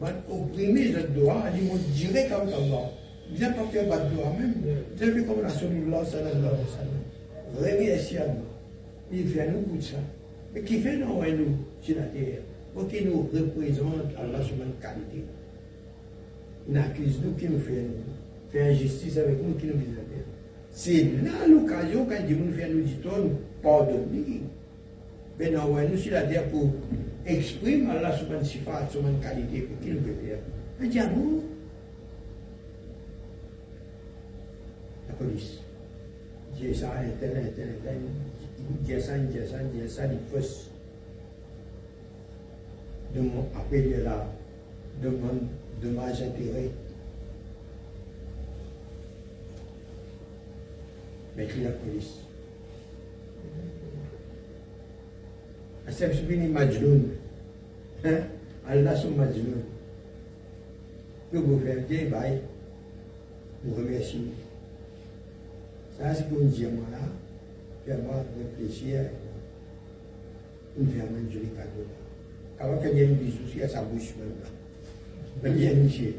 ban 0.00 0.12
opprimé, 0.30 0.92
je 0.92 1.00
dois, 1.18 1.44
il 1.56 1.68
monte 1.68 1.82
direct 1.94 2.32
avec 2.32 2.54
Allah. 2.54 2.90
Il 3.32 3.40
n'a 3.40 3.50
pas 3.50 3.64
fait 3.72 3.84
de 3.84 3.88
doigt 3.88 4.32
même. 4.38 4.54
Il 4.96 5.02
a 5.02 5.12
fait 5.12 5.24
comme 5.24 5.42
la 5.42 5.48
Rasulullah 5.48 6.04
sallallahu 6.04 6.36
alayhi 6.36 6.62
wa 6.62 6.76
sallam. 6.76 7.78
Remerciement. 7.78 8.53
Il 9.14 9.28
fait 9.28 9.40
à 9.42 9.46
nous 9.48 9.60
pour 9.60 9.82
ça. 9.82 9.96
Mais 10.52 10.62
qui 10.62 10.80
fait 10.80 10.96
nous, 10.96 11.06
nous, 11.06 11.56
sur 11.80 11.96
la 11.96 12.02
terre 12.04 12.40
Pour 12.74 12.88
qui 12.88 13.04
nous 13.04 13.28
représente 13.32 14.12
Allah 14.18 14.42
sur 14.42 14.56
une 14.56 14.74
qualité. 14.80 15.24
Il 16.68 16.76
accuse 16.76 17.20
nous 17.24 17.32
qui 17.32 17.48
nous 17.48 17.60
fait 17.60 17.82
nous. 17.82 18.50
Fait 18.50 18.72
injustice 18.72 19.16
avec 19.18 19.42
nous 19.42 19.54
qui 19.54 19.66
nous 19.66 19.74
vise 19.74 19.90
la 19.96 20.02
terre. 20.02 20.24
C'est 20.70 21.04
là 21.22 21.46
l'occasion 21.48 22.06
quand 22.06 22.28
nous 22.28 22.52
fait 22.52 22.68
nous 22.72 23.30
pardonner. 23.62 24.42
Mais 25.38 25.50
nous, 25.50 25.88
nous 25.90 25.96
sur 25.96 26.12
la 26.12 26.22
terre 26.22 26.48
pour 26.48 26.70
exprimer 27.26 27.90
Allah 27.90 28.16
sur 28.16 28.26
sifat, 28.44 28.88
sur 28.90 29.00
qualité, 29.22 29.60
pour 29.62 29.80
qui 29.80 29.90
nous 29.92 30.00
fait 30.00 30.26
faire. 30.26 30.38
Dieu, 30.88 31.02
la 35.08 35.14
police. 35.14 35.58
Dieu 36.56 36.74
ça, 36.74 36.92
tel, 37.20 37.30
tel, 37.32 37.52
tel, 37.56 37.74
ça, 37.84 37.90
Ça, 39.88 40.06
il 40.06 40.18
faut 40.30 40.46
de 43.14 43.20
mon 43.20 43.46
appel 43.56 44.04
de 45.02 45.08
mon 45.08 45.40
dommage 45.82 46.22
intérêt. 46.22 46.70
Mais 51.36 51.46
qui 51.46 51.60
la 51.62 51.70
police? 51.70 52.20
Asep 55.86 56.14
subini 56.14 56.48
majnoun. 56.48 57.10
Hein? 58.04 58.20
Allah 58.66 58.96
son 58.96 59.10
majnoun. 59.10 59.62
Que 61.32 61.38
vous 61.38 61.60
faites. 61.60 61.90
Vous 63.64 63.74
remercie. 63.74 64.30
Ça, 65.98 66.14
c'est 66.14 66.28
pour 66.28 66.40
une 66.40 66.48
dire, 66.48 66.70
là, 66.90 66.98
vraiment 67.86 68.24
réfléchir, 68.38 69.00
une 70.78 70.86
vraiment 70.86 71.30
jolie 71.30 71.48
cadeau. 71.56 71.86
Quand 72.58 72.88
il 72.92 72.98
y 72.98 73.00
a 73.00 73.04
une 73.04 73.14
bisou, 73.14 73.42
à 73.62 73.68
sa 73.68 73.82
bouche 73.82 74.14
même 74.18 74.34
là. 74.42 74.48
Il 75.50 75.90
chez. 75.90 76.16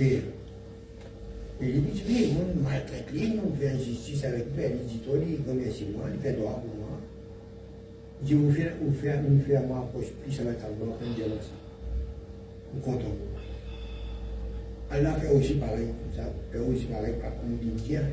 Et 0.00 0.22
il 1.60 1.82
dit, 1.84 2.02
mais 2.08 2.28
on 2.40 2.62
maltraite 2.62 3.10
lui, 3.12 3.38
on 3.44 3.54
fait 3.54 3.68
injustice 3.68 4.24
avec 4.24 4.46
lui, 4.56 4.64
il 4.64 4.86
dit, 4.86 4.98
toi, 4.98 5.14
il 5.16 5.48
remercie 5.48 5.86
moi, 5.94 6.06
il 6.12 6.20
fait 6.20 6.32
droit 6.32 6.60
pour 6.60 6.74
moi. 6.74 6.98
Il 8.20 8.26
dit, 8.26 8.34
vous 8.34 8.52
faites, 8.52 8.74
vous 8.82 8.92
faites, 8.92 9.20
vous 9.22 9.40
faites, 9.46 9.68
moi, 9.68 9.78
approche 9.78 10.10
plus 10.24 10.40
avec 10.40 10.58
Allah, 10.58 10.72
on 10.80 11.14
dit 11.14 11.20
ça. 11.20 11.54
On 12.74 12.78
est 12.78 12.82
content. 12.82 13.14
Allah 14.90 15.14
fait 15.14 15.28
aussi 15.28 15.54
pareil, 15.54 15.86
comme 15.86 16.16
ça, 16.16 16.32
fait 16.50 16.58
aussi 16.58 16.86
pareil, 16.86 17.14
par 17.22 17.30
contre, 17.30 17.64
l'Indien. 17.64 18.02
Elle 18.02 18.12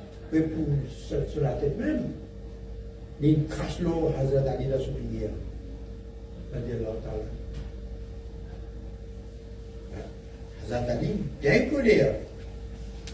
et 0.33 0.41
pour 0.41 0.65
sur 1.29 1.41
la 1.41 1.51
tête 1.53 1.77
même. 1.77 2.03
Il 3.21 3.45
crache 3.47 3.79
l'eau, 3.81 4.11
Hazrat 4.19 4.49
Ali, 4.51 4.65
dans 4.65 4.79
son. 4.79 4.91
Hazrat 10.63 10.91
Ali, 10.91 11.09
bien 11.41 11.65
colère. 11.65 12.15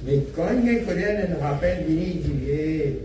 Mais 0.05 0.19
quand 0.35 0.47
il 0.63 0.69
est 0.69 0.81
colère, 0.83 1.27
il 1.27 1.35
rappelle, 1.43 1.85
il 1.89 2.21
dit, 2.21 2.49
hé, 2.49 2.99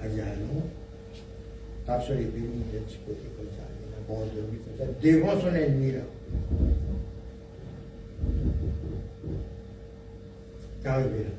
Ali, 0.00 0.16
non, 0.16 0.62
tape 1.86 2.08
les 2.10 2.22
il 2.22 2.30
petit 2.30 2.98
côté 3.06 3.20
ça 4.78 4.84
devant 5.02 5.40
son 5.40 5.54
ennemi 5.54 5.92
là. 5.92 6.00
Arrivé 10.84 11.24
là. 11.24 11.30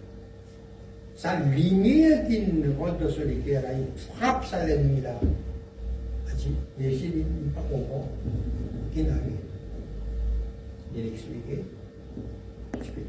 Sa 1.15 1.39
lumière 1.39 2.27
qui 2.27 2.43
rentre 2.77 3.09
son 3.09 3.29
éclair 3.29 3.61
là, 3.61 3.69
il 3.73 4.01
frappe 4.01 4.45
sa 4.45 4.65
l'ennemi 4.65 5.01
là. 5.01 5.19
Il 6.79 6.85
essaie 6.85 7.07
de 7.07 7.19
ne 7.19 7.49
pas 7.53 7.61
comprendre. 7.71 8.09
Qui 8.93 9.03
n'a 9.03 9.13
rien? 9.13 9.21
Il 10.95 11.07
expliqué. 11.07 11.63
Explique. 12.77 13.05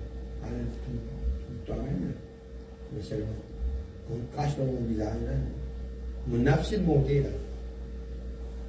Toi-même, 1.66 2.12
mais 2.92 3.02
c'est 3.02 3.16
on 4.08 4.36
cache 4.36 4.56
dans 4.56 4.64
mon 4.64 4.86
visage 4.88 5.16
là. 5.26 5.32
Mon 6.28 6.38
nafs 6.38 6.72
est 6.72 6.78
monté 6.78 7.22
là. 7.22 7.30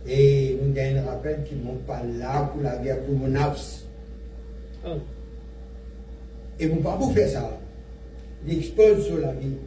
Et 0.08 0.58
on 0.64 0.76
a 0.76 0.82
un 0.82 1.06
rappel 1.06 1.44
qu'ils 1.44 1.60
ne 1.60 1.66
vont 1.66 1.78
pas 1.86 2.02
là 2.04 2.50
pour 2.52 2.62
la 2.64 2.78
guerre, 2.78 3.02
pour 3.02 3.16
mon 3.16 3.28
nafs. 3.28 3.84
Oh. 4.84 4.98
Et 6.60 6.68
vont 6.68 6.82
pas 6.82 6.98
pour 6.98 7.14
faire 7.14 7.30
ça. 7.30 7.60
Ils 8.48 8.60
exposent 8.60 9.06
sur 9.06 9.18
la 9.18 9.34
vie. 9.34 9.58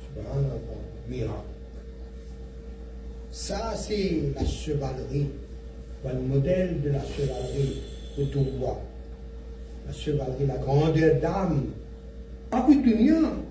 Subhanallah, 0.00 0.58
miracle. 1.08 1.32
Ça, 3.30 3.74
c'est 3.76 4.22
la 4.34 4.44
chevalerie. 4.44 5.28
Le 6.04 6.20
modèle 6.20 6.80
de 6.82 6.90
la 6.90 7.00
chevalerie 7.04 7.82
que 8.16 8.22
tu 8.22 8.38
vois. 8.58 8.80
La 9.86 9.92
chevalerie, 9.92 10.46
la 10.46 10.58
grandeur 10.58 11.20
d'âme. 11.20 11.66
Pas 12.50 12.62
pour 12.62 12.74
tout 12.74 13.42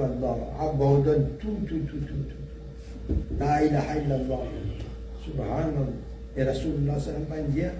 Allah, 0.00 0.36
abandonne 0.60 1.30
tout, 1.40 1.58
tout, 1.68 1.80
tout, 1.80 1.98
tout, 1.98 2.06
tout. 2.06 2.59
La 3.38 3.64
ilaha 3.64 3.98
illallah. 3.98 4.40
Subhanallah. 5.24 5.86
Et 6.36 6.44
Rasulullah 6.44 6.98
sallam 7.00 7.24
va 7.28 7.40
dire, 7.42 7.72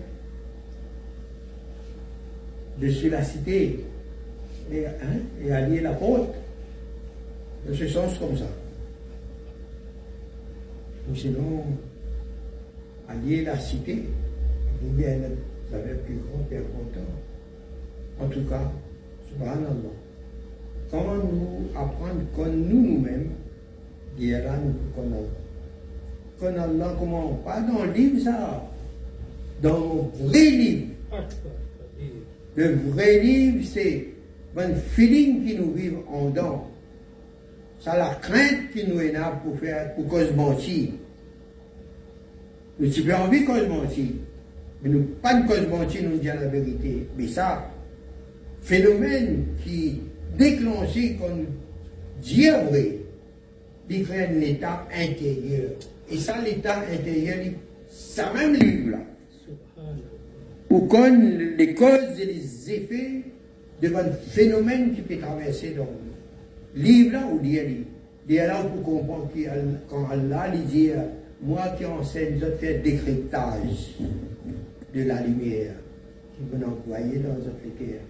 je 2.81 2.89
suis 2.89 3.11
la 3.11 3.23
cité, 3.23 3.85
et, 4.73 4.87
hein, 4.87 5.21
et 5.45 5.53
Ali 5.53 5.81
la 5.81 5.93
porte. 5.93 6.35
De 7.66 7.75
ce 7.75 7.87
sens 7.89 8.18
comme 8.18 8.37
ça. 8.39 8.47
Ou 11.11 11.14
sinon, 11.14 11.64
Ali 13.09 13.45
la 13.45 13.59
cité, 13.59 14.05
vous 14.81 15.03
avez 15.05 15.95
plus 16.07 16.16
grand 16.16 16.43
père 16.49 16.62
content. 16.62 17.07
En 18.18 18.29
tout 18.29 18.45
cas, 18.49 18.71
subhanallah 19.29 20.01
comment 20.91 21.14
nous 21.14 21.68
apprendre 21.77 22.21
comme 22.35 22.57
nous 22.57 22.83
nous-mêmes, 22.83 23.31
là 24.18 24.56
nous 24.56 24.74
connaissons. 24.94 25.28
Connaissons 26.38 26.62
Allah, 26.62 26.96
comment 26.98 27.28
Pas 27.44 27.61
dans 27.61 27.84
le 27.84 27.92
livre 27.92 28.20
ça, 28.20 28.68
dans 29.62 30.11
le 30.18 30.26
vrai 30.26 30.50
livre. 30.50 30.86
Le 32.56 32.74
vrai 32.74 33.20
livre, 33.20 33.64
c'est 33.64 34.08
un 34.56 34.74
feeling 34.74 35.46
qui 35.46 35.56
nous 35.56 35.72
vive 35.72 35.98
en 36.12 36.30
dedans. 36.30 36.66
C'est 37.78 37.96
la 37.96 38.14
crainte 38.20 38.72
qui 38.74 38.86
nous 38.86 38.98
là 38.98 39.40
pour 39.42 39.58
faire, 39.58 39.94
pour 39.94 40.06
cause 40.08 40.32
mentir. 40.34 40.90
Nous 42.78 42.86
n'avons 42.86 43.06
pas 43.06 43.24
envie 43.26 43.40
de 43.40 43.46
cause 43.46 43.68
mentir. 43.68 44.06
Mais 44.82 44.90
nous 44.90 45.02
pas 45.22 45.34
de 45.34 45.46
cause 45.46 45.66
mentir, 45.68 46.02
nous 46.04 46.18
disons 46.18 46.34
la 46.40 46.48
vérité. 46.48 47.06
Mais 47.16 47.28
ça, 47.28 47.70
phénomène 48.62 49.46
qui 49.64 50.00
déclenché 50.38 51.16
comme 51.20 51.46
Dieu 52.22 52.52
vrai, 52.70 52.96
il 53.91 54.07
crée 54.07 54.26
un 54.26 54.41
état 54.41 54.86
intérieur. 54.95 55.72
Et 56.11 56.16
ça, 56.16 56.41
l'état 56.41 56.78
intérieur, 56.91 57.38
ça 57.88 58.32
même 58.32 58.55
livre 58.55 58.91
là. 58.93 58.99
Ou 60.70 60.80
comme 60.82 61.20
les 61.59 61.74
causes 61.74 62.20
et 62.20 62.26
les 62.26 62.70
effets 62.70 63.22
de 63.82 63.95
un 63.95 64.12
phénomène 64.12 64.95
qui 64.95 65.01
peut 65.01 65.16
traverser 65.16 65.70
dans 65.70 65.88
le 66.76 66.80
livre 66.80 67.12
là 67.14 67.26
ou 67.32 67.41
Dieu 67.41 67.84
Et 68.28 68.41
alors, 68.41 68.68
pour 68.68 68.82
comprendre 68.84 69.28
quand 69.88 70.09
Allah 70.09 70.53
lui 70.55 70.61
dit, 70.61 70.91
moi 71.43 71.74
qui 71.76 71.84
enseigne, 71.84 72.38
je 72.41 72.47
fais 72.59 72.74
décryptage 72.78 73.97
de 74.95 75.03
la 75.03 75.20
lumière, 75.22 75.74
qui 76.36 76.43
vous 76.53 76.64
envoyer 76.64 77.18
dans 77.18 77.34
notre 77.34 77.78
cœur. 77.78 78.01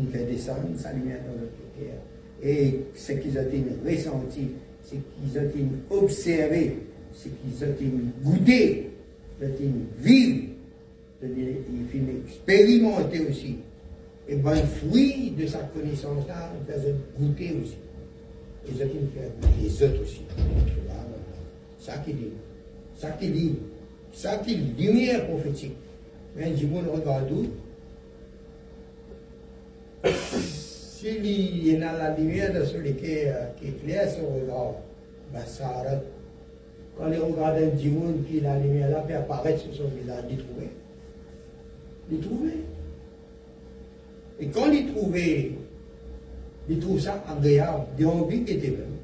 Il 0.00 0.08
fait 0.08 0.24
descendre 0.24 0.68
sa 0.76 0.92
lumière 0.92 1.18
dans 1.28 1.40
notre 1.40 1.62
cœur. 1.78 2.00
Et 2.42 2.80
ce 2.96 3.12
qu'ils 3.12 3.38
ont 3.38 3.88
ressenti, 3.88 4.48
ce 5.32 5.38
qu'ils 5.38 5.62
ont 5.64 6.02
observé, 6.02 6.76
ce 7.14 7.28
qu'ils 7.28 7.64
ont 7.64 7.74
goûté, 8.22 8.90
qu'ils 9.38 9.66
ont 9.66 9.86
vécu, 9.98 10.48
ils 11.22 11.28
ont 11.28 12.26
expérimenté 12.26 13.20
aussi. 13.20 13.56
Et 14.28 14.36
ben, 14.36 14.54
fruit 14.54 15.32
de 15.36 15.46
sa 15.46 15.58
connaissance-là, 15.58 16.52
on 16.56 16.64
fait 16.64 16.94
goûter 17.18 17.56
aussi. 17.62 17.76
Qui 18.64 18.72
nous 18.72 18.78
fait 18.78 19.32
les 19.60 19.82
autres 19.82 20.02
aussi. 20.02 20.20
Ça 21.80 21.98
qui 21.98 22.12
dit. 22.12 22.28
Ça 22.96 23.10
qui 23.10 23.28
dit. 23.28 23.56
Ça 24.12 24.36
qui 24.38 24.56
dit, 24.56 24.86
lumière 24.86 25.26
prophétique. 25.26 25.74
Mais 26.36 26.50
du 26.50 26.66
monde 26.66 26.86
regarde 26.92 27.30
où? 27.32 27.46
S'il 31.02 31.66
y 31.66 31.82
a 31.82 31.92
la 31.98 32.16
lumière 32.16 32.54
de 32.54 32.64
celui 32.64 32.94
qui, 32.94 33.06
éclaire 33.66 34.08
son 34.08 34.24
regard, 34.36 34.74
ben 35.32 35.44
ça 35.44 35.66
arrête. 35.66 36.04
Quand 36.96 37.10
il 37.10 37.18
regarde 37.18 37.56
un 37.56 37.90
monde 37.90 38.24
qui 38.30 38.38
la 38.38 38.56
lumière 38.56 38.88
là 38.88 39.00
peut 39.00 39.16
apparaître 39.16 39.62
sur 39.62 39.74
son 39.74 39.88
visage, 39.88 40.22
il 40.30 40.36
trouve. 40.36 40.62
Il 42.08 42.20
trouve. 42.20 42.46
Et 44.38 44.46
quand 44.46 44.70
il 44.70 44.92
trouve, 44.92 45.18
il 46.68 46.78
trouve 46.78 47.00
ça 47.00 47.24
agréable, 47.28 47.82
il 47.98 48.04
a 48.04 48.08
envie 48.08 48.42
d'être 48.42 48.62
même. 48.62 48.96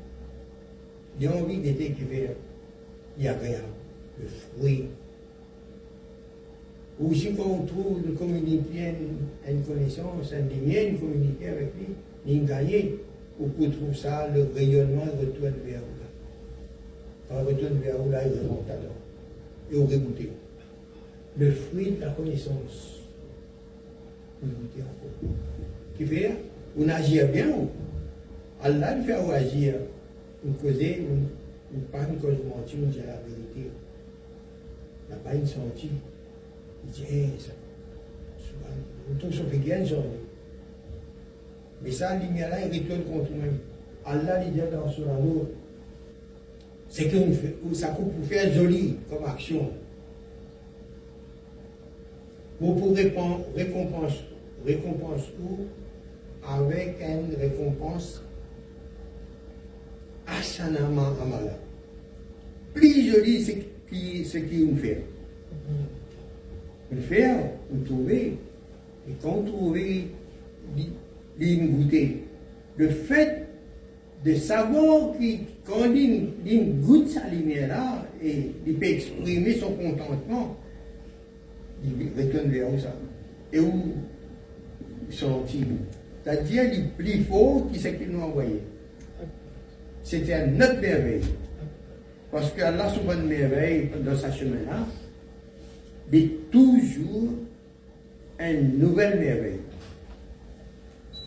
Il 1.20 1.26
a 1.26 1.34
envie 1.34 1.58
d'être 1.58 1.78
qui 1.78 2.04
fait, 2.08 2.36
il 3.18 3.26
est 3.26 3.28
agréable, 3.28 3.64
le 4.20 4.28
fruit 4.28 4.84
ou 7.00 7.14
si 7.14 7.28
on 7.38 7.64
trouve 7.64 8.02
de 8.04 8.12
communiquer 8.12 8.94
une, 9.48 9.62
connaissance, 9.62 10.32
un 10.32 10.66
lien, 10.66 10.96
communiquer 10.98 11.48
avec 11.48 11.72
lui, 11.78 11.94
il 12.26 12.44
gagne, 12.44 12.90
ou 13.38 13.46
qu'on 13.46 13.70
trouve 13.70 13.94
ça, 13.94 14.28
le 14.34 14.48
rayonnement 14.54 15.04
retourne 15.04 15.54
vers 15.64 15.80
là. 15.80 16.08
Quand 17.28 17.44
retourne 17.44 17.78
vers 17.78 18.04
là, 18.10 18.22
il 18.26 18.40
remonte 18.40 18.68
alors. 18.68 18.96
Et 19.70 19.76
on 19.76 19.84
goûter. 19.84 20.30
Le 21.36 21.52
fruit 21.52 21.92
de 21.92 22.00
la 22.00 22.10
connaissance. 22.10 23.00
On 24.42 24.46
goûter 24.46 24.82
encore. 24.82 25.30
Qui 25.96 26.04
fait, 26.04 26.32
on 26.76 26.88
agit 26.88 27.22
bien. 27.32 27.48
Allah 28.60 28.96
nous 28.96 29.04
fait 29.04 29.12
agir. 29.12 29.74
On 30.46 30.52
causer, 30.52 31.06
on 31.74 31.78
pas 31.92 32.08
une 32.08 32.18
cause 32.18 32.38
mentir, 32.48 32.78
dit 32.90 32.98
la 32.98 33.20
vérité. 33.20 33.70
N'a 35.08 35.16
pas 35.16 35.34
une 35.34 35.46
sortie. 36.92 37.12
Jezus. 37.12 37.52
Untuk 39.08 39.32
sebagian 39.32 39.84
zolim. 39.88 40.28
Misal 41.80 42.18
di 42.20 42.28
là, 42.40 42.58
il 42.66 42.82
retourne 42.82 43.04
contre 43.06 43.32
nous. 43.32 43.56
Allah 44.04 44.44
dit 44.44 44.58
dans 44.72 44.88
surah 44.90 45.18
Nour, 45.20 45.46
c'est 46.88 47.08
que 47.08 47.16
ça 47.74 47.88
peut 47.88 48.04
pour 48.04 48.24
faire 48.26 48.52
joli 48.52 48.96
comme 49.08 49.24
action. 49.24 49.70
Vous 52.60 52.74
pourrez 52.74 53.12
récompense, 53.54 54.24
récompense 54.66 55.22
ou 55.40 55.66
avec 56.42 56.96
une 57.00 57.36
récompense 57.38 58.22
asanama 60.26 61.14
amala. 61.22 61.58
Plus 62.74 63.12
joli 63.12 63.44
ce 63.44 63.52
qui, 63.88 64.24
ce 64.24 64.38
qui 64.38 64.64
le 66.90 67.00
faire, 67.00 67.36
le 67.72 67.84
trouver. 67.84 68.38
Et 69.08 69.12
quand 69.22 69.42
trouver, 69.42 70.08
goûter. 71.38 72.24
Le 72.76 72.88
fait 72.88 73.46
de 74.24 74.34
savoir 74.34 75.12
que 75.12 75.24
quand 75.64 75.88
goûte 76.80 77.08
sa 77.08 77.28
lumière-là, 77.28 78.06
et 78.22 78.52
il 78.66 78.74
peut 78.74 78.86
exprimer 78.86 79.54
son 79.54 79.72
contentement, 79.72 80.56
il 81.84 82.08
retourne 82.16 82.50
vers 82.50 82.80
ça. 82.80 82.94
Et 83.52 83.60
où 83.60 83.94
sortir 85.10 85.64
C'est-à-dire, 86.24 86.64
il 86.64 86.80
est 86.80 86.96
plus 86.96 87.22
fort 87.24 87.70
que 87.72 87.78
ce 87.78 87.88
qu'il 87.88 88.10
nous 88.10 88.20
a 88.20 88.24
envoyé. 88.24 88.60
C'était 90.02 90.34
un 90.34 90.54
autre 90.56 90.80
merveille. 90.80 91.22
Parce 92.30 92.52
qu'Allah, 92.52 92.90
souvent 92.90 93.16
merveille 93.16 93.90
dans 94.04 94.16
sa 94.16 94.30
chemin-là, 94.30 94.86
de 96.12 96.20
toujours 96.50 97.28
une 98.40 98.78
nouvelle 98.78 99.18
merveille. 99.18 99.60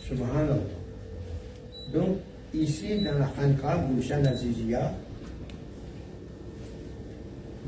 Subhanallah. 0.08 0.58
Donc, 1.94 2.18
ici, 2.54 3.00
dans 3.00 3.20
la 3.20 3.28
Khanka, 3.28 3.78
Bouchan 3.78 4.24
Azizia, 4.26 4.94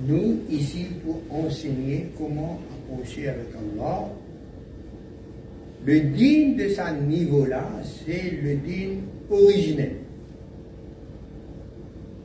nous, 0.07 0.39
ici, 0.49 0.87
pour 1.03 1.21
enseigner 1.29 2.07
comment 2.17 2.59
approcher 2.89 3.29
avec 3.29 3.47
Allah, 3.53 4.09
le 5.85 5.99
digne 5.99 6.55
de 6.55 6.69
ce 6.69 6.93
niveau-là, 7.05 7.69
c'est 7.83 8.31
le 8.41 8.55
digne 8.55 8.99
originel. 9.29 9.97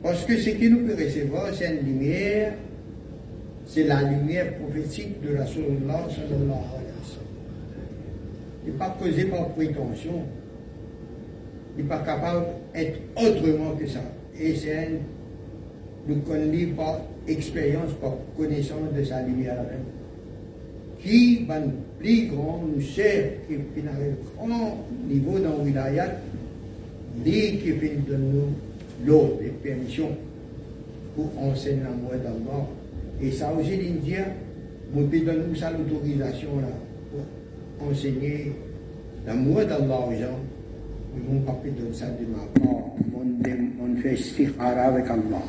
Parce 0.01 0.25
que 0.25 0.37
ce 0.37 0.51
qui 0.51 0.69
nous 0.69 0.85
peut 0.87 0.95
recevoir, 0.95 1.53
c'est 1.53 1.69
une 1.69 1.85
lumière 1.85 2.53
c'est 3.69 3.83
la 3.83 4.01
lumière 4.01 4.55
prophétique 4.55 5.21
de 5.21 5.35
la 5.35 5.41
Rasulullah 5.41 6.07
sallallahu 6.09 6.65
alayhi 6.73 6.95
wa 6.97 7.05
sallam. 7.05 7.29
Il 8.65 8.71
n'est 8.71 8.77
pas 8.79 8.97
causé 8.99 9.25
par 9.25 9.49
prétention. 9.49 10.23
Il 11.77 11.83
n'est 11.83 11.89
pas 11.89 11.99
capable 11.99 12.47
d'être 12.73 12.99
autrement 13.15 13.75
que 13.79 13.87
ça. 13.87 13.99
Et 14.39 14.55
c'est 14.55 14.89
nous 16.07 16.15
connaissons 16.21 16.73
par 16.75 17.01
expérience, 17.27 17.93
par 18.01 18.13
connaissance 18.35 18.91
de 18.97 19.03
sa 19.03 19.21
lumière 19.21 19.57
même. 19.57 19.85
Qui 20.99 21.45
va 21.45 21.59
plus 21.99 22.27
grand, 22.27 22.63
nous 22.75 22.81
cher, 22.81 23.33
qui 23.47 23.53
est 23.53 23.83
un 23.87 24.45
grand 24.47 24.77
niveau 25.07 25.37
dans 25.37 25.57
le 25.57 25.65
wilayat, 25.65 26.15
dit 27.23 27.59
qui 27.59 27.73
fait 27.73 27.97
de 28.07 28.15
nous 28.15 28.47
l'autre, 29.05 29.35
les 29.41 29.49
permissions 29.49 30.09
pour 31.15 31.29
enseigner 31.39 31.83
l'amour 31.83 32.11
d'Allah 32.23 32.65
et 33.21 33.31
ça 33.31 33.51
aussi, 33.53 33.75
l'Indien, 33.75 34.25
vous 34.91 35.03
donne 35.03 35.47
nous 35.49 35.55
ça 35.55 35.71
l'autorisation 35.71 36.59
là 36.61 36.67
pour 37.11 37.89
enseigner 37.89 38.53
l'amour 39.25 39.57
d'Allah 39.65 39.99
aux 40.07 40.13
gens. 40.13 40.39
Mais 41.13 41.21
mon 41.33 41.41
papa 41.41 41.67
donne 41.67 41.93
ça 41.93 42.05
de 42.07 42.25
ma 42.25 42.43
part. 42.59 42.85
On, 43.15 43.95
fait 44.01 44.13
istikhara 44.13 44.83
avec 44.83 45.05
Allah. 45.07 45.41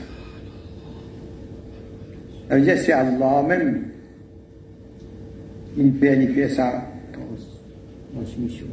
C'est 2.76 2.92
Allah 2.92 3.44
même 3.46 3.84
qui 5.76 6.26
fait 6.34 6.48
ça 6.48 6.84
transmission. 8.12 8.66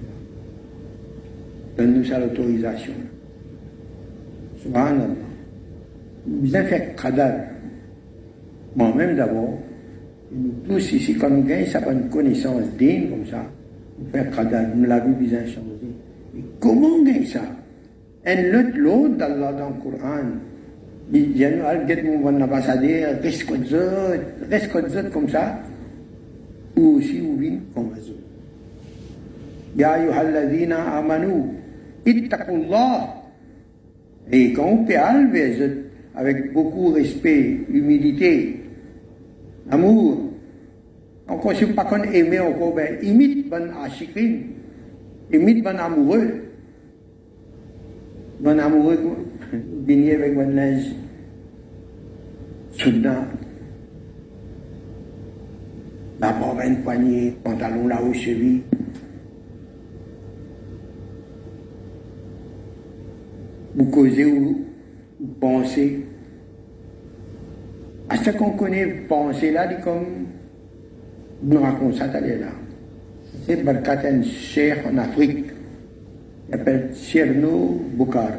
Donne-nous 1.78 2.06
ça 2.06 2.20
l'autorisation. 2.20 2.94
Subhanallah. 4.64 5.14
Avez 6.56 6.68
fait 6.68 6.96
qadar 7.00 7.32
moi-même 8.78 9.16
d'abord, 9.16 9.58
nous 10.32 10.52
tous 10.68 10.94
ici, 10.94 11.16
quand 11.16 11.30
nous 11.30 11.44
gagnons 11.44 11.66
ça 11.66 11.82
une 11.92 12.10
connaissance 12.10 12.64
digne 12.78 13.10
comme 13.10 13.26
ça, 13.26 13.44
faisons 14.14 14.32
cadavre, 14.32 14.76
nous 14.76 14.86
de 14.86 15.30
changer. 15.30 15.60
Et 16.38 16.44
comment 16.60 16.88
on 17.00 17.04
gagne 17.04 17.26
ça? 17.26 17.42
Un 18.26 18.60
autre 18.60 18.78
l'autre 18.78 19.16
d'Allah 19.16 19.54
dans 19.54 19.70
le 19.70 19.82
Coran, 19.82 20.20
il 21.12 21.34
dit, 21.34 21.46
nous 21.46 21.66
allons 21.66 22.32
mon 22.32 22.42
ambassadeur, 22.42 23.16
reste 23.22 23.46
comme 23.46 23.66
ça, 23.66 23.78
reste 24.50 25.12
comme 25.12 25.30
ça, 25.30 25.60
ou 26.76 26.98
aussi 26.98 27.22
ou 27.22 27.36
bien 27.36 27.58
comme 27.74 27.90
ça. 27.96 28.12
Ya 29.76 29.94
amanu, 30.98 31.46
ittaqullah. 32.06 33.16
Et 34.32 34.52
quand 34.52 34.68
on 34.68 34.84
parle 34.84 35.30
avec 36.16 36.52
beaucoup 36.52 36.90
de 36.90 36.96
respect, 36.96 37.62
humilité, 37.72 38.57
amour. 39.70 40.34
On 41.30 41.36
ne 41.36 41.74
pas 41.74 41.86
qu'on 41.86 42.04
aimer 42.04 42.40
encore, 42.40 42.74
ben, 42.74 42.98
imite 43.04 43.50
bon 43.50 43.70
achikin, 43.84 44.40
imite 45.32 45.64
bon 45.64 45.78
amoureux. 45.78 46.44
Bon 48.40 48.60
amoureux, 48.60 49.00
venir 49.86 50.16
avec 50.20 50.36
mon 50.36 50.50
linge, 50.50 50.92
soudain, 52.72 53.26
d'abord 56.20 56.60
une 56.64 56.78
poignée, 56.78 57.34
pantalon 57.44 57.88
là 57.88 58.02
aux 58.02 58.14
chevilles. 58.14 58.62
vous 63.78 63.86
causez 63.86 64.26
ou, 64.26 64.66
vous 65.20 65.34
pensez. 65.40 66.04
À 68.10 68.18
ce 68.18 68.30
qu'on 68.32 68.52
connaît, 68.52 68.86
penser 69.08 69.52
là, 69.52 69.68
dit 69.68 69.82
comme, 69.84 70.28
nous 71.44 71.62
raconte 71.62 71.96
ça, 71.96 72.08
là. 72.08 72.22
C'est 73.46 73.64
Barkat 73.64 74.24
Cheikh 74.24 74.86
en 74.86 74.98
Afrique. 74.98 75.46
Il 76.48 76.52
s'appelle 76.52 76.90
Cherno 76.96 77.82
Boukar. 77.94 78.32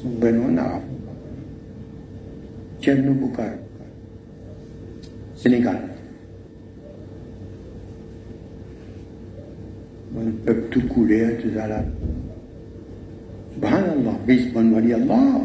Son 0.00 0.10
vrai 0.20 0.32
nom 0.32 0.52
en 0.52 0.56
arabe. 0.56 0.82
Cherno 2.80 3.12
Boukar. 3.12 3.50
Sénégal. 5.34 5.80
On 10.16 10.30
peut 10.44 10.62
tout 10.70 10.86
couler, 10.88 11.38
tout 11.42 11.48
ça 11.56 11.66
là. 11.66 11.82
Subhanallah, 13.54 14.18
bismillah, 14.26 14.74
wali 14.74 14.94
Allah. 14.94 15.40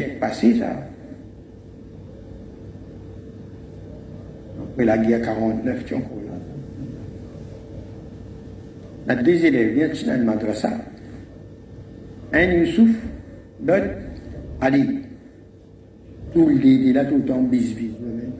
Passé, 0.00 0.58
ça. 0.58 0.70
Après 4.62 4.84
la 4.84 4.98
guerre 4.98 5.22
49, 5.22 5.84
tu 5.84 5.94
es 5.94 5.96
encore 5.96 6.18
là. 6.26 6.32
La 9.06 9.14
deux 9.22 9.44
élèves 9.44 9.74
viennent 9.74 9.92
dans 10.06 10.18
le 10.18 10.24
madrasa. 10.24 10.70
Un 12.32 12.52
Youssouf, 12.52 12.90
l'autre 13.64 13.84
Ali. 14.60 15.00
Tout 16.32 16.50
il 16.50 16.88
est 16.88 16.92
là 16.92 17.04
tout 17.04 17.16
le 17.16 17.24
temps, 17.24 17.42
bis, 17.42 17.74
bis, 17.74 17.90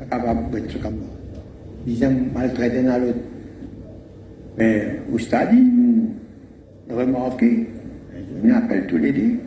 pas 0.00 0.06
capable 0.16 0.50
de 0.50 0.58
être 0.58 0.80
comme 0.80 0.94
ça. 0.94 1.14
Ils 1.86 2.08
maltraité 2.34 2.82
dans 2.82 2.98
l'autre. 2.98 3.18
Mais 4.58 4.98
au 5.12 5.18
stade, 5.18 5.50
ils 5.52 5.74
remarqué, 6.92 7.68
ils 8.44 8.50
appellent 8.50 8.86
tous 8.86 8.98
les 8.98 9.12
deux. 9.12 9.20
Ils 9.20 9.38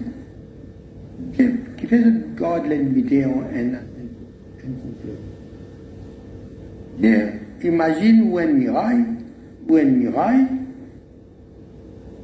Qui 1.77 1.87
fait, 1.87 2.01
je 2.03 2.39
garde 2.39 2.67
l'ennemi 2.67 3.03
en 3.25 3.41
un 3.55 3.79
complot. 4.61 5.17
Imagine 7.63 8.29
où 8.29 8.37
un 8.37 8.47
miraille, 8.47 9.03
où 9.67 9.75
un 9.75 9.83
miraille, 9.83 10.45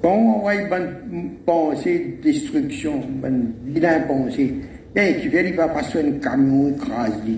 quand 0.02 0.16
on 0.16 0.40
voit 0.40 0.56
une 0.56 1.30
pensée 1.46 2.18
de 2.18 2.24
destruction, 2.24 3.02
une 3.26 3.54
vilain 3.66 4.02
pensée, 4.02 4.56
et 4.96 5.16
qui 5.22 5.30
fait, 5.30 5.50
il 5.50 5.56
va 5.56 5.68
passer 5.70 6.00
un 6.00 6.12
camion 6.20 6.70
écrasé. 6.70 7.38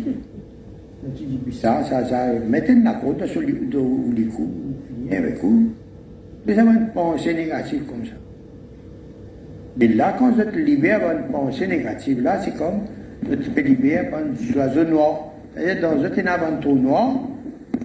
Ça, 1.51 1.83
ça, 1.83 2.05
ça, 2.05 2.33
mettez 2.47 2.75
la 2.75 2.93
côte 2.93 3.25
sur 3.27 3.41
les 3.41 3.53
coups, 3.53 4.49
finir 4.87 5.19
avec 5.19 5.37
vous. 5.41 5.69
Une 6.47 6.89
pensée 6.93 7.33
négative 7.33 7.83
comme 7.85 8.05
ça. 8.05 8.13
Mais 9.77 9.87
là, 9.87 10.15
quand 10.17 10.31
vous 10.31 10.41
êtes 10.41 10.55
libéré 10.55 11.15
d'une 11.15 11.31
pensée 11.31 11.67
négative, 11.67 12.21
là, 12.21 12.41
c'est 12.41 12.55
comme 12.55 12.81
vous 13.23 13.33
êtes 13.33 13.65
libéré 13.65 14.09
par 14.09 14.19
un 14.19 14.57
oiseau 14.57 14.83
noir. 14.85 15.31
C'est-à-dire, 15.55 15.81
dans 15.81 15.97
vous 15.97 16.05
êtes 16.05 16.19
un 16.19 16.73
noir, 16.75 17.15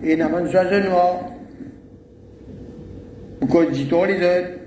et 0.05 0.21
un 0.21 0.31
oiseau 0.31 0.89
noir. 0.89 1.33
Pourquoi 3.41 3.67
dit-on 3.67 4.05
les 4.05 4.17
autres 4.17 4.61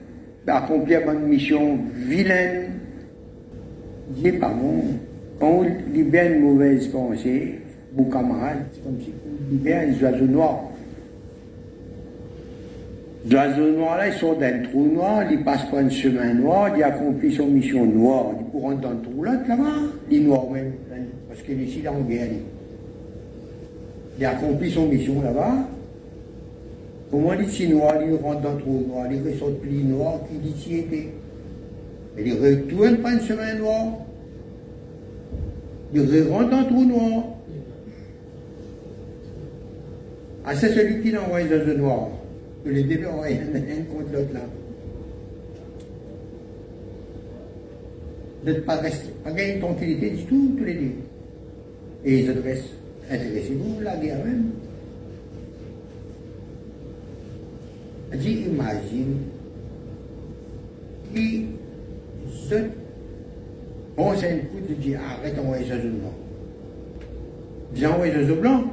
accomplir 0.52 1.10
une 1.12 1.28
mission 1.28 1.80
vilaine. 1.94 2.72
Dis 4.10 4.32
pas 4.34 4.50
bon. 4.50 4.84
Quand 5.40 5.48
on 5.48 5.66
libère 5.94 6.32
une 6.32 6.42
mauvaise 6.42 6.88
pensée, 6.88 7.60
vos 7.96 8.06
camarades, 8.06 8.66
c'est 8.74 8.84
comme 8.84 9.00
si 9.00 9.12
on 9.12 9.52
libère 9.52 9.88
les 9.88 10.04
oiseaux 10.04 10.26
noirs. 13.26 13.48
Les 13.48 13.54
oiseaux 13.54 13.72
noirs 13.72 13.98
là, 13.98 14.08
ils 14.08 14.14
sont 14.14 14.34
dans 14.34 14.46
un 14.46 14.60
trou 14.64 14.88
noir, 14.88 15.24
ils 15.32 15.44
passent 15.44 15.70
par 15.70 15.80
un 15.80 15.90
chemin 15.90 16.34
noir, 16.34 16.72
ils 16.76 16.84
accomplissent 16.84 17.38
son 17.38 17.48
mission 17.48 17.86
noire. 17.86 18.28
Ils 18.40 18.46
pourront 18.52 18.76
dans 18.76 18.92
le 18.92 19.02
trou 19.02 19.24
là, 19.24 19.34
là-bas, 19.48 19.64
les 20.10 20.20
noirs 20.20 20.50
même, 20.52 20.74
parce 21.28 21.42
qu'il 21.42 21.62
est 21.62 21.66
ici 21.66 21.88
en 21.88 22.02
guerre. 22.02 22.30
Il 24.20 24.26
accomplit 24.26 24.72
son 24.72 24.88
mission 24.88 25.22
là-bas, 25.22 25.68
Comment 27.14 27.34
les 27.34 27.48
Chinois, 27.48 27.94
ils 28.08 28.16
rentrent 28.16 28.42
dans 28.42 28.54
le 28.54 28.58
trou 28.60 28.86
noir, 28.88 29.06
ils 29.12 29.22
ressortent 29.22 29.60
plus 29.60 29.84
noirs 29.84 30.20
qu'ils 30.28 30.74
y 30.74 30.80
étaient. 30.80 31.10
Mais 32.16 32.24
ils 32.26 32.34
retournent 32.34 32.98
pas 32.98 33.12
un 33.12 33.20
chemin 33.20 33.54
noir. 33.54 33.86
Ils 35.94 36.28
rentrent 36.28 36.50
dans 36.50 36.62
le 36.62 36.66
trou 36.66 36.86
noir. 36.86 37.24
Ah, 40.44 40.56
c'est 40.56 40.70
celui 40.70 41.04
qui 41.04 41.12
l'a 41.12 41.22
envoyé 41.22 41.48
dans 41.48 41.64
le 41.64 41.76
noir. 41.76 42.08
Que 42.64 42.70
les 42.70 42.84
deux 42.84 43.06
envoyé 43.06 43.38
un 43.42 43.84
contre 43.94 44.14
l'autre 44.14 44.34
là. 44.34 44.42
N'êtes 48.46 48.66
pas, 48.66 48.78
pas 48.78 49.32
gagné 49.32 49.56
de 49.56 49.60
tranquillité 49.60 50.10
du 50.12 50.24
tout, 50.26 50.56
tous 50.58 50.64
les 50.66 50.74
deux. 50.74 50.92
Et 52.06 52.20
ils 52.20 52.30
adressent, 52.30 52.70
intéressez-vous 53.10 53.80
la 53.82 53.96
guerre 53.98 54.24
même. 54.26 54.52
J'imagine 58.14 59.18
qui 61.14 61.46
se 62.50 62.56
pose 63.96 64.24
un 64.24 64.38
coup 64.38 64.60
de 64.68 64.74
dire 64.76 65.00
arrête 65.02 65.36
d'envoyer 65.36 65.66
ce 65.66 65.88
blanc. 65.88 66.14
J'ai 67.76 67.88
envoyé 67.88 68.14
ce 68.14 68.34
blanc, 68.34 68.64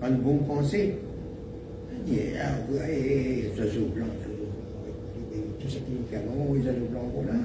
pas 0.00 0.08
une 0.08 0.16
bonne 0.16 0.46
pensée. 0.46 0.94
Il 2.06 2.12
dit, 2.12 2.20
ah 2.40 2.72
ouais, 2.72 3.50
ce 3.56 3.78
blanc, 3.78 4.06
tout 5.60 5.68
ce 5.68 5.74
qui 5.74 5.78
est 5.78 6.10
fait, 6.10 6.22
on 6.28 6.42
envoie 6.42 6.58
ce 6.58 6.90
blanc 6.90 7.10
voilà. 7.14 7.38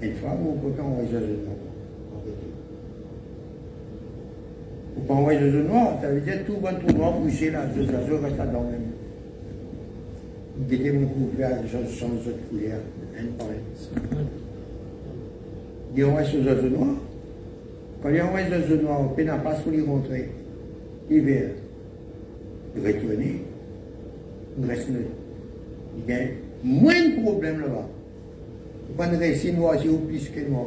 Une 0.00 0.14
fois, 0.14 0.36
vous 0.40 0.52
pouvez 0.52 0.80
envoyer 0.80 1.08
ce 1.10 1.16
blanc. 1.16 1.56
Vous 4.94 5.02
pouvez 5.02 5.18
envoyer 5.18 5.38
ce 5.40 5.56
noir, 5.56 5.98
ça 6.00 6.08
veut 6.08 6.20
dire 6.20 6.44
tout 6.46 6.56
bon 6.56 6.68
tout 6.86 6.96
noir 6.96 7.12
bouché 7.18 7.50
là, 7.50 7.66
ce 7.74 7.80
oiseau 7.80 8.22
reste 8.22 8.38
là-dedans 8.38 8.64
même 8.70 8.88
était 10.70 10.92
mon 10.92 11.06
couvert 11.06 11.58
sans 11.70 12.06
autre 12.06 12.38
couleur, 12.50 12.80
un 13.18 13.26
par 13.38 13.46
un. 13.46 14.24
Il 15.96 16.04
envoie 16.04 16.24
ce 16.24 16.36
oiseaux 16.38 16.68
noirs. 16.68 16.96
Quand 18.02 18.08
il 18.10 18.22
envoie 18.22 18.40
ce 18.44 18.50
oiseaux 18.54 18.82
noirs, 18.82 19.00
on 19.16 19.24
n'a 19.24 19.38
pas 19.38 19.54
pour 19.54 19.72
y 19.72 19.80
rentrer. 19.80 20.28
L'hiver, 21.08 21.50
il 22.76 22.82
reste 24.66 24.88
Il 25.96 26.12
y 26.12 26.16
a 26.16 26.20
moins 26.64 27.08
de 27.08 27.22
problèmes 27.22 27.60
là-bas. 27.60 27.88
On 28.98 29.18
reste 29.18 29.52
noir, 29.52 29.74
c'est 29.80 30.06
plus 30.06 30.28
que 30.28 30.48
noir. 30.48 30.66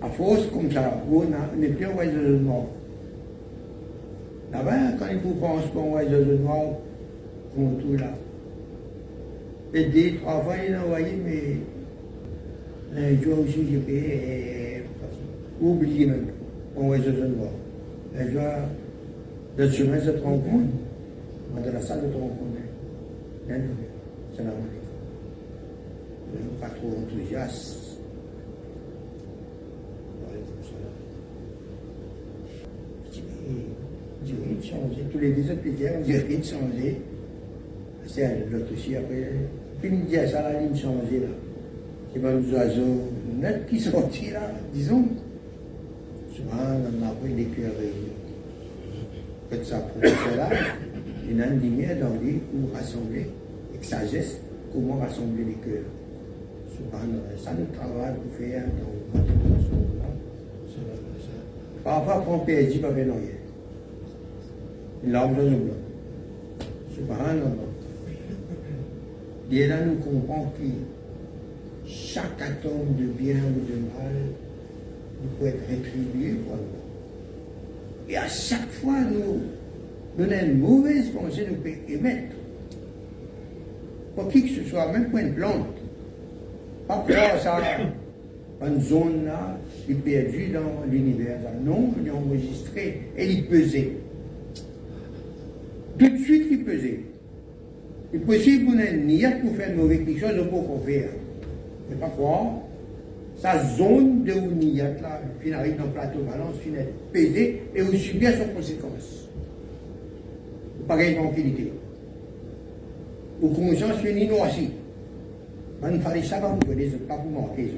À 0.00 0.08
force 0.08 0.46
comme 0.52 0.70
ça, 0.70 1.02
on 1.10 1.58
n'est 1.58 1.68
plus 1.68 1.86
envoyé 1.86 2.10
des 2.10 2.16
oiseaux 2.18 2.38
noirs. 2.38 2.66
Là-bas, 4.52 4.96
quand 4.98 5.06
il 5.10 5.18
vous 5.18 5.34
pense 5.34 5.66
qu'on 5.72 5.98
des 5.98 6.14
oiseaux 6.14 6.38
noirs, 6.42 6.78
mon 7.56 7.70
tout 7.76 7.96
là. 7.96 8.12
Et 9.74 9.84
deux, 9.84 10.18
trois 10.20 10.40
fois, 10.42 10.54
il 10.66 10.74
a 10.74 10.84
envoyé, 10.84 11.12
mais 11.24 11.56
un 12.96 13.22
jour 13.22 13.38
aussi, 13.40 13.66
j'ai 13.70 13.80
fait, 13.80 14.84
oublié 15.60 16.06
même, 16.06 16.26
on 16.76 16.88
va 16.88 16.98
se 16.98 17.10
voir. 17.10 17.50
Un 18.18 18.30
jour, 18.30 18.42
le 19.56 19.70
chemin 19.70 20.00
se 20.00 20.10
rencontre, 20.10 20.42
de 20.44 20.81
salle 21.80 22.00
de 22.00 22.14
rencontre. 22.14 22.38
C'est 24.36 24.44
la 24.44 24.50
Pas 26.60 26.68
trop 26.68 26.88
enthousiaste. 26.88 27.98
J'ai 34.24 34.34
rien 34.34 34.56
de 34.56 34.62
changé. 34.62 35.02
Tous 35.10 35.18
les 35.18 35.32
deux 35.32 35.50
autres 35.50 35.62
pédiatres, 35.62 35.98
j'ai 36.06 36.18
rien 36.18 36.38
de 36.38 36.44
changé 36.44 37.00
c'est 38.06 38.46
l'autre 38.50 38.72
aussi 38.72 38.96
après. 38.96 39.32
Puis 39.80 39.90
il 39.92 40.04
dit 40.06 40.16
à 40.18 40.28
ça, 40.28 40.42
la 40.42 40.60
ligne 40.60 40.76
changée 40.76 41.20
là. 41.20 41.28
C'est 42.12 42.20
pas 42.20 42.32
les 42.32 42.52
oiseaux 42.52 43.10
nets 43.40 43.66
qui 43.68 43.80
sont 43.80 44.00
là, 44.32 44.50
disons. 44.74 45.04
Souvent, 46.36 46.50
on 46.52 47.06
a 47.06 47.10
pris 47.14 47.32
des 47.32 47.44
cœurs 47.44 47.72
Faites 49.50 49.64
ça 49.64 49.78
pour 49.78 50.02
cela. 50.02 50.48
Il 51.32 51.40
a 51.40 51.46
une 51.46 51.60
lumière 51.60 51.98
dans 51.98 52.14
lui 52.22 52.32
pour 52.32 52.76
rassembler, 52.76 53.26
avec 53.70 53.82
sagesse, 53.82 54.36
comment 54.70 54.98
rassembler 54.98 55.44
les 55.44 55.54
cœurs. 55.54 55.84
Souvent, 56.76 56.98
ça 57.42 57.54
nous 57.58 57.74
travaille 57.74 58.14
pour 58.16 58.34
faire 58.38 58.64
dans 58.66 59.18
notre 59.18 59.32
là. 59.98 60.10
Parfois, 61.82 62.24
on 62.28 62.38
perd, 62.40 62.70
il 62.70 62.80
va 62.82 62.90
venir. 62.90 63.14
Il 65.06 65.16
a 65.16 65.26
besoin 65.26 65.44
de 65.44 65.56
blanc. 65.56 65.74
Subhanallah. 66.94 67.50
Et 69.50 69.66
là, 69.68 69.86
nous 69.86 69.94
comprenons 69.94 70.50
que 70.50 71.88
chaque 71.88 72.42
atome 72.42 72.94
de 72.98 73.06
bien 73.06 73.36
ou 73.36 73.72
de 73.72 73.78
mal 73.78 74.12
nous 75.22 75.28
pouvons 75.30 75.48
être 75.48 75.66
rétribués 75.66 76.34
pour 76.44 76.54
Allah. 76.54 76.64
Et 78.10 78.16
à 78.18 78.28
chaque 78.28 78.70
fois, 78.70 79.00
nous 79.00 79.40
donnons 80.18 80.42
une 80.42 80.58
mauvaise 80.58 81.08
pensée, 81.10 81.46
nous 81.48 81.56
pouvons 81.56 81.74
émettre. 81.88 82.34
Pour 84.14 84.28
qui 84.28 84.42
que 84.42 84.62
ce 84.62 84.68
soit, 84.68 84.92
même 84.92 85.08
pour 85.10 85.18
une 85.18 85.34
plante. 85.34 85.76
Croire 86.86 87.40
ça, 87.40 87.60
une 88.66 88.80
zone 88.80 89.24
là, 89.24 89.58
qui 89.86 89.92
est 89.92 89.94
perdue 89.94 90.48
dans 90.48 90.84
l'univers. 90.90 91.38
Non, 91.64 91.94
il 92.00 92.08
est 92.08 92.10
enregistré 92.10 93.02
et 93.16 93.26
il 93.26 93.46
pesait. 93.46 93.92
Tout 95.98 96.08
de 96.08 96.18
suite, 96.18 96.46
il 96.50 96.64
pesait. 96.64 97.00
Il 98.12 98.20
est 98.20 98.24
possible 98.24 98.66
qu'on 98.66 98.78
ait 98.78 98.92
une 98.92 99.40
pour 99.40 99.56
faire 99.56 99.70
une 99.70 99.76
mauvaise 99.76 100.04
quelque 100.04 100.20
chose, 100.20 100.46
on 100.52 100.62
peut 100.62 100.90
faire. 100.90 101.08
Mais 101.88 101.96
pas 101.96 102.08
croire 102.08 102.52
sa 103.38 103.58
zone 103.76 104.22
de 104.22 104.34
Ouniyat, 104.34 105.00
là, 105.02 105.20
qui 105.42 105.52
arrive 105.52 105.76
dans 105.76 105.84
le 105.84 105.90
plateau 105.90 106.20
balance, 106.20 106.56
finit 106.62 106.76
pesé 107.12 107.62
et 107.74 107.80
vous 107.82 107.96
subir 107.96 108.30
ses 108.30 108.52
conséquences. 108.54 109.21
Pas 110.92 110.98
de 110.98 111.14
tranquillité. 111.14 111.72
Ou 113.40 113.48
conscience 113.48 113.96
finit 114.00 114.26
noircie. 114.28 114.68
Il 115.90 116.00
fallait 116.00 116.22
ça 116.22 116.38
pour 116.38 116.50
vous 116.50 116.98
pas 117.08 117.14
pour 117.16 117.30
manquer. 117.30 117.72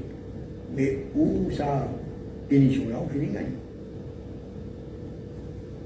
Mais 0.76 0.98
où 1.14 1.48
ça, 1.52 1.86
pénition 2.48 2.88
là, 2.88 2.96
on 3.04 3.08
finit 3.08 3.32
gagner. 3.32 3.46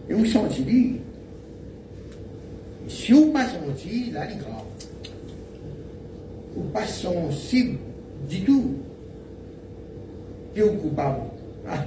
Et 0.09 0.15
vous 0.15 0.25
sentez, 0.25 0.95
si 2.89 3.13
vous 3.13 3.31
pas 3.31 3.45
senti, 3.45 4.11
là, 4.11 4.27
il. 4.31 4.39
Vous 6.57 6.63
pas 6.71 6.87
sensible 6.87 7.77
du 8.29 8.41
tout 8.41 8.73
est 10.57 10.77
coupable. 10.79 11.21
Ah. 11.69 11.85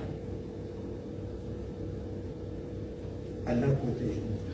Allah 3.48 3.68
protège-nous. 3.68 4.51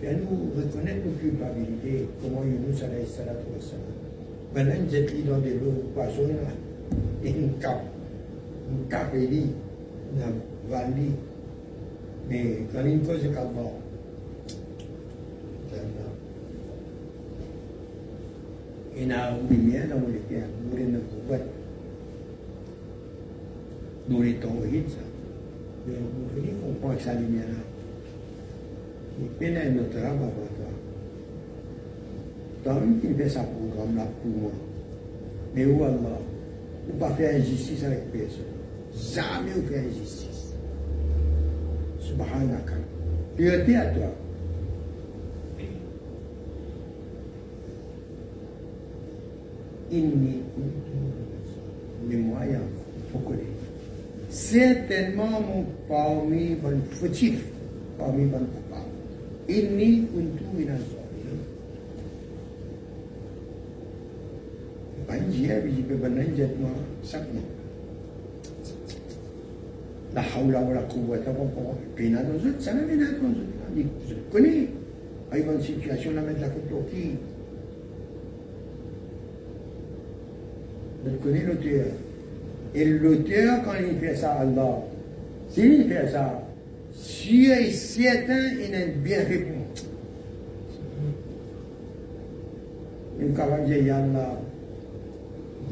Fais-nous 0.00 0.52
reconnaître 0.56 1.06
nos 1.06 1.12
culpabilités, 1.12 2.06
comment 2.22 2.42
Yunus 2.44 2.82
alayhi 2.82 3.06
salatu 3.06 3.46
wa 3.54 3.60
salam. 3.60 3.96
Maintenant, 4.54 4.84
nous 4.86 4.94
êtes 4.94 5.26
dans 5.26 5.38
des 5.38 5.54
et 7.24 7.30
une 7.30 7.52
cape, 7.60 7.84
une 8.70 8.88
cape 8.88 9.14
est 9.14 9.26
dit, 9.26 9.50
une 10.14 10.70
valide. 10.70 11.12
Mais 12.28 12.58
quand 12.72 12.84
il 12.84 13.00
cause 13.00 13.22
de 13.22 13.28
calme, 13.28 13.50
il 18.98 19.08
y 19.08 19.12
a 19.12 19.30
une 19.30 19.48
lumière 19.48 19.88
dans 19.88 19.96
le 19.96 20.20
cœur, 20.28 20.48
nous 20.72 20.78
ne 20.78 20.98
nous 24.08 24.22
les 24.22 24.34
tauhids, 24.34 24.84
ça. 24.88 24.96
Mais 25.86 25.94
on 26.64 26.98
sa 26.98 27.14
lumière-là. 27.14 27.60
Il 27.72 27.75
pénètre 29.38 29.72
notre 29.74 29.98
âme 29.98 30.16
avant 30.16 30.48
toi. 30.56 30.66
Tant 32.64 32.80
lui 32.80 32.98
qui 33.00 33.14
fait 33.14 33.28
sa 33.28 33.42
programme 33.42 33.96
là 33.96 34.06
pour 34.22 34.30
moi. 34.42 34.50
Mais 35.54 35.64
où 35.64 35.82
Allah, 35.84 36.18
ne 36.86 36.92
pas 36.98 37.10
faire 37.10 37.34
injustice 37.36 37.82
avec 37.84 38.10
personne. 38.12 38.44
Jamais 39.14 39.50
on 39.56 39.62
fait 39.68 39.78
injustice. 39.78 40.54
Subhanaka. 42.00 42.74
Priorité 43.36 43.76
à 43.76 43.86
toi. 43.86 44.12
Inni 49.92 50.42
il 52.08 53.12
faut 53.12 53.18
connaître 53.18 53.46
certainement 54.28 55.40
mon 55.40 55.64
parmi 55.88 56.54
bon 56.54 56.80
fautif, 56.90 57.44
parmi 57.98 58.26
bon 58.26 58.38
coupable. 58.38 58.95
Inni 59.48 60.06
kuntu 60.10 60.44
minas 60.56 60.80
zalimin. 60.90 61.40
Banjia 65.06 65.60
biji 65.60 65.82
bebananjat 65.82 66.58
ma 66.60 66.68
sakna. 67.02 67.40
La 70.14 70.22
hawla 70.22 70.60
wa 70.60 70.74
la 70.74 70.82
quwwata 70.82 71.30
wa 71.30 71.46
quwwata 71.46 71.86
pena 71.94 72.22
dans 72.22 72.42
eux, 72.44 72.54
ça 72.58 72.74
n'avait 72.74 72.96
pas 72.96 73.04
dans 73.04 73.28
eux. 73.28 73.84
Je 74.08 74.14
connais. 74.32 74.68
Avec 75.30 75.46
une 75.46 75.60
situation 75.60 76.12
là 76.12 76.22
mettre 76.22 76.40
la 76.40 76.48
côte 76.48 76.90
qui. 76.90 77.16
Je 81.04 81.16
connais 81.16 81.44
l'auteur. 81.44 81.86
Et 82.74 82.84
l'auteur, 82.84 83.62
quand 83.64 83.72
il 83.80 83.98
fait 83.98 84.16
ça, 84.16 84.32
Allah, 84.40 84.82
s'il 85.50 85.88
fait 85.88 86.08
ça, 86.08 86.45
si 86.96 87.46
est 87.46 87.70
certain, 87.72 88.52
il 88.54 88.74
est 88.74 88.94
bien. 89.02 89.18
Une 93.20 93.34
capable 93.34 93.68
de 93.68 93.74
dire, 93.74 93.96
Allah, 93.96 94.40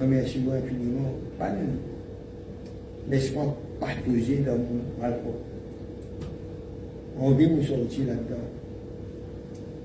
remercie-moi 0.00 0.54
infiniment. 0.54 1.12
Pas 1.38 1.50
laisse-moi 3.08 3.56
partager 3.80 4.38
dans 4.46 4.56
mon 4.56 4.82
malheur. 5.00 5.18
On 7.18 7.30
vit 7.32 7.48
nous 7.48 7.62
sortir 7.62 8.06
là-dedans. 8.06 8.36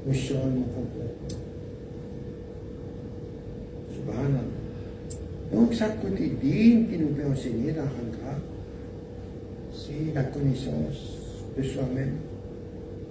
Nous 0.06 0.14
changeons 0.14 0.46
mon 0.46 0.64
comportement. 0.64 1.42
Subhanallah. 3.94 4.44
Donc, 5.54 5.74
ça 5.74 5.90
côté 5.90 6.32
digne 6.42 6.88
qui 6.88 6.98
nous 6.98 7.10
peut 7.10 7.26
enseigner 7.30 7.72
dans 7.72 7.84
Hankra, 7.84 8.40
c'est 9.74 10.14
la 10.14 10.24
connaissance 10.24 11.19
de 11.60 11.64
soi-même, 11.64 12.14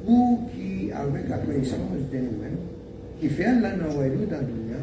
ou 0.07 0.41
qui, 0.55 0.91
avec 0.93 1.29
la 1.29 1.39
connaissance 1.39 1.79
de 2.13 2.17
nous-mêmes, 2.17 2.59
qui 3.21 3.29
fait 3.29 3.45
Allah 3.45 3.73
dans 3.73 4.01
le 4.01 4.09
dunya, 4.11 4.79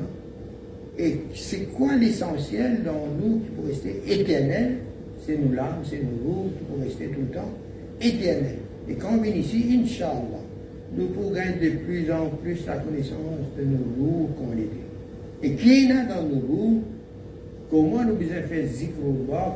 et 0.98 1.18
c'est 1.34 1.74
quoi 1.74 1.96
l'essentiel 1.96 2.84
dans 2.84 3.08
nous 3.20 3.40
qui 3.40 3.50
peut 3.50 3.68
rester 3.68 4.02
éternel 4.08 4.78
C'est 5.26 5.38
nous 5.38 5.54
l'âme, 5.54 5.80
c'est 5.84 5.98
nous 5.98 6.24
l'eau 6.24 6.52
qui 6.58 6.64
peut 6.64 6.84
rester 6.84 7.08
tout 7.08 7.22
le 7.22 7.36
temps 7.36 7.52
éternel. 8.00 8.58
Et 8.88 8.94
quand 8.94 9.10
on 9.18 9.22
vient 9.22 9.34
ici, 9.34 9.82
Inch'Allah, 9.82 10.44
nous 10.96 11.08
pourrons 11.08 11.32
de 11.32 11.70
plus 11.86 12.10
en 12.12 12.30
plus 12.42 12.66
la 12.66 12.78
connaissance 12.78 13.20
de 13.58 13.64
nos 13.66 13.84
loups 13.98 14.30
qu'on 14.38 14.54
était. 14.54 14.86
Et 15.44 15.56
qui 15.56 15.86
est 15.86 15.88
là 15.90 16.06
dans 16.06 16.24
nos 16.24 16.36
loups 16.36 16.84
Comment 17.70 18.04
nous 18.04 18.16
devons 18.16 18.48
faire 18.48 18.68
zikrullah, 18.68 19.56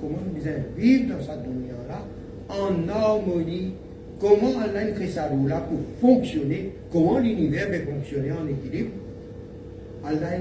comment 0.00 0.18
nous 0.26 0.40
devons 0.40 0.56
vivre 0.76 1.14
dans 1.14 1.22
cette 1.22 1.44
dunya-là 1.44 2.04
en 2.48 2.88
harmonie, 2.88 3.72
comment 4.20 4.58
Allah 4.60 4.90
crée 4.92 5.08
sa 5.08 5.28
là 5.28 5.60
pour 5.68 5.78
fonctionner, 6.00 6.72
comment 6.92 7.18
l'univers 7.18 7.68
va 7.70 7.80
fonctionner 7.80 8.32
en 8.32 8.46
équilibre. 8.46 8.90
Allah 10.04 10.38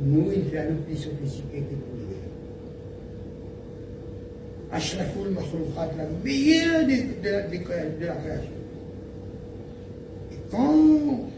nous, 0.00 0.32
il 0.34 0.44
fait 0.50 0.68
nous 0.68 0.76
plus 0.78 0.96
sophistiqués 0.96 1.60
que 1.60 1.74
l'univers. 1.74 2.16
Ashraful 4.72 5.30
makhloukat, 5.30 5.90
la 5.96 6.04
meilleure 6.24 6.86
de, 6.86 8.06
la 8.06 8.14
création. 8.14 8.50
Et 10.32 10.36
quand, 10.50 11.28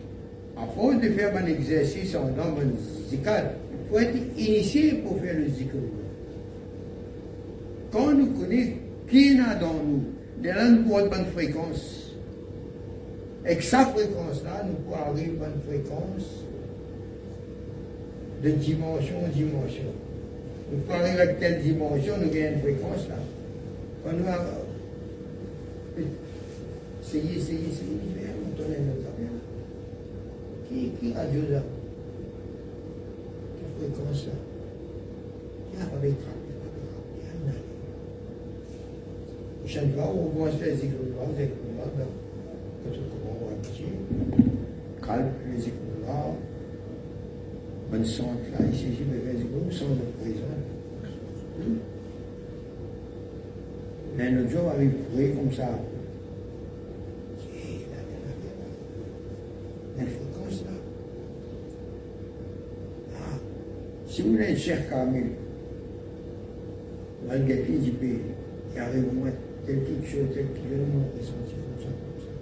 à 0.57 0.67
force 0.69 1.01
de 1.01 1.09
faire 1.11 1.37
un 1.37 1.47
exercice 1.47 2.15
en 2.15 2.29
dans 2.29 2.57
un 2.61 3.11
zikr, 3.11 3.51
faut 3.91 3.99
être 3.99 4.17
initié 4.39 4.93
pour 5.05 5.21
faire 5.21 5.35
le 5.35 5.49
zikr. 5.49 5.75
Quand 7.91 8.13
nous 8.13 8.27
connaissons 8.29 8.84
qui 9.09 9.39
a 9.41 9.55
dans 9.55 9.75
nous, 9.75 10.05
de 10.43 10.49
là 10.49 10.67
pouvons 10.83 11.07
bonne 11.09 11.27
fréquence. 11.33 12.13
Avec 13.45 13.63
sa 13.63 13.87
fréquence-là, 13.87 14.65
nous 14.67 14.75
pouvons 14.75 14.97
arriver 14.97 15.39
à 15.43 15.49
une 15.49 15.63
fréquence 15.69 16.45
de 18.43 18.51
dimension 18.51 19.25
en 19.25 19.29
dimension. 19.29 19.93
Nous 20.73 20.79
pouvons 20.79 20.99
arriver 20.99 21.21
à 21.21 21.27
telle 21.29 21.63
dimension, 21.63 22.15
nous 22.21 22.31
gagnons 22.31 22.57
une 22.57 22.61
fréquence 22.61 23.09
là. 23.09 23.17
Quand 24.05 24.13
nous 24.13 24.27
avons 24.27 24.65
essayé, 27.03 27.39
essayé, 27.39 27.59
essayé, 27.71 27.99
on 28.45 28.57
tourne 28.57 28.71
notre 28.71 29.09
affaire. 29.09 29.35
Qui, 30.69 30.91
qui 30.99 31.15
a 31.17 31.27
Dieu 31.27 31.47
là 31.51 31.63
comme 33.81 34.15
ça. 34.15 34.31
Il 35.73 35.79
n'y 35.79 35.83
a 35.83 35.87
pas 35.87 35.97
de 35.97 36.13
trappe, 36.13 36.41
il 36.41 36.55
n'y 36.55 36.57
a 36.57 36.61
pas 36.61 36.71
de 36.73 36.81
trappe, 36.89 37.09
il 37.13 37.21
y 37.21 37.27
a 37.27 37.33
rien. 37.45 37.61
Chaque 39.67 39.95
fois, 39.95 40.13
on 40.15 40.29
commence 40.29 40.55
à 40.55 40.59
faire 40.59 40.77
des 40.77 40.83
des 40.83 41.51
on 41.67 43.45
va 43.45 43.53
habituer, 43.53 43.87
calme, 45.05 45.31
les 45.57 45.73
bonne 47.91 48.05
santé 48.05 48.51
là, 48.53 48.67
ici, 48.73 48.87
je 48.99 49.05
vais 49.05 49.21
faire 49.21 49.35
des 49.35 49.47
prison. 50.21 50.45
Mais 54.17 54.31
notre 54.31 54.51
jour 54.51 54.69
arrive 54.69 54.93
comme 55.35 55.53
ça. 55.53 55.69
Si 64.15 64.23
vous 64.23 64.31
voulez 64.31 64.57
cher 64.57 64.89
Kamil, 64.89 65.25
malgré 67.27 67.57
du 67.57 67.91
pays, 67.91 68.21
Et 68.77 68.79
arrive-moi 68.79 69.29
tel 69.67 69.77
quelque 69.85 70.07
chose, 70.07 70.29
tel 70.35 70.47
qu'il 70.47 70.73
est, 70.73 70.85
mon 70.93 71.05
ressenti 71.17 71.55
comme 71.55 71.81
ça, 71.81 71.89
comme 71.89 72.21
ça. 72.21 72.33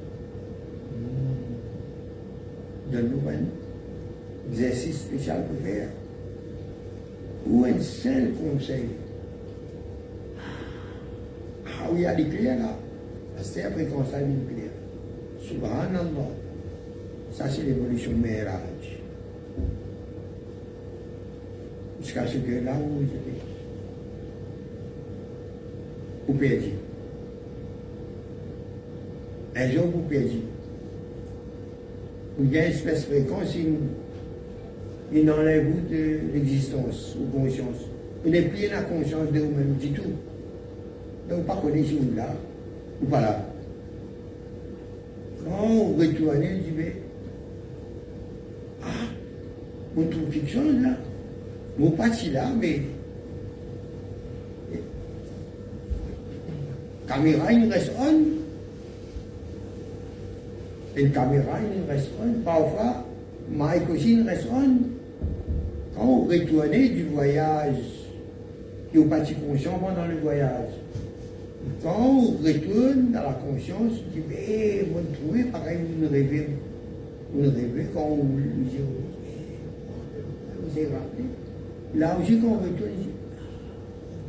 Donne-nous 2.93 3.29
un 3.29 4.51
exercice 4.51 5.01
spécial 5.01 5.45
pour 5.47 5.67
faire. 5.67 5.89
Ou 7.47 7.65
un 7.65 7.81
seul 7.81 8.33
conseil. 8.33 8.89
Ah 11.67 11.89
oui, 11.91 11.99
il 11.99 12.03
y 12.03 12.07
a 12.07 12.15
des 12.15 12.27
clairs 12.27 12.59
là. 12.59 12.79
C'est 13.43 13.63
la 13.65 13.71
fréquence 13.71 14.15
à 14.15 14.21
nucléaire. 14.21 14.71
Subhanallah. 15.41 16.31
Ça, 17.33 17.49
c'est 17.49 17.63
l'évolution 17.63 18.13
Mérage. 18.13 19.01
Jusqu'à 22.01 22.27
ce 22.27 22.37
que 22.37 22.65
là 22.65 22.75
où 22.75 23.01
j'étais, 23.01 23.41
vous 26.27 26.35
perdez. 26.35 26.75
Un 29.55 29.71
jour, 29.71 29.85
vous. 29.85 30.03
Vous 32.39 32.47
avez 32.47 32.67
une 32.67 32.73
espèce 32.73 33.05
fréquence, 33.05 33.55
il, 33.55 33.75
il 35.13 35.31
enlève 35.31 35.67
vous 35.67 35.95
de 35.95 36.21
l'existence 36.33 37.15
ou 37.21 37.39
conscience. 37.39 37.77
Vous 38.25 38.31
n'avez 38.31 38.47
plus 38.47 38.69
la 38.71 38.83
conscience 38.83 39.31
de 39.31 39.41
vous-même 39.41 39.75
du 39.75 39.91
tout. 39.91 40.13
Donc, 41.29 41.45
pas 41.45 41.57
connaître 41.57 41.91
vous 41.91 42.17
là, 42.17 42.35
ou 43.03 43.07
pas 43.07 43.21
là. 43.21 43.45
Quand 45.45 45.67
vous 45.67 45.97
retournez, 45.97 46.55
vous 46.55 46.83
dites, 46.83 46.93
ah, 48.83 48.87
on 49.97 50.03
trouve 50.05 50.31
quelque 50.31 50.51
chose 50.51 50.75
là. 50.83 50.97
Mon 51.79 51.91
parti 51.91 52.31
là, 52.31 52.49
mais 52.59 52.81
caméra, 57.07 57.53
il 57.53 57.71
reste 57.71 57.93
on. 57.99 58.42
Une 60.97 61.11
caméra, 61.11 61.59
il 61.61 61.91
reste 61.91 62.11
on. 62.23 62.41
Parfois, 62.43 63.05
il 63.51 64.29
reste 64.29 64.47
on. 64.53 64.77
Quand 65.97 66.05
vous 66.05 66.25
retournez 66.25 66.89
du 66.91 67.05
voyage, 67.05 67.77
vous 68.95 69.07
parti 69.07 69.35
conscient 69.35 69.79
pendant 69.79 70.07
le 70.07 70.17
voyage. 70.19 70.69
Quand 71.83 71.97
on 71.99 72.21
retourne 72.43 73.13
dans 73.13 73.23
la 73.23 73.33
conscience, 73.35 73.93
on 73.93 74.15
dit, 74.15 74.23
mais 74.29 74.85
vous 74.93 75.01
trouvez 75.15 75.45
pareil, 75.45 75.79
vous 75.99 76.09
rêvez. 76.09 76.49
Vous 77.33 77.43
rêvez 77.43 77.87
quand 77.95 78.09
vous 78.09 78.23
vous 78.23 78.65
dites, 78.65 78.81
vous 80.61 80.79
avez 80.79 80.87
rappelé. 80.87 81.25
Là 81.95 82.17
aussi, 82.21 82.39
quand 82.39 82.49
on 82.49 82.55
retourne, 82.55 82.91
on 82.91 83.03
dit, 83.03 83.09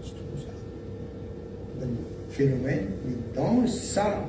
je 0.03 0.10
trouve 0.10 0.40
ça. 0.40 1.85
Un 1.85 2.31
phénomène, 2.31 2.85
mais 3.06 3.15
dans 3.35 3.68
ça, 3.68 4.26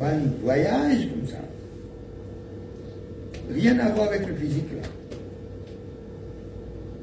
un 0.00 0.18
voyage 0.42 1.08
comme 1.10 1.28
ça, 1.28 1.36
rien 3.52 3.78
à 3.78 3.90
voir 3.90 4.08
avec 4.08 4.26
le 4.26 4.34
physique 4.34 4.72
là. 4.74 4.88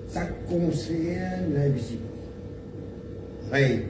Ça 0.09 0.25
concerne 0.49 1.53
l'invisible. 1.53 2.01
Rêve. 3.51 3.83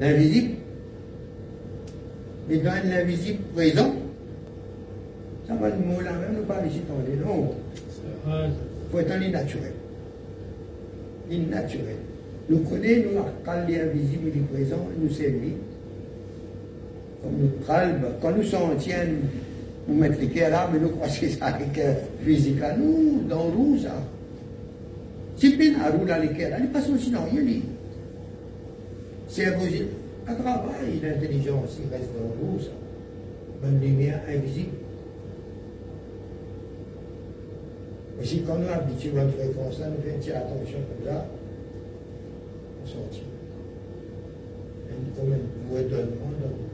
L'invisible, 0.00 0.54
mais 2.48 2.56
dans 2.58 2.88
l'invisible 2.88 3.42
présent, 3.54 3.94
ça 5.46 5.54
va 5.54 5.68
le 5.68 5.76
mot 5.76 6.00
là 6.00 6.12
même, 6.12 6.36
nous 6.38 6.44
pas 6.44 6.64
ici 6.66 6.80
dans 6.88 7.02
les 7.06 7.16
noms. 7.16 7.54
Il 8.26 8.52
faut 8.90 8.98
être 8.98 9.12
en 9.12 9.30
naturel. 9.30 9.72
Innaturel. 11.30 11.96
Nous 12.48 12.58
connaissons, 12.60 13.10
nous, 13.14 13.68
l'invisible 13.68 14.28
est 14.28 14.52
présent, 14.52 14.88
nous 14.98 15.10
servir. 15.10 15.52
Quand 18.20 18.32
nous 18.36 18.42
sommes 18.42 18.76
tiennent, 18.78 19.20
nous 19.86 19.94
mettons 19.94 20.20
les 20.20 20.28
cœurs 20.28 20.50
là, 20.50 20.68
mais 20.72 20.78
nous 20.78 20.90
croyons 20.90 21.14
que 21.20 21.28
ça 21.28 21.46
avec 21.46 21.78
physique 22.24 22.60
là. 22.60 22.76
Nous, 22.76 23.22
dans 23.28 23.48
l'eau, 23.48 23.76
ça. 23.82 23.94
Si 25.36 25.56
bien 25.56 25.72
à 25.80 25.90
rouler 25.90 26.14
les 26.22 26.36
cœurs 26.36 26.50
là, 26.50 26.56
il 26.60 26.68
passe 26.68 26.88
aussi 26.88 27.10
dans 27.10 27.24
rien. 27.24 27.42
C'est 29.28 29.46
impossible. 29.46 29.88
À 30.26 30.34
travail, 30.34 31.00
l'intelligence, 31.02 31.78
il 31.82 31.92
reste 31.92 32.10
dans 32.14 32.28
l'eau, 32.28 32.58
ça. 32.60 32.70
Une 33.68 33.80
lumière 33.80 34.20
invisible. 34.28 34.70
Aussi, 38.20 38.42
quand 38.46 38.56
nous 38.56 38.68
habituons 38.68 39.18
à 39.18 39.22
une 39.24 39.32
fréquence 39.32 39.78
là, 39.80 39.86
nous 39.88 40.02
faisons 40.02 40.36
attention 40.36 40.78
comme 40.78 41.06
ça, 41.06 41.26
on 42.82 42.86
sortit. 42.86 43.22
Comme 45.16 45.32
un 45.32 45.36
dans 45.36 45.76
C'est-à-dire, 45.76 46.69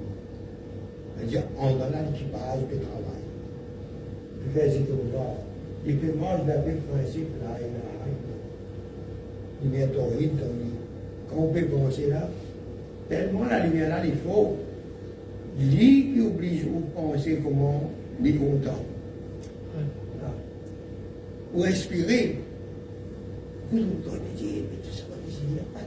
on 1.59 1.77
donne 1.77 1.97
l'équipage 2.13 2.61
de 2.71 2.77
travail. 2.85 3.25
Puis 4.41 4.51
faire 4.55 4.71
comme 4.87 5.11
ça. 5.13 5.27
Et 5.87 5.93
puis 5.93 6.11
moi, 6.19 6.31
je 6.43 6.49
l'avais 6.49 6.73
principe 6.73 7.31
là, 7.43 7.51
il 7.61 7.63
y 7.63 7.65
a 7.67 7.69
une 9.69 9.71
lumière 9.71 9.93
torride, 9.93 10.41
quand 11.31 11.39
on 11.39 11.53
peut 11.53 11.67
penser 11.67 12.09
là, 12.09 12.29
tellement 13.09 13.45
la 13.45 13.67
là, 13.67 14.05
il 14.05 14.17
faut, 14.17 14.57
lui 15.59 16.13
qui 16.13 16.21
oblige 16.21 16.65
à 16.65 16.67
penser 17.01 17.41
comment 17.43 17.91
il 18.21 18.29
est 18.29 18.35
content 18.35 18.83
ou 21.55 21.65
inspiré. 21.65 22.39
Vous 23.71 23.79
nous 23.79 24.03
donnez 24.05 24.19
Dieu, 24.37 24.65
mais 24.71 24.77
tout 24.83 24.95
ça, 24.95 25.05
il 25.27 25.33
n'y 25.55 25.59
a 25.59 25.63
pas 25.73 25.81
de 25.81 25.87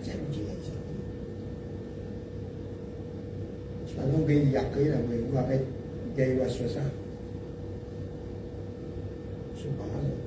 Dieu. 4.29 4.37
Lalu 4.37 4.45
beli 4.45 4.53
yakin 4.53 4.85
lah, 4.93 5.01
beli 5.09 5.23
gua 5.31 5.41
kan 5.49 5.61
gaya 6.15 6.33
waswasa. 6.37 6.83
Subhanallah. 9.57 10.21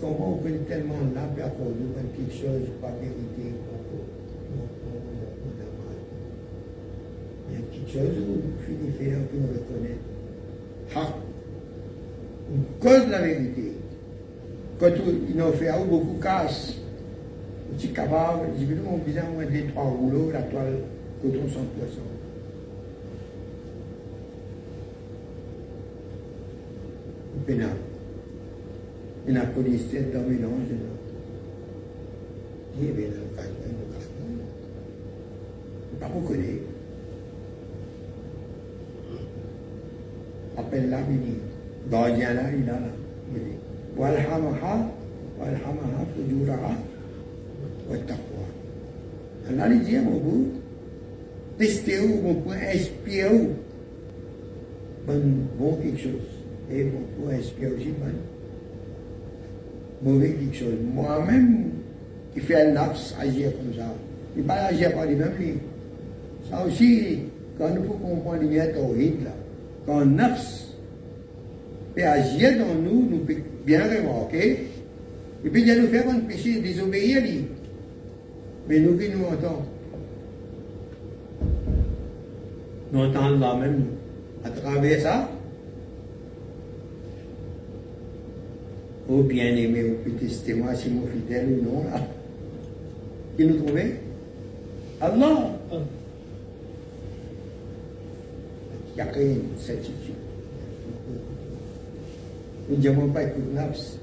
Comment 0.00 0.32
on 0.32 0.36
peut 0.42 0.58
tellement 0.68 1.00
là, 1.14 1.28
puis 1.34 1.44
on 1.44 1.68
nous 1.68 1.92
quelque 1.94 2.32
chose, 2.32 2.68
pas 2.80 2.92
vérité, 3.00 3.54
pas 3.68 3.78
Il 7.48 7.54
y 7.54 7.56
a 7.56 7.60
quelque 7.70 7.90
chose 7.92 8.16
où 8.18 8.32
on 8.32 8.52
peut 8.58 8.92
faire, 8.98 9.18
on 9.20 9.26
peut 9.28 9.44
reconnaître. 9.54 10.04
Ha! 10.96 11.14
Une 12.52 12.64
cause 12.80 13.08
la 13.10 13.22
vérité. 13.22 13.72
Quand 14.78 14.88
il 14.88 15.36
nous 15.36 15.52
fait 15.52 15.70
beaucoup 15.88 16.18
casse, 16.20 16.74
je 17.74 17.78
suis 17.78 17.92
capable, 17.92 18.48
j'ai 18.58 18.66
vu 18.66 18.76
mon 18.84 18.98
besoin 18.98 19.22
de 19.22 19.70
trois 19.70 19.84
rouleaux, 19.84 20.30
la 20.32 20.42
toile 20.42 20.80
coton 21.22 21.46
100%. 21.46 21.48
Pénal. 21.48 22.13
Il 27.48 27.56
y 29.34 29.36
a 29.36 29.42
un 29.42 29.46
policier 29.46 30.00
dans 30.12 30.22
le 30.22 30.28
mélange. 30.28 30.50
Il 32.78 32.86
y 32.86 32.90
avait 32.90 33.06
un 33.06 33.36
carton, 33.36 33.70
un 33.70 33.92
carton. 33.92 34.26
Pas 36.00 36.06
qu'on 36.06 36.20
connaît. 36.22 36.60
Appelle 40.56 40.88
là, 40.88 40.98
il 41.10 41.20
dit, 41.20 41.38
gardien 41.90 42.34
là, 42.34 42.42
il 42.52 42.62
est 42.62 42.66
là. 42.66 42.78
Il 43.34 43.40
dit, 43.42 43.56
et 56.72 56.86
on 56.86 57.22
pourrait 57.22 57.38
aussi 57.38 57.88
mal. 58.00 58.14
Mauvais 60.02 60.30
quelque 60.30 60.56
chose. 60.56 60.74
Moi-même, 60.92 61.70
qui 62.32 62.40
fait 62.40 62.68
un 62.68 62.72
laps 62.72 63.14
agir 63.20 63.52
comme 63.56 63.74
ça. 63.76 63.94
Il 64.36 64.42
ne 64.42 64.48
pas 64.48 64.54
agir 64.54 64.92
par 64.92 65.06
lui-même. 65.06 65.30
Ça 66.50 66.64
aussi, 66.66 67.20
quand 67.58 67.70
nous 67.70 67.82
pouvons 67.82 68.16
comprendre 68.16 68.48
bien 68.48 68.66
là, 68.66 68.72
quand 69.86 70.04
Nafs 70.04 70.64
peut 71.94 72.02
agir 72.02 72.58
dans 72.58 72.74
nous, 72.74 73.08
nous 73.10 73.18
peut 73.18 73.36
bien 73.64 73.82
remarquer, 73.84 74.66
et 75.44 75.50
puis 75.50 75.62
il 75.62 75.82
nous 75.82 75.88
faire 75.88 76.08
un 76.08 76.20
péché, 76.20 76.60
désobéir 76.60 77.22
lui. 77.22 77.44
Mais 78.68 78.80
nous 78.80 78.96
qui 78.96 79.10
nous 79.10 79.24
entendons, 79.24 79.62
nous 82.92 83.00
entendons 83.00 83.38
là 83.38 83.56
même 83.56 83.84
à 84.44 84.50
travers 84.50 85.00
ça, 85.00 85.28
Oh 89.06 89.22
bien-aimé, 89.22 89.84
oh 89.90 90.08
petit 90.08 90.54
moi 90.54 90.74
si 90.74 90.88
mon 90.88 91.06
fidèle 91.06 91.46
ou 91.46 91.62
non, 91.62 91.84
là. 91.84 92.00
Qui 93.36 93.44
nous 93.46 93.58
trouvait? 93.58 94.00
Allah. 95.00 95.50
Il 98.94 98.98
y 98.98 99.00
a 99.00 99.06
qu'une 99.06 99.58
certitude. 99.58 100.14
Nous 102.70 102.76
n'avons 102.78 103.08
pas 103.08 103.24
écouté 103.24 103.46
nafs, 103.52 103.98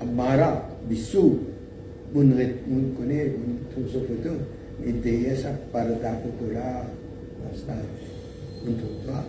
amara, 0.00 0.66
bisou. 0.88 1.38
on 2.14 2.22
connaît, 2.98 3.34
on 3.36 3.72
trouve 3.72 3.92
sa 3.92 3.98
photo, 4.06 4.36
et 4.86 4.92
derrière 4.92 5.36
ça, 5.36 5.50
par 5.70 5.84
la 5.84 5.94
photo 5.94 6.50
là, 6.54 6.86
on 7.42 8.72
trouve 8.72 9.04
toi, 9.04 9.24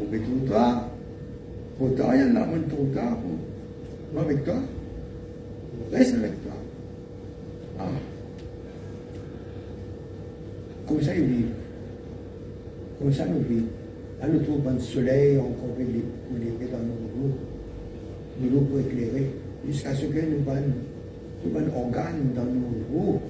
on 0.00 0.04
peut 0.06 0.20
trouver 0.20 0.46
toi, 0.46 0.88
photo, 1.78 2.04
il 2.14 2.20
y 2.20 2.22
en 2.22 2.36
a, 2.36 2.46
on 2.46 2.68
trouve 2.68 2.92
toi, 2.94 3.18
on 4.14 4.20
avec 4.20 4.44
toi, 4.44 4.54
on 4.54 5.96
reste 5.96 6.14
avec 6.14 6.42
toi. 6.42 6.52
Ah. 7.78 7.84
Comme 10.86 11.02
ça, 11.02 11.14
ils 11.16 11.24
vivent. 11.24 11.46
Comme 12.98 13.12
ça, 13.12 13.26
nous 13.26 13.40
vivons. 13.40 13.66
Là, 14.20 14.28
nous 14.32 14.40
trouvons 14.40 14.70
le 14.70 14.80
soleil, 14.80 15.38
on 15.38 15.50
peut 15.74 15.82
les, 15.82 15.86
les 16.44 16.66
dans 16.70 16.78
nos 16.78 16.94
roues, 17.14 17.34
nous 18.40 18.60
pour 18.60 18.80
éclairer, 18.80 19.30
jusqu'à 19.66 19.94
ce 19.94 20.06
que 20.06 20.18
nous 20.18 20.50
avons 20.50 21.58
un 21.58 21.76
organe 21.76 22.32
dans 22.34 22.44
nos 22.44 22.84
roues, 22.92 23.20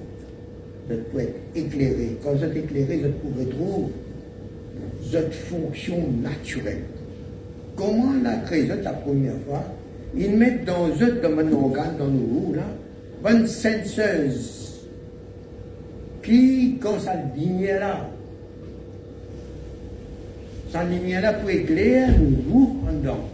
de 0.89 0.97
pour 0.97 1.19
être 1.19 1.35
éclairé. 1.55 2.17
Quand 2.23 2.33
vous 2.33 2.43
êtes 2.43 2.55
éclairé, 2.55 2.97
vous 2.97 3.29
pouvez 3.29 3.45
trouver 3.47 3.87
votre 5.11 5.33
fonction 5.33 5.97
naturelle. 6.21 6.83
Comment 7.75 8.13
la 8.23 8.37
créé 8.37 8.67
la 8.67 8.93
première 8.93 9.37
fois 9.47 9.63
Ils 10.13 10.35
mettent 10.37 10.65
dans 10.65 10.87
eux, 10.87 11.21
un 11.23 11.51
organe, 11.53 11.97
dans 11.97 12.07
nos 12.07 12.25
roues, 12.25 12.53
là, 12.53 13.31
une 13.31 13.47
senseuse 13.47 14.85
qui, 16.23 16.77
quand 16.81 16.99
ça 16.99 17.13
lumière 17.35 17.79
là, 17.79 18.09
sa 20.71 20.83
lumière 20.83 21.21
là 21.21 21.33
pour 21.33 21.49
éclairer 21.49 22.11
nous 22.17 22.77
en 22.87 22.93
dedans. 22.93 23.29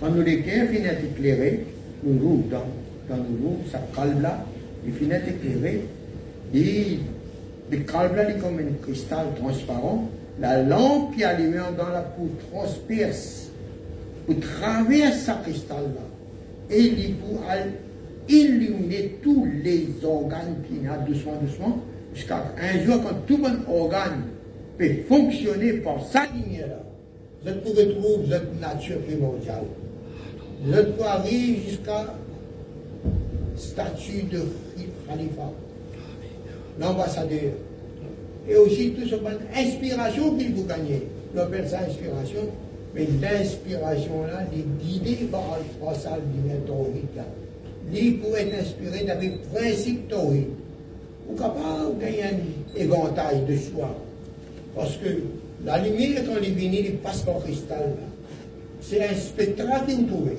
Quand 0.00 0.10
nous 0.10 0.22
les 0.22 0.40
cœurs 0.42 0.68
finissent 0.68 1.04
éclairés, 1.12 1.66
nous 2.04 2.18
rouvrons 2.18 2.48
dans, 2.50 3.14
dans 3.14 3.22
nous 3.22 3.58
ça 3.70 3.80
calme 3.94 4.22
là, 4.22 4.44
il 4.86 4.92
finit 4.92 5.14
éclairé, 5.14 5.80
et 6.54 6.98
le 7.70 7.78
calme 7.78 8.16
là, 8.16 8.30
il 8.30 8.36
est 8.36 8.38
comme 8.38 8.58
un 8.58 8.82
cristal 8.82 9.26
transparent, 9.40 10.08
la 10.40 10.62
lampe 10.62 11.14
qui 11.14 11.24
allumée 11.24 11.58
dans 11.76 11.88
la 11.90 12.02
peau 12.02 12.28
transperce, 12.50 13.50
pour 14.26 14.36
traverser 14.40 15.18
ce 15.18 15.42
cristal 15.42 15.84
là, 15.94 16.74
et 16.74 16.80
il 16.80 17.14
pour 17.16 17.42
illuminer 18.28 19.18
tous 19.22 19.46
les 19.62 19.88
organes 20.02 20.56
qui 20.66 20.84
y 20.84 20.88
a 20.88 20.96
doucement, 20.96 21.34
doucement, 21.40 21.78
jusqu'à 22.14 22.42
un 22.60 22.84
jour 22.84 23.02
quand 23.02 23.26
tout 23.26 23.36
mon 23.36 23.74
organe 23.74 24.22
peut 24.78 25.02
fonctionner 25.08 25.74
par 25.74 26.04
sa 26.10 26.24
lumière-là, 26.26 26.80
vous 27.52 27.60
pouvez 27.60 27.90
trouver 27.90 28.26
votre 28.26 28.60
nature 28.60 28.98
primordiale. 29.00 29.64
Vous 30.64 30.92
pouvez 30.96 31.06
arriver 31.06 31.60
jusqu'à 31.68 32.14
statut 33.56 34.22
de 34.22 34.40
Khalifa, 35.06 35.52
l'ambassadeur. 36.80 37.52
Et 38.48 38.56
aussi 38.56 38.90
tout 38.90 39.06
ce 39.08 39.16
bonne 39.16 39.38
inspiration 39.54 40.36
qu'il 40.36 40.54
vous 40.54 40.64
gagnez. 40.64 41.02
On 41.34 41.38
appelle 41.40 41.68
ça 41.68 41.80
inspiration, 41.80 42.40
mais 42.94 43.06
l'inspiration-là, 43.20 44.46
les 44.52 44.64
guider 44.84 45.26
par 45.30 45.58
le 45.58 45.86
passage 45.86 46.20
du 46.32 46.66
théorique 46.66 47.16
là. 47.16 47.24
Il 47.92 48.18
pour 48.18 48.36
être 48.36 48.54
inspiré 48.60 49.04
le 49.06 49.48
principe 49.52 50.08
théorique 50.08 50.48
ou 51.28 51.34
capable 51.34 51.96
de 51.96 52.00
gagner 52.00 52.22
un 52.22 52.80
éventail 52.80 53.44
de 53.46 53.56
choix. 53.56 53.94
Parce 54.74 54.96
que 54.96 55.08
la 55.64 55.78
lumière, 55.78 56.22
quand 56.26 56.34
elle 56.36 56.44
est 56.44 56.64
il 56.64 56.96
passe 56.96 57.22
par 57.22 57.40
cristal. 57.42 57.94
C'est 58.80 59.02
un 59.02 59.14
spectacle 59.14 59.86
que 59.86 59.92
vous 59.92 60.06
trouvez. 60.06 60.38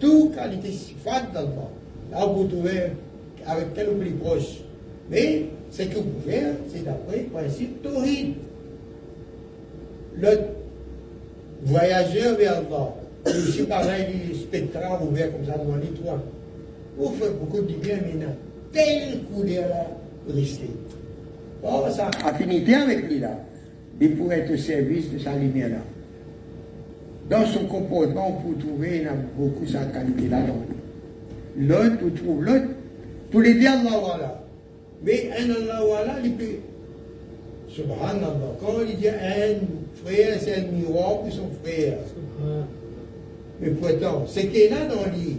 Toute 0.00 0.34
qualité 0.34 0.72
sifat 0.72 1.22
dans 1.32 1.42
le 1.42 1.46
bas. 1.46 1.70
Là, 2.10 2.26
vous 2.26 2.44
trouvez 2.44 2.80
avec 3.46 3.74
tel 3.74 3.90
ou 3.90 3.94
plus 3.94 4.10
proche. 4.10 4.58
Mais 5.08 5.44
ce 5.72 5.82
que 5.82 5.98
faire, 6.28 6.54
c'est 6.72 6.84
d'après 6.84 7.18
le 7.22 7.24
principe 7.24 7.82
torride. 7.82 8.34
Le 10.14 10.28
voyageur 11.64 12.36
vers 12.36 12.62
c'est 13.24 13.36
aussi 13.36 13.62
pareil, 13.62 14.06
les 14.28 14.34
spectrales 14.34 14.98
ouverts 15.02 15.32
comme 15.32 15.46
ça 15.46 15.58
devant 15.58 15.76
les 15.76 15.98
trois. 15.98 16.22
Vous 16.98 17.14
faites 17.18 17.38
beaucoup 17.38 17.62
de 17.62 17.72
bien 17.74 17.96
maintenant 17.96 18.34
telle 18.72 19.20
couleur-là 19.32 19.86
risquée. 20.28 20.70
Oh, 21.62 21.84
ça 21.90 22.10
affinité 22.24 22.74
avec 22.74 23.08
lui 23.08 23.20
là. 23.20 23.38
Il 24.00 24.16
pourrait 24.16 24.40
être 24.40 24.52
au 24.52 24.56
service 24.56 25.10
de 25.12 25.18
sa 25.18 25.34
lumière-là. 25.36 25.76
Dans 27.30 27.46
son 27.46 27.64
comportement, 27.66 28.36
on 28.36 28.52
peut 28.52 28.58
trouver 28.58 28.98
il 29.02 29.08
a 29.08 29.12
beaucoup 29.38 29.66
sa 29.66 29.84
qualité-là. 29.84 30.40
L'autre, 31.56 31.96
on 32.04 32.10
trouve 32.10 32.44
l'autre. 32.44 32.66
Tous 33.30 33.40
les 33.40 33.54
deux, 33.54 33.66
Allah 33.66 33.98
voilà. 34.00 34.41
Mais 35.04 35.30
en 35.32 35.50
Allah, 35.50 35.80
Subhanallah, 37.68 38.28
subhanallah. 38.28 38.56
Quand 38.60 38.80
il 38.88 38.96
dit 38.96 39.08
un 39.08 40.04
frère, 40.04 40.36
c'est 40.40 40.56
un 40.56 40.62
miroir 40.72 41.24
de 41.24 41.30
son 41.30 41.48
frère. 41.62 41.98
Mais 43.60 43.70
pourtant, 43.70 44.24
c'est 44.26 44.46
qu'il 44.46 44.60
est 44.60 44.68
là 44.68 44.86
dans 44.86 45.04
lui. 45.10 45.38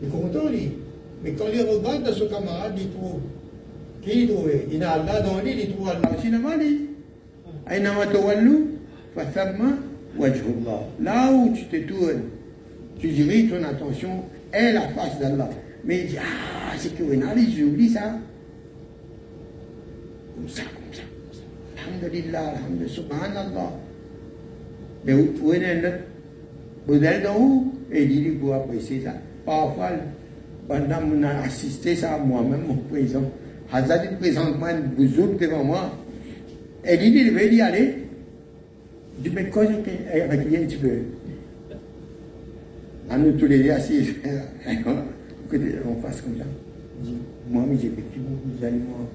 Il 0.00 0.08
est 0.08 0.10
content, 0.10 0.48
lui. 0.48 0.72
Mais 1.22 1.32
quand 1.32 1.46
il 1.52 1.62
regarde 1.62 2.04
dans 2.04 2.12
son 2.12 2.28
camarade, 2.28 2.74
il 2.78 2.90
trouve. 2.90 3.20
Qui 4.02 4.22
il 4.22 4.28
trouve? 4.28 4.50
Il 4.70 4.82
a 4.82 4.92
Allah 4.92 5.20
dans 5.20 5.40
lui, 5.40 5.54
il 5.58 5.74
trouve 5.74 5.88
Allah. 5.88 6.10
Finalement, 6.20 6.56
lui. 6.56 6.90
Aïnama 7.66 8.06
tawallu, 8.06 8.78
fasamma 9.14 9.78
wajhullah. 10.18 10.84
Là 11.02 11.32
où 11.32 11.52
tu 11.54 11.64
te 11.64 11.88
tournes, 11.88 12.22
tu 13.00 13.08
diriges 13.08 13.50
ton 13.50 13.64
attention 13.64 14.22
est 14.52 14.72
la 14.72 14.82
face 14.88 15.18
d'Allah. 15.18 15.50
Mais 15.84 16.00
il 16.00 16.06
dit, 16.08 16.16
ah, 16.18 16.74
c'est 16.78 16.96
que 16.96 17.02
Ali, 17.02 17.54
j'oublie 17.56 17.90
ça. 17.90 18.18
Comme 20.34 20.48
ça, 20.48 20.62
comme 20.62 20.92
ça, 20.92 21.02
comme 21.02 21.32
ça. 21.32 21.42
Alhamdulillah, 21.82 22.54
alhamdulillah, 22.56 22.88
subhanallah. 22.88 23.72
Mais 25.04 25.12
vous 25.12 25.26
pouvez 25.26 25.64
un 25.64 25.78
autre 25.78 25.98
modèle 26.88 27.22
d'en 27.22 27.36
haut 27.36 27.72
et 27.92 28.04
il 28.04 28.08
dit 28.08 28.30
pour 28.30 28.54
apprécier 28.54 29.02
ça. 29.04 29.14
Parfois, 29.44 29.90
pendant 30.66 30.98
que 30.98 31.24
a 31.24 31.42
assisté 31.42 31.94
ça 31.94 32.18
moi-même, 32.18 32.66
mon 32.66 32.76
président, 32.76 33.30
Hazard 33.72 34.04
il 34.10 34.16
présente 34.16 34.58
moi 34.58 34.72
une 34.72 34.88
bouzouk 34.88 35.38
devant 35.38 35.64
moi. 35.64 35.92
Et 36.84 36.94
il 36.94 37.12
dit, 37.12 37.18
il 37.18 37.30
veut 37.32 37.52
y 37.52 37.60
aller. 37.60 37.94
Je 39.24 39.30
quand 39.30 39.62
je 39.62 40.20
avec 40.20 40.44
lui 40.44 40.56
un 40.56 40.66
petit 40.66 40.76
peu. 40.76 40.90
À 43.08 43.16
nous 43.16 43.32
tous 43.32 43.46
les 43.46 43.62
deux 43.62 43.70
assis, 43.70 44.14
on 45.52 46.00
fasse 46.00 46.20
comme 46.20 46.36
ça. 46.38 46.44
Je 47.02 47.10
dis, 47.10 47.16
moi, 47.50 47.64
mais 47.68 47.76
j'ai 47.80 47.88
vécu 47.88 48.18
beaucoup 48.18 48.48
moi. 48.60 49.08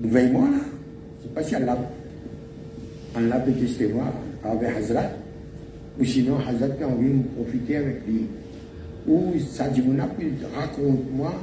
Veille-moi 0.00 0.48
là. 0.50 0.56
Je 0.56 0.58
ne 0.58 1.28
sais 1.28 1.34
pas 1.34 1.42
si 1.42 1.54
Allah, 1.54 1.78
Allah 3.14 3.40
peut 3.40 3.52
tester 3.52 3.86
voir 3.86 4.12
avec 4.44 4.76
Hazrat. 4.76 5.10
Ou 6.00 6.04
sinon, 6.04 6.38
Hazrat 6.38 6.74
a 6.82 6.86
envie 6.86 7.10
de 7.10 7.22
profiter 7.36 7.76
avec 7.76 8.06
lui 8.06 8.26
ou 9.06 9.38
Sadimouna 9.38 10.08
raconte-moi, 10.54 11.34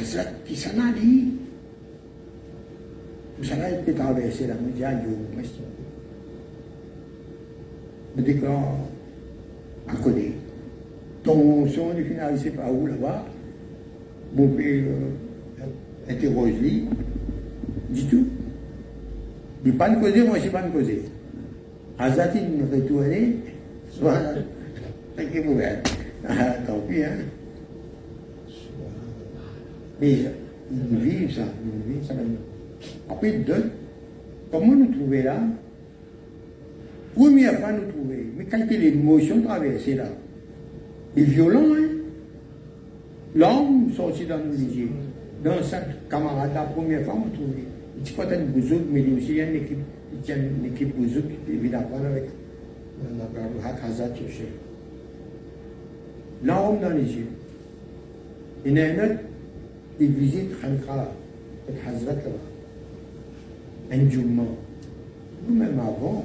Hazrat 0.00 0.24
qui 0.44 0.56
s'en 0.56 0.70
a 0.70 0.92
dit. 1.00 1.34
Vous 3.38 3.44
savez, 3.44 3.76
il 3.78 3.84
peut 3.84 3.94
traverser 3.94 4.48
la 4.48 4.54
média, 4.54 4.92
il 4.92 4.98
y 4.98 5.00
a 5.00 5.04
une 5.04 5.40
question. 5.40 5.62
Je 8.16 8.22
à 11.24 11.28
côté. 11.28 11.40
Ton 11.40 11.66
son 11.68 11.96
est 11.98 12.04
finalisé 12.04 12.50
par 12.50 12.72
où 12.72 12.86
là-bas 12.86 13.24
Mon 14.34 14.48
père 14.48 14.66
euh, 14.66 16.12
interroge 16.12 16.52
lui, 16.60 16.84
dit 17.90 18.06
tout. 18.06 18.26
Il 19.64 19.76
pas 19.76 19.90
de 19.90 20.00
causer, 20.00 20.22
moi 20.22 20.36
je 20.36 20.40
ne 20.40 20.44
sais 20.44 20.52
pas 20.52 20.62
de 20.62 20.70
causer. 20.70 21.02
Hazrat, 21.98 22.28
il 22.34 22.48
me 22.56 22.74
retourne, 22.74 23.12
soit, 23.90 24.18
c'est 25.16 25.44
ah, 26.28 26.54
tant 26.66 26.80
pis, 26.88 27.02
hein. 27.02 27.10
Mais 30.00 30.16
nous 30.70 30.98
vivons 31.00 31.30
ça, 31.30 31.42
nous 31.64 31.92
vivons 31.92 32.06
ça. 32.06 32.14
Après 33.10 33.32
deux, 33.32 33.70
comment 34.50 34.74
nous 34.74 34.92
trouver 34.92 35.22
là? 35.22 35.38
Première 37.14 37.58
fois 37.58 37.72
nous 37.72 37.90
trouver, 37.90 38.26
mais 38.36 38.46
il 38.48 38.54
a 38.54 38.78
l'émotion 38.78 39.42
traversée 39.42 39.96
là, 39.96 40.04
les 41.18 41.24
violents, 41.24 41.74
hein 41.74 41.88
L'homme 43.34 43.92
sorti 43.94 44.24
dans 44.24 44.38
nos 44.38 44.52
yeux. 44.52 44.88
Dans 45.44 45.62
sa 45.62 45.80
camarade, 46.10 46.50
la 46.54 46.62
première 46.62 47.04
fois, 47.04 47.14
nous 47.14 47.30
trouver. 47.30 47.64
Il 47.96 48.02
dit 48.02 48.12
pas 48.12 48.24
une 48.34 48.46
bouzouk, 48.46 48.82
mais 48.90 49.00
il 49.00 49.10
y 49.10 49.14
a 49.14 49.16
aussi 49.16 49.32
une 49.34 49.56
équipe, 49.56 49.78
il 50.12 50.28
y 50.28 50.32
a 50.32 50.36
une 50.36 50.64
équipe 50.64 50.96
bouzouk, 50.96 51.24
d'apprendre 51.70 52.06
avec, 52.06 52.24
on 53.02 53.20
a 53.20 53.24
de 53.24 53.66
Hakazat, 53.66 54.14
je 54.16 54.32
sais 54.32 54.48
larmes 56.44 56.80
dans 56.80 56.90
les 56.90 57.02
yeux. 57.02 57.26
Il 58.64 58.76
y 58.76 58.80
a 58.80 58.84
un 58.84 58.94
autre, 58.94 59.20
il 60.00 60.12
visite 60.12 60.60
Khankara, 60.60 61.12
le 61.68 61.74
Hazrat 61.88 62.12
là, 62.12 62.30
un 63.92 64.10
Jumma. 64.10 64.42
Nous-mêmes 65.48 65.80
avant, 65.80 66.24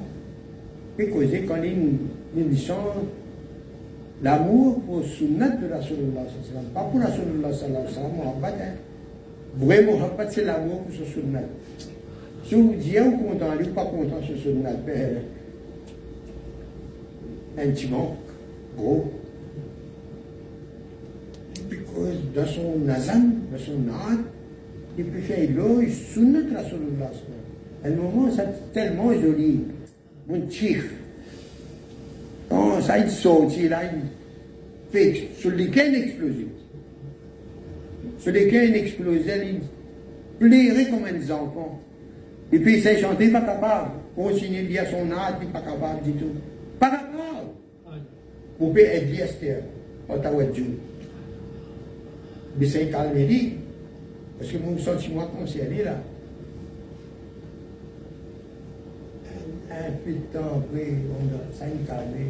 puis 0.97 1.09
causer 1.09 1.45
quand 1.47 1.61
il 1.63 1.77
nous 2.35 2.55
chante, 2.57 3.07
L'amour 4.23 4.79
pour 4.85 5.03
sunnat 5.03 5.49
de 5.49 5.67
Rasulullah 5.67 6.21
sallam, 6.47 6.63
pas 6.73 6.83
pour 6.83 7.01
Rasulullah 7.01 7.51
sallam, 7.51 7.83
Muhammad. 8.15 8.53
Hein. 8.61 8.75
Vrai 9.57 9.83
Muhammad, 9.83 10.29
c'est 10.31 10.45
l'amour 10.45 10.83
pour 10.83 10.95
ce 10.95 11.03
sunnat. 11.03 11.41
Si 12.45 12.55
vous 12.55 12.73
dites, 12.73 12.99
vous 12.99 13.17
content, 13.17 13.47
vous 13.59 13.69
pas 13.71 13.85
content 13.85 14.21
ce 14.25 14.37
sunnat, 14.37 14.71
ben, 14.85 15.23
manque, 17.91 18.15
gros. 18.77 19.11
Because 21.69 22.17
dans 22.33 22.45
son 22.45 22.79
nazan, 22.79 23.23
dans 23.51 23.59
son 23.59 23.79
naat, 23.79 24.21
il 24.97 25.05
peut 25.05 25.19
faire 25.19 25.39
l'éloge 25.39 25.91
sunnat 26.13 26.39
Rasulullah 26.55 27.11
sallam. 27.11 27.43
À 27.83 27.87
un 27.87 27.91
moment, 27.91 28.31
c'est 28.33 28.71
tellement 28.71 29.11
joli. 29.11 29.65
Mon 30.29 30.49
chief. 30.49 31.02
Là, 33.69 33.81
il 33.84 34.01
fait 34.91 35.30
sur 35.38 35.51
lesquels 35.51 35.95
explosé. 35.95 36.47
Sur 38.19 38.31
lesquels 38.31 38.75
il 38.75 39.61
plairait 40.39 40.89
comme 40.89 41.05
un 41.05 41.31
enfant. 41.31 41.80
Et 42.51 42.59
puis 42.59 42.77
il 42.77 42.84
s'est 42.84 42.99
chanté, 42.99 43.30
pas 43.30 43.41
capable. 43.41 43.91
Continuer 44.15 44.59
à 44.59 44.63
dire 44.63 44.85
son 44.91 45.11
âge, 45.11 45.34
pas 45.51 45.61
capable 45.61 46.03
du 46.03 46.11
tout. 46.13 46.31
Pas 46.80 46.91
capable. 46.91 47.49
Vous 48.59 48.67
pouvez 48.67 48.97
aider 48.97 49.21
Esther, 49.21 49.63
Ottawa 50.07 50.43
Dieu. 50.45 50.77
Mais 52.59 52.67
c'est 52.67 52.88
calmerie. 52.88 53.53
Parce 54.38 54.51
que 54.51 54.57
mon 54.57 54.77
sentiment 54.77 55.25
concerné 55.27 55.84
là. 55.84 55.97
Un 59.73 59.91
peu 60.03 60.11
de 60.11 60.17
temps 60.31 60.57
après, 60.57 60.93
on 61.09 61.35
a 61.35 61.87
calmé. 61.87 62.27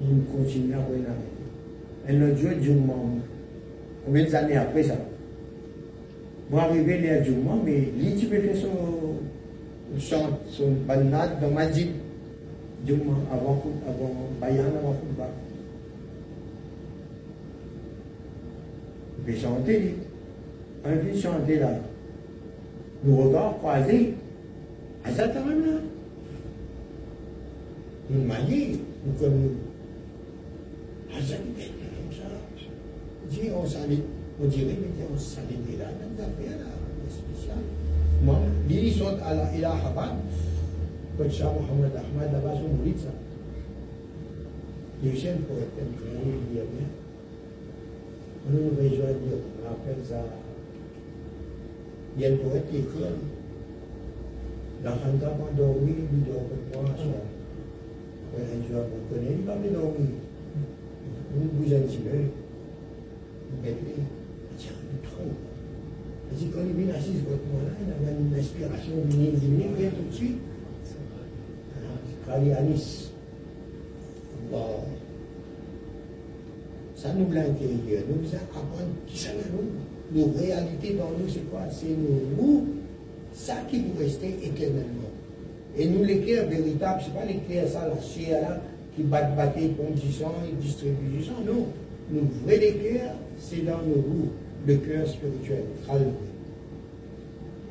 On 0.00 0.36
continue 0.36 0.74
à 0.74 0.78
regarder. 0.78 1.32
Et 2.08 2.12
le 2.12 2.32
Dieu 2.32 2.54
du 2.56 2.72
monde, 2.72 3.20
combien 4.04 4.28
d'années 4.28 4.56
après 4.56 4.82
ça? 4.82 4.94
Moi, 6.50 6.62
arrivé 6.62 6.98
les 6.98 7.20
du 7.20 7.30
monde, 7.30 7.62
mais 7.64 7.88
lui, 7.96 8.16
tu 8.18 8.26
peux 8.26 8.40
faire 8.40 8.56
son 8.56 9.98
chant, 9.98 10.40
son 10.50 10.72
banade 10.86 11.40
dans 11.40 11.50
ma 11.50 11.70
jeep. 11.70 11.90
Du 12.84 12.94
monde, 12.94 13.18
avant, 13.32 13.62
avant 13.86 14.12
Bayan, 14.40 14.64
avant 14.64 14.94
Fouba. 14.94 15.28
Il 19.18 19.24
peut 19.32 19.38
chanter, 19.40 19.94
on 20.84 20.88
peut 20.88 21.16
chanter 21.16 21.58
là. 21.60 21.78
Nous 23.04 23.16
regardons 23.16 23.58
croisés. 23.58 24.14
Exactement. 25.06 25.46
Nous 28.10 28.22
manions, 28.24 28.78
nous 29.06 29.12
comme 29.18 29.40
nous. 29.42 29.56
comme 31.08 31.22
ça. 31.22 31.36
Dis, 33.30 33.50
on 33.54 33.66
s'allait, 33.66 33.98
on 34.42 34.46
dirait, 34.46 34.76
mais 34.80 35.06
on 35.12 35.18
s'allait 35.18 35.78
là, 35.78 35.86
dans 35.98 36.10
les 36.14 36.22
affaires 36.22 36.58
là, 36.58 36.72
spéciales. 37.08 37.56
Moi, 38.22 38.38
ils 38.68 38.92
sont 38.92 39.16
à 39.24 39.34
la 39.34 39.56
Ilahabad, 39.56 40.16
comme 41.16 41.30
ça, 41.30 41.44
Mohamed 41.44 41.92
Ahmad, 41.96 42.32
là-bas, 42.32 42.54
sont 42.54 42.68
mourus 42.76 43.02
ça. 43.02 43.10
Les 45.02 45.16
jeunes 45.16 45.38
pourraient 45.38 45.62
être 45.62 45.96
créés, 45.96 46.62
il 54.82 54.86
y 54.86 54.88
a 54.88 54.94
bien. 54.94 55.30
On 55.32 55.46
nous 55.46 55.62
rejoint, 55.62 56.02
on 56.02 56.80
appelle 56.80 56.98
ça. 56.98 57.12
Il 58.24 58.38
y 58.38 58.38
a 58.38 58.42
un 58.42 58.42
poète 58.42 58.48
qui 58.48 58.58
écrit. 58.58 58.72
L'enfant 58.72 58.72
n'a 58.72 58.72
pas 58.72 58.72
dormi, 58.72 58.72
il 58.72 58.74
on 58.74 59.14
connaît, 59.14 59.34
il 59.38 59.44
va 59.44 59.54
me 59.56 59.68
dormir. 59.70 60.14
Vous 61.34 61.48
bougez 61.52 61.76
un 61.76 61.80
petit 61.80 61.98
peu. 61.98 62.18
Vous 63.50 63.58
mettez, 63.62 64.02
tiens, 64.58 64.72
il 64.92 65.08
trompe. 65.08 65.38
Il 66.32 66.38
dit, 66.38 66.48
quand 66.48 66.60
il 66.66 66.84
vient 66.84 66.94
assis 66.94 67.12
votre 67.28 67.44
moi 67.52 67.62
là, 67.62 67.72
il 67.80 67.88
a 67.92 68.10
une 68.10 68.34
inspiration, 68.38 68.94
il 69.10 69.16
il 69.20 69.50
vient 69.76 69.90
tout 69.90 70.08
de 70.10 70.14
suite. 70.14 70.40
Kali 72.26 72.52
Anis. 72.52 73.12
Bon. 74.50 74.84
Ça 76.96 77.08
nous 77.14 77.32
l'intérieur, 77.32 78.04
nous 78.08 78.34
apprendre 78.34 78.92
qui 79.06 79.18
ça 79.18 79.30
nous. 79.34 80.18
Nos 80.18 80.32
réalités 80.38 80.94
dans 80.94 81.10
nous, 81.10 81.28
c'est 81.28 81.50
quoi? 81.50 81.62
C'est 81.70 81.88
nos 81.88 82.64
ça 83.34 83.54
qui 83.68 83.80
vous 83.80 83.98
rester 83.98 84.36
éternellement. 84.42 85.10
Et 85.76 85.86
nous, 85.86 86.04
l'équerre 86.04 86.48
véritable, 86.48 87.00
ce 87.02 87.08
n'est 87.08 87.14
pas 87.14 87.24
l'équerre, 87.24 87.68
ça, 87.68 87.88
la 87.88 88.40
là, 88.40 88.60
qui 88.94 89.02
bat 89.02 89.22
battait, 89.22 89.70
condition 89.70 90.28
et 90.46 90.62
distribue 90.62 91.24
sang. 91.24 91.40
Non. 91.46 91.66
Nous, 92.10 92.28
vrai 92.44 92.58
l'équerre, 92.58 93.14
c'est 93.38 93.64
dans 93.64 93.78
nos 93.78 93.94
roues, 93.94 94.28
le 94.66 94.76
cœur 94.76 95.06
spirituel, 95.08 95.64
calme. 95.86 96.12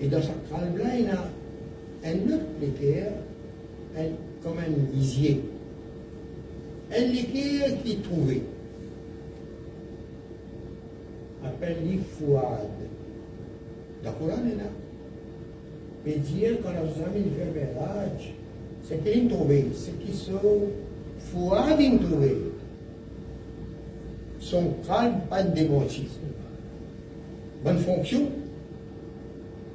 Et 0.02 0.08
dans 0.08 0.22
sa 0.22 0.34
calme 0.50 0.78
là, 0.78 0.98
il 0.98 1.06
y 1.06 1.10
a 1.10 1.30
un 2.06 2.34
autre 2.34 2.46
équerre, 2.64 3.12
comme 4.42 4.58
un 4.58 4.96
lisier. 4.96 5.42
Un 6.92 7.04
équerre 7.04 7.84
qui 7.84 7.92
est 7.92 8.04
trouvé. 8.04 8.42
Appelle 11.46 11.78
lui 11.86 12.00
fouade. 12.18 12.68
Il 14.04 14.06
là. 14.06 14.64
Fait 16.04 16.18
ménage, 17.54 18.34
c'est 18.84 19.04
qu'ils 19.04 19.28
trouvent, 19.30 19.54
c'est 19.76 20.00
qu'ils 20.00 20.16
sont 20.16 20.70
fouades 21.20 22.00
trouver. 22.00 22.38
Son 24.40 24.74
calme, 24.88 25.22
démenti. 25.54 26.08
Bonne 27.64 27.78
fonction. 27.78 28.22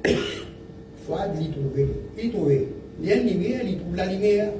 Fouade, 1.05 1.37
il 1.39 1.51
trouve. 1.51 1.87
Il 2.21 2.31
trouve. 2.31 2.51
Il 3.01 3.07
y 3.07 3.13
a 3.13 3.15
une 3.15 3.29
lumière, 3.29 3.61
il 3.65 3.77
trouve 3.77 3.95
la 3.95 4.07
lumière. 4.07 4.51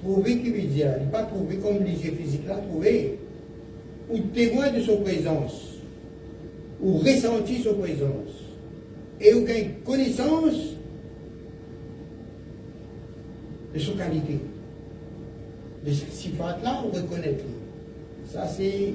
Trouver 0.00 0.38
qui 0.38 0.50
veut 0.50 0.62
dire, 0.62 0.94
il 1.00 1.08
pas 1.08 1.24
trouver 1.24 1.56
comme 1.56 1.82
les 1.84 2.04
yeux 2.04 2.12
physiques 2.12 2.46
là, 2.46 2.54
trouver. 2.68 3.18
Ou 4.10 4.18
témoin 4.32 4.70
de 4.70 4.80
son 4.80 4.98
présence. 4.98 5.78
Ou 6.80 6.98
ressentir 6.98 7.64
son 7.64 7.74
présence 7.74 8.41
et 9.20 9.32
aucune 9.34 9.74
connaissance 9.84 10.76
de 13.74 13.78
sa 13.78 13.92
qualité. 13.92 14.38
De 15.84 15.92
ce 15.92 16.06
sifat-là, 16.10 16.84
on 16.84 16.96
reconnaît. 16.96 17.36
Ça, 18.26 18.46
c'est 18.46 18.94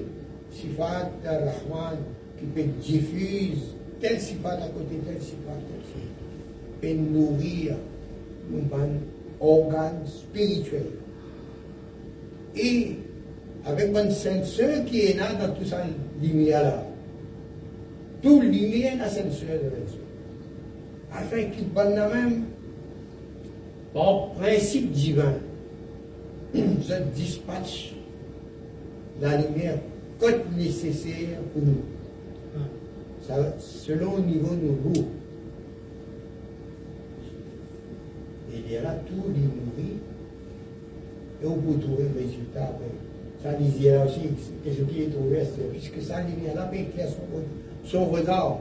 sifat 0.52 1.12
Rahman 1.24 1.98
qui 2.40 2.46
peut 2.46 2.70
diffuser 2.82 3.58
tel 4.00 4.20
sifat 4.20 4.54
à 4.54 4.68
côté, 4.70 4.96
tel 5.06 5.22
sifat, 5.22 5.58
tel 5.68 5.82
sifat. 5.86 6.82
Peut 6.82 6.94
nourrir 6.94 7.76
nos 8.50 8.62
organes 9.40 10.06
spirituels. 10.06 10.94
Et 12.56 12.96
avec 13.66 13.90
une 13.96 14.12
senseur 14.12 14.86
qui 14.86 15.02
est 15.02 15.18
là 15.18 15.34
dans 15.34 15.54
tout 15.54 15.66
ça, 15.66 15.84
lumière-là. 16.22 16.84
Tout 16.84 16.87
est 18.24 18.98
la 18.98 19.10
senseur 19.10 19.60
de 19.64 19.70
l'esprit 19.76 20.08
afin 21.14 21.44
qu'il 21.46 21.66
la 21.76 22.10
même 22.10 22.46
par 23.94 24.32
principe 24.32 24.92
divin, 24.92 25.34
je 26.54 26.94
dispatche 27.16 27.96
la 29.22 29.38
lumière 29.38 29.80
côte 30.20 30.56
nécessaire 30.56 31.40
pour 31.54 31.64
nous. 31.64 31.82
Selon 33.60 34.18
le 34.18 34.24
niveau 34.24 34.56
de 34.56 34.68
nos 34.68 34.74
goûts. 34.74 35.08
Il 38.54 38.72
y 38.72 38.78
a 38.78 38.84
là 38.84 38.96
tout 39.08 39.32
les 39.34 39.84
et 41.44 41.46
on 41.46 41.56
peut 41.56 41.80
trouver 41.80 42.04
le 42.14 42.20
résultat 42.20 42.64
après. 42.64 42.86
Ça 43.44 43.54
disait 43.54 43.98
aussi 43.98 44.22
que 44.64 44.72
ce 44.72 44.82
qui 44.84 45.04
est 45.04 45.08
trouvé, 45.08 45.44
puisque 45.72 46.02
ça 46.02 46.22
lumière 46.22 46.56
là 46.56 46.64
peut 46.64 46.78
éclairer 46.78 47.10
son, 47.10 47.42
son 47.88 48.06
regard 48.06 48.60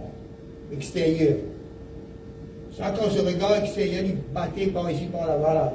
extérieur. 0.73 1.37
Chacun 2.77 3.09
se 3.11 3.21
regarde 3.21 3.65
extérieur, 3.65 4.05
il 4.05 4.17
battait 4.33 4.67
par 4.67 4.91
ici, 4.91 5.07
par 5.07 5.27
là, 5.27 5.37
voilà. 5.39 5.73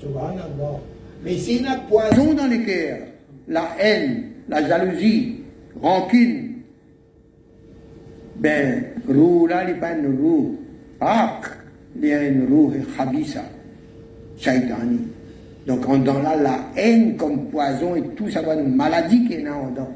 Subhanallah. 0.00 0.80
Mais 1.22 1.36
s'il 1.36 1.62
y 1.62 1.66
a 1.66 1.76
poison 1.76 2.34
dans 2.34 2.46
les 2.46 2.64
cœurs, 2.64 3.00
la 3.46 3.68
haine, 3.78 4.30
la 4.48 4.66
jalousie, 4.66 5.40
rancune, 5.80 6.62
ben, 8.36 8.84
roue 9.06 9.46
là, 9.46 9.64
il 9.68 9.76
y 12.08 12.12
a 12.12 12.28
une 12.28 12.46
roue 12.46 12.72
khabisa, 12.96 13.42
shaitani. 14.38 15.00
Donc, 15.66 15.86
on 15.86 15.98
donne 15.98 16.22
là 16.22 16.36
la 16.36 16.58
haine 16.76 17.16
comme 17.16 17.50
poison 17.50 17.96
et 17.96 18.02
tout, 18.16 18.30
ça 18.30 18.40
va 18.40 18.54
une 18.54 18.74
maladie 18.74 19.26
qui 19.26 19.34
est 19.34 19.46
en 19.48 19.70
dedans. 19.70 19.92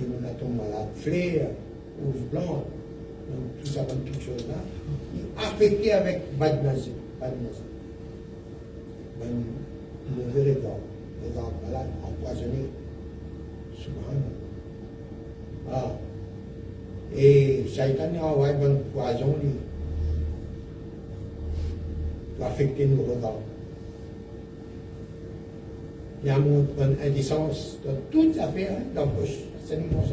Tape 0.00 0.08
l'on 0.08 0.16
dit, 0.16 0.20
il 0.20 0.26
a 0.26 0.30
ton 0.34 0.48
malade, 0.48 0.88
flair 0.96 1.48
rouge 2.02 2.22
blanc, 2.30 2.64
donc 3.28 3.62
tout 3.62 3.66
ça 3.66 3.82
toutes 3.84 4.20
choses 4.22 4.46
là, 4.48 4.54
affecté 5.38 5.92
avec 5.92 6.22
Badnazé. 6.38 6.92
un 7.22 7.26
mauvais 10.16 10.54
regard, 10.54 10.78
regard 11.24 11.52
malade, 11.66 11.88
empoisonné. 12.02 12.70
Subhanallah. 13.76 14.30
Ah. 15.72 15.92
Et 17.16 17.64
Shaitan 17.68 18.10
a 18.20 18.24
envoyé 18.24 18.54
un 18.54 18.76
poison, 18.92 19.34
lui, 19.42 19.50
pour 22.36 22.46
affecter 22.46 22.86
nos 22.86 23.02
regards. 23.02 23.40
Il 26.22 26.28
y 26.28 26.30
a 26.30 26.36
une 26.36 26.66
indécence 27.02 27.78
dans 27.84 27.96
toute 28.10 28.38
affaire, 28.38 28.72
hein, 28.72 29.04
dans. 29.76 30.04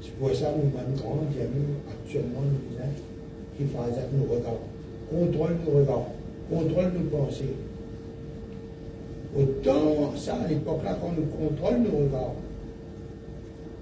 C'est 0.00 0.12
pour 0.18 0.34
ça 0.34 0.46
que 0.50 0.56
nous 0.58 0.78
avons 0.78 0.96
grand 0.96 1.20
amis 1.20 1.74
actuellement, 1.90 2.40
nous 2.42 2.58
disons, 2.70 2.92
qui 3.56 3.64
font 3.64 3.78
nos 4.16 4.34
regards. 4.34 4.62
Contrôle 5.10 5.56
nos 5.64 5.78
regards. 5.78 6.08
Contrôle 6.50 6.92
nos 6.92 7.10
pensées. 7.10 7.56
Autant, 9.36 10.16
ça, 10.16 10.34
à 10.34 10.46
l'époque-là, 10.46 10.98
quand 11.00 11.12
nous 11.16 11.26
contrôle 11.26 11.78
nos 11.78 12.04
regards. 12.04 12.34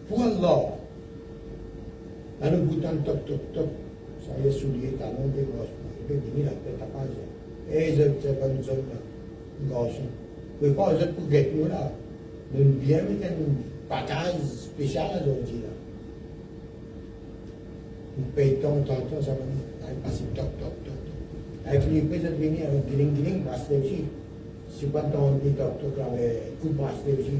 Pour 0.09 0.23
Allah, 0.23 0.61
là, 2.41 2.51
nous 2.51 2.65
goûtons 2.65 2.97
toc, 3.05 3.24
toc, 3.27 3.53
toc. 3.53 3.69
Ça 4.27 4.32
y 4.43 4.49
est, 4.49 4.53
soulier, 4.53 4.93
talon, 4.99 5.28
des 5.35 5.43
grosses. 5.43 5.69
E 7.73 7.95
je 7.95 8.03
te 8.20 8.32
ban 8.41 8.62
zon 8.65 8.82
na 8.91 8.99
goshen. 9.69 9.69
We 9.69 9.69
pa 9.70 9.87
je 9.91 10.03
la. 10.03 10.19
Nou 12.51 12.65
bien 12.82 13.05
mi 13.07 13.15
ten 13.23 13.35
pataj 13.89 14.35
spécial 14.43 15.09
a 15.15 15.19
zon 15.24 15.39
di 15.47 15.61
la. 15.62 15.73
Nou 18.16 18.27
pe 18.35 18.45
ton 18.62 18.82
ton 18.85 19.07
ton 19.09 19.23
sa 19.23 19.32
ban 19.39 19.53
ay 19.87 19.95
pasi 20.03 20.27
tok 20.35 20.51
tok 20.61 20.74
tok. 20.85 21.01
Ay 21.65 21.81
fini 21.81 22.03
pe 22.11 22.19
je 22.20 22.31
vini 22.41 22.66
a 22.66 22.69
giling 22.89 23.15
giling 23.16 23.45
pas 23.47 23.62
de 23.69 23.78
si. 23.87 24.05
Si 24.74 24.87
pa 24.93 25.01
ton 25.12 25.39
di 25.43 25.55
tok 25.55 25.78
tok 25.81 25.97
la 25.97 26.09
ve 26.16 26.28
kou 26.61 26.74
pas 26.77 26.97
de 27.07 27.15
si. 27.23 27.39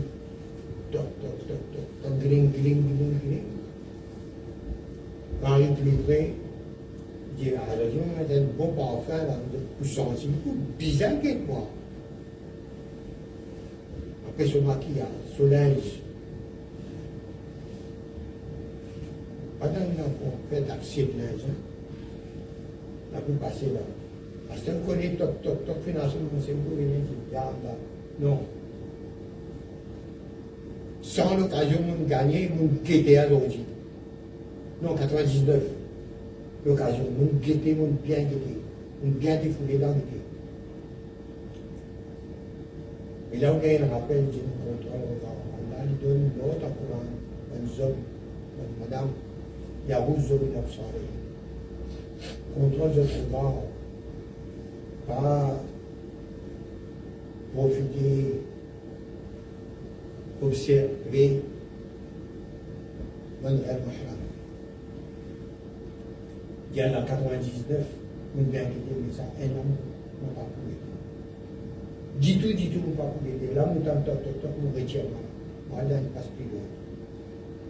Tok 0.93 1.09
tok 1.21 1.37
tok 1.49 1.63
tok. 1.75 1.89
Tok 2.03 2.15
giling 2.23 2.47
giling 2.55 2.81
giling 2.87 3.17
giling. 3.23 3.49
Quand 5.43 5.57
il 5.57 5.75
dit 7.37 7.55
à 7.57 7.75
la 7.75 7.83
région, 7.83 8.05
a 8.19 8.23
un 8.35 8.45
bon 8.59 8.73
parfum, 8.77 9.17
là, 9.27 9.37
de 9.51 9.59
c'est 9.83 10.29
bizarre 10.79 11.23
que 11.23 11.29
moi. 11.47 11.67
Après 14.31 14.47
son 14.47 14.63
maquillage, 14.63 15.07
son 15.37 15.47
linge. 15.47 16.01
Pendant 19.59 19.75
qu'on 19.75 20.55
fait 20.55 20.61
de 20.63 20.71
hein, 20.71 20.77
là, 23.13 23.19
vous 23.27 23.35
passez 23.35 23.67
là. 23.67 23.81
Parce 24.49 24.61
qu'on 24.63 24.87
connaît 24.87 25.11
toc 25.11 25.43
toc 25.43 25.67
toc 25.67 25.77
financièrement, 25.85 26.29
c'est 26.45 26.53
vous 26.53 26.77
venir. 26.77 27.01
Non. 28.21 28.39
Sans 31.03 31.37
l'occasion, 31.37 31.79
de 32.03 32.09
gagner, 32.09 32.51
vous 32.57 32.69
quittez 32.85 33.19
à 33.19 33.29
l'origine. 33.29 33.65
Non, 34.83 34.95
99 34.95 35.61
l'occasion, 36.65 37.05
nous 37.19 37.39
guetter, 37.41 37.75
bien 38.05 38.19
guetter, 38.19 38.59
nous 39.03 39.13
bien 39.13 39.37
défouler 39.37 39.79
dans 39.79 39.89
le. 39.89 40.20
Ilang 43.31 43.63
kayo 43.63 43.87
nakapending 43.87 44.51
control 44.59 45.07
of 45.07 45.23
our 45.23 45.51
Allah 45.55 45.87
doon 46.03 46.35
bota 46.35 46.67
Quran 46.67 47.07
ng 47.55 47.67
zob 47.71 47.95
ng 48.59 48.73
madam 48.83 49.09
يعوذ 49.89 50.29
من 50.33 50.53
أبصارهم 50.57 51.17
وانتظر 52.57 53.09
الله 53.27 53.63
تعالى 55.09 55.57
profiter, 57.57 58.39
observer 60.43 61.33
من 63.43 63.55
غير 63.67 63.81
محرم 63.89 64.21
ديالنا 66.75 67.01
99 67.05 67.85
من 68.37 68.47
بعد 68.53 68.71
كلمة 68.87 69.19
إنهم 69.43 69.77
مطابقين 70.23 70.79
un 72.19 72.23
homme, 72.23 72.33
nous 72.33 72.33
pas 72.33 72.35
pu 72.35 72.35
aider. 72.35 72.35
Dis 72.35 72.39
tout, 72.39 72.53
dis 72.53 72.69
tout, 72.71 72.81
nous 72.87 72.95
pas 72.95 73.13
pu 73.21 73.29
aider. 73.29 73.55
Là, 73.55 73.73
nous 73.73 73.81
t'en 73.81 74.01
toc, 74.03 74.23
toc, 74.23 74.43
toc, 74.43 74.51
nous 74.63 74.71
retirons. 74.75 75.05
Moi, 75.71 75.83
là, 75.83 75.97
il 76.03 76.09
passe 76.09 76.27
plus 76.37 76.45
loin. 76.45 76.63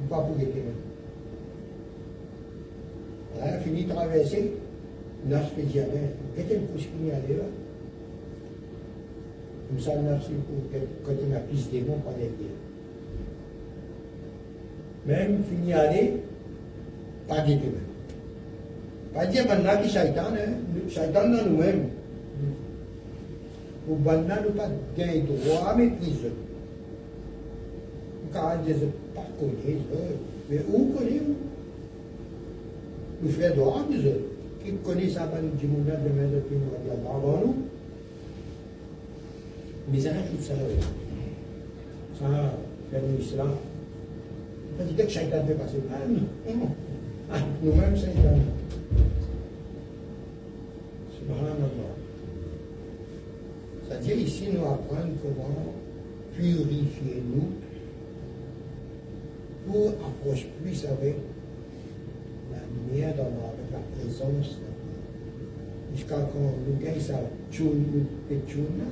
Pas 0.08 0.26
pu 0.28 0.42
aider. 0.42 0.64
Là, 3.38 3.58
fini 3.60 3.86
neuf 5.26 5.52
fait 5.54 5.62
dire, 5.62 5.84
qu'est-ce 6.34 6.48
que 6.48 6.54
couche 6.72 6.88
fini 6.88 7.10
aller 7.10 7.36
là 7.36 7.44
Comme 9.68 9.80
ça, 9.80 9.92
pour 9.92 10.80
quand 11.04 11.12
il 11.12 11.34
a 11.34 11.40
démons, 11.70 11.98
pas 11.98 12.12
d'aider. 12.12 12.50
Même 15.06 15.42
fini 15.44 15.72
aller, 15.74 16.14
pas 17.28 17.44
même. 17.44 17.90
Kajian 19.14 19.46
banna 19.46 19.76
ki 19.82 19.88
syaitan 19.90 20.34
eh, 20.38 20.54
syaitan 20.86 21.28
na 21.28 21.42
nous-mêmes. 21.42 21.99
Ou 23.88 23.96
banna 23.96 24.40
nous 24.42 24.52
pas 24.52 24.68
gain 24.96 25.22
droit 25.26 25.74
maîtrise. 25.76 26.26
Car 28.32 28.58
je 28.66 28.72
ne 28.72 28.90
pas 29.14 29.26
connaître, 29.38 29.80
mais 30.48 30.60
où 30.72 30.92
connaît-vous 30.96 31.36
Nous 33.22 33.30
faisons 33.30 33.56
droit 33.56 33.86
nous 33.90 34.00
qui 34.64 34.72
connaît 34.84 35.08
ça 35.08 35.22
par 35.24 35.40
le 35.40 35.48
Jimouna 35.58 35.96
de 35.96 36.08
même 36.10 36.30
depuis 36.32 36.56
nous 36.56 36.92
Allah 36.92 37.16
avant 37.16 37.40
nous. 37.46 37.54
Mais 39.90 40.00
ça 40.00 40.10
ajoute 40.10 40.42
ça. 40.42 40.54
Ça, 42.18 42.26
c'est 42.92 43.00
l'islam. 43.18 43.50
Parce 44.76 44.90
que 44.90 45.12
syaitan 45.12 45.44
fait 45.46 45.54
passer. 45.54 45.78
Ah 45.92 46.06
non, 46.08 46.54
non. 46.54 46.68
Nous-mêmes, 47.62 47.96
syaitan. 47.96 48.38
Subhanallah. 51.18 51.79
Ici, 54.16 54.48
nous 54.52 54.64
apprenons 54.66 55.14
comment 55.22 55.72
purifier 56.36 57.22
nous 57.32 57.52
pour 59.66 59.88
approcher 60.04 60.48
plus 60.62 60.84
avec 60.84 61.16
la 62.50 62.58
lumière 62.74 63.14
d'Allah, 63.14 63.52
avec 63.52 63.70
la 63.72 63.78
présence 63.96 64.56
d'Allah. 64.56 65.94
Jusqu'à 65.94 66.16
quand 66.16 66.54
nous 66.66 66.84
gagnons 66.84 67.28
tchouna, 67.52 68.84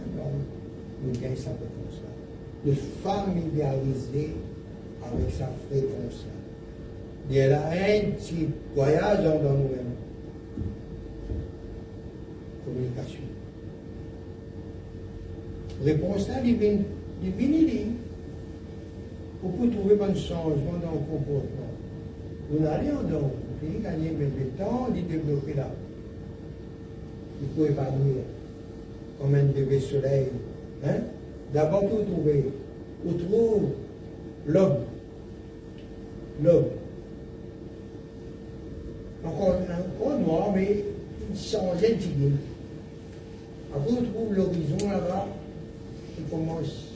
nous 1.02 1.12
gagnons 1.20 1.36
sa 1.36 1.50
fréquence 1.50 2.00
là. 2.02 2.10
De 2.64 2.72
familiariser 2.72 4.34
avec 5.02 5.30
sa 5.36 5.50
fréquence. 5.68 6.26
Il 7.30 7.36
y 7.36 7.40
a 7.42 7.68
un 7.68 8.10
petit 8.12 8.48
voyage 8.74 9.24
dans 9.24 9.52
nous-mêmes 9.52 9.94
communication. 12.64 13.37
Réponse 15.84 16.28
là, 16.28 16.40
divine, 16.42 16.82
divine, 17.22 17.92
Pour 19.40 19.52
trouver 19.52 19.94
un 20.02 20.14
changement 20.14 20.78
dans 20.82 20.92
le 20.92 21.06
comportement. 21.08 21.72
Vous 22.50 22.58
n'allez 22.60 22.90
en 22.90 23.02
donc, 23.02 23.32
vous 23.32 23.66
pouvez 23.66 23.82
gagner 23.82 24.10
le 24.18 24.46
temps 24.58 24.88
de 24.88 25.00
développer 25.00 25.54
là. 25.54 25.68
Il 27.40 27.48
faut 27.56 27.66
évanouir 27.66 28.24
comme 29.20 29.34
un 29.34 29.44
bébé 29.44 29.78
soleil. 29.78 30.26
Hein? 30.84 31.00
D'abord, 31.52 31.84
vous 31.84 32.02
trouvez, 32.02 32.44
vous 33.04 33.12
trouvez 33.14 33.68
l'homme. 34.46 34.78
L'homme. 36.42 36.64
Encore, 39.24 39.56
encore 39.56 40.18
noir, 40.18 40.52
mais 40.54 40.84
changer 41.36 41.94
de 41.94 42.00
figure. 42.00 42.30
Après, 43.74 43.92
on 43.92 44.02
trouve 44.02 44.34
l'horizon 44.34 44.90
là-bas 44.90 45.26
qui 46.18 46.30
commence, 46.30 46.88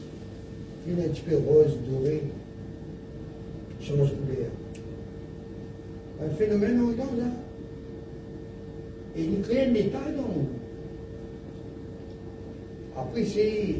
une 0.87 0.99
peu 0.99 1.37
rose, 1.37 1.77
doré, 1.89 2.23
change 3.81 4.11
couleur. 4.11 4.51
Un 6.25 6.31
phénomène 6.35 6.81
en 6.81 6.93
temps 6.93 7.13
là. 7.17 7.25
Et 9.17 9.29
crée 9.43 9.67
un 9.67 9.75
état 9.75 9.99
dans 10.17 10.47
Après, 13.01 13.25
c'est 13.25 13.77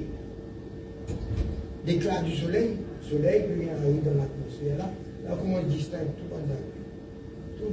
l'éclat 1.87 2.23
du 2.23 2.37
soleil, 2.37 2.71
le 3.03 3.09
soleil 3.17 3.43
qui 3.43 3.65
vient 3.65 3.73
dans 3.75 4.19
l'atmosphère 4.19 4.79
là. 4.79 4.91
Là, 5.25 5.37
comment 5.41 5.59
on 5.59 5.69
distingue 5.69 6.09
tout 6.19 6.35
ça 6.35 7.59
Tout 7.59 7.73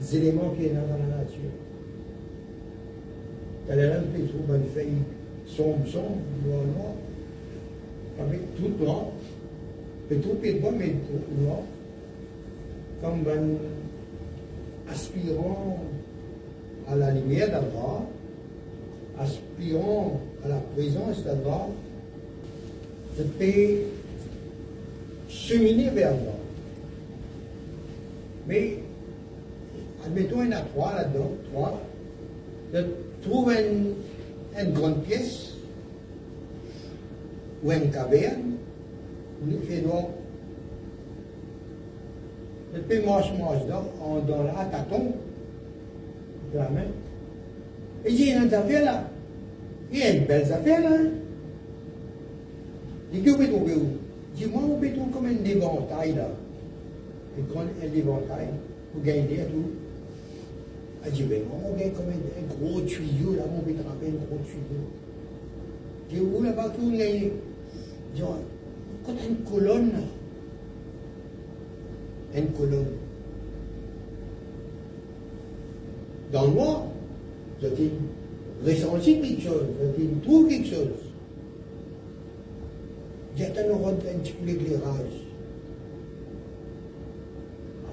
les 0.00 0.16
éléments 0.16 0.50
qui 0.50 0.68
sont 0.68 0.74
dans 0.74 0.98
la 0.98 1.16
nature. 1.18 1.50
Il 3.66 4.28
trouve 4.28 4.56
une 4.56 4.68
feuille 4.74 4.98
sombre, 5.46 5.84
noir, 6.44 6.62
noir, 6.76 6.94
avec 8.20 8.40
est 10.44 10.60
bon, 10.60 10.72
mais 10.78 10.88
tout 10.88 11.42
noir. 11.42 11.58
Comme 13.00 13.24
un 13.28 14.92
aspirant 14.92 15.78
à 16.88 16.96
la 16.96 17.10
lumière 17.10 17.48
d'Allah, 17.48 18.06
aspirant 19.18 20.20
à 20.44 20.48
la 20.48 20.58
présence 20.74 21.24
d'Allah, 21.24 21.68
de 23.18 23.24
peut 23.24 23.82
cheminer 25.28 25.90
vers 25.90 26.08
Allah. 26.08 26.38
Mais, 28.46 28.78
admettons, 30.04 30.42
il 30.42 30.50
y 30.50 30.54
en 30.54 30.56
a 30.56 30.60
trois 30.60 30.94
là-dedans, 30.94 31.30
trois, 31.52 31.80
de 32.72 32.86
trouver 33.22 33.54
une, 33.70 33.94
une 34.60 34.72
grande 34.72 35.02
pièce 35.02 35.54
ou 37.62 37.72
une 37.72 37.90
caverne, 37.90 38.52
nous 39.42 39.60
faisons 39.60 40.08
le 42.74 43.02
marche 43.06 43.32
dans, 43.68 44.20
dans 44.26 44.42
la 44.42 44.64
tâton, 44.64 45.12
de 46.52 46.58
la 46.58 46.68
main. 46.70 46.86
Et 48.04 48.10
j'ai 48.10 48.32
une 48.32 48.52
affaire 48.52 48.84
là. 48.84 49.04
Une 49.92 50.24
belle 50.24 50.52
affaire 50.52 50.80
là. 50.80 50.96
Il 53.12 53.22
dit, 53.22 53.30
où 53.30 53.34
trouver 53.34 53.74
où 53.74 53.86
Dis 54.34 54.46
moi, 54.46 54.62
on 54.64 54.80
peut 54.80 54.88
trouver 54.90 55.10
comme 55.12 55.26
un 55.26 55.44
éventail 55.44 56.14
là. 56.14 56.28
Un 57.38 57.52
grand 57.52 57.64
éventail 57.82 58.48
pour 58.92 59.02
gagner 59.02 59.44
tout. 59.52 59.83
Il 61.06 61.12
dit, 61.12 61.24
mais 61.28 61.42
moi, 61.48 61.58
on 61.70 61.76
gagne 61.76 61.92
comme 61.92 62.06
un, 62.06 62.68
gros 62.68 62.80
tuyau 62.80 63.34
là, 63.36 63.42
on 63.54 63.60
peut 63.60 63.74
tremper 63.74 64.06
un 64.06 64.26
gros 64.26 64.42
tuyau. 64.44 64.84
Je 66.10 66.16
dis, 66.16 66.20
où 66.20 66.42
là-bas, 66.42 66.70
tout 66.70 66.90
gagne 66.90 67.30
Je 68.14 68.20
dis, 68.20 68.22
quand 69.04 69.12
une 69.28 69.36
colonne 69.44 69.92
une 72.36 72.48
colonne. 72.52 72.86
Dans 76.32 76.46
le 76.46 76.50
noir, 76.50 76.86
j'ai 77.60 77.68
ressenti 78.64 79.20
quelque 79.20 79.42
chose, 79.42 79.62
j'ai 79.96 80.08
trouvé 80.22 80.56
quelque 80.56 80.74
chose. 80.74 80.88
J'ai 83.36 83.46
un 83.46 83.50
petit 83.50 84.32
peu 84.32 84.46
l'éclairage. 84.46 85.20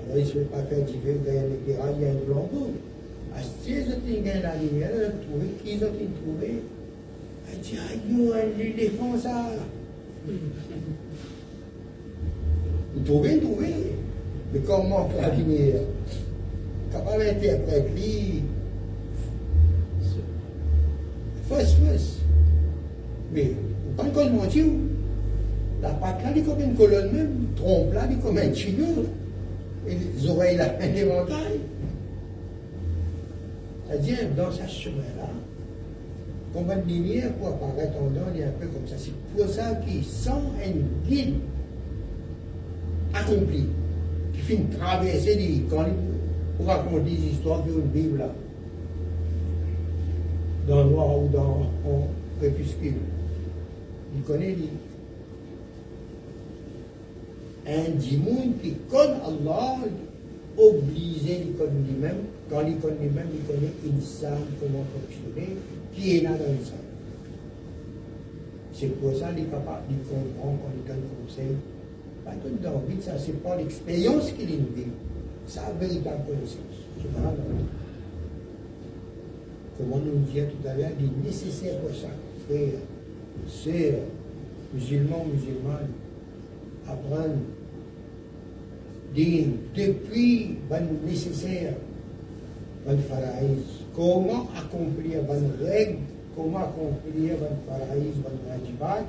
Alors, 0.06 0.18
il 0.18 0.24
ne 0.24 0.26
se 0.26 0.34
fait 0.34 0.40
pas 0.46 0.64
faire 0.64 0.86
différent, 0.86 1.20
il 1.26 1.34
y 1.34 1.38
a 1.38 1.42
un 1.42 1.46
éclairage, 1.46 1.96
il 2.00 2.90
flambeau. 3.32 3.38
À 3.38 3.41
ce 3.41 3.49
j'ai 3.66 4.41
la 4.41 4.56
lumière, 4.56 4.90
j'ai 4.95 5.28
trouvé, 5.28 5.48
qui 5.64 5.84
ont 5.84 5.88
trouvé 6.24 6.62
Elle 7.52 7.60
dit, 7.60 7.78
aïe, 7.78 7.99
un 8.34 8.60
éléphant, 8.60 9.18
ça. 9.18 9.49
Vous 12.94 13.02
trouvez, 13.06 13.38
vous 13.38 13.48
trouvez. 13.48 13.74
Mais 14.53 14.60
comment 14.60 15.10
lumière 15.38 15.82
Comment 16.91 17.18
l'interpréter 17.18 18.44
Fausse, 21.48 21.76
fausse. 21.76 22.18
Mais, 23.34 23.53
pas 23.95 24.03
une 24.03 24.12
colonne 24.12 24.36
mentir. 24.36 24.66
La 25.82 25.90
patte 25.90 26.22
là, 26.24 26.30
elle 26.32 26.41
est 26.41 26.44
comme 26.44 26.62
une 26.62 26.76
colonne 26.76 27.12
même. 27.12 27.48
Trompe 27.56 27.94
là, 27.94 28.02
elle 28.06 28.18
est 28.18 28.22
comme 28.22 28.38
un 28.38 28.49
tuyau. 28.49 29.06
Et 29.88 29.95
les 29.95 30.30
oreilles 30.30 30.58
là, 30.58 30.76
un 30.80 30.95
éventail. 30.95 31.61
C'est-à-dire, 33.91 34.19
dans 34.38 34.49
ce 34.49 34.65
chemin-là, 34.68 35.27
qu'on 36.53 36.61
va 36.63 36.76
lumière 36.76 37.34
pour 37.34 37.49
apparaître 37.49 37.93
en 37.97 38.09
il 38.34 38.41
est 38.41 38.45
un 38.45 38.51
peu 38.51 38.68
comme 38.68 38.88
ça. 38.88 38.95
C'est 38.97 39.11
pour 39.35 39.53
ça 39.53 39.76
qu'il 39.85 40.03
sent 40.05 40.30
un 40.31 41.09
guide 41.09 41.35
accompli 43.13 43.65
qui 44.34 44.39
finit 44.39 44.68
traverser 44.77 45.35
les 45.35 45.63
quand 45.69 45.85
pour 46.55 46.68
raconter 46.68 47.11
des 47.11 47.34
histoires 47.34 47.63
qui 47.65 47.72
ont 47.72 47.80
une 47.80 47.88
Bible 47.88 48.19
là. 48.19 48.30
Dans 50.69 50.84
le 50.84 50.89
noir 50.91 51.19
ou 51.19 51.27
dans 51.27 51.57
le 51.85 52.39
crépuscule. 52.39 52.93
Il 54.15 54.22
connaît 54.22 54.51
lui. 54.51 54.69
Un 57.68 57.89
dimoun 57.97 58.53
qui 58.63 58.73
connaît 58.89 59.19
Allah, 59.26 59.80
obligé 60.57 61.39
connaître 61.57 61.72
lui-même, 61.85 62.18
il 62.68 62.78
connaît 62.78 63.07
lui-même, 63.07 63.30
il 63.34 63.45
connaît 63.48 63.73
une 63.86 64.02
salle, 64.02 64.44
comment 64.60 64.84
fonctionner, 64.91 65.56
qui 65.95 66.18
est 66.18 66.22
là 66.22 66.32
dans 66.32 66.52
une 66.52 66.65
salle. 66.65 66.88
C'est 68.73 68.88
pour 68.99 69.15
ça 69.15 69.30
qu'il 69.30 69.44
est 69.45 69.48
capable 69.48 69.88
de 69.88 69.95
comprendre 70.10 70.60
quand 70.64 70.72
il 70.76 70.88
donne 70.88 71.03
conseil 71.23 71.56
pas 72.23 72.32
tout 72.34 72.56
David, 72.61 73.02
ça, 73.02 73.14
c'est 73.18 73.41
pas 73.41 73.56
l'expérience 73.56 74.32
qu'il 74.32 74.49
nous 74.49 74.76
dit. 74.76 74.91
La 75.56 75.72
véritable 75.80 76.23
connaissance. 76.26 76.60
C'est 77.02 77.11
pas 77.14 77.34
Comme 79.78 79.94
on 79.94 79.98
nous 79.98 80.19
disait 80.28 80.45
tout 80.48 80.68
à 80.68 80.76
l'heure, 80.76 80.91
il 80.99 81.06
est 81.06 81.30
nécessaire 81.30 81.80
pour 81.80 81.90
ça, 81.95 82.07
frère, 82.48 82.80
sœur, 83.48 83.99
musulmans, 84.73 85.26
musulmanes, 85.34 85.90
apprendre 86.88 87.36
depuis 89.14 90.56
le 90.69 91.10
nécessaire, 91.10 91.73
le 92.88 92.98
faraïs, 92.98 93.86
comment 93.95 94.48
accomplir 94.58 95.20
les 95.22 95.66
règles, 95.68 95.98
comment 96.36 96.60
accomplir 96.60 97.34
le 97.34 97.48
faraïs, 97.68 98.16
le 98.18 98.49
wajibat, 98.49 99.06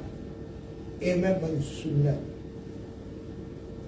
et 1.00 1.14
même 1.16 1.36
le 1.42 1.60
sunnah 1.62 2.18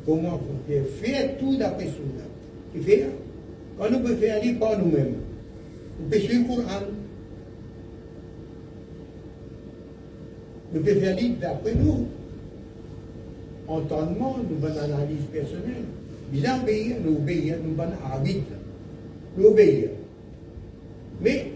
comment 0.07 0.35
on 0.35 0.69
peut 0.69 0.83
faire 1.03 1.37
tout 1.39 1.57
d'après 1.57 1.85
Sunna. 1.85 2.25
Et 2.77 2.81
faire, 2.81 3.09
quand 3.79 3.91
nous 3.91 4.01
pouvons 4.01 4.17
faire 4.17 4.37
aller 4.37 4.53
par 4.55 4.79
nous-mêmes, 4.79 5.15
nous 6.01 6.09
pouvons 6.09 6.25
suivre 6.25 6.43
le 6.43 6.63
Coran. 6.63 6.81
Nous 10.73 10.81
pouvons 10.81 11.01
faire 11.01 11.17
aller 11.17 11.29
d'après 11.41 11.75
nous. 11.75 12.07
Entendement, 13.67 14.37
nous 14.39 14.67
avons 14.67 14.75
une 14.75 14.93
analyse 14.93 15.25
personnelle. 15.33 15.85
Nous 16.33 16.41
obéir, 16.41 16.97
nous 17.05 17.17
obéir, 17.17 17.57
nous 17.65 17.81
avons 17.81 17.93
un 17.93 18.17
habit. 19.35 19.43
Nous 19.43 19.47
obéir. 19.49 19.91
Mais, 21.21 21.47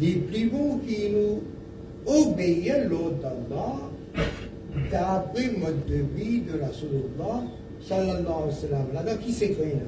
les 0.00 0.12
plus 0.12 0.48
bons 0.48 0.78
qui 0.78 1.10
nous 1.10 1.42
obéissent 2.06 2.88
l'autre 2.88 3.16
d'Allah, 3.20 3.90
d'après 4.90 5.46
le 5.46 5.58
mode 5.58 5.86
de 5.86 5.96
vie 6.16 6.40
de 6.40 6.58
la 6.58 6.66
Rasulullah 6.66 7.44
sallallahu 7.80 8.26
alayhi 8.26 8.46
wa 8.46 8.52
sallam. 8.52 8.86
Là-dedans, 8.92 9.22
qui 9.24 9.32
s'écrit 9.32 9.70
là? 9.70 9.86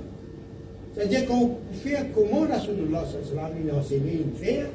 C'est-à-dire 0.95 1.27
qu'on 1.27 1.57
fait 1.73 2.07
comment 2.15 2.45
la 2.45 2.57
Rasulullah 2.57 3.05
sallallahu 3.05 3.53
alayhi 3.53 3.67
wa 3.67 3.83
sallam 3.83 4.01
il 4.01 4.01
enseigne 4.01 4.25
faire, 4.37 4.67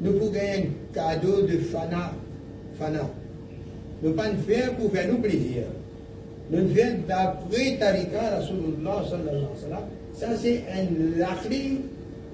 nous 0.00 0.12
pouvons 0.12 0.30
gagner 0.30 0.70
un 0.70 0.94
cadeau 0.94 1.42
de 1.42 1.58
fana. 1.58 2.12
fana. 2.78 3.10
Nous 4.02 4.10
ne 4.10 4.14
pas 4.14 4.28
faire 4.46 4.74
pour 4.76 4.92
faire 4.92 5.08
nous 5.08 5.18
plaisir. 5.18 5.64
Nous 6.50 6.58
le 6.58 6.68
faisons 6.68 6.96
d'après 7.06 7.76
Tarika 7.78 8.36
Rasulullah 8.36 9.04
sallallahu 9.08 9.44
sallam. 9.60 9.84
Ça, 10.14 10.28
c'est 10.36 10.64
un 10.72 10.86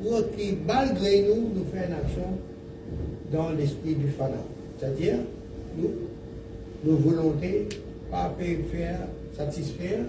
pour 0.02 0.36
qui, 0.36 0.56
malgré 0.66 1.22
nous, 1.22 1.50
nous 1.54 1.64
fait 1.72 1.86
une 1.86 1.94
action 1.94 2.38
dans 3.32 3.50
l'esprit 3.50 3.94
du 3.94 4.08
fana. 4.08 4.36
C'est-à-dire, 4.78 5.16
nous, 5.78 5.90
nos 6.84 6.96
volontés, 6.96 7.68
pas 8.10 8.34
faire 8.70 9.00
satisfaire 9.36 10.00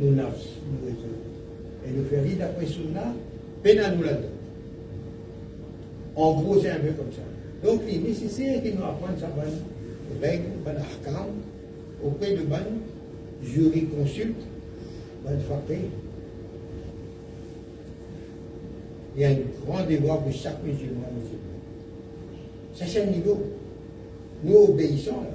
nos 0.00 0.10
nafs, 0.12 0.46
nos 0.70 0.86
raisons. 0.86 1.86
Et 1.86 1.90
nous 1.96 2.04
faire 2.04 2.22
d'après 2.38 2.66
Sunna, 2.66 3.14
peine 3.62 3.78
à 3.78 3.90
nous 3.90 4.02
là-dedans. 4.02 4.28
En 6.14 6.40
gros, 6.40 6.60
c'est 6.60 6.70
un 6.70 6.78
peu 6.78 6.92
comme 6.92 7.12
ça. 7.12 7.68
Donc, 7.68 7.82
il 7.88 7.96
est 7.96 8.08
nécessaire 8.08 8.62
qu'il 8.62 8.76
nous 8.76 8.84
apprenne 8.84 9.18
sa 9.20 9.26
bonne 9.28 9.60
règle, 10.22 10.44
bonne 10.64 10.76
arcane, 10.76 11.32
auprès 12.04 12.32
de 12.32 12.42
bonne 12.42 12.80
jury-consulte, 13.42 14.42
bonne 15.24 15.40
frappée. 15.40 15.90
Il 19.16 19.22
y 19.22 19.24
a 19.24 19.30
un 19.30 19.36
grand 19.64 19.86
devoir 19.86 20.20
pour 20.20 20.32
chaque 20.32 20.62
musulman 20.62 21.08
musulman. 21.14 21.46
Ça, 22.74 22.84
c'est 22.86 23.02
un 23.02 23.06
niveau. 23.06 23.38
Nous 24.44 24.54
obéissons 24.54 25.12
là. 25.12 25.30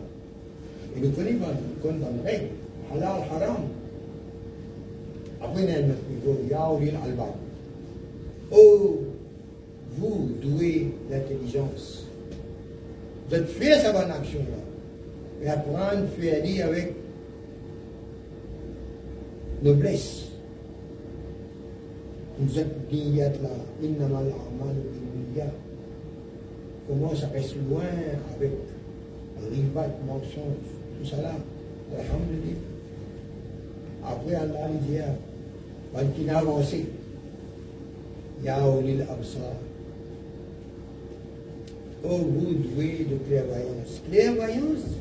Et 0.96 1.00
nous 1.00 1.12
connaissons, 1.12 1.38
nous 1.40 1.82
connaissons 1.82 2.12
les 2.24 2.32
règles. 2.32 2.48
Halal, 2.94 3.24
haram. 3.32 3.58
Après, 5.42 5.64
il 5.64 5.70
y 5.70 5.74
a 5.74 5.78
un 5.78 6.80
niveau, 6.80 6.98
albab. 7.04 7.34
Oh, 8.52 9.00
vous 9.98 10.30
douez 10.42 10.94
d'intelligence. 11.10 12.06
Vous 13.30 13.36
êtes 13.36 13.50
fait 13.50 13.80
sa 13.80 13.94
bonne 13.94 14.12
action 14.12 14.40
là. 14.40 15.44
Et 15.44 15.50
apprendre 15.50 16.04
à 16.04 16.22
faire 16.22 16.44
dire 16.44 16.66
avec 16.68 16.94
noblesse. 19.62 20.28
Vous 22.40 22.60
êtes 22.60 22.92
niyat 22.92 23.30
là. 23.30 23.50
Innamal 23.84 24.26
amal 24.26 24.76
Comment 26.88 27.16
ça 27.16 27.28
reste 27.28 27.56
loin 27.70 27.84
avec 28.36 28.52
ribat, 29.52 29.88
mensonge, 30.06 30.58
tout 31.00 31.08
ça 31.08 31.22
là? 31.22 31.34
Alhamdulillah. 31.94 32.58
Après, 34.04 34.36
Allah 34.36 34.68
dit, 34.82 34.98
ben, 35.94 36.08
qui 36.16 36.30
a 36.30 36.40
avancé. 36.40 36.86
Ya 38.44 38.68
Olil 38.68 39.02
Absar. 39.04 39.54
Oh, 42.04 42.18
vous 42.18 42.54
doué 42.54 43.06
de 43.10 43.16
clairvoyance. 43.28 44.02
Clairvoyance, 44.10 44.98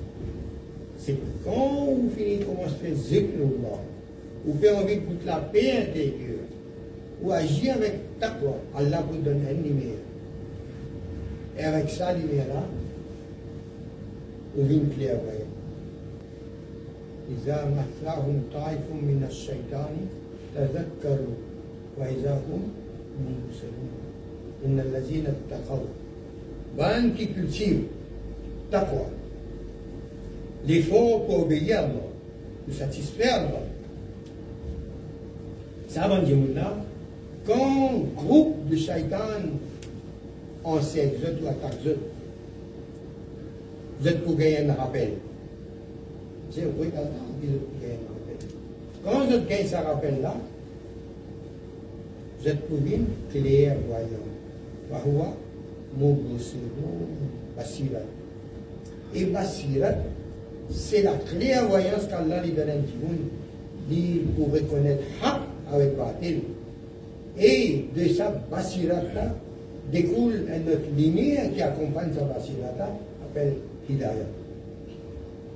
c'est 0.99 1.16
quand 1.43 1.87
vous 1.97 2.11
finissez 2.15 2.45
comment 2.45 2.69
se 2.69 2.74
faire 2.74 2.95
zikrullah, 2.95 3.81
vous 4.45 4.57
faites 4.60 4.76
envie 4.76 4.95
de 4.95 5.02
goûter 5.02 5.26
la 5.26 5.38
paix 5.38 5.72
intérieure, 5.90 6.45
ou 7.22 7.32
agir 7.32 7.76
avec 7.76 8.20
taqwa, 8.20 8.57
Allah 8.76 9.03
vous 9.10 9.18
donne 9.22 9.41
une 9.49 9.64
lumière. 9.64 10.03
Et 11.57 11.64
avec 11.64 11.90
ça, 11.90 12.14
lumière-là, 12.14 12.64
vous 14.56 14.64
venez 14.64 14.95
clairvoyant. 14.95 15.45
إذا 17.26 17.66
مثلهم 17.66 18.41
طائف 18.53 18.86
من 19.02 19.26
الشيطان 19.30 19.95
تذكروا 20.56 21.36
وإذا 21.98 22.34
هم 22.34 22.62
منبسلون 23.18 23.94
إن 24.66 24.80
الذين 24.80 25.26
اتقوا 25.26 25.88
Ban 26.78 27.12
qui 27.16 27.28
cultive 27.28 27.84
taqwa, 28.70 29.07
l'effort 30.68 31.26
pour 31.26 31.44
obéir 31.44 31.80
à 31.80 31.84
Allah, 31.84 31.94
pour 32.66 32.76
satisfaire 32.76 33.36
Allah. 33.36 33.69
Va 35.93 36.21
dire 36.21 36.37
quand 37.47 37.93
groupe 38.17 38.69
de 38.69 38.77
shaitan 38.77 39.19
enseigne, 40.62 41.11
vous 41.19 41.27
êtes 44.07 44.23
ou 44.23 44.25
pour 44.25 44.37
gagner 44.37 44.69
un 44.69 44.75
rappel. 44.75 45.12
C'est 46.53 46.65
oui, 46.65 46.71
vous 46.77 46.85
êtes 46.87 46.93
pour 46.93 47.03
gagner 47.81 47.95
un 47.95 48.12
rappel. 48.12 48.37
Quand 49.05 49.27
vous 49.27 49.41
gagnez 49.49 49.67
ce 49.67 49.77
rappel-là, 49.77 50.35
vous 52.41 52.49
êtes 52.49 52.61
pour 52.69 52.79
une 52.79 53.07
clairvoyant. 53.31 54.27
Mubusirun 55.99 57.09
Basirat. 57.57 58.07
Et 59.15 59.25
Basirat, 59.25 59.95
c'est 60.71 61.03
la 61.03 61.15
clairvoyance 61.15 62.07
qu'Allah 62.09 62.43
lui 62.45 62.53
donne 62.53 62.71
un 62.71 62.83
dit 63.89 64.21
pour 64.37 64.53
reconnaître 64.53 65.03
avec 65.73 65.97
Batil. 65.97 66.41
Et 67.39 67.85
de 67.97 68.09
sa 68.09 68.31
Basirat-là 68.51 69.35
découle 69.93 70.47
une 70.49 70.73
autre 70.73 70.89
lumière 70.97 71.53
qui 71.55 71.63
accompagne 71.63 72.11
sa 72.15 72.25
Basirat-là, 72.25 72.91
appelle 73.25 73.55
Hidayat. 73.89 74.27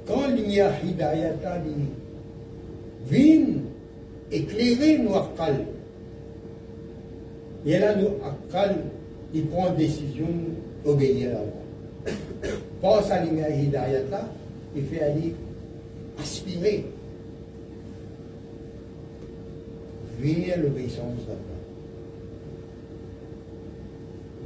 Quand 0.07 0.29
lumière 0.29 0.73
Hidayat 0.85 1.33
dit 1.65 1.85
vient 3.11 3.47
éclairer 4.31 4.99
nos 4.99 5.15
akal, 5.15 5.67
et 7.67 7.79
là 7.79 7.95
nous 7.97 8.09
il 9.33 9.47
prend 9.47 9.71
décision 9.71 10.27
d'obéir 10.85 11.31
à 11.31 11.41
Allah. 11.41 12.17
Pense 12.81 13.11
à 13.11 13.25
l'image 13.25 13.59
Hidayat 13.63 14.29
il 14.77 14.85
fait 14.85 15.03
aller 15.03 15.35
aspirer 16.21 16.85
vers 20.21 20.63
l'obéissance 20.63 21.27
d'Allah. 21.27 21.39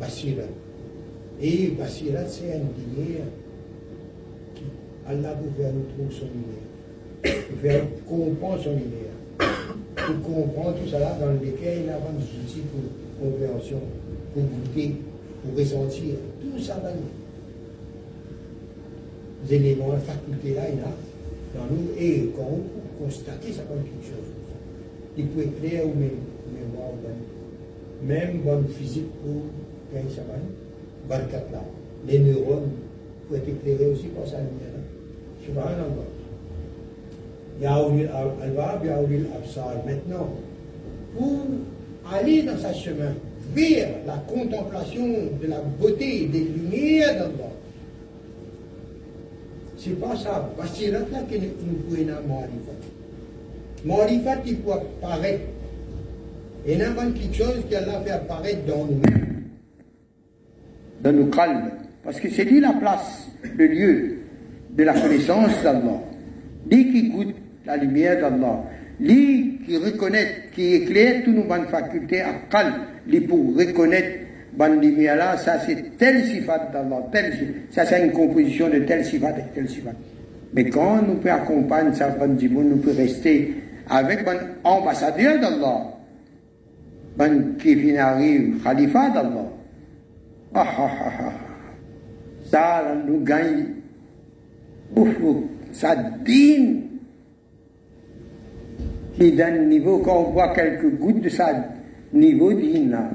Basirat. 0.01 0.43
Et 1.41 1.69
Basirat, 1.69 2.27
c'est 2.29 2.53
un 2.53 2.59
lumière 2.59 3.27
qui 4.55 4.63
Allah 5.07 5.33
peut 5.33 5.63
faire 5.63 5.73
nous 5.73 5.85
trouver 5.95 6.15
son 6.15 6.27
lumière. 6.27 7.45
Pour 7.49 7.59
faire 7.59 7.85
comprendre 8.07 8.63
son 8.63 8.71
lumière. 8.71 9.15
Pour 9.97 10.23
comprendre 10.23 10.77
tout 10.79 10.89
cela 10.89 11.17
dans 11.21 11.33
lequel 11.33 11.83
il 11.85 11.91
a 11.91 11.99
des 11.99 12.41
outils 12.41 12.63
pour 12.71 12.83
compréhension 13.21 13.81
pour 14.33 14.43
goûter, 14.43 14.95
pour 15.43 15.59
ressentir, 15.59 16.15
tout 16.41 16.63
ça 16.63 16.75
va 16.75 16.91
nous. 16.93 17.01
Les 19.49 19.57
éléments, 19.57 19.93
la 19.93 19.99
faculté 19.99 20.55
là, 20.55 20.63
il 20.73 20.81
a 20.81 20.93
dans 21.55 21.67
nous, 21.75 21.89
et 21.99 22.31
quand 22.37 22.49
on 22.51 23.05
constate, 23.05 23.43
ça 23.45 23.63
va 23.63 23.77
quelque 23.77 24.05
chose. 24.05 24.38
Il 25.19 25.27
peut 25.27 25.47
clair 25.61 25.85
ou 25.85 25.99
même 25.99 26.11
mémoire 26.55 26.93
même 28.03 28.39
bonne 28.45 28.69
physique 28.69 29.11
pour 29.23 29.43
va, 29.93 31.17
24 31.17 31.53
là. 31.53 31.65
Les 32.07 32.21
neurones 32.21 32.71
peuvent 33.29 33.39
être 33.41 33.49
éclairés 33.49 33.91
aussi 33.91 34.07
par 34.07 34.27
sa 34.27 34.37
lumière. 34.37 34.79
Subhanallah. 35.45 36.07
Yaoulil 37.61 38.09
Alba, 38.43 38.81
Yaoulil 38.85 39.27
Absar. 39.37 39.75
Maintenant, 39.85 40.29
pour 41.17 41.45
aller 42.13 42.43
dans 42.43 42.57
sa 42.57 42.73
chemin, 42.73 43.15
vers 43.55 43.89
la 44.07 44.19
contemplation 44.33 45.07
de 45.43 45.47
la 45.49 45.61
beauté 45.81 46.27
des 46.27 46.41
lumières 46.41 47.15
d'Allah. 47.15 47.53
C'est 49.79 49.99
pas 50.01 50.17
ça, 50.17 50.51
basirat 50.59 50.99
là 50.99 51.23
que 51.31 51.37
nous 51.37 51.75
pouvons 51.89 52.09
avoir 52.09 52.43
marifat. 53.85 54.35
Marifat, 54.35 54.43
il 54.47 54.57
peut 54.57 54.73
apparaître. 54.73 55.41
Et 56.67 56.73
il 56.73 56.79
y 56.79 56.83
a 56.83 56.87
quelque 56.89 57.35
chose 57.35 57.65
qui 57.69 57.75
Allah 57.75 58.01
fait 58.05 58.11
apparaître 58.11 58.65
dans 58.67 58.85
nous-mêmes. 58.85 59.45
Dans 61.03 61.13
nos 61.13 61.27
calmes. 61.27 61.71
Parce 62.05 62.21
que 62.21 62.31
c'est 62.31 62.45
lui 62.45 62.61
la 62.61 62.73
place, 62.73 63.29
le 63.57 63.67
lieu 63.67 64.19
de 64.71 64.85
la 64.85 64.95
connaissance 64.95 65.63
d'Allah. 65.63 66.01
Lui 66.71 66.93
qui 66.93 67.09
goûte 67.11 67.35
la 67.67 67.77
lumière 67.77 68.21
d'Allah. 68.21 68.65
Lui 69.01 69.61
qui 69.65 69.77
reconnaît, 69.77 70.51
qui 70.55 70.75
éclaire 70.75 71.23
toutes 71.25 71.37
nos 71.37 71.45
bonnes 71.45 71.67
facultés 71.67 72.21
à 72.21 72.33
calme 72.51 72.75
pour 73.29 73.57
reconnaître 73.57 74.29
là, 74.59 75.37
ça 75.37 75.61
c'est 75.65 75.97
tel 75.97 76.25
sifat 76.25 76.71
d'Allah, 76.73 77.09
ça 77.71 77.87
c'est 77.87 78.05
une 78.05 78.13
composition 78.13 78.69
de 78.69 78.81
tel 78.81 79.05
sifat 79.05 79.31
et 79.39 79.55
tel 79.55 79.69
sifat. 79.69 79.93
Mais 80.53 80.69
quand 80.69 81.03
nous 81.07 81.15
pouvons 81.15 81.35
accompagner 81.35 81.95
ça, 81.95 82.15
nous 82.27 82.77
pouvons 82.77 82.97
rester 82.97 83.55
avec 83.89 84.27
un 84.27 84.39
ambassadeur 84.65 85.41
d'Allah, 85.41 85.99
un 87.19 87.41
qui 87.59 87.97
arrive, 87.97 88.63
khalifa 88.63 89.11
d'Allah. 89.11 89.49
Ah, 90.55 90.67
ah, 90.79 90.91
ah, 91.05 91.13
ah. 91.21 91.33
Ça 92.45 92.83
nous 93.07 93.21
gagne. 93.23 93.67
Ouf, 94.97 95.17
ça 95.73 95.95
digne. 96.25 96.83
Qui 99.15 99.35
niveau, 99.67 99.99
quand 99.99 100.17
on 100.17 100.31
voit 100.31 100.55
quelques 100.55 100.97
gouttes 100.97 101.21
de 101.21 101.29
ça, 101.29 101.51
niveau 102.13 102.53
d'Inna. 102.53 103.11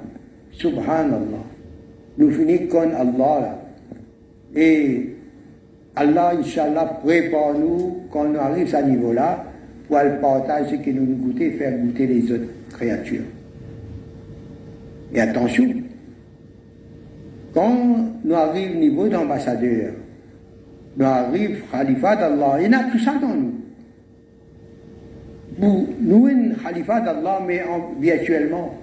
Subhanallah. 0.52 1.44
Nous 2.18 2.30
finissons 2.30 2.68
comme 2.68 2.92
Allah. 2.94 3.60
Et 4.56 5.16
Allah, 5.96 6.34
Inch'Allah, 6.38 7.00
prépare 7.04 7.54
nous, 7.54 8.02
quand 8.12 8.26
nous 8.26 8.40
arrivons 8.40 8.78
à 8.78 8.82
ce 8.82 8.86
niveau-là, 8.86 9.46
le 10.02 10.20
partager 10.20 10.78
ce 10.78 10.82
que 10.82 10.90
nous 10.92 11.16
goûter, 11.18 11.52
faire 11.52 11.78
goûter 11.78 12.08
les 12.08 12.32
autres 12.32 12.50
créatures. 12.72 13.24
Et 15.14 15.22
attention, 15.22 15.70
quand 17.54 17.76
nous 18.24 18.34
arrivons 18.34 18.74
au 18.74 18.80
niveau 18.80 19.08
d'ambassadeur, 19.08 19.92
nous 20.98 21.06
arrivons 21.06 21.56
Khalifa 21.72 22.16
d'Allah, 22.16 22.58
il 22.62 22.72
y 22.72 22.74
a 22.74 22.84
tout 22.86 23.00
ça 23.00 23.14
dans 23.22 23.36
nous. 23.36 23.54
Nous, 25.60 25.88
nous, 26.02 26.26
un 26.28 26.56
Khalifa 26.64 27.02
d'Allah, 27.02 27.42
mais 27.46 27.64
virtuellement 28.00 28.80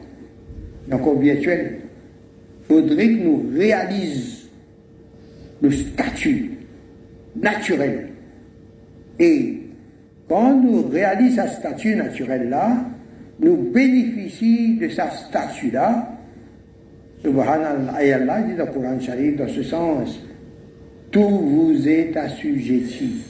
donc 0.88 1.06
au 1.06 1.16
virtuel, 1.16 1.80
faudrait 2.68 3.08
que 3.08 3.22
nous 3.22 3.44
réalisions 3.56 4.48
le 5.62 5.70
statut 5.70 6.50
naturel. 7.36 8.08
Et 9.18 9.59
quand 10.30 10.54
nous 10.54 10.86
réalisons 10.88 11.42
ce 11.48 11.56
statut 11.56 11.96
naturel-là, 11.96 12.84
nous 13.40 13.56
bénéficions 13.56 14.76
de 14.80 14.88
ce 14.88 15.02
statut-là. 15.26 16.08
Subhanallah, 17.24 18.04
et 18.04 18.12
Allah 18.12 18.40
dit 18.42 18.54
dans 18.54 18.66
le 18.66 18.70
Coran 18.70 19.00
Sharif, 19.00 19.36
dans 19.36 19.48
ce 19.48 19.64
sens, 19.64 20.20
tout 21.10 21.28
vous 21.28 21.88
est 21.88 22.16
assujetti. 22.16 23.24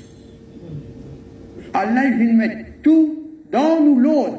Allah 1.73 2.11
vient 2.11 2.35
mettre 2.35 2.67
tout 2.83 3.31
dans 3.51 3.81
nous 3.83 3.99
l'autre. 3.99 4.37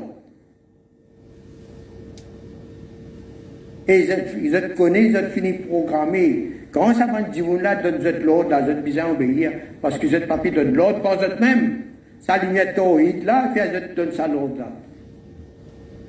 Et 3.87 4.05
ils 4.39 4.55
ont 4.55 4.75
connu, 4.77 5.07
ils 5.07 5.17
ont 5.17 5.29
fini 5.33 5.53
programmé. 5.53 6.51
Quand 6.71 6.93
ça 6.93 7.07
va 7.07 7.23
dire, 7.23 7.51
là, 7.59 7.75
donne 7.81 7.97
l'ordre, 8.23 8.51
là, 8.51 8.61
vous 8.61 8.81
besoin 8.83 9.09
obéir, 9.09 9.51
parce 9.81 9.97
que 9.97 10.05
vous 10.05 10.13
êtes 10.13 10.27
pas 10.27 10.37
donne 10.37 10.75
eux-mêmes. 10.75 10.97
Ça 11.01 11.17
lumière 11.63 11.90
tawhid 12.25 13.23
là, 13.23 13.49
puis 13.53 13.61
ils 13.63 13.95
donne 13.95 14.11
ça 14.11 14.27
l'ordre 14.27 14.57
là. 14.59 14.71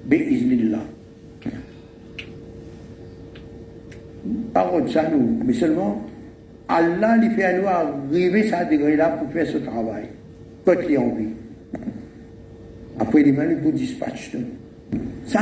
Bi'iznillah. 0.04 0.84
Parole 4.52 4.90
ça 4.90 5.08
nous, 5.08 5.40
mais 5.44 5.52
seulement, 5.52 6.02
Allah 6.68 7.16
lui 7.16 7.30
fait 7.30 7.44
à 7.44 7.58
nous 7.58 7.66
arriver 7.66 8.52
à 8.52 8.64
ce 8.64 8.70
degré-là 8.70 9.08
pour 9.10 9.30
faire 9.32 9.46
ce 9.46 9.58
travail. 9.58 10.04
Quand 10.64 10.74
il 10.88 10.96
a 10.96 11.00
envie. 11.00 11.28
Après, 12.98 13.22
il 13.22 13.32
m'a 13.32 13.44
pour 13.62 13.72
dispatcher. 13.72 14.38
Ça, 15.26 15.40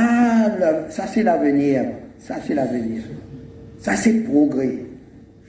ça 0.89 1.07
c'est 1.07 1.23
l'avenir. 1.23 1.83
Ça, 2.17 2.35
c'est 2.45 2.53
l'avenir. 2.53 3.03
Ça, 3.79 3.95
c'est 3.95 4.23
progrès. 4.23 4.77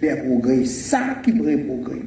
Faire 0.00 0.24
progrès. 0.24 0.64
Ça 0.64 1.16
qui 1.22 1.32
vrai 1.32 1.56
progrès. 1.56 2.02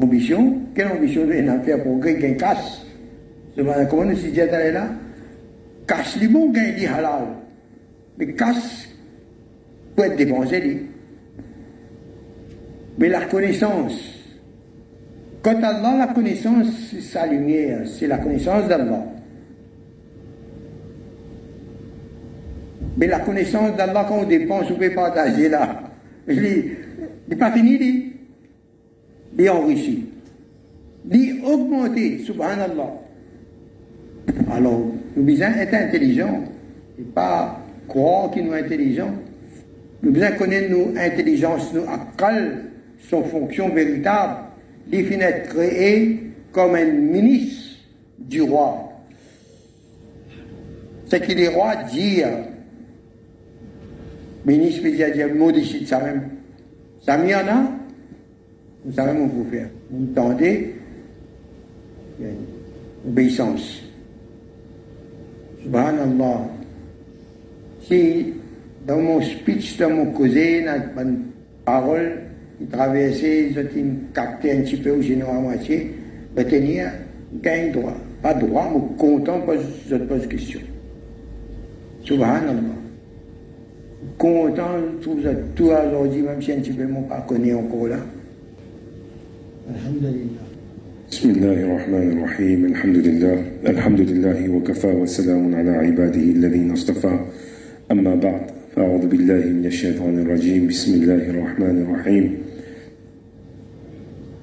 Ambition, 0.00 0.58
quelle 0.74 0.88
ambition 0.88 1.26
de 1.26 1.32
faire 1.64 1.82
progrès, 1.82 2.18
qu'un 2.18 2.34
casse 2.34 2.86
Comment 3.54 4.04
nous 4.04 4.14
dit 4.14 4.34
là 4.34 4.88
Casse 5.86 6.16
les 6.18 6.28
bons, 6.28 6.50
gagne 6.50 6.74
les 6.76 6.86
halal. 6.86 7.24
Mais 8.18 8.32
casse 8.32 8.88
peut 9.94 10.04
être 10.04 10.16
dépensé. 10.16 10.86
Mais 12.98 13.08
la 13.08 13.26
connaissance, 13.26 13.92
quand 15.42 15.62
Allah, 15.62 16.06
la 16.06 16.14
connaissance, 16.14 16.68
c'est 16.90 17.00
sa 17.00 17.26
lumière, 17.26 17.80
c'est 17.86 18.06
la 18.06 18.18
connaissance 18.18 18.68
d'Allah. 18.68 19.04
Mais 22.96 23.06
la 23.06 23.20
connaissance 23.20 23.76
d'Allah, 23.76 24.06
quand 24.08 24.20
on 24.20 24.24
dépense, 24.24 24.70
on 24.70 24.76
peut 24.76 24.90
partager 24.90 25.48
là. 25.48 25.82
Il 26.28 26.40
n'est 27.28 27.36
pas 27.36 27.50
fini, 27.50 27.78
il 27.80 28.12
est 29.38 29.48
enrichi. 29.48 30.06
Il 31.10 31.28
est 31.28 31.44
augmenté, 31.44 32.18
subhanallah. 32.24 32.92
Alors, 34.52 34.92
nous 35.16 35.22
besoin 35.22 35.50
d'être 35.50 35.74
intelligents 35.74 36.44
et 36.98 37.02
pas 37.02 37.60
croire 37.88 38.30
qu'ils 38.30 38.46
sont 38.46 38.52
intelligents. 38.52 39.14
Nous 40.02 40.12
besoin 40.12 40.32
connaître 40.32 40.70
nos 40.70 40.96
intelligences, 40.96 41.72
nos 41.72 41.82
akal, 41.82 42.64
son 43.08 43.22
fonction 43.24 43.68
véritable. 43.68 44.36
Il 44.92 45.06
finit 45.06 45.22
être 45.22 45.48
créé 45.54 46.20
comme 46.52 46.74
un 46.74 46.84
ministre 46.84 47.78
du 48.18 48.42
roi. 48.42 48.92
Ce 51.06 51.16
que 51.16 51.32
les 51.32 51.48
rois 51.48 51.76
disent, 51.90 52.26
ministre 54.46 54.82
peut 54.82 54.90
dire 54.90 55.34
modifier 55.34 55.84
ça 55.86 56.00
même. 56.00 56.30
Ça 57.00 57.18
m'y 57.18 57.34
en 57.34 57.46
a, 57.48 57.81
nous 58.84 58.92
qu'on 58.92 59.28
peut 59.28 59.50
faire. 59.50 59.68
Vous 59.90 60.06
entendez, 60.10 60.74
obéissance. 63.06 63.82
Subhanallah. 65.62 66.48
Si 67.82 68.32
dans 68.86 69.00
mon 69.00 69.20
speech, 69.20 69.78
dans 69.78 69.90
mon 69.90 70.06
causé, 70.06 70.64
dans 70.64 71.04
ma 71.04 71.10
parole, 71.64 72.20
il 72.60 72.66
traversait, 72.68 73.50
il 73.50 73.94
capté 74.14 74.52
un 74.52 74.60
petit 74.62 74.76
peu 74.76 74.90
au 74.90 75.02
général 75.02 75.36
à 75.36 75.40
moitié, 75.40 75.94
je 76.36 76.42
tenir, 76.42 76.90
gagne 77.42 77.72
droit. 77.72 77.96
Pas 78.22 78.34
droit, 78.34 78.70
mais 78.72 78.96
content, 78.96 79.40
parce 79.44 79.58
que 79.58 79.64
je 79.90 79.96
pose 79.96 80.26
question. 80.28 80.60
Subhanallah. 82.04 82.60
Content, 84.18 84.78
tout 85.00 85.18
tout 85.56 85.70
aujourd'hui, 85.70 86.22
même 86.22 86.42
si 86.42 86.52
un 86.52 86.56
petit 86.56 86.72
peu, 86.72 86.82
je 86.82 86.88
ne 86.88 87.26
connais 87.26 87.54
encore 87.54 87.88
là. 87.88 87.98
Alhamdulillah. 89.62 90.42
بسم 91.10 91.30
الله 91.30 91.58
الرحمن 91.62 92.06
الرحيم. 92.18 92.64
الحمد 92.64 92.96
لله. 92.96 93.38
الحمد 93.66 94.00
لله 94.00 94.48
وكفى 94.48 94.86
وسلام 94.86 95.54
على 95.54 95.70
عباده 95.70 96.26
الذين 96.34 96.70
اصطفى. 96.70 97.14
أما 97.92 98.14
بعد 98.14 98.50
فأعوذ 98.74 99.06
بالله 99.06 99.42
من 99.62 99.66
الشيطان 99.66 100.18
الرجيم. 100.18 100.66
بسم 100.66 100.94
الله 100.94 101.30
الرحمن 101.30 101.76
الرحيم. 101.82 102.24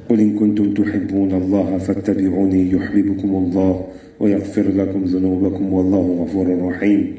قل 0.10 0.20
إن 0.20 0.40
كنتم 0.40 0.74
تحبون 0.74 1.32
الله 1.32 1.78
فاتبعوني 1.78 2.72
يحببكم 2.72 3.32
الله 3.36 3.88
ويغفر 4.20 4.68
لكم 4.72 5.04
ذنوبكم 5.04 5.74
والله 5.74 6.06
غفور 6.24 6.48
رحيم. 6.68 7.16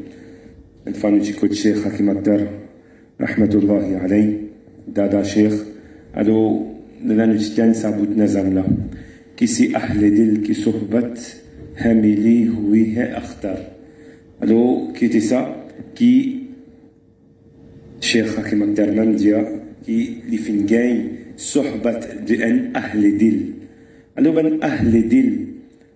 الفانوشي 0.88 1.32
كوت 1.36 1.52
شيخ 1.52 1.84
حكيم 1.84 2.10
الدار 2.10 2.48
رحمة 3.20 3.52
الله 3.54 3.98
عليه 4.02 4.28
دادا 4.88 5.22
شيخ 5.22 5.54
ألو 6.16 6.69
لنجتان 7.05 7.73
سابوت 7.73 8.09
نزمنا 8.17 8.65
كيسي 9.37 9.75
أهل 9.75 10.01
دل 10.15 10.45
كي 10.45 10.53
صحبت 10.53 11.17
هميلي 11.77 12.49
هويه 12.49 13.17
أختار 13.17 13.59
ألو 14.43 14.91
كيتسا 14.93 15.39
كي 15.95 16.39
شيخ 18.01 18.37
حكيم 18.37 18.63
الدرمان 18.63 19.15
ديا 19.15 19.39
كي 19.85 20.17
لفنجاي 20.31 20.95
صحبة 21.37 21.99
دأن 22.27 22.75
أهل 22.75 23.17
دل 23.17 23.39
ألو 24.19 24.31
بن 24.31 24.63
أهل 24.63 25.09
دل 25.09 25.29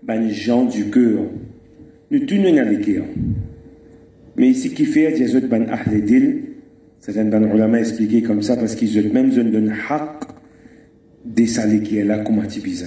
بن 0.04 0.30
gens 0.32 0.66
du 0.66 0.86
cœur 0.90 1.20
nous 2.12 2.26
tous 2.26 2.36
nous 2.36 2.52
n'avons 2.52 3.06
mais 4.38 4.50
ici 4.50 4.74
qui 4.74 4.86
fait 4.86 5.12
des 5.12 5.36
autres 5.36 5.48
ben 5.48 5.64
أهل 5.70 6.06
دل 6.06 6.26
certains 7.00 7.26
ben 7.26 7.44
ulama 7.56 7.80
expliqué 7.80 8.22
comme 8.22 8.41
ça 8.41 8.58
parce 8.58 8.76
qu'ils 8.76 8.98
ont 9.00 9.14
même 9.14 9.30
besoin 9.30 9.46
d'un 9.46 9.70
haq 9.70 10.12
des 11.25 11.47
salés 11.47 11.81
qui 11.81 11.99
est 11.99 12.05
là 12.05 12.19
comme 12.19 12.41
à 12.41 12.47
Tibiza 12.47 12.87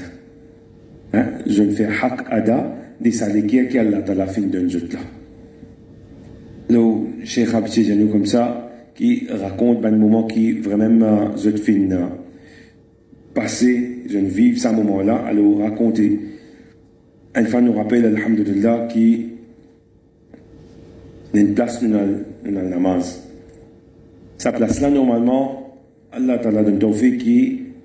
je 1.46 1.64
ne 1.64 1.72
fais 1.72 1.86
haq 1.86 2.22
ada 2.30 2.76
des 3.00 3.12
salés 3.12 3.46
qui 3.46 3.60
Allah 3.78 4.02
dans 4.02 4.16
la 4.16 4.28
fin 4.28 4.42
d'un 4.42 4.68
là. 4.68 5.00
Le 6.70 7.26
Cheikh 7.26 7.54
Abdi 7.54 7.84
Janou 7.86 8.08
comme 8.08 8.26
ça, 8.26 8.70
qui 8.96 9.28
raconte 9.30 9.86
un 9.86 9.92
moment 9.92 10.24
qui 10.24 10.54
vraiment 10.54 11.36
zut 11.38 11.60
fin 11.60 11.88
passé, 13.34 14.00
je 14.10 14.18
ne 14.18 14.28
vis 14.28 14.58
ce 14.58 14.68
moment-là, 14.70 15.24
alors 15.28 15.60
raconter. 15.60 16.20
Une 17.36 17.46
fois 17.46 17.62
nous 17.62 17.74
rappelle, 17.74 18.06
Alhamdulillah, 18.06 18.88
qui 18.92 19.28
une 21.34 21.54
place 21.54 21.84
dans 21.84 22.00
le 22.44 22.52
namaz. 22.52 23.22
Sa 24.40 24.52
place 24.52 24.82
là, 24.82 24.90
normalement, 24.90 25.78
Allah 26.12 26.40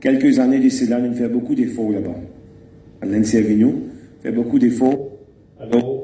quelques 0.02 0.38
années 0.40 0.58
d'ici 0.58 0.86
là, 0.88 0.98
nous 0.98 1.14
fait 1.14 1.28
beaucoup 1.28 1.54
d'efforts 1.54 1.92
là-bas. 1.92 2.16
L'NC 3.02 3.36
Avignon 3.36 3.74
fait 4.22 4.32
beaucoup 4.32 4.58
d'efforts. 4.58 5.08
Alors, 5.58 6.02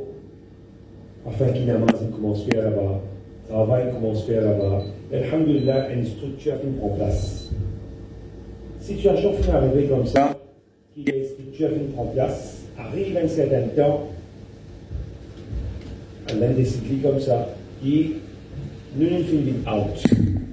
afin 1.27 1.49
qu'il 1.49 1.66
namaz 1.66 1.93
commence 2.15 2.47
à 2.47 2.51
faire 2.51 2.62
là-bas, 2.70 3.03
travail 3.49 3.93
commence 3.93 4.23
à 4.23 4.27
faire 4.27 4.43
là-bas. 4.43 4.85
Alhamdulillah, 5.12 5.93
une 5.93 6.07
structure 6.07 6.55
en 6.81 6.89
place. 6.91 7.51
Situation 8.81 9.35
finit 9.35 9.51
arriver 9.51 9.85
comme 9.89 10.07
ça, 10.07 10.39
qui 10.95 11.11
est 11.11 11.19
une 11.19 11.25
structure 11.25 11.70
en 11.97 12.07
place, 12.07 12.59
arrive 12.79 13.16
un 13.16 13.29
certain 13.29 13.62
temps, 13.77 14.09
des 16.57 16.65
cycles 16.65 17.03
comme 17.03 17.20
ça, 17.20 17.49
qui 17.83 18.15
nous 18.97 19.11
nous 19.11 19.25
finit 19.25 19.55
out. 19.66 20.48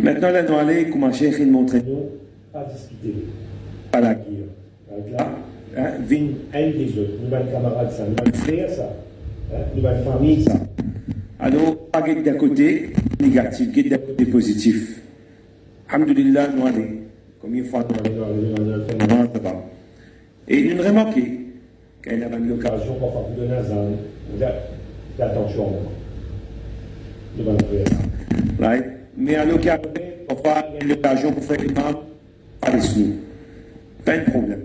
Maintenant, 0.00 0.30
là, 0.30 0.42
nous 0.42 0.48
allons 0.48 0.58
aller, 0.58 0.88
comme 0.90 1.04
un 1.04 1.12
cheikh 1.12 1.38
montre 1.46 1.76
nous, 1.76 2.08
à 2.54 2.64
discuter 2.64 3.26
à 3.92 4.00
la 4.00 4.14
guerre. 4.14 4.24
Donc 4.90 5.10
là, 5.18 5.28
hein, 5.76 5.90
vin 6.08 6.28
un 6.54 6.70
des 6.70 6.98
autres, 6.98 7.12
nous 7.22 7.34
avons 7.34 7.50
camarades 7.50 7.90
ça, 7.92 8.04
nous 8.06 8.14
avons 8.20 8.36
frère 8.38 8.70
ça, 8.70 8.92
hein, 9.52 9.58
nous 9.74 9.86
avons 9.86 10.12
famille 10.12 10.44
ça. 10.44 10.54
Alors, 11.38 11.76
pas 11.88 12.00
d'un 12.02 12.34
côté 12.34 12.92
négatif, 13.20 13.72
d'un 13.88 13.98
côté 13.98 14.26
positif. 14.26 15.00
Alhamdulillah, 15.88 16.48
nous 16.56 16.66
allons, 16.66 16.86
comme 17.40 17.54
une 17.54 17.64
fois, 17.64 17.86
nous 17.88 18.22
allons, 18.22 19.24
un. 19.44 19.62
Et 20.48 20.74
nous 20.74 20.82
remarquons 20.82 21.12
qu'il 21.12 22.18
y 22.18 22.22
a 22.22 22.36
une 22.36 22.52
occasion 22.52 22.94
pour 22.94 23.12
faire 23.12 23.24
plus 23.26 23.42
de 23.42 23.48
nazan, 23.48 23.90
nous 24.34 24.42
avons 24.42 24.54
fait 25.16 25.22
attention. 25.22 25.72
Nous 27.36 27.48
allons 27.48 27.58
faire 27.58 27.88
ça. 27.88 28.66
Right? 28.66 29.01
Mais 29.16 29.36
à 29.36 29.44
l'occasion, 29.44 29.90
pour 30.28 30.40
faire 30.40 30.64
une 30.80 30.92
occasion 30.92 31.32
pour 31.32 31.44
faire 31.44 31.60
l'imam, 31.60 31.96
pas 32.60 32.70
les 32.70 32.80
sous. 32.80 33.14
Pas 34.04 34.18
de 34.18 34.30
problème. 34.30 34.62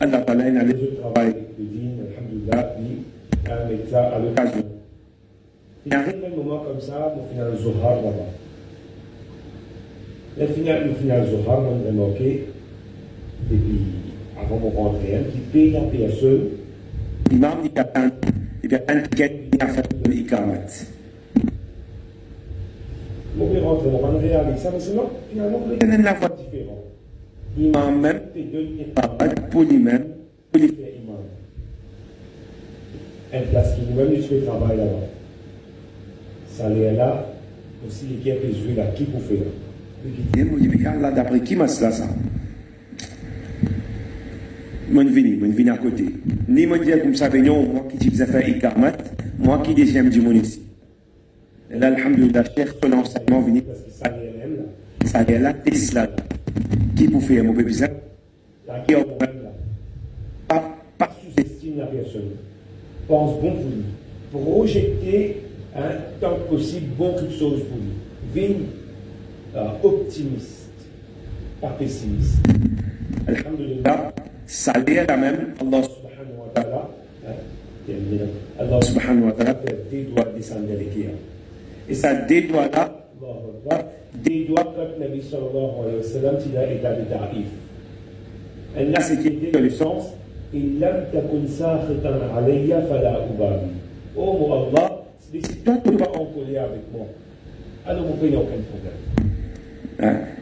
Allah 0.00 0.24
a 0.26 0.32
autres 0.74 1.00
travail 1.00 1.34
de 1.58 1.64
dîne, 1.64 2.00
alhamdulillah, 2.16 2.72
à 4.14 4.18
l'occasion. 4.18 4.64
Il 5.84 5.94
arrive 5.94 6.24
un 6.24 6.36
moment 6.36 6.60
comme 6.60 6.80
ça, 6.80 7.14
au 7.16 7.32
final 7.32 7.56
Zohar 7.56 7.96
là-bas. 7.96 8.30
Le 10.38 10.46
final, 10.46 10.88
le 10.88 10.94
final 10.94 11.26
on 11.28 11.88
a 11.88 12.08
depuis 13.50 13.70
avant 14.40 14.58
mon 14.58 14.70
rentrée, 14.70 15.18
qui 15.32 15.38
paye 15.52 15.76
il 17.30 17.38
y 17.38 17.78
a 17.78 17.90
un, 17.94 18.10
ticket, 19.02 19.48
il 19.52 19.62
a 19.62 19.64
un 19.66 20.04
de 20.04 20.10
l'Ikamat. 20.10 20.91
Mon 23.36 23.46
père 23.48 23.64
rentre, 23.64 23.86
on 23.86 23.98
va 23.98 24.18
réaliser 24.18 24.58
ça, 24.58 24.70
mais 24.72 24.80
sinon, 24.80 25.04
finalement, 25.30 25.60
il 25.80 25.88
y 25.88 25.90
a 25.90 25.98
la 25.98 26.14
voie 26.14 26.28
différente 26.28 26.92
imam 27.58 28.00
même 28.00 28.20
donne 28.34 28.78
une 28.78 28.92
parole 28.94 29.34
pour 29.50 29.62
lui-même, 29.62 30.04
pour 30.50 30.62
lui 30.62 30.68
faire 30.68 30.88
imam. 31.02 31.16
Un 33.32 33.50
place 33.50 33.74
qui 33.74 33.82
nous-mêmes, 33.88 34.14
nous 34.16 34.22
faisons 34.22 34.46
travail 34.46 34.76
là-bas. 34.76 35.08
Est 36.60 36.96
là, 36.96 37.26
aussi 37.86 38.04
les 38.06 38.16
qui 38.16 38.30
ont 38.30 38.36
besoin 38.46 38.74
là, 38.76 38.90
qui 38.94 39.04
pour 39.04 39.22
faire. 39.22 39.38
Là, 41.00 41.10
d'après 41.10 41.40
qui 41.40 41.56
m'a 41.56 41.66
cela 41.68 41.90
ça? 41.90 42.06
Mon 44.90 45.04
vini, 45.04 45.36
mon 45.36 45.48
vini 45.50 45.70
à 45.70 45.78
côté. 45.78 46.04
Ni 46.48 46.66
mon 46.66 46.76
dire 46.76 47.00
comme 47.02 47.14
ça, 47.14 47.30
moi 47.30 47.86
qui 47.90 47.96
dis 47.96 48.16
fait 48.16 48.50
ikamat, 48.50 48.92
moi 49.38 49.62
qui 49.64 49.74
deuxième 49.74 50.10
du 50.10 50.20
mon 50.20 50.32
ici. 50.32 50.60
Et 51.72 51.78
là, 51.78 51.90
vini 51.90 52.28
parce 52.30 52.50
que 52.50 52.60
même 52.60 54.56
là. 54.56 55.06
Ça 55.06 55.22
est 55.22 55.38
là, 55.38 55.54
Tesla. 55.54 56.06
Qui 56.94 57.06
vous 57.06 57.20
fait 57.20 57.40
un 57.40 57.44
mauvais 57.44 57.62
bizarre? 57.62 57.88
Qui 58.86 58.92
est 58.92 58.96
là. 58.98 59.26
Pas, 60.46 60.78
pas 60.98 61.10
sous-estime 61.22 61.78
la 61.78 61.86
personne. 61.86 62.32
Pense 63.08 63.40
bon 63.40 63.52
pour 63.52 63.70
lui. 63.70 63.84
Projeter, 64.32 65.42
hein, 65.74 65.80
tant 66.20 66.36
que 66.36 66.54
possible, 66.54 66.86
bon 66.98 67.14
quelque 67.14 67.32
chose 67.32 67.62
pour 67.64 67.78
lui. 67.78 67.92
Vigne 68.34 68.66
euh, 69.56 69.68
optimiste, 69.82 70.70
pas 71.60 71.74
pessimiste. 71.78 72.36
Alhamdulillah, 73.26 74.12
ça 74.46 74.72
est 74.86 75.06
la 75.06 75.16
même. 75.16 75.54
Allah 75.60 75.82
subhanahu 75.82 76.38
wa 76.38 76.48
ta'ala, 76.54 76.90
hein, 77.26 77.92
Allah 78.58 78.82
subhanahu 78.82 79.24
wa 79.26 79.32
ta'ala 79.32 79.54
des 79.90 80.02
doigts 80.02 80.26
descendre 80.36 80.68
les 80.68 80.84
guerres. 80.84 81.14
يسدد 81.88 82.50
ولا 82.50 82.90
الله 83.18 83.36
أكبر 83.66 83.84
دي 84.24 84.46
وقت 84.52 84.76
النبي 84.96 85.22
صلى 85.22 85.46
الله 85.50 85.70
عليه 85.82 85.98
وسلم 85.98 86.34
تلا 86.38 86.62
إدى 86.72 86.90
بتعريف 87.04 87.48
الناس 88.76 89.12
كده 89.12 89.60
لسانس 89.60 90.04
إن 90.54 90.78
لم 90.80 90.96
تكن 91.12 91.46
ساخطا 91.48 92.12
علي 92.36 92.66
فلا 92.90 93.12
أبالي 93.24 93.70
أو 94.16 94.38
مو 94.38 94.54
الله 94.54 94.88
si 95.32 95.40
toi 95.64 95.74
tu 95.84 95.96
vas 95.96 96.12
en 96.12 96.26
coller 96.28 96.58
avec 96.58 96.84
moi 96.92 97.06
alors 97.86 98.04
mon 98.04 98.16
pays 98.20 98.36
aucun 98.36 98.60
problème. 98.68 99.00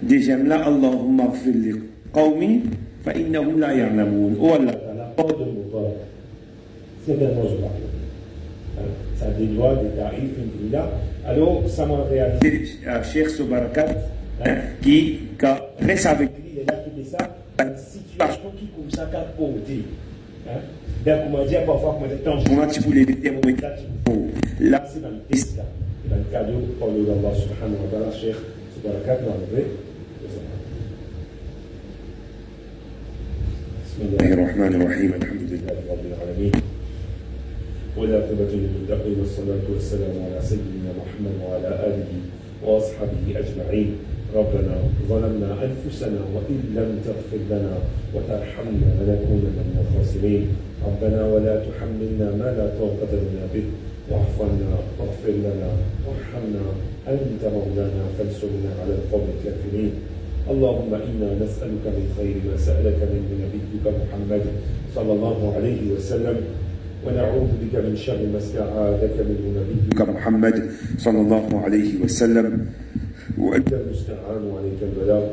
Deuxième 0.02 0.46
là 0.48 0.64
Allahumma 0.66 1.24
اغفر 1.30 1.52
لقومي 1.54 2.60
فإنهم 3.04 3.60
لا 3.60 3.70
يعلمون 3.70 4.36
ولا 4.40 4.72
قد 5.16 5.30
المبارك 5.40 5.96
سيدنا 7.06 7.28
المجمع 7.28 7.68
mot 8.79 8.81
Ça 9.17 9.25
a 9.27 9.29
des 9.31 9.47
lois, 9.47 9.75
des 9.75 9.89
tarifs, 9.97 10.37
une 10.37 10.67
villa. 10.67 10.89
Alors, 11.25 11.63
ça 11.67 11.85
m'a 11.85 12.03
réalisé. 12.03 12.79
Cheikh 13.11 13.29
Soubarakat, 13.29 13.87
qui, 14.81 15.19
reste 15.79 16.05
avec 16.05 16.29
lui, 16.29 16.51
il 16.53 16.59
est 16.59 16.65
là 16.71 16.77
qui 16.83 17.01
dit 17.01 17.09
ça, 17.09 17.17
une 17.59 17.77
situation 17.77 18.51
qui 18.57 18.67
comme 18.67 18.91
ça 18.91 19.07
qu'a 19.11 19.19
porté. 19.37 19.83
Donc, 21.05 21.19
on 21.27 21.37
m'a 21.37 21.45
dit 21.45 21.55
parfois, 21.65 21.97
on 21.97 22.01
m'a 22.01 22.07
dit, 22.07 22.21
tant 22.23 22.39
je 22.39 22.51
m'en 22.51 22.67
tu 22.67 22.79
voulais 22.81 23.05
dire, 23.05 23.33
on 23.43 23.45
m'a 23.45 23.51
dit, 23.53 23.61
là, 24.59 24.83
c'est 24.91 25.01
dans 25.01 25.09
le 25.09 25.19
test, 25.29 25.57
là. 25.57 25.63
Dans 26.09 26.17
le 26.17 26.23
cadeau, 26.31 26.59
pour 26.77 26.89
le 26.89 27.01
Allah 27.01 27.35
subhanahu 27.35 27.81
wa 27.83 27.89
ta'ala, 27.91 28.11
Cheikh 28.11 28.35
Soubarakat 28.75 29.21
m'a 29.21 29.31
enlevé. 29.31 29.65
بسم 33.95 34.07
الله 34.11 34.33
الرحمن 34.33 34.81
الرحيم 34.81 35.11
الحمد 35.13 35.51
لله 35.51 35.75
رب 35.87 36.03
العالمين 36.11 36.68
والعاقبة 37.96 38.50
للمتقين 38.52 39.16
والصلاة 39.20 39.66
والسلام 39.74 40.14
على 40.24 40.38
سيدنا 40.42 40.90
محمد 41.00 41.34
وعلى 41.44 41.70
آله 41.88 42.10
وأصحابه 42.64 43.24
أجمعين. 43.42 43.90
ربنا 44.34 44.74
ظلمنا 45.08 45.50
أنفسنا 45.66 46.20
وإن 46.34 46.58
لم 46.76 46.90
تغفر 47.06 47.42
لنا 47.50 47.74
وترحمنا 48.14 48.90
لنكونن 49.00 49.56
من 49.68 49.76
الخاسرين. 49.82 50.48
ربنا 50.86 51.20
ولا 51.32 51.54
تحملنا 51.66 52.26
ما 52.40 52.48
لا 52.58 52.66
طاقة 52.80 53.12
لنا 53.12 53.44
به. 53.54 53.64
واعف 54.10 54.36
عنا 54.42 54.70
واغفر 54.98 55.34
لنا 55.46 55.70
وارحمنا. 56.06 56.64
أنت 57.08 57.42
مولانا 57.44 58.04
فانصرنا 58.18 58.70
على 58.80 58.92
القوم 58.94 59.26
الكافرين. 59.34 59.92
اللهم 60.50 60.94
إنا 60.94 61.30
نسألك 61.44 61.84
من 61.96 62.06
خير 62.16 62.36
ما 62.46 62.56
سألك 62.56 62.98
منه 63.12 63.30
نبيك 63.44 63.84
محمد 64.00 64.44
صلى 64.94 65.12
الله 65.12 65.38
عليه 65.56 65.92
وسلم. 65.96 66.36
ونعوذ 67.06 67.50
بك 67.62 67.74
من 67.80 67.96
شر 67.96 68.20
ما 68.32 68.38
استعاذك 68.38 69.16
منه 69.28 69.44
نبيك 69.56 70.00
محمد 70.00 70.70
صلى 70.98 71.20
الله 71.20 71.60
عليه 71.64 72.04
وسلم. 72.04 72.66
وأنت 73.38 73.72
المستعان 73.72 74.42
عليك 74.56 74.80
البلاغ. 74.82 75.24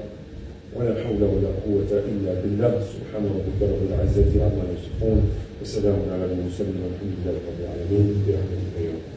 ولا 0.75 0.93
حول 1.03 1.21
ولا 1.23 1.51
قوة 1.65 1.91
إلا 1.91 2.31
بالله. 2.41 2.73
سبحان 2.93 3.23
ربك 3.25 3.59
رب 3.61 3.81
العزة 3.89 4.31
عما 4.43 4.63
يصفون. 4.75 5.19
وسلام 5.61 5.99
على 6.13 6.25
المرسلين 6.31 6.77
والحمد 6.83 7.13
لله 7.19 7.35
رب 7.47 7.59
العالمين. 7.63 8.07
برحمتك 8.27 8.75
يا 8.79 8.91
رب. 8.95 9.16